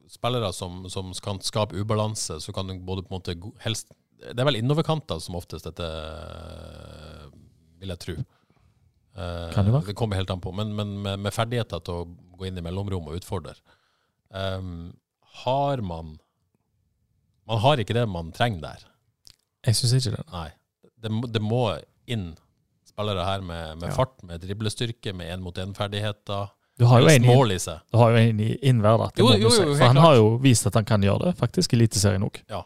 spillere 0.08 0.52
som, 0.56 0.84
som 0.90 1.10
kan 1.24 1.40
skape 1.44 1.76
ubalanse, 1.76 2.38
så 2.40 2.54
kan 2.54 2.70
du 2.70 2.78
både 2.78 3.04
på 3.04 3.12
en 3.12 3.18
måte 3.18 3.34
helst 3.64 3.90
Det 4.18 4.38
er 4.38 4.46
vel 4.48 4.60
innoverkanter 4.62 5.20
som 5.22 5.36
oftest 5.38 5.66
dette 5.68 5.84
eh, 5.84 7.26
vil 7.78 7.92
jeg 7.94 8.02
tro. 8.04 8.14
Eh, 9.18 9.50
Kan 9.54 9.66
det 9.66 9.74
være. 9.74 9.86
Det 9.90 9.98
kommer 9.98 10.18
helt 10.18 10.30
an 10.30 10.40
på. 10.42 10.52
Men, 10.54 10.72
men 10.74 10.96
med, 11.02 11.18
med 11.26 11.34
ferdigheter 11.34 11.82
til 11.84 12.02
å 12.02 12.08
gå 12.38 12.48
inn 12.48 12.58
i 12.60 12.64
mellomrom 12.64 13.08
og 13.10 13.18
utfordre. 13.20 13.54
Um, 14.30 14.92
har 15.44 15.80
man 15.84 16.18
Man 17.48 17.62
har 17.64 17.80
ikke 17.80 17.94
det 17.96 18.04
man 18.08 18.28
trenger 18.36 18.60
der. 18.60 18.82
Jeg 19.64 19.76
syns 19.78 19.94
ikke 19.96 20.16
det. 20.18 20.24
Nei. 20.32 20.50
Det, 21.00 21.10
det 21.32 21.40
må 21.40 21.62
inn 22.06 22.34
spillere 22.88 23.24
her 23.24 23.40
med, 23.40 23.78
med 23.80 23.88
Ja. 23.88 23.94
fart, 23.96 24.18
med 24.26 24.42
driblestyrke, 24.42 25.14
med 25.16 25.30
én-mot-én-ferdigheter. 25.32 26.50
Du 26.78 26.84
har 26.86 27.00
jo 27.00 27.08
en 27.08 27.22
du 27.24 27.96
har 27.98 28.10
jo 28.12 28.16
en 28.20 28.40
i 28.40 28.72
hver 28.72 28.98
dag, 29.00 29.10
Jo, 29.18 29.30
jo, 29.32 29.48
jo, 29.48 29.50
For 29.50 29.84
han 29.86 29.96
klart. 29.96 30.04
har 30.04 30.14
jo 30.16 30.36
vist 30.42 30.66
at 30.66 30.74
han 30.74 30.84
kan 30.84 31.02
gjøre 31.02 31.24
det, 31.30 31.36
faktisk, 31.40 31.72
i 31.72 31.76
Eliteserien 31.76 32.22
òg. 32.22 32.38
Ja. 32.50 32.62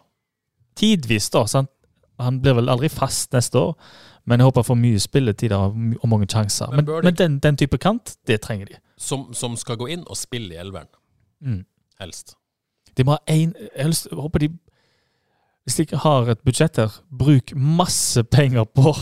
Tidvis, 0.77 1.31
da. 1.31 1.45
Sant? 1.47 1.71
Han 2.19 2.41
blir 2.43 2.55
vel 2.59 2.69
aldri 2.69 2.89
fast 2.93 3.33
neste 3.33 3.59
år, 3.59 3.73
men 4.27 4.39
jeg 4.41 4.47
håper 4.51 4.63
han 4.63 4.69
får 4.69 4.81
mye 4.83 5.01
spilletid 5.01 5.53
og 5.57 5.77
mange 6.09 6.27
sjanser. 6.29 6.71
Men 6.75 6.85
Men, 6.85 7.05
men, 7.05 7.15
den, 7.15 7.39
den 7.39 7.57
type 7.57 7.79
kant, 7.79 8.17
det 8.27 8.41
trenger 8.43 8.67
de. 8.67 8.77
Som, 9.03 9.33
som 9.35 9.57
skal 9.59 9.77
gå 9.81 9.89
inn 9.91 10.05
og 10.07 10.17
spille 10.17 10.55
i 10.55 10.61
elveren, 10.63 10.87
Mm. 11.43 11.65
helst. 12.01 12.37
De 12.97 13.03
må 13.05 13.17
ha 13.17 13.19
én 13.35 13.51
jeg 13.75 13.95
håper 14.15 14.39
de 14.45 14.49
Hvis 15.67 15.77
de 15.77 15.83
ikke 15.87 15.99
har 16.05 16.29
et 16.31 16.41
budsjett 16.47 16.77
her, 16.79 16.91
bruk 17.11 17.51
masse 17.57 18.23
penger 18.31 18.65
på 18.65 18.93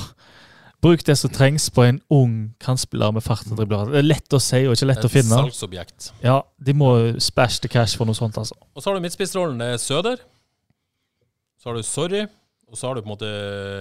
Bruk 0.80 1.02
det 1.04 1.18
som 1.20 1.28
trengs 1.30 1.66
på 1.70 1.82
en 1.84 1.98
ung 2.10 2.54
kantspiller 2.60 3.12
med 3.12 3.20
fart 3.22 3.44
og 3.52 3.58
dribler. 3.58 3.90
Det 3.92 3.98
er 4.00 4.06
lett 4.06 4.32
å 4.32 4.38
si 4.40 4.62
og 4.64 4.72
ikke 4.72 4.86
lett 4.88 5.04
å 5.04 5.10
finne. 5.12 5.36
Et 5.36 5.52
salgsobjekt. 5.52 6.06
Ja, 6.24 6.38
De 6.56 6.72
må 6.72 6.88
spæsje 7.20 7.60
the 7.60 7.68
cash 7.68 7.98
for 7.98 8.08
noe 8.08 8.16
sånt, 8.16 8.38
altså. 8.40 8.54
Og 8.74 8.80
så 8.80 8.88
har 8.88 8.96
du 8.96 9.02
midtspissrollen, 9.04 9.58
det 9.60 9.74
er 9.74 9.76
Søder. 9.76 10.16
Så 11.60 11.68
har 11.68 11.76
du 11.76 11.82
Sorry. 11.82 12.22
Og 12.70 12.78
så 12.78 12.86
har 12.86 12.94
du 12.94 13.00
på 13.02 13.08
en 13.08 13.14
måte 13.16 13.30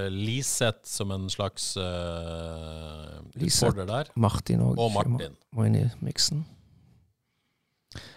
Liseth 0.09 0.79
som 0.89 1.11
en 1.13 1.27
slags 1.29 1.75
uh, 1.77 3.19
utfordrer 3.37 3.85
der. 3.85 4.09
Martin 4.17 4.63
òg. 4.65 4.79
Og 4.81 4.91
Martin. 4.95 5.35
Må 5.53 5.67
inn 5.69 5.75
i 5.83 5.87
miksen. 6.01 6.41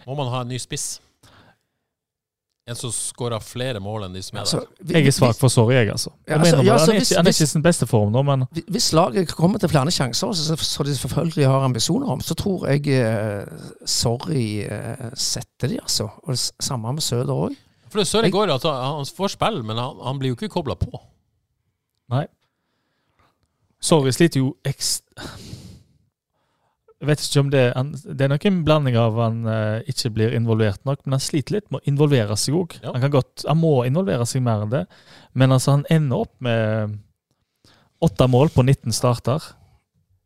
Må 0.07 0.15
man 0.17 0.31
ha 0.33 0.41
en 0.41 0.49
ny 0.53 0.57
spiss? 0.61 0.95
En 2.63 2.77
som 2.79 2.93
skårer 2.95 3.43
flere 3.43 3.81
mål 3.83 4.05
enn 4.05 4.13
de 4.15 4.21
som 4.23 4.37
er 4.37 4.45
Altså, 4.45 4.59
der. 4.63 4.85
vi- 4.87 4.93
Jeg 4.95 5.07
er 5.07 5.11
svak 5.11 5.35
for 5.35 5.51
sorry, 5.51 5.73
jeg, 5.73 5.89
altså. 5.91 6.09
Ja, 6.27 6.31
Jeg 6.33 6.39
altså, 6.39 6.55
mener, 6.55 6.63
ja, 6.63 6.73
altså, 6.73 6.85
han, 6.85 6.95
er 6.95 6.99
hvis- 6.99 7.11
ikke, 7.11 7.17
han 7.17 7.25
er 7.27 7.29
ikke 7.35 7.43
i 7.43 7.45
sin 7.53 7.63
beste 7.63 7.87
form 7.87 8.11
nå, 8.11 8.21
men 8.23 8.45
Hvis- 8.53 8.65
Hvis 8.69 8.93
laget 8.93 9.27
kommer 9.35 9.59
til 9.59 9.69
flere 9.69 9.91
sjanser, 9.91 10.31
så, 10.33 10.55
så 10.55 10.83
de 10.83 10.95
selvfølgelig 10.95 11.45
har 11.45 11.59
ambisjoner 11.67 12.07
om, 12.07 12.21
så 12.21 12.33
tror 12.33 12.67
jeg 12.67 12.87
uh, 12.87 13.45
Sorry 13.85 14.63
uh, 14.65 15.11
setter 15.13 15.67
de, 15.67 15.79
altså. 15.81 16.07
Og 16.23 16.31
det 16.33 16.51
samme 16.61 16.93
med 16.93 17.01
Søder 17.01 17.33
òg. 17.33 17.55
For 17.93 18.01
det 18.01 18.07
Søder 18.09 18.25
Jeg- 18.31 18.33
går 18.33 18.49
at 18.55 18.63
han 18.65 19.05
får 19.05 19.35
spill, 19.35 19.59
men 19.63 19.77
han, 19.77 19.99
han 20.01 20.17
blir 20.21 20.33
jo 20.33 20.37
ikke 20.39 20.49
kobla 20.55 20.73
på. 20.81 20.97
Nei. 22.09 22.25
Sorry 23.83 24.11
sliter 24.15 24.41
jo 24.41 24.55
ekst... 24.65 25.03
Jeg 27.03 27.09
vet 27.09 27.23
ikke 27.25 27.41
om 27.43 27.49
det 27.51 27.61
han, 27.75 27.89
Det 27.91 28.21
er 28.23 28.29
nok 28.31 28.45
en 28.47 28.59
blanding 28.63 28.95
av 28.95 29.17
han 29.19 29.41
eh, 29.51 29.81
ikke 29.91 30.09
blir 30.15 30.35
involvert 30.37 30.79
nok, 30.87 31.01
men 31.03 31.17
han 31.17 31.23
sliter 31.23 31.57
litt 31.57 31.65
med 31.69 31.81
å 31.81 31.89
involvere 31.91 32.37
seg 32.39 32.55
òg. 32.55 32.77
Ja. 32.79 32.93
Han, 32.95 33.17
han 33.49 33.59
må 33.59 33.73
involvere 33.83 34.23
seg 34.29 34.41
mer 34.45 34.63
enn 34.63 34.71
det, 34.71 34.85
men 35.35 35.51
altså 35.51 35.75
han 35.75 35.83
ender 35.91 36.23
opp 36.23 36.31
med 36.39 36.95
åtte 38.03 38.27
mål 38.31 38.53
på 38.55 38.63
19 38.63 38.95
starter. 38.95 39.49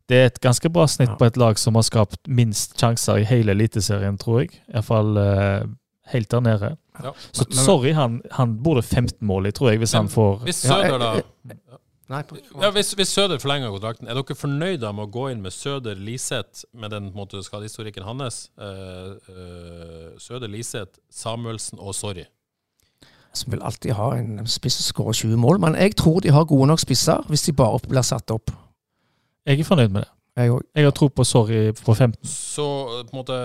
Det 0.08 0.16
er 0.22 0.30
et 0.30 0.38
ganske 0.40 0.70
bra 0.72 0.86
snitt 0.88 1.10
Ja. 1.10 1.18
på 1.18 1.26
et 1.26 1.36
lag 1.36 1.58
som 1.58 1.74
har 1.76 1.82
skapt 1.84 2.22
minst 2.30 2.78
sjanser 2.78 3.18
i 3.20 3.26
hele 3.26 3.52
Eliteserien, 3.58 4.16
tror 4.16 4.44
jeg. 4.44 4.54
Iallfall 4.70 5.18
uh, 5.18 5.66
helt 6.12 6.30
der 6.30 6.40
nede. 6.40 6.76
Ja. 7.02 7.12
Så 7.32 7.44
Men- 7.48 7.56
sorry, 7.56 7.92
han, 7.94 8.20
han 8.32 8.56
burde 8.62 8.82
15 8.82 9.26
mål 9.26 9.46
i, 9.46 9.50
tror 9.50 9.70
jeg, 9.70 9.78
hvis 9.78 9.92
Men 9.94 10.02
han 10.02 10.08
får 10.08 10.38
Hvis 10.44 10.56
Søder, 10.66 10.98
da 10.98 11.10
jeg- 11.18 11.22
Nei, 12.08 12.22
ja, 12.62 12.70
hvis, 12.72 12.92
hvis 12.96 13.08
Søder 13.08 13.38
forlenger 13.38 13.68
kontrakten, 13.70 14.08
er 14.08 14.14
dere 14.16 14.34
fornøyde 14.34 14.92
med 14.96 15.04
å 15.04 15.10
gå 15.12 15.26
inn 15.28 15.42
med 15.44 15.52
Søder 15.52 15.94
Liseth 15.94 16.64
med 16.72 16.90
den 16.90 17.10
måte, 17.12 17.42
skadehistorikken 17.44 18.02
hans? 18.02 18.50
Uh, 18.56 18.64
uh, 19.28 20.14
Søder 20.18 20.48
Liseth, 20.48 20.96
Samuelsen 21.12 21.78
og 21.78 21.94
Sorry. 21.94 22.24
som 23.34 23.52
vil 23.52 23.60
alltid 23.62 23.92
ha 23.92 24.14
en 24.16 24.46
spiss 24.46 24.78
som 24.80 24.88
skårer 24.88 25.12
20 25.12 25.36
mål. 25.36 25.60
Men 25.60 25.74
jeg 25.76 25.96
tror 25.96 26.20
de 26.20 26.32
har 26.32 26.44
gode 26.48 26.66
nok 26.66 26.80
spisser 26.80 27.20
hvis 27.28 27.42
de 27.42 27.52
bare 27.52 27.78
blir 27.88 28.02
satt 28.02 28.30
opp. 28.30 28.50
Jeg 29.46 29.60
er 29.60 29.64
fornøyd 29.64 29.88
med 29.92 30.02
det. 30.02 30.10
Jeg 30.38 30.52
òg. 30.54 30.64
Jeg 30.76 30.86
har 30.86 30.94
tro 30.94 31.08
på 31.10 31.24
Sorry 31.26 31.60
på 31.74 31.94
15. 31.96 32.18
Så 32.30 32.64
på 33.08 33.10
en 33.10 33.18
måte 33.18 33.38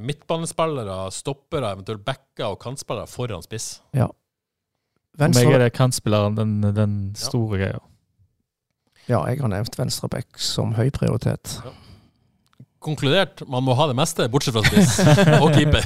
midtbanespillere, 0.00 0.98
stoppere, 1.12 1.74
eventuelt 1.76 2.04
backer 2.06 2.54
og 2.54 2.60
kantspillere 2.62 3.10
foran 3.10 3.44
spiss. 3.44 3.74
Ja. 3.96 4.08
For 5.18 5.34
meg 5.36 5.52
er 5.52 5.66
det 5.66 5.74
kantspilleren 5.76 6.38
den, 6.38 6.54
den 6.74 6.94
store 7.18 7.60
greia. 7.60 7.82
Ja, 9.04 9.20
jeg 9.28 9.42
har 9.42 9.50
nevnt 9.52 9.76
venstreback 9.76 10.40
som 10.40 10.72
høy 10.78 10.88
prioritet. 10.96 11.58
Konkludert, 12.84 13.44
man 13.48 13.64
må 13.64 13.76
ha 13.76 13.88
det 13.90 13.96
meste, 13.98 14.26
bortsett 14.32 14.56
fra 14.56 14.64
spiss 14.64 14.96
og 15.44 15.52
keeper. 15.52 15.84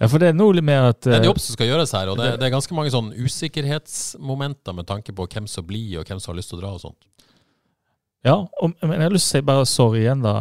Ja, 0.00 0.08
for 0.08 0.16
det 0.16 0.30
er 0.30 0.36
noe 0.36 0.64
mer 0.64 0.94
at 0.94 1.02
Det 1.04 1.12
er 1.12 1.18
en 1.18 1.26
eh, 1.26 1.28
jobb 1.28 1.42
som 1.44 1.56
skal 1.58 1.68
gjøres 1.68 1.92
her, 1.92 2.08
og 2.08 2.16
det, 2.16 2.30
det 2.40 2.46
er 2.48 2.54
ganske 2.54 2.72
mange 2.76 2.92
sånn 2.92 3.12
usikkerhetsmomenter 3.20 4.76
med 4.76 4.88
tanke 4.88 5.12
på 5.12 5.28
hvem 5.28 5.48
som 5.50 5.66
blir, 5.68 6.00
og 6.00 6.08
hvem 6.08 6.22
som 6.22 6.32
har 6.32 6.40
lyst 6.40 6.54
til 6.54 6.56
å 6.56 6.62
dra 6.64 6.72
og 6.72 6.80
sånt. 6.80 7.04
Ja, 8.26 8.36
og, 8.60 8.72
men 8.82 8.98
jeg 8.98 9.06
har 9.06 9.14
lyst 9.14 9.30
til 9.30 9.38
å 9.38 9.40
si 9.40 9.48
bare 9.48 9.68
sorry 9.68 10.02
igjen, 10.02 10.24
da. 10.24 10.34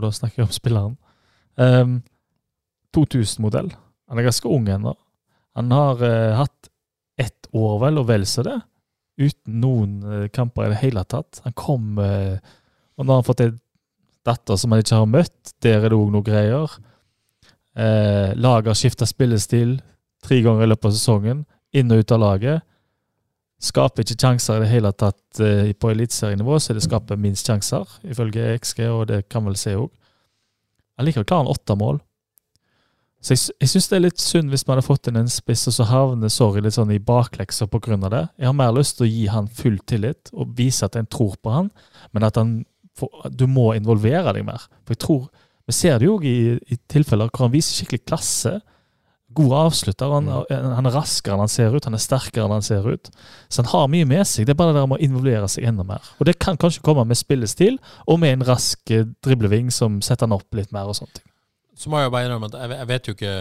Da 0.00 0.12
snakker 0.12 0.42
jeg 0.42 0.48
om 0.48 0.54
spilleren. 0.54 0.94
Um, 1.56 1.98
2000-modell. 2.96 3.70
Han 4.08 4.20
er 4.20 4.28
ganske 4.28 4.48
ung 4.52 4.68
ennå. 4.72 4.94
Han 5.56 5.72
har 5.72 6.00
uh, 6.04 6.36
hatt 6.40 6.70
ett 7.20 7.48
år, 7.52 7.78
vel, 7.84 8.00
og 8.00 8.08
vel 8.10 8.26
så 8.28 8.44
det, 8.46 8.56
uten 9.20 9.60
noen 9.62 9.94
uh, 10.04 10.26
kamper 10.32 10.66
i 10.66 10.72
det 10.72 10.82
hele 10.82 11.04
tatt. 11.08 11.40
Han 11.46 11.56
kom 11.56 12.00
uh, 12.00 12.36
Og 12.96 13.04
nå 13.04 13.12
har 13.12 13.22
han 13.22 13.28
fått 13.28 13.44
ei 13.44 13.50
datter 14.26 14.58
som 14.60 14.72
han 14.72 14.84
ikke 14.84 15.00
har 15.00 15.10
møtt. 15.10 15.56
Der 15.64 15.82
er 15.84 15.92
det 15.92 15.98
òg 15.98 16.08
noe 16.10 16.24
greier. 16.26 16.72
Laget 17.76 18.70
har 18.72 18.78
skifta 18.80 19.06
spillestil 19.06 19.74
tre 20.24 20.38
ganger 20.42 20.64
i 20.64 20.70
løpet 20.70 20.88
av 20.88 20.94
sesongen. 20.96 21.44
Inn 21.76 21.92
og 21.92 22.00
ut 22.00 22.14
av 22.16 22.22
laget. 22.22 22.64
Skaper 23.62 24.04
ikke 24.04 24.18
sjanser 24.20 24.58
i 24.58 24.64
det 24.66 24.72
hele 24.72 24.90
tatt 24.92 25.40
eh, 25.40 25.70
på 25.72 25.90
eliteserienivå, 25.92 26.58
så 26.60 26.76
det 26.76 26.84
skaper 26.84 27.20
minst 27.20 27.48
sjanser, 27.48 27.88
ifølge 28.04 28.50
XG, 28.60 28.82
og 28.90 29.06
det 29.08 29.22
kan 29.32 29.46
vel 29.48 29.56
se 29.56 29.72
òg. 29.78 29.88
Allikevel 31.00 31.24
klarer 31.28 31.46
han 31.46 31.54
åtte 31.54 31.76
mål. 31.80 32.02
Så 33.24 33.34
jeg, 33.34 33.56
jeg 33.64 33.70
syns 33.72 33.88
det 33.90 33.96
er 33.96 34.04
litt 34.04 34.22
synd 34.22 34.52
hvis 34.52 34.66
man 34.68 34.76
hadde 34.76 34.86
fått 34.86 35.08
inn 35.10 35.18
en 35.18 35.32
spiss, 35.32 35.64
og 35.70 35.74
så 35.74 35.88
havner 35.88 36.32
Sorry 36.32 36.60
litt 36.62 36.76
sånn 36.76 36.92
i 36.94 37.00
baklekser 37.02 37.66
av 37.66 38.10
det. 38.12 38.22
Jeg 38.36 38.46
har 38.46 38.56
mer 38.56 38.76
lyst 38.76 38.98
til 38.98 39.06
å 39.06 39.10
gi 39.10 39.24
han 39.32 39.48
full 39.48 39.78
tillit 39.88 40.30
og 40.32 40.52
vise 40.58 40.84
at 40.86 40.96
en 40.96 41.08
tror 41.08 41.34
på 41.40 41.50
han, 41.50 41.72
men 42.12 42.28
at 42.28 42.36
han 42.36 42.58
får, 42.96 43.32
du 43.32 43.46
må 43.50 43.72
involvere 43.74 44.36
deg 44.36 44.46
mer. 44.46 44.68
For 44.84 44.96
jeg 44.96 45.04
tror 45.06 45.28
Vi 45.66 45.74
ser 45.74 45.96
det 45.98 46.06
jo 46.06 46.20
i, 46.22 46.54
i 46.70 46.76
tilfeller 46.86 47.26
hvor 47.26 47.48
han 47.48 47.50
viser 47.50 47.74
skikkelig 47.74 48.04
klasse. 48.06 48.52
God 49.36 49.52
avslutter. 49.58 50.12
Han, 50.16 50.30
han 50.50 50.88
er 50.88 50.94
raskere 50.96 51.36
enn 51.36 51.44
han 51.44 51.52
ser 51.52 51.74
ut, 51.76 51.86
han 51.88 51.96
er 51.96 52.02
sterkere 52.02 52.46
enn 52.46 52.56
han 52.56 52.66
ser 52.66 52.86
ut. 52.88 53.10
Så 53.48 53.62
han 53.62 53.70
har 53.72 53.90
mye 53.92 54.08
med 54.08 54.24
seg. 54.28 54.48
Det 54.48 54.54
er 54.54 54.60
bare 54.60 54.74
det 54.74 54.80
der 54.80 54.90
med 54.90 54.98
å 55.00 55.06
involvere 55.06 55.48
seg 55.52 55.68
enda 55.68 55.86
mer. 55.86 56.12
Og 56.16 56.28
det 56.28 56.38
kan 56.42 56.58
kanskje 56.60 56.84
komme 56.86 57.04
med 57.08 57.20
spillestil, 57.20 57.80
og 58.08 58.20
med 58.22 58.38
en 58.38 58.46
rask 58.48 58.92
eh, 58.94 59.08
dribleving 59.26 59.72
som 59.74 60.00
setter 60.04 60.28
han 60.28 60.36
opp 60.38 60.56
litt 60.56 60.72
mer 60.74 60.88
og 60.90 60.98
sånne 60.98 61.20
ting. 61.20 61.26
Så 61.76 61.92
må 61.92 62.00
jeg 62.00 62.08
jo 62.08 62.14
bare 62.14 62.28
innrømme 62.28 62.48
at 62.48 62.56
jeg, 62.56 62.72
jeg 62.80 62.90
vet 62.92 63.08
jo 63.08 63.16
ikke 63.16 63.34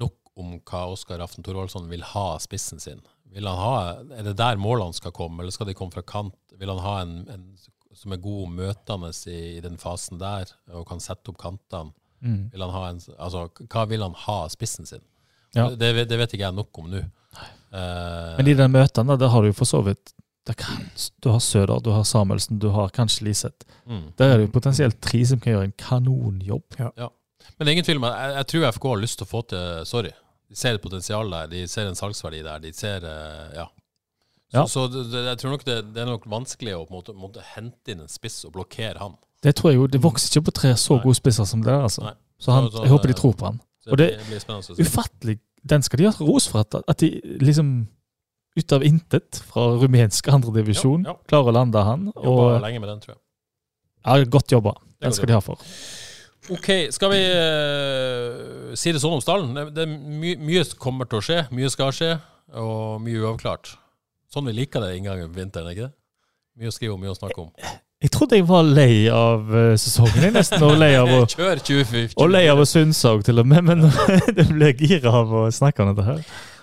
nok 0.00 0.16
om 0.40 0.56
hva 0.68 0.82
Oskar 0.92 1.22
Aften 1.24 1.44
Thorvaldsson 1.44 1.88
vil 1.90 2.04
ha 2.14 2.26
av 2.34 2.42
spissen 2.44 2.80
sin. 2.80 3.02
Vil 3.36 3.48
han 3.48 3.60
ha, 3.60 3.76
er 4.16 4.24
det 4.24 4.36
der 4.38 4.60
målene 4.60 4.96
skal 4.96 5.12
komme, 5.16 5.42
eller 5.42 5.52
skal 5.52 5.68
de 5.68 5.76
komme 5.76 5.92
fra 5.92 6.04
kant? 6.06 6.36
Vil 6.56 6.72
han 6.72 6.80
ha 6.80 6.96
en, 7.02 7.18
en 7.32 7.46
som 7.96 8.12
er 8.12 8.22
god 8.24 8.52
møtende 8.52 9.12
i, 9.28 9.40
i 9.56 9.62
den 9.64 9.76
fasen 9.80 10.20
der, 10.20 10.52
og 10.72 10.86
kan 10.88 11.02
sette 11.04 11.32
opp 11.32 11.40
kantene? 11.42 11.92
Mm. 12.24 12.46
Vil 12.52 12.64
han 12.64 12.72
ha 12.72 12.86
en, 12.88 13.00
altså, 13.20 13.46
hva 13.68 13.84
vil 13.90 14.04
han 14.04 14.16
ha 14.24 14.38
av 14.46 14.52
spissen 14.54 14.88
sin? 14.88 15.04
Ja. 15.54 15.68
Det, 15.70 15.94
vet- 15.94 16.08
det 16.08 16.18
vet 16.18 16.32
ikke 16.34 16.44
jeg 16.48 16.54
nok 16.54 16.78
om 16.78 16.90
nå. 16.90 17.02
Uh, 17.72 18.36
Men 18.38 18.48
i 18.48 18.54
den 18.54 18.70
møtene, 18.72 19.16
der 19.18 19.28
har 19.28 19.42
du 19.42 19.48
jo 19.50 19.52
for 19.56 19.68
så 19.68 19.82
vidt 19.84 20.12
kan, 20.56 20.84
Du 21.20 21.28
har 21.32 21.40
Søder, 21.42 21.80
du 21.82 21.90
har 21.90 22.04
Samuelsen, 22.06 22.58
du 22.62 22.68
har 22.70 22.88
kanskje 22.94 23.24
Liseth. 23.26 23.66
mm. 23.86 24.12
Der 24.16 24.24
er 24.30 24.36
det 24.38 24.46
jo 24.46 24.52
potensielt 24.54 25.00
tre 25.02 25.24
som 25.26 25.40
kan 25.40 25.52
gjøre 25.56 25.64
en 25.64 25.72
kanonjobb. 25.76 26.62
Men 26.78 27.64
det 27.64 27.66
er 27.68 27.72
ingen 27.72 27.84
tvil 27.84 27.96
om 27.98 28.04
at 28.04 28.14
jeg, 28.20 28.34
jeg 28.36 28.46
tror 28.52 28.68
FK 28.72 28.84
har 28.92 29.02
lyst 29.02 29.18
til 29.18 29.26
å 29.26 29.30
få 29.30 29.42
til 29.50 29.84
Sorry. 29.86 30.12
De 30.48 30.54
ser 30.56 30.74
et 30.78 30.82
potensial 30.82 31.30
der, 31.30 31.48
de 31.50 31.64
ser 31.66 31.88
en 31.90 31.98
salgsverdi 31.98 32.44
der. 32.46 32.60
De 32.62 32.72
ser 32.72 33.02
eh, 33.04 33.56
Ja. 33.58 33.66
Så, 33.66 34.54
Ja. 34.54 34.64
så 34.70 34.86
det, 34.88 35.10
det, 35.10 35.24
jeg 35.26 35.38
tror 35.42 35.50
nok 35.56 35.64
det, 35.66 35.76
det 35.94 36.02
er 36.04 36.06
nok 36.06 36.26
vanskelig 36.30 36.76
å 36.76 36.84
på 36.86 36.94
en 36.94 37.00
måte, 37.00 37.14
måtte 37.18 37.42
hente 37.56 37.90
inn 37.92 38.00
en 38.04 38.08
spiss 38.08 38.44
og 38.46 38.52
blokkere 38.54 38.98
han. 39.02 39.16
Det 39.42 39.56
tror 39.58 39.72
jeg 39.72 39.80
jo, 39.80 39.86
Det 39.90 40.00
vokser 40.00 40.30
ikke 40.30 40.46
på 40.46 40.54
tre 40.62 40.70
så 40.78 40.94
Nei. 40.96 41.02
gode 41.02 41.18
spisser 41.18 41.44
som 41.50 41.60
det 41.66 41.72
der. 41.72 41.82
altså. 41.82 42.04
Nei. 42.06 42.14
Så 42.38 42.52
han, 42.54 42.70
Så- 42.70 42.76
så 42.78 42.82
jeg 42.86 42.92
håper 42.94 43.08
de 43.10 43.14
tror 43.18 43.34
på 43.34 43.44
han. 43.50 43.60
Og 43.92 44.00
det, 44.00 44.08
blir. 44.26 44.80
Ufattelig. 44.82 45.38
Den 45.66 45.82
skal 45.82 46.00
de 46.00 46.08
ha 46.08 46.14
ros 46.26 46.48
for. 46.50 46.64
At, 46.66 46.78
at 46.88 47.02
de 47.02 47.38
liksom 47.42 47.86
ut 48.56 48.72
av 48.72 48.84
intet 48.86 49.42
fra 49.50 49.66
rumensk 49.76 50.30
andredivisjon 50.32 51.04
Ja, 51.04 51.12
ja. 51.12 51.28
klarer 51.28 51.52
å 51.52 51.56
lande 51.58 51.82
han. 51.84 52.08
Jobba 52.14 52.48
Og 52.56 52.64
lenge 52.64 52.80
med 52.80 52.88
den, 52.88 53.02
tror 53.04 53.14
jeg. 53.14 53.20
ja, 54.06 54.30
Godt 54.32 54.54
jobba. 54.54 54.76
Den 55.04 55.12
skal 55.12 55.28
de 55.30 55.36
ha 55.36 55.42
for. 55.44 55.60
Ok, 56.56 56.68
skal 56.94 57.10
vi 57.10 57.20
uh, 57.26 58.74
si 58.78 58.92
det 58.94 59.02
sånn 59.02 59.16
om 59.18 59.22
stallen? 59.22 59.50
Det, 59.56 59.66
det 59.74 59.86
my, 59.90 60.36
mye 60.38 60.62
kommer 60.80 61.08
til 61.10 61.18
å 61.18 61.24
skje, 61.26 61.40
mye 61.50 61.70
skal 61.74 61.90
skje, 61.94 62.12
og 62.54 63.02
mye 63.02 63.24
uavklart. 63.24 63.74
Sånn 64.32 64.46
vi 64.48 64.54
liker 64.54 64.84
det 64.84 64.94
inngangen 64.96 65.32
på 65.32 65.40
vinteren, 65.40 65.72
ikke 65.74 65.88
det? 65.88 65.94
Mye 66.56 66.70
å 66.70 66.76
skrive 66.76 66.94
om, 66.94 67.02
mye 67.02 67.12
å 67.12 67.18
snakke 67.18 67.42
om. 67.42 67.50
Jeg 68.06 68.12
trodde 68.14 68.36
jeg 68.38 68.46
var 68.46 68.62
lei 68.62 69.08
av 69.10 69.48
eh, 69.50 69.72
sesongen, 69.82 70.28
jeg 70.28 70.34
nesten, 70.36 70.62
og 70.68 70.76
lei 70.78 70.92
av 70.94 71.08
å 71.10 71.24
Kjør 71.26 71.58
2024. 71.58 72.12
og 72.14 72.28
lei 72.30 72.44
av 72.52 72.60
å 72.62 72.66
synse 72.68 73.10
òg, 73.10 73.24
til 73.26 73.42
og 73.42 73.48
med. 73.50 73.64
Men 73.66 73.88
det 74.36 74.44
ble 74.52 74.68
gira 74.78 75.10
av 75.24 75.32
å 75.34 75.40
snakke 75.50 75.82
om 75.82 75.90
dette 75.90 76.04
her. 76.06 76.20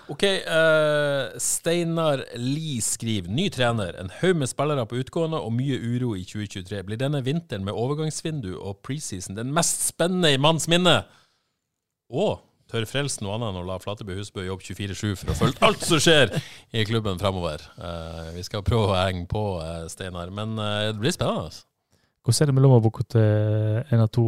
Ok, 0.08 0.24
uh, 0.24 1.36
Steinar 1.40 2.22
Lie 2.40 2.80
skriver 2.84 3.28
Ny 3.28 3.50
trener, 3.52 3.92
en 4.00 4.08
haug 4.22 4.40
med 4.40 4.48
spillere 4.48 4.86
på 4.88 5.02
utgående 5.02 5.42
og 5.44 5.52
mye 5.58 5.76
uro 5.76 6.14
i 6.16 6.24
2023. 6.24 6.80
Blir 6.88 7.02
denne 7.04 7.20
vinteren 7.24 7.68
med 7.68 7.76
overgangsvindu 7.76 8.54
og 8.54 8.80
preseason 8.84 9.36
den 9.36 9.52
mest 9.52 9.84
spennende 9.90 10.32
i 10.32 10.40
manns 10.40 10.64
minne? 10.72 11.02
Og 12.08 12.38
tør 12.74 12.88
frelse 12.90 13.22
noe 13.24 13.38
annet 13.38 13.52
enn 13.52 13.60
å 13.62 13.66
la 13.68 13.78
Flateby 13.82 14.18
Husbø 14.18 14.44
jobbe 14.48 14.66
24-7 14.66 15.14
for 15.20 15.30
å 15.32 15.38
følge 15.38 15.62
alt 15.66 15.86
som 15.86 16.02
skjer 16.02 16.34
i 16.74 16.84
klubben 16.88 17.22
fremover. 17.22 17.62
Uh, 17.78 18.34
vi 18.34 18.42
skal 18.46 18.66
prøve 18.66 18.90
å 18.90 18.98
henge 18.98 19.28
på, 19.30 19.44
uh, 19.62 19.86
Steinar, 19.92 20.34
men 20.34 20.58
uh, 20.58 20.90
det 20.90 20.98
blir 21.00 21.14
spennende. 21.14 21.48
altså. 21.52 21.64
Hvordan 22.24 22.42
er 22.42 22.46
det 22.46 22.54
med 22.54 22.62
lommeboka 22.64 23.04
til 23.12 23.82
en 23.92 24.00
av 24.00 24.06
to 24.08 24.22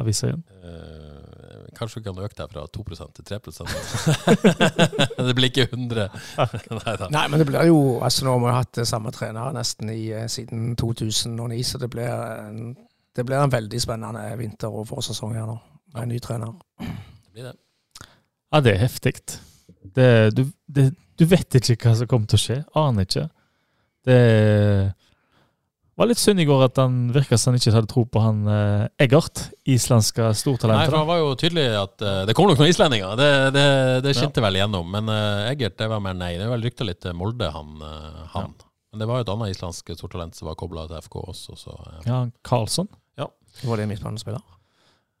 aviser 0.00 0.30
igjen? 0.30 0.44
Eh, 0.64 1.66
kanskje 1.76 2.00
vi 2.00 2.04
kan 2.06 2.20
øke 2.24 2.36
det 2.38 2.46
fra 2.48 2.62
2% 2.76 3.12
til 3.18 3.24
3% 3.28 5.26
Det 5.28 5.34
blir 5.36 5.50
ikke 5.50 5.66
100. 5.68 6.06
Nei. 6.78 6.94
Nei, 7.10 7.26
men 7.28 7.42
det 7.42 7.46
blir 7.50 7.66
jo 7.68 7.98
altså 8.00 8.24
Nå 8.24 8.38
har 8.38 8.40
vi 8.46 8.54
hatt 8.56 8.80
eh, 8.80 8.88
samme 8.88 9.12
trenere 9.12 9.52
nesten 9.52 9.92
i, 9.92 10.06
eh, 10.16 10.30
siden 10.32 10.72
2009, 10.80 11.60
så 11.62 11.82
det 11.82 11.90
blir, 11.92 12.08
en, 12.08 12.72
det 13.16 13.26
blir 13.28 13.36
en 13.36 13.52
veldig 13.52 13.80
spennende 13.84 14.24
vinter- 14.40 14.72
og 14.72 14.88
forsesong 14.88 15.36
her 15.36 15.44
nå, 15.52 15.58
med 15.92 16.06
en 16.06 16.14
ny 16.14 16.22
trener. 16.24 16.56
Det 16.80 17.36
blir 17.36 17.50
det. 17.50 17.56
Ja, 18.52 18.60
det 18.60 18.74
er 18.74 18.82
heftig. 18.84 19.14
Det, 19.96 20.08
du, 20.36 20.44
det, 20.68 20.90
du 21.18 21.24
vet 21.28 21.56
ikke 21.56 21.78
hva 21.88 21.94
som 21.98 22.10
kommer 22.10 22.28
til 22.30 22.38
å 22.38 22.42
skje. 22.42 22.58
Aner 22.78 23.08
ikke. 23.08 23.28
Det 24.02 24.18
var 26.00 26.08
litt 26.08 26.20
synd 26.20 26.42
i 26.42 26.46
går 26.48 26.64
at 26.66 26.80
han 26.80 26.96
virka 27.14 27.36
som 27.38 27.52
han 27.52 27.60
ikke 27.60 27.74
hadde 27.76 27.90
tro 27.90 28.02
på 28.08 28.22
han 28.22 28.40
eh, 28.50 29.04
Eggert, 29.04 29.44
islandske 29.68 30.24
Nei, 30.32 30.86
for 30.88 30.96
han 30.98 31.06
var 31.06 31.20
jo 31.20 31.34
tydelig 31.38 31.66
at 31.78 32.02
uh, 32.02 32.22
det 32.26 32.34
kom 32.34 32.48
nok 32.48 32.58
noen 32.58 32.72
islendinger. 32.72 33.14
Det, 33.20 33.30
det, 33.54 33.66
det 34.06 34.14
skinte 34.16 34.42
vel 34.42 34.58
igjennom. 34.58 34.88
Men 34.90 35.10
uh, 35.12 35.48
Eggert, 35.50 35.76
det 35.78 35.88
var 35.92 36.02
mer 36.02 36.16
nei. 36.18 36.34
Det 36.40 36.48
er 36.48 36.52
vel 36.52 36.66
rykta 36.66 36.88
litt 36.88 37.02
til 37.04 37.16
Molde, 37.16 37.50
han. 37.54 37.76
Uh, 37.80 38.24
han. 38.34 38.56
Men 38.92 39.00
det 39.00 39.08
var 39.08 39.20
jo 39.20 39.24
et 39.24 39.32
annet 39.32 39.54
islandsk 39.54 39.94
stortalent 39.96 40.36
som 40.36 40.50
var 40.50 40.58
kobla 40.60 40.84
til 40.90 40.98
FK 41.00 41.14
også, 41.22 41.54
så 41.56 41.76
eh, 41.78 42.02
Ja, 42.10 42.18
Karlsson. 42.44 42.90
Var 43.64 43.80
det 43.80 43.86
midtbanespiller? 43.88 44.40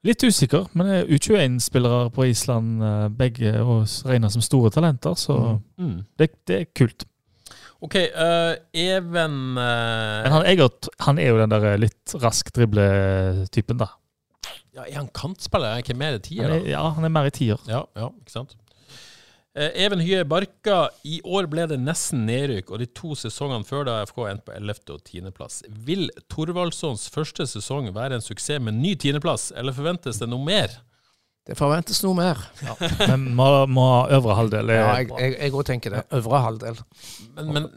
Litt 0.02 0.24
usikker, 0.26 0.66
men 0.74 0.88
det 0.88 0.94
er 0.98 1.10
U21-spillere 1.14 2.10
på 2.10 2.24
Island, 2.26 2.80
eh, 2.82 3.04
begge 3.14 3.52
og 3.62 3.84
regner 4.08 4.32
som 4.34 4.42
store 4.42 4.72
talenter, 4.74 5.14
så 5.14 5.36
mm. 5.78 5.98
det, 6.18 6.28
det 6.50 6.56
er 6.56 6.64
kult. 6.74 7.04
OK, 7.82 7.96
uh, 8.14 8.54
Even 8.78 9.36
uh, 9.58 10.22
Men 10.22 10.34
han 10.34 10.44
Egert, 10.46 10.86
han 11.02 11.18
er 11.18 11.32
jo 11.32 11.38
den 11.40 11.50
der 11.50 11.78
litt 11.82 12.14
rask 12.22 12.50
dribletypen, 12.54 13.78
da. 13.78 13.88
ja, 14.74 14.84
Er 14.84 15.00
han 15.00 15.10
kantspiller? 15.14 15.70
Er 15.70 15.78
han 15.78 15.86
ikke 15.86 15.98
mer 15.98 16.18
i 16.18 16.22
tier, 16.22 16.46
er, 16.46 16.58
da? 16.58 16.70
ja, 16.74 16.82
han 16.98 17.06
er 17.06 17.14
mer 17.14 17.30
i 17.30 17.34
tier. 17.34 17.62
Ja, 17.70 17.84
ja, 17.98 18.10
ikke 18.22 18.34
sant? 18.34 18.54
Eh, 19.52 19.84
Even 19.84 20.00
Hye 20.00 20.22
Barka, 20.24 20.86
i 21.04 21.18
år 21.28 21.44
ble 21.52 21.66
det 21.68 21.76
nesten 21.82 22.22
nedrykk, 22.24 22.70
og 22.72 22.80
de 22.80 22.86
to 22.96 23.12
sesongene 23.18 23.66
før 23.68 23.84
da 23.84 23.98
FK 24.08 24.22
endte 24.30 24.46
på 24.48 24.54
11. 24.56 24.78
og 24.94 25.02
10. 25.04 25.26
plass. 25.36 25.58
Vil 25.68 26.06
Thorvaldssons 26.32 27.04
første 27.12 27.44
sesong 27.50 27.90
være 27.92 28.16
en 28.16 28.24
suksess 28.24 28.62
med 28.64 28.78
ny 28.80 28.94
10. 28.96 29.20
plass, 29.20 29.50
eller 29.52 29.76
forventes 29.76 30.22
det 30.22 30.30
noe 30.32 30.40
mer? 30.46 30.78
Det 31.44 31.56
forventes 31.58 32.00
noe 32.06 32.16
mer. 32.16 32.38
Men 33.10 33.28
må, 33.36 33.48
må 33.68 33.84
ha 33.90 34.02
øvre 34.16 34.38
halvdel. 34.38 34.70
er 34.72 34.78
Ja, 34.78 35.20
jeg 35.20 35.52
òg 35.52 35.66
tenker 35.68 35.98
det. 35.98 36.04
Øvre 36.16 36.40
halvdel. 36.46 36.78
Men, 37.34 37.52
men 37.58 37.68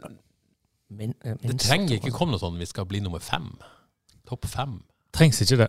Min, 0.88 1.12
min, 1.24 1.38
det 1.42 1.58
trenger 1.64 1.96
ikke 1.98 2.12
komme 2.14 2.36
noe 2.36 2.40
sånn 2.40 2.60
vi 2.62 2.68
skal 2.70 2.86
bli 2.86 3.00
nummer 3.02 3.18
fem. 3.18 3.48
Topp 4.30 4.46
fem. 4.48 4.78
Trengs 5.12 5.40
ikke 5.42 5.58
det. 5.64 5.66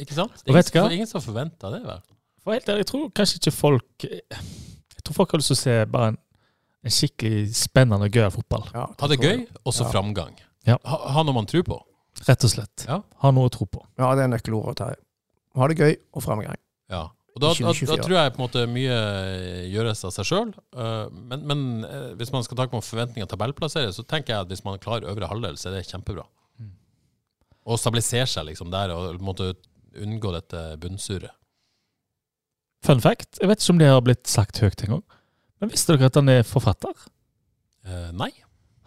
Ikke 0.00 0.16
sant? 0.16 0.40
Det 0.40 0.54
er 0.56 0.70
ingen, 0.72 0.94
ingen 1.02 1.10
som 1.10 1.20
forventer 1.22 1.76
det, 1.76 1.82
vel? 1.84 2.00
For 2.40 2.56
helt 2.56 2.70
ærlig, 2.72 2.86
jeg 2.86 2.88
tror 2.90 3.10
kanskje 3.20 3.42
ikke 3.42 3.52
folk 3.54 4.06
Jeg 5.04 5.10
tror 5.10 5.18
folk 5.20 5.32
har 5.34 5.42
lyst 5.42 5.50
til 5.52 5.58
å 5.58 5.60
se 5.60 5.72
bare 5.92 6.12
en, 6.14 6.18
en 6.88 6.92
skikkelig 6.96 7.40
spennende 7.60 8.06
og 8.08 8.14
gøy 8.16 8.30
fotball. 8.32 8.62
Ja, 8.72 8.86
Ha 9.00 9.08
det 9.12 9.18
gøy, 9.20 9.42
og 9.64 9.74
så 9.76 9.84
Ja. 9.84 9.90
framgang. 9.92 10.38
Ja. 10.64 10.78
Ha, 10.88 10.96
ha 11.12 11.22
noe 11.22 11.34
man 11.36 11.46
tror 11.50 11.62
på. 11.68 11.76
Rett 12.24 12.44
og 12.46 12.50
slett. 12.54 12.86
Ja. 12.88 13.02
Ha 13.20 13.30
noe 13.36 13.50
å 13.50 13.52
tro 13.52 13.66
på. 13.68 13.82
Ja, 14.00 14.14
det 14.16 14.24
er 14.24 14.30
nøkkelordet, 14.32 14.78
Terje. 14.80 14.96
Ha 15.58 15.68
det 15.68 15.76
gøy 15.76 15.92
og 16.14 16.22
framgang. 16.24 16.56
Ja. 16.88 17.02
Og 17.34 17.42
da, 17.42 17.50
da, 17.52 17.72
da 17.74 17.96
tror 17.98 18.14
jeg 18.14 18.32
på 18.32 18.38
en 18.38 18.44
måte 18.46 18.64
mye 18.70 18.96
gjøres 19.68 20.04
av 20.06 20.12
seg 20.14 20.24
sjøl. 20.28 20.52
men 21.10 21.44
men 21.50 21.84
eh, 21.84 22.14
hvis 22.16 22.32
man 22.32 22.44
skal 22.46 22.56
ta 22.56 22.66
på 22.70 22.80
forventninger 22.80 23.26
til 23.28 23.36
tabellplassere, 23.36 23.92
så 23.92 24.06
tenker 24.06 24.32
jeg 24.32 24.40
at 24.46 24.48
hvis 24.48 24.64
man 24.64 24.78
klarer 24.78 25.10
øvre 25.10 25.26
halvdel, 25.28 25.58
så 25.58 25.68
er 25.68 25.76
det 25.80 25.88
kjempebra. 25.90 26.24
Mm. 26.62 26.70
Og 27.66 27.78
stabilisere 27.82 28.26
seg 28.30 28.46
liksom 28.46 28.70
der, 28.70 28.94
og 28.94 29.18
på 29.18 29.20
en 29.20 29.26
måte 29.26 29.50
unngå 30.00 30.32
dette 30.32 30.62
bunnsurret. 30.80 31.34
Fun 32.84 33.00
fact, 33.00 33.38
jeg 33.40 33.48
vet 33.48 33.62
ikke 33.62 33.72
om 33.74 33.80
det 33.80 33.88
har 33.88 34.02
blitt 34.04 34.28
sagt 34.28 34.60
høyt 34.60 34.82
engang, 34.84 35.04
men 35.60 35.70
visste 35.72 35.94
dere 35.94 36.10
at 36.10 36.18
han 36.20 36.28
er 36.28 36.42
forfatter? 36.44 36.92
Eh, 37.88 38.10
nei. 38.16 38.30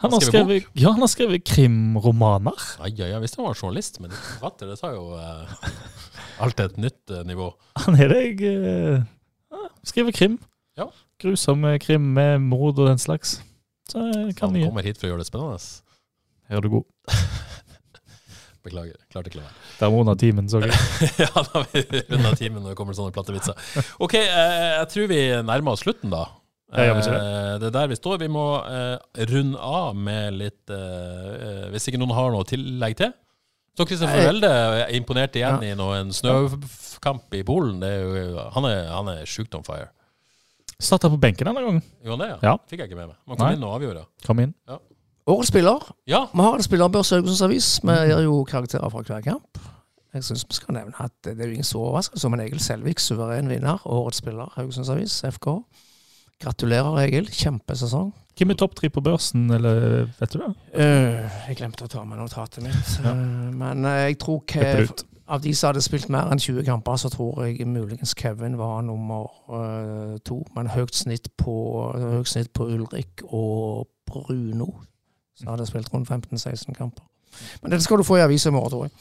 Han 0.04 0.14
har 0.14 0.22
skrev 0.22 0.44
skrevet, 0.46 0.68
ja, 0.78 0.92
han 0.94 1.02
har 1.02 1.10
skrevet 1.10 1.46
krimromaner. 1.50 2.66
Ai, 2.86 2.92
ja, 3.00 3.08
jeg 3.10 3.24
visste 3.24 3.42
han 3.42 3.48
var 3.48 3.58
journalist, 3.58 3.98
men 4.04 4.14
forfatter, 4.14 4.70
det 4.70 4.78
tar 4.78 4.94
jo 4.94 5.08
eh, 5.18 5.72
alltid 6.46 6.68
et 6.68 6.78
nytt 6.86 7.16
eh, 7.16 7.24
nivå. 7.26 7.50
Han 7.88 7.98
er 7.98 8.14
det 8.14 8.22
jeg 8.28 8.54
eh, 8.54 9.08
Skriver 9.88 10.14
krim. 10.14 10.38
Ja. 10.78 10.92
Grusom 11.24 11.66
eh, 11.66 11.80
krim 11.82 12.12
med 12.14 12.44
mord 12.46 12.78
og 12.78 12.92
den 12.92 13.02
slags. 13.02 13.40
Så 13.90 14.04
jeg 14.04 14.36
kan 14.38 14.54
Han 14.54 14.68
kommer 14.68 14.86
hit 14.86 15.00
for 15.00 15.08
å 15.08 15.16
gjøre 15.16 15.24
det 15.24 15.32
spennende. 15.32 15.58
Her 16.52 16.60
er 16.60 16.68
du 16.68 16.70
god. 16.78 16.86
Beklager. 18.68 18.98
Klarte 19.14 19.32
ikke 19.32 19.40
å 19.40 19.44
la 19.44 19.48
være. 19.50 19.62
Der 19.80 19.94
må 19.94 20.02
under 20.04 20.18
timen, 20.20 20.50
så 20.52 20.62
jeg. 20.64 20.74
ja, 21.24 21.30
da 21.36 21.46
har 21.54 21.70
vi 21.74 21.84
runda 22.12 22.34
timen 22.40 22.62
når 22.64 22.74
det 22.74 22.80
kommer 22.80 22.98
sånne 22.98 23.16
platte 23.16 23.36
vitser. 23.36 23.70
OK, 24.04 24.18
eh, 24.20 24.74
jeg 24.82 24.90
tror 24.94 25.10
vi 25.14 25.22
nærmer 25.48 25.74
oss 25.78 25.86
slutten, 25.86 26.14
da. 26.14 26.26
Ja, 26.76 26.98
Eh, 26.98 27.54
det 27.62 27.70
er 27.70 27.76
der 27.78 27.88
vi 27.88 27.96
står. 27.96 28.18
Vi 28.20 28.28
må 28.28 28.44
eh, 28.68 28.98
runde 29.30 29.56
av 29.64 29.96
med 29.96 30.36
litt 30.36 30.74
Hvis 31.72 31.88
ikke 31.88 32.02
noen 32.02 32.12
har 32.18 32.34
noe 32.36 32.44
tillegg 32.48 32.98
til? 33.00 33.14
Så 33.78 33.86
Kristoffer 33.86 34.18
Forvelde 34.18 34.50
Welde 34.50 35.22
er 35.22 35.38
igjen 35.38 35.62
Ja. 35.62 35.70
i 35.70 35.76
noen 35.78 36.08
en 36.08 36.16
snøkamp 36.16 37.34
i 37.38 37.44
Polen. 37.46 37.78
Det 37.80 37.92
er 37.94 38.02
jo, 38.02 38.46
han 38.56 38.66
er, 38.66 38.88
han 38.90 39.12
er 39.14 39.30
sjukt 39.30 39.54
on 39.56 39.64
fire. 39.64 39.92
Starta 40.82 41.10
på 41.10 41.18
benken 41.22 41.46
denne 41.48 41.62
gangen. 41.62 41.84
Jo, 42.06 42.18
det, 42.18 42.28
ja? 42.34 42.38
Ja. 42.42 42.56
Fikk 42.70 42.82
jeg 42.84 42.92
ikke 42.92 43.00
med 43.00 43.12
meg. 43.14 43.18
Man 43.30 43.38
kom 43.38 43.48
Nei. 43.48 43.56
inn 43.56 43.66
og 43.66 43.76
avgjorde. 43.78 44.04
Kom 44.26 44.42
inn. 44.42 44.54
Årets 45.28 45.50
spiller. 45.52 45.96
Ja. 46.08 46.26
Vi 46.34 46.40
har 46.40 46.56
en 46.56 46.64
spillerbørs 46.64 47.12
i 47.12 47.16
Haugesunds 47.16 47.42
Avis. 47.42 47.80
Vi 47.84 47.96
gir 48.08 48.22
jo 48.24 48.44
karakterer 48.48 48.90
fra 48.90 49.02
hver 49.04 49.26
kamp. 49.26 49.60
Jeg 50.16 50.24
syns 50.24 50.46
vi 50.48 50.56
skal 50.56 50.78
nevne 50.78 50.96
at 51.04 51.12
det 51.26 51.36
er 51.36 51.50
jo 51.50 51.58
ingen 51.58 51.68
så 51.68 51.82
overraskelse 51.84 52.30
en 52.32 52.40
Egil 52.46 52.64
Selvik, 52.64 53.00
suveren 53.04 53.50
vinner. 53.52 53.84
Årets 53.86 54.22
spiller, 54.24 54.54
Haugesunds 54.56 54.90
Avis, 54.90 55.20
FK. 55.28 55.50
Gratulerer, 56.40 57.02
Egil. 57.04 57.28
Kjempesesong. 57.28 58.14
Hvem 58.38 58.54
er 58.54 58.60
topp 58.62 58.76
tre 58.78 58.90
på 58.94 59.02
børsen, 59.04 59.50
eller 59.52 60.08
vet 60.20 60.34
du 60.34 60.40
det? 60.40 60.50
Uh, 60.78 61.28
jeg 61.50 61.60
glemte 61.60 61.84
å 61.84 61.92
ta 61.92 62.06
med 62.08 62.22
notatet 62.22 62.64
mitt. 62.64 62.96
Ja. 63.04 63.12
Eh, 63.12 63.54
men 63.58 63.84
uh, 63.84 64.00
jeg 64.08 64.20
tror 64.24 64.44
Kev. 64.48 64.88
Av 65.28 65.42
de 65.44 65.52
som 65.52 65.74
hadde 65.74 65.84
spilt 65.84 66.08
mer 66.08 66.30
enn 66.32 66.40
20 66.40 66.64
kamper, 66.64 66.96
så 67.02 67.10
tror 67.12 67.42
jeg 67.44 67.68
muligens 67.68 68.16
Kevin 68.16 68.56
var 68.56 68.80
nummer 68.88 69.28
to. 70.24 70.38
Men 70.56 70.70
høyt 70.72 70.96
snitt 70.96 71.28
på, 71.36 71.56
høyt 72.00 72.32
snitt 72.32 72.54
på 72.56 72.70
Ulrik 72.72 73.26
og 73.28 73.90
Bruno, 74.08 74.70
som 75.38 75.52
hadde 75.54 75.68
spilt 75.70 75.92
rundt 75.94 76.10
15-16 76.10 76.76
kamper. 76.78 77.06
Men 77.62 77.74
dette 77.74 77.86
skal 77.86 78.02
du 78.02 78.08
få 78.08 78.18
i 78.18 78.26
avisa 78.26 78.50
i 78.50 78.56
morgen, 78.56 78.74
tror 78.74 78.88
jeg. 78.88 78.96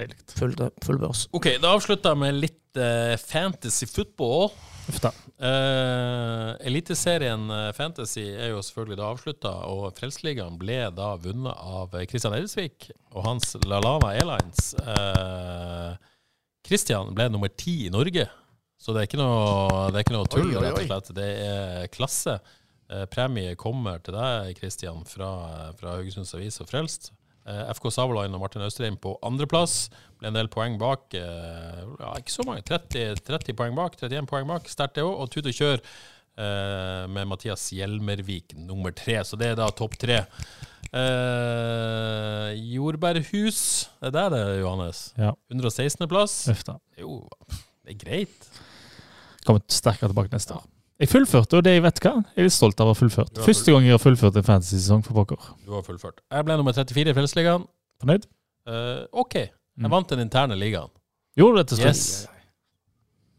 Deilig. 0.00 0.16
Full, 0.38 0.54
full 0.80 1.00
børs. 1.02 1.26
Ok, 1.36 1.50
da 1.60 1.74
avslutter 1.76 2.14
jeg 2.14 2.20
med 2.22 2.38
litt 2.40 2.80
uh, 2.80 3.12
fantasy 3.20 3.88
football. 3.90 4.48
Uff 4.88 5.00
da. 5.04 5.10
Uh, 5.42 6.54
Eliteserien 6.66 7.44
eh, 7.54 7.68
Fantasy 7.76 8.24
er 8.30 8.50
jo 8.50 8.62
selvfølgelig 8.64 8.96
da 8.98 9.10
avslutta, 9.12 9.52
og 9.70 9.92
Frelsesligaen 9.98 10.56
ble 10.58 10.78
da 10.94 11.12
vunnet 11.22 11.54
av 11.54 11.94
Christian 12.10 12.34
Edelsvik 12.34 12.88
og 13.12 13.26
hans 13.26 13.52
Lalana 13.62 14.10
Airlines. 14.16 14.72
Kristian 14.72 16.00
Christian 16.66 17.12
ble 17.14 17.28
nummer 17.30 17.50
ti 17.58 17.76
i 17.86 17.92
Norge, 17.94 18.26
så 18.78 18.94
det 18.94 19.02
er 19.02 19.08
ikke 19.08 19.20
noe, 19.20 19.86
det 19.90 20.00
er 20.00 20.04
ikke 20.06 20.14
noe 20.14 20.30
tull, 20.30 20.50
Oi, 20.50 20.54
oi, 20.54 20.58
oi. 20.58 20.66
rett 20.66 20.78
og 20.78 20.88
slett. 20.88 21.10
Det 21.18 21.30
er 21.46 21.88
klasse. 21.94 22.36
Eh, 22.92 23.06
premie 23.08 23.54
kommer 23.56 24.02
til 24.04 24.12
deg, 24.18 24.52
Kristian, 24.58 25.02
fra, 25.08 25.72
fra 25.78 25.94
Haugesunds 25.96 26.34
Avis 26.36 26.58
og 26.60 26.68
Frelst. 26.68 27.10
Eh, 27.48 27.62
FK 27.74 27.88
Savolain 27.90 28.34
og 28.36 28.42
Martin 28.42 28.62
Austrheim 28.62 28.98
på 29.00 29.14
andreplass. 29.26 29.86
Ble 30.20 30.28
en 30.28 30.36
del 30.36 30.50
poeng 30.52 30.76
bak. 30.78 31.08
eh, 31.16 31.82
Ja, 31.98 32.12
ikke 32.20 32.34
så 32.34 32.44
mange. 32.46 32.62
30, 32.68 33.16
30 33.24 33.56
poeng 33.58 33.74
bak, 33.78 33.96
31 33.98 34.28
poeng 34.30 34.46
bak. 34.50 34.68
Sterkt 34.70 34.98
det 35.00 35.06
òg. 35.06 35.14
Og 35.24 35.30
tut 35.32 35.48
og 35.48 35.56
kjør 35.56 35.80
eh, 35.80 37.06
med 37.10 37.26
Mathias 37.32 37.64
Hjelmervik 37.74 38.52
nummer 38.60 38.92
tre. 38.94 39.18
Så 39.24 39.38
det 39.40 39.52
er 39.54 39.58
da 39.62 39.70
topp 39.74 39.96
tre. 39.98 40.20
Eh, 40.92 42.52
jordbærhus, 42.76 43.62
det 44.02 44.10
er 44.12 44.16
der 44.18 44.30
det 44.36 44.60
Johannes. 44.60 45.00
Ja. 45.18 45.32
116. 45.50 46.06
plass. 46.12 46.36
Uff 46.52 46.62
da. 46.68 46.76
Jo, 47.00 47.22
det 47.86 47.96
er 47.96 48.00
greit. 48.04 48.50
Kommer 49.46 49.64
sterkere 49.72 50.12
tilbake 50.12 50.30
neste 50.36 50.54
år. 50.60 50.68
Jeg 51.02 51.10
fullførte, 51.10 51.58
og 51.58 51.64
det 51.66 51.72
jeg 51.74 51.82
vet 51.82 51.98
hva, 52.04 52.12
jeg 52.30 52.38
er 52.44 52.46
litt 52.46 52.54
stolt 52.54 52.78
av 52.80 52.86
å 52.86 52.92
ha 52.94 52.98
fullført. 52.98 53.40
Første 53.42 53.72
gang 53.74 53.82
jeg 53.88 53.96
har 53.96 53.98
fullført 54.02 54.36
en 54.38 54.44
fantasy-sesong 54.46 55.00
for 55.02 55.16
pokker. 55.18 55.48
Du 55.66 55.72
har 55.74 55.82
fullført. 55.82 56.20
Jeg 56.30 56.46
ble 56.46 56.54
nummer 56.60 56.76
34 56.76 57.10
i 57.10 57.16
Frelsesligaen. 57.16 57.64
Fornøyd? 58.02 58.28
Uh, 58.70 59.02
OK. 59.24 59.34
Jeg 59.40 59.50
Mm. 59.82 59.88
vant 59.90 60.08
den 60.12 60.20
interne 60.20 60.54
ligaen. 60.54 60.90
Gjorde 61.34 61.56
du 61.56 61.58
det 61.62 61.68
til 61.72 61.78
slutt? 61.78 61.88
Yes. 61.88 62.28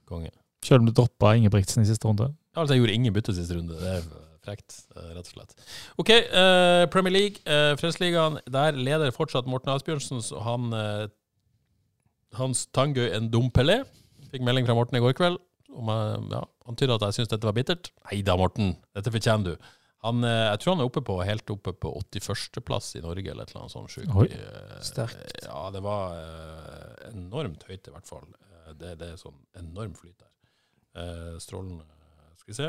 Konge. 0.09 0.31
Selv 0.65 0.81
om 0.81 0.87
du 0.87 0.91
droppa 0.91 1.35
Ingebrigtsen 1.37 1.83
i 1.83 1.85
siste 1.87 2.07
runde? 2.07 2.33
Altså, 2.57 2.73
jeg 2.73 2.81
gjorde 2.81 2.93
ingen 2.97 3.13
bytte 3.13 3.35
siste 3.37 3.55
runde. 3.55 3.77
Det 3.79 3.91
er 3.99 4.01
frekt, 4.43 4.79
eh, 4.97 5.13
rett 5.13 5.27
og 5.29 5.31
slett. 5.31 5.53
OK, 6.01 6.09
uh, 6.33 6.85
Premier 6.91 7.13
League, 7.13 7.37
uh, 7.47 7.75
Frelsesligaen. 7.79 8.39
Der 8.51 8.71
leder 8.75 9.11
fortsatt 9.15 9.45
Morten 9.47 9.69
Asbjørnsen. 9.71 10.19
Så 10.25 10.41
han 10.43 10.73
uh, 10.73 11.07
Hans 12.33 12.65
Tangøy 12.73 13.13
en 13.15 13.29
dompelé. 13.31 13.83
Fikk 14.33 14.41
melding 14.41 14.65
fra 14.67 14.73
Morten 14.75 14.97
i 14.97 15.03
går 15.05 15.13
kveld. 15.13 15.37
Jeg, 15.73 16.19
ja, 16.33 16.41
han 16.67 16.77
tyder 16.79 16.95
at 16.99 17.07
jeg 17.09 17.17
syns 17.19 17.31
dette 17.33 17.47
var 17.49 17.55
bittert. 17.57 17.89
Nei 18.11 18.21
da, 18.25 18.35
Morten. 18.39 18.75
Dette 18.95 19.11
fortjener 19.13 19.53
du. 19.53 19.71
Han, 20.03 20.19
eh, 20.27 20.49
jeg 20.51 20.59
tror 20.59 20.73
han 20.75 20.81
er 20.83 20.89
oppe 20.89 21.01
på, 21.07 21.15
helt 21.23 21.51
oppe 21.53 21.71
på 21.79 21.91
81.-plass 22.11 22.89
i 22.99 23.01
Norge, 23.05 23.23
eller 23.31 23.45
et 23.47 23.53
eller 23.53 23.61
annet 23.63 23.71
sånt 23.75 23.93
sjukt. 23.93 24.11
Oi. 24.19 24.27
Eh, 24.35 24.77
Sterkt. 24.83 25.45
Ja, 25.47 25.61
det 25.71 25.79
var 25.85 26.17
eh, 26.19 27.11
enormt 27.13 27.63
høyt, 27.69 27.87
i 27.87 27.93
hvert 27.93 28.09
fall. 28.09 28.25
Det, 28.79 28.95
det 28.99 29.13
er 29.13 29.19
sånn 29.21 29.37
enorm 29.59 29.93
flyt 29.95 30.17
der. 30.19 30.29
Strålende 31.41 31.83
Skal 32.39 32.51
vi 32.51 32.57
se. 32.57 32.67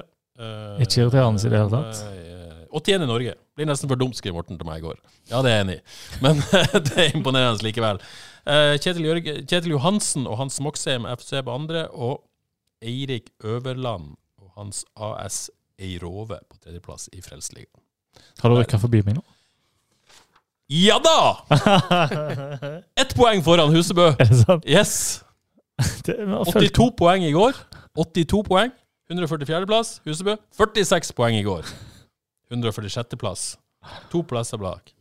Ikke 0.82 1.02
irriterende 1.04 1.42
i 1.44 1.50
det 1.52 1.58
hele 1.60 1.70
tatt. 1.70 1.98
eh, 2.10 2.62
81 2.74 3.04
i 3.04 3.08
Norge. 3.10 3.34
Blir 3.54 3.68
nesten 3.68 3.90
for 3.90 4.00
dumt, 4.00 4.16
skrev 4.18 4.34
Morten 4.34 4.58
til 4.58 4.66
meg 4.66 4.80
i 4.80 4.84
går. 4.86 4.98
Ja, 5.30 5.42
det 5.44 5.50
er 5.52 5.58
jeg 5.58 5.64
enig 5.66 5.76
i. 5.76 5.82
Men 6.24 6.40
det 6.88 6.94
er 7.04 7.10
imponerende 7.18 7.62
likevel. 7.66 8.00
Kjetil, 8.46 9.04
Jørg, 9.06 9.28
Kjetil 9.46 9.74
Johansen 9.76 10.26
og 10.30 10.38
Hans 10.40 10.58
Moxheim 10.64 11.06
FC 11.14 11.38
på 11.46 11.54
andre, 11.54 11.84
og 11.94 12.24
Eirik 12.84 13.30
Øverland 13.44 14.12
og 14.42 14.50
hans 14.58 14.84
AS 14.96 15.46
Eirove 15.80 16.38
på 16.50 16.58
tredjeplass 16.62 17.08
i 17.12 17.22
Frelsesligaen. 17.24 17.80
Har 18.42 18.52
du 18.52 18.58
rykka 18.60 18.78
forbi 18.78 19.00
meg 19.06 19.16
nå? 19.18 19.24
Ja 20.70 20.96
da! 21.02 21.16
Ett 23.02 23.12
poeng 23.18 23.42
foran 23.44 23.72
Husebø. 23.74 24.06
Er 24.14 24.30
det 24.30 24.38
sant? 24.44 24.64
Yes! 24.68 24.94
Det, 26.06 26.14
vi 26.20 26.30
har 26.30 26.44
fulgt- 26.46 26.78
82 26.78 26.90
poeng 27.00 27.24
i 27.26 27.32
går. 27.34 27.58
82 27.98 28.42
poeng. 28.46 28.70
144. 29.10 29.66
plass. 29.68 29.96
Husebø. 30.06 30.36
46 30.56 31.12
poeng 31.18 31.36
i 31.36 31.42
går. 31.44 31.66
146. 32.54 33.16
plass. 33.20 33.42
To 34.12 34.22
plasser 34.24 34.60
bak. 34.62 34.92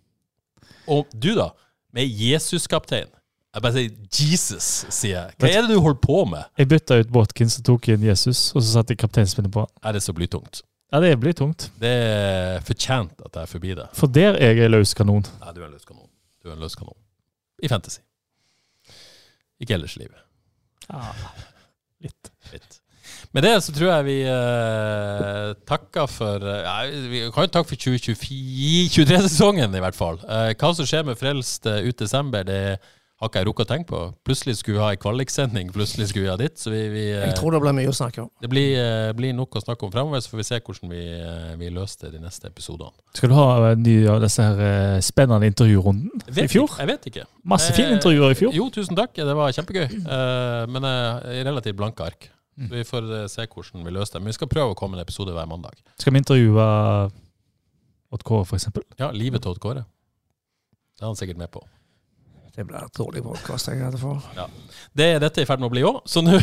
Og 0.91 1.07
du, 1.13 1.31
da? 1.37 1.51
Med 1.95 2.09
Jesus-kaptein. 2.09 3.07
Jeg 3.53 3.61
bare 3.61 3.73
sier 3.75 3.89
Jesus, 4.33 4.67
sier 4.89 5.13
jeg. 5.13 5.33
Hva 5.37 5.49
er 5.51 5.65
det 5.65 5.75
du 5.75 5.81
holder 5.83 5.99
på 6.01 6.23
med? 6.25 6.47
Jeg 6.57 6.69
bytta 6.71 6.97
ut 7.03 7.11
Watkins 7.13 7.59
og 7.59 7.65
tok 7.67 7.89
inn 7.93 8.05
Jesus, 8.07 8.47
og 8.55 8.63
så 8.63 8.79
satte 8.79 8.95
jeg 8.95 9.01
kapteinspinnet 9.03 9.53
på. 9.53 9.67
Er 9.85 9.93
det 9.93 10.01
så 10.01 10.15
blytungt? 10.17 10.63
Ja, 10.93 10.99
det 11.01 11.11
blir 11.21 11.33
tungt. 11.37 11.67
Det 11.81 11.89
er 11.89 12.65
fortjent 12.65 13.21
at 13.25 13.37
jeg 13.37 13.45
er 13.45 13.49
forbi 13.49 13.75
det. 13.77 13.87
For 13.97 14.09
der 14.13 14.37
er 14.41 14.57
jeg 14.57 14.69
løs 14.73 14.93
kanon. 14.97 15.25
Nei, 15.41 15.53
du 15.53 15.61
er 15.61 15.67
en 15.67 15.73
løs 15.73 15.85
kanon. 15.89 16.09
Du 16.41 16.49
er 16.49 16.53
en 16.53 16.61
løs 16.65 16.77
kanon. 16.77 16.97
I 17.61 17.69
fantasy. 17.69 18.01
Ikke 19.61 19.77
ellers 19.77 19.95
i 19.97 20.03
livet. 20.03 20.21
Litt. 22.03 22.33
Litt. 22.53 22.79
Med 23.33 23.45
det 23.45 23.53
så 23.65 23.73
tror 23.73 23.89
jeg 23.89 24.05
vi 24.05 24.17
eh, 24.29 25.53
takker 25.69 26.09
for 26.09 26.43
eh, 26.45 26.59
ja, 26.61 27.07
Vi 27.09 27.21
kan 27.33 27.47
jo 27.47 27.53
takke 27.55 27.71
for 27.71 27.81
2023-sesongen, 27.85 29.73
i 29.73 29.81
hvert 29.81 29.97
fall. 29.97 30.19
Eh, 30.25 30.51
hva 30.53 30.73
som 30.77 30.89
skjer 30.89 31.05
med 31.07 31.17
Frelst 31.17 31.65
eh, 31.69 31.85
ut 31.87 31.97
desember, 32.01 32.45
det 32.45 32.77
har 33.23 33.31
ikke 33.31 33.41
jeg 33.41 33.47
rukket 33.47 33.65
å 33.65 33.69
tenke 33.71 33.87
på. 33.89 33.99
Plutselig 34.27 34.53
skulle 34.59 34.77
vi 34.77 34.83
ha 34.83 34.89
en 34.93 34.99
kvaliksending, 34.99 35.69
plutselig 35.73 36.09
skulle 36.11 36.25
vi 36.27 36.31
ha 36.31 36.35
ditt. 36.39 36.59
Så 36.59 36.73
vi, 36.73 36.81
vi, 36.91 37.03
eh, 37.13 37.29
Jeg 37.29 37.37
tror 37.39 37.55
det 37.55 37.61
blir 37.63 37.75
mye 37.77 37.89
å 37.91 37.95
snakke 37.95 38.21
om. 38.25 38.29
det 38.43 38.49
blir, 38.51 38.75
eh, 38.77 39.13
blir 39.15 39.33
nok 39.33 39.55
å 39.55 39.63
snakke 39.63 39.87
om 39.87 39.91
fremover, 39.93 40.19
så 40.19 40.33
får 40.33 40.41
vi 40.41 40.45
se 40.49 40.59
hvordan 40.59 40.91
vi, 40.91 41.01
eh, 41.15 41.55
vi 41.61 41.69
løser 41.71 42.05
det 42.05 42.11
de 42.17 42.19
neste 42.25 42.51
episodene. 42.51 42.91
Skal 43.15 43.29
du 43.31 43.35
ha 43.35 43.71
en 43.71 43.81
ny 43.83 43.95
av 44.11 44.21
disse 44.21 44.43
her 44.43 44.99
spennende 45.01 45.47
intervjurunden 45.47 46.11
i 46.29 46.47
fjor? 46.51 46.67
Ikke, 46.67 46.79
jeg 46.83 46.87
vet 46.87 47.09
ikke. 47.11 47.25
Masse 47.45 47.73
fine 47.73 47.95
intervjuer 47.97 48.31
i 48.31 48.39
fjor. 48.39 48.53
Jo, 48.53 48.69
tusen 48.69 48.95
takk. 48.95 49.13
Det 49.15 49.35
var 49.35 49.51
kjempegøy. 49.55 49.87
Eh, 50.03 50.65
men 50.67 50.83
i 50.83 51.43
relativt 51.43 51.77
blanke 51.79 52.01
ark. 52.05 52.29
Så 52.59 52.69
vi 52.69 52.83
får 52.85 53.29
se 53.33 53.47
hvordan 53.47 53.83
vi 53.83 53.91
løser 53.91 54.13
det. 54.13 54.21
Men 54.21 54.29
vi 54.29 54.37
skal 54.37 54.47
prøve 54.51 54.75
å 54.75 54.77
komme 54.77 54.93
en 54.99 55.01
episode 55.01 55.33
hver 55.33 55.47
mandag. 55.49 55.73
Skal 55.97 56.13
vi 56.13 56.21
intervjue 56.21 57.11
Odd 58.13 58.23
Kåre, 58.23 58.45
eksempel? 58.59 58.83
Ja, 58.99 59.09
livet 59.09 59.41
til 59.41 59.55
Odd 59.55 59.59
Kåre. 59.63 59.85
Det 60.93 61.01
er 61.01 61.09
han 61.09 61.17
sikkert 61.17 61.37
med 61.41 61.49
på. 61.49 61.63
Det 62.53 62.61
blir 62.69 62.77
et 62.85 62.93
dårlig 62.99 63.23
podkast 63.25 63.71
jeg 63.71 63.79
hadde 63.81 63.97
for. 63.97 64.21
Det 64.93 65.07
er 65.15 65.21
dette 65.23 65.41
i 65.41 65.45
ferd 65.49 65.61
med 65.63 65.71
å 65.71 65.73
bli 65.73 65.81
òg, 65.89 66.03
så 66.05 66.21
nå 66.21 66.35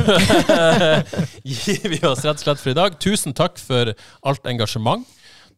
gir 1.46 1.84
vi 1.92 2.00
oss 2.08 2.24
rett 2.26 2.40
og 2.40 2.42
slett 2.42 2.58
for 2.62 2.72
i 2.72 2.78
dag. 2.78 2.96
Tusen 3.02 3.34
takk 3.38 3.60
for 3.62 3.92
alt 4.26 4.48
engasjement. 4.50 5.06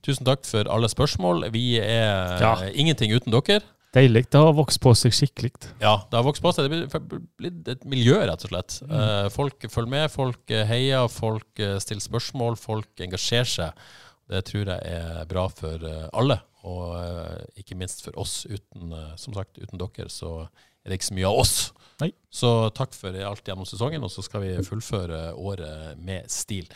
Tusen 0.04 0.26
takk 0.28 0.44
for 0.44 0.68
alle 0.68 0.90
spørsmål. 0.92 1.46
Vi 1.54 1.78
er 1.80 2.36
Ja. 2.42 2.52
ingenting 2.74 3.14
uten 3.16 3.32
dere. 3.32 3.62
Deilig. 3.96 4.26
Det 4.32 4.40
har 4.40 4.52
vokst 4.56 4.80
på 4.80 4.92
seg 4.96 5.12
skikkelig. 5.12 5.52
Ja, 5.80 5.98
det 6.10 6.16
har 6.16 6.24
vokst 6.24 6.42
på 6.44 6.52
seg. 6.52 6.68
Det 6.68 6.94
er 6.96 7.00
blitt 7.40 7.68
et 7.68 7.84
miljø, 7.84 8.20
rett 8.24 8.44
og 8.44 8.52
slett. 8.52 8.78
Mm. 8.88 9.30
folk 9.32 9.66
følger 9.68 9.88
med, 9.90 10.10
folk 10.12 10.50
eh, 10.50 10.64
heier, 10.68 11.08
folk 11.12 11.60
eh, 11.60 11.78
stiller 11.78 12.00
spørsmål, 12.04 12.56
folk 12.56 12.88
engasjerer 13.04 13.44
seg. 13.56 13.84
Det 14.32 14.44
tror 14.48 14.64
jeg 14.72 14.80
er 14.96 15.26
bra 15.28 15.44
for 15.52 15.76
eh, 15.84 16.08
alle, 16.16 16.38
og 16.62 16.96
eh, 16.98 17.62
ikke 17.62 17.78
minst 17.78 18.04
for 18.04 18.16
oss. 18.20 18.42
Uten, 18.46 18.92
eh, 18.94 19.14
som 19.20 19.34
sagt, 19.36 19.58
uten 19.58 19.80
dere 19.80 20.10
så 20.12 20.42
er 20.42 20.90
det 20.90 20.98
ikke 20.98 21.10
så 21.10 21.16
mye 21.18 21.30
av 21.30 21.40
oss. 21.44 21.56
Nei. 22.02 22.10
Så 22.34 22.50
takk 22.74 22.94
for 22.96 23.14
alt 23.28 23.46
gjennom 23.46 23.68
sesongen, 23.68 24.02
og 24.02 24.10
så 24.10 24.24
skal 24.26 24.42
vi 24.42 24.52
fullføre 24.66 25.20
året 25.38 26.00
med 26.02 26.30
stil. 26.32 26.66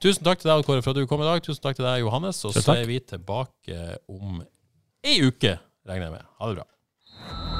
Tusen 0.00 0.24
takk 0.24 0.40
til 0.40 0.52
deg, 0.52 0.64
Kåre, 0.64 0.84
for 0.84 0.94
at 0.94 1.00
du 1.00 1.08
kom 1.10 1.24
i 1.24 1.28
dag. 1.28 1.44
Tusen 1.44 1.62
takk 1.64 1.76
til 1.76 1.88
deg, 1.88 2.00
Johannes. 2.04 2.40
Og 2.48 2.56
så 2.56 2.78
er 2.78 2.88
vi 2.88 3.00
tilbake 3.04 3.96
om 4.08 4.40
ei 5.04 5.20
uke, 5.26 5.58
regner 5.88 6.08
jeg 6.08 6.16
med. 6.20 6.30
Ha 6.40 6.52
det 6.52 6.62
bra. 6.62 7.59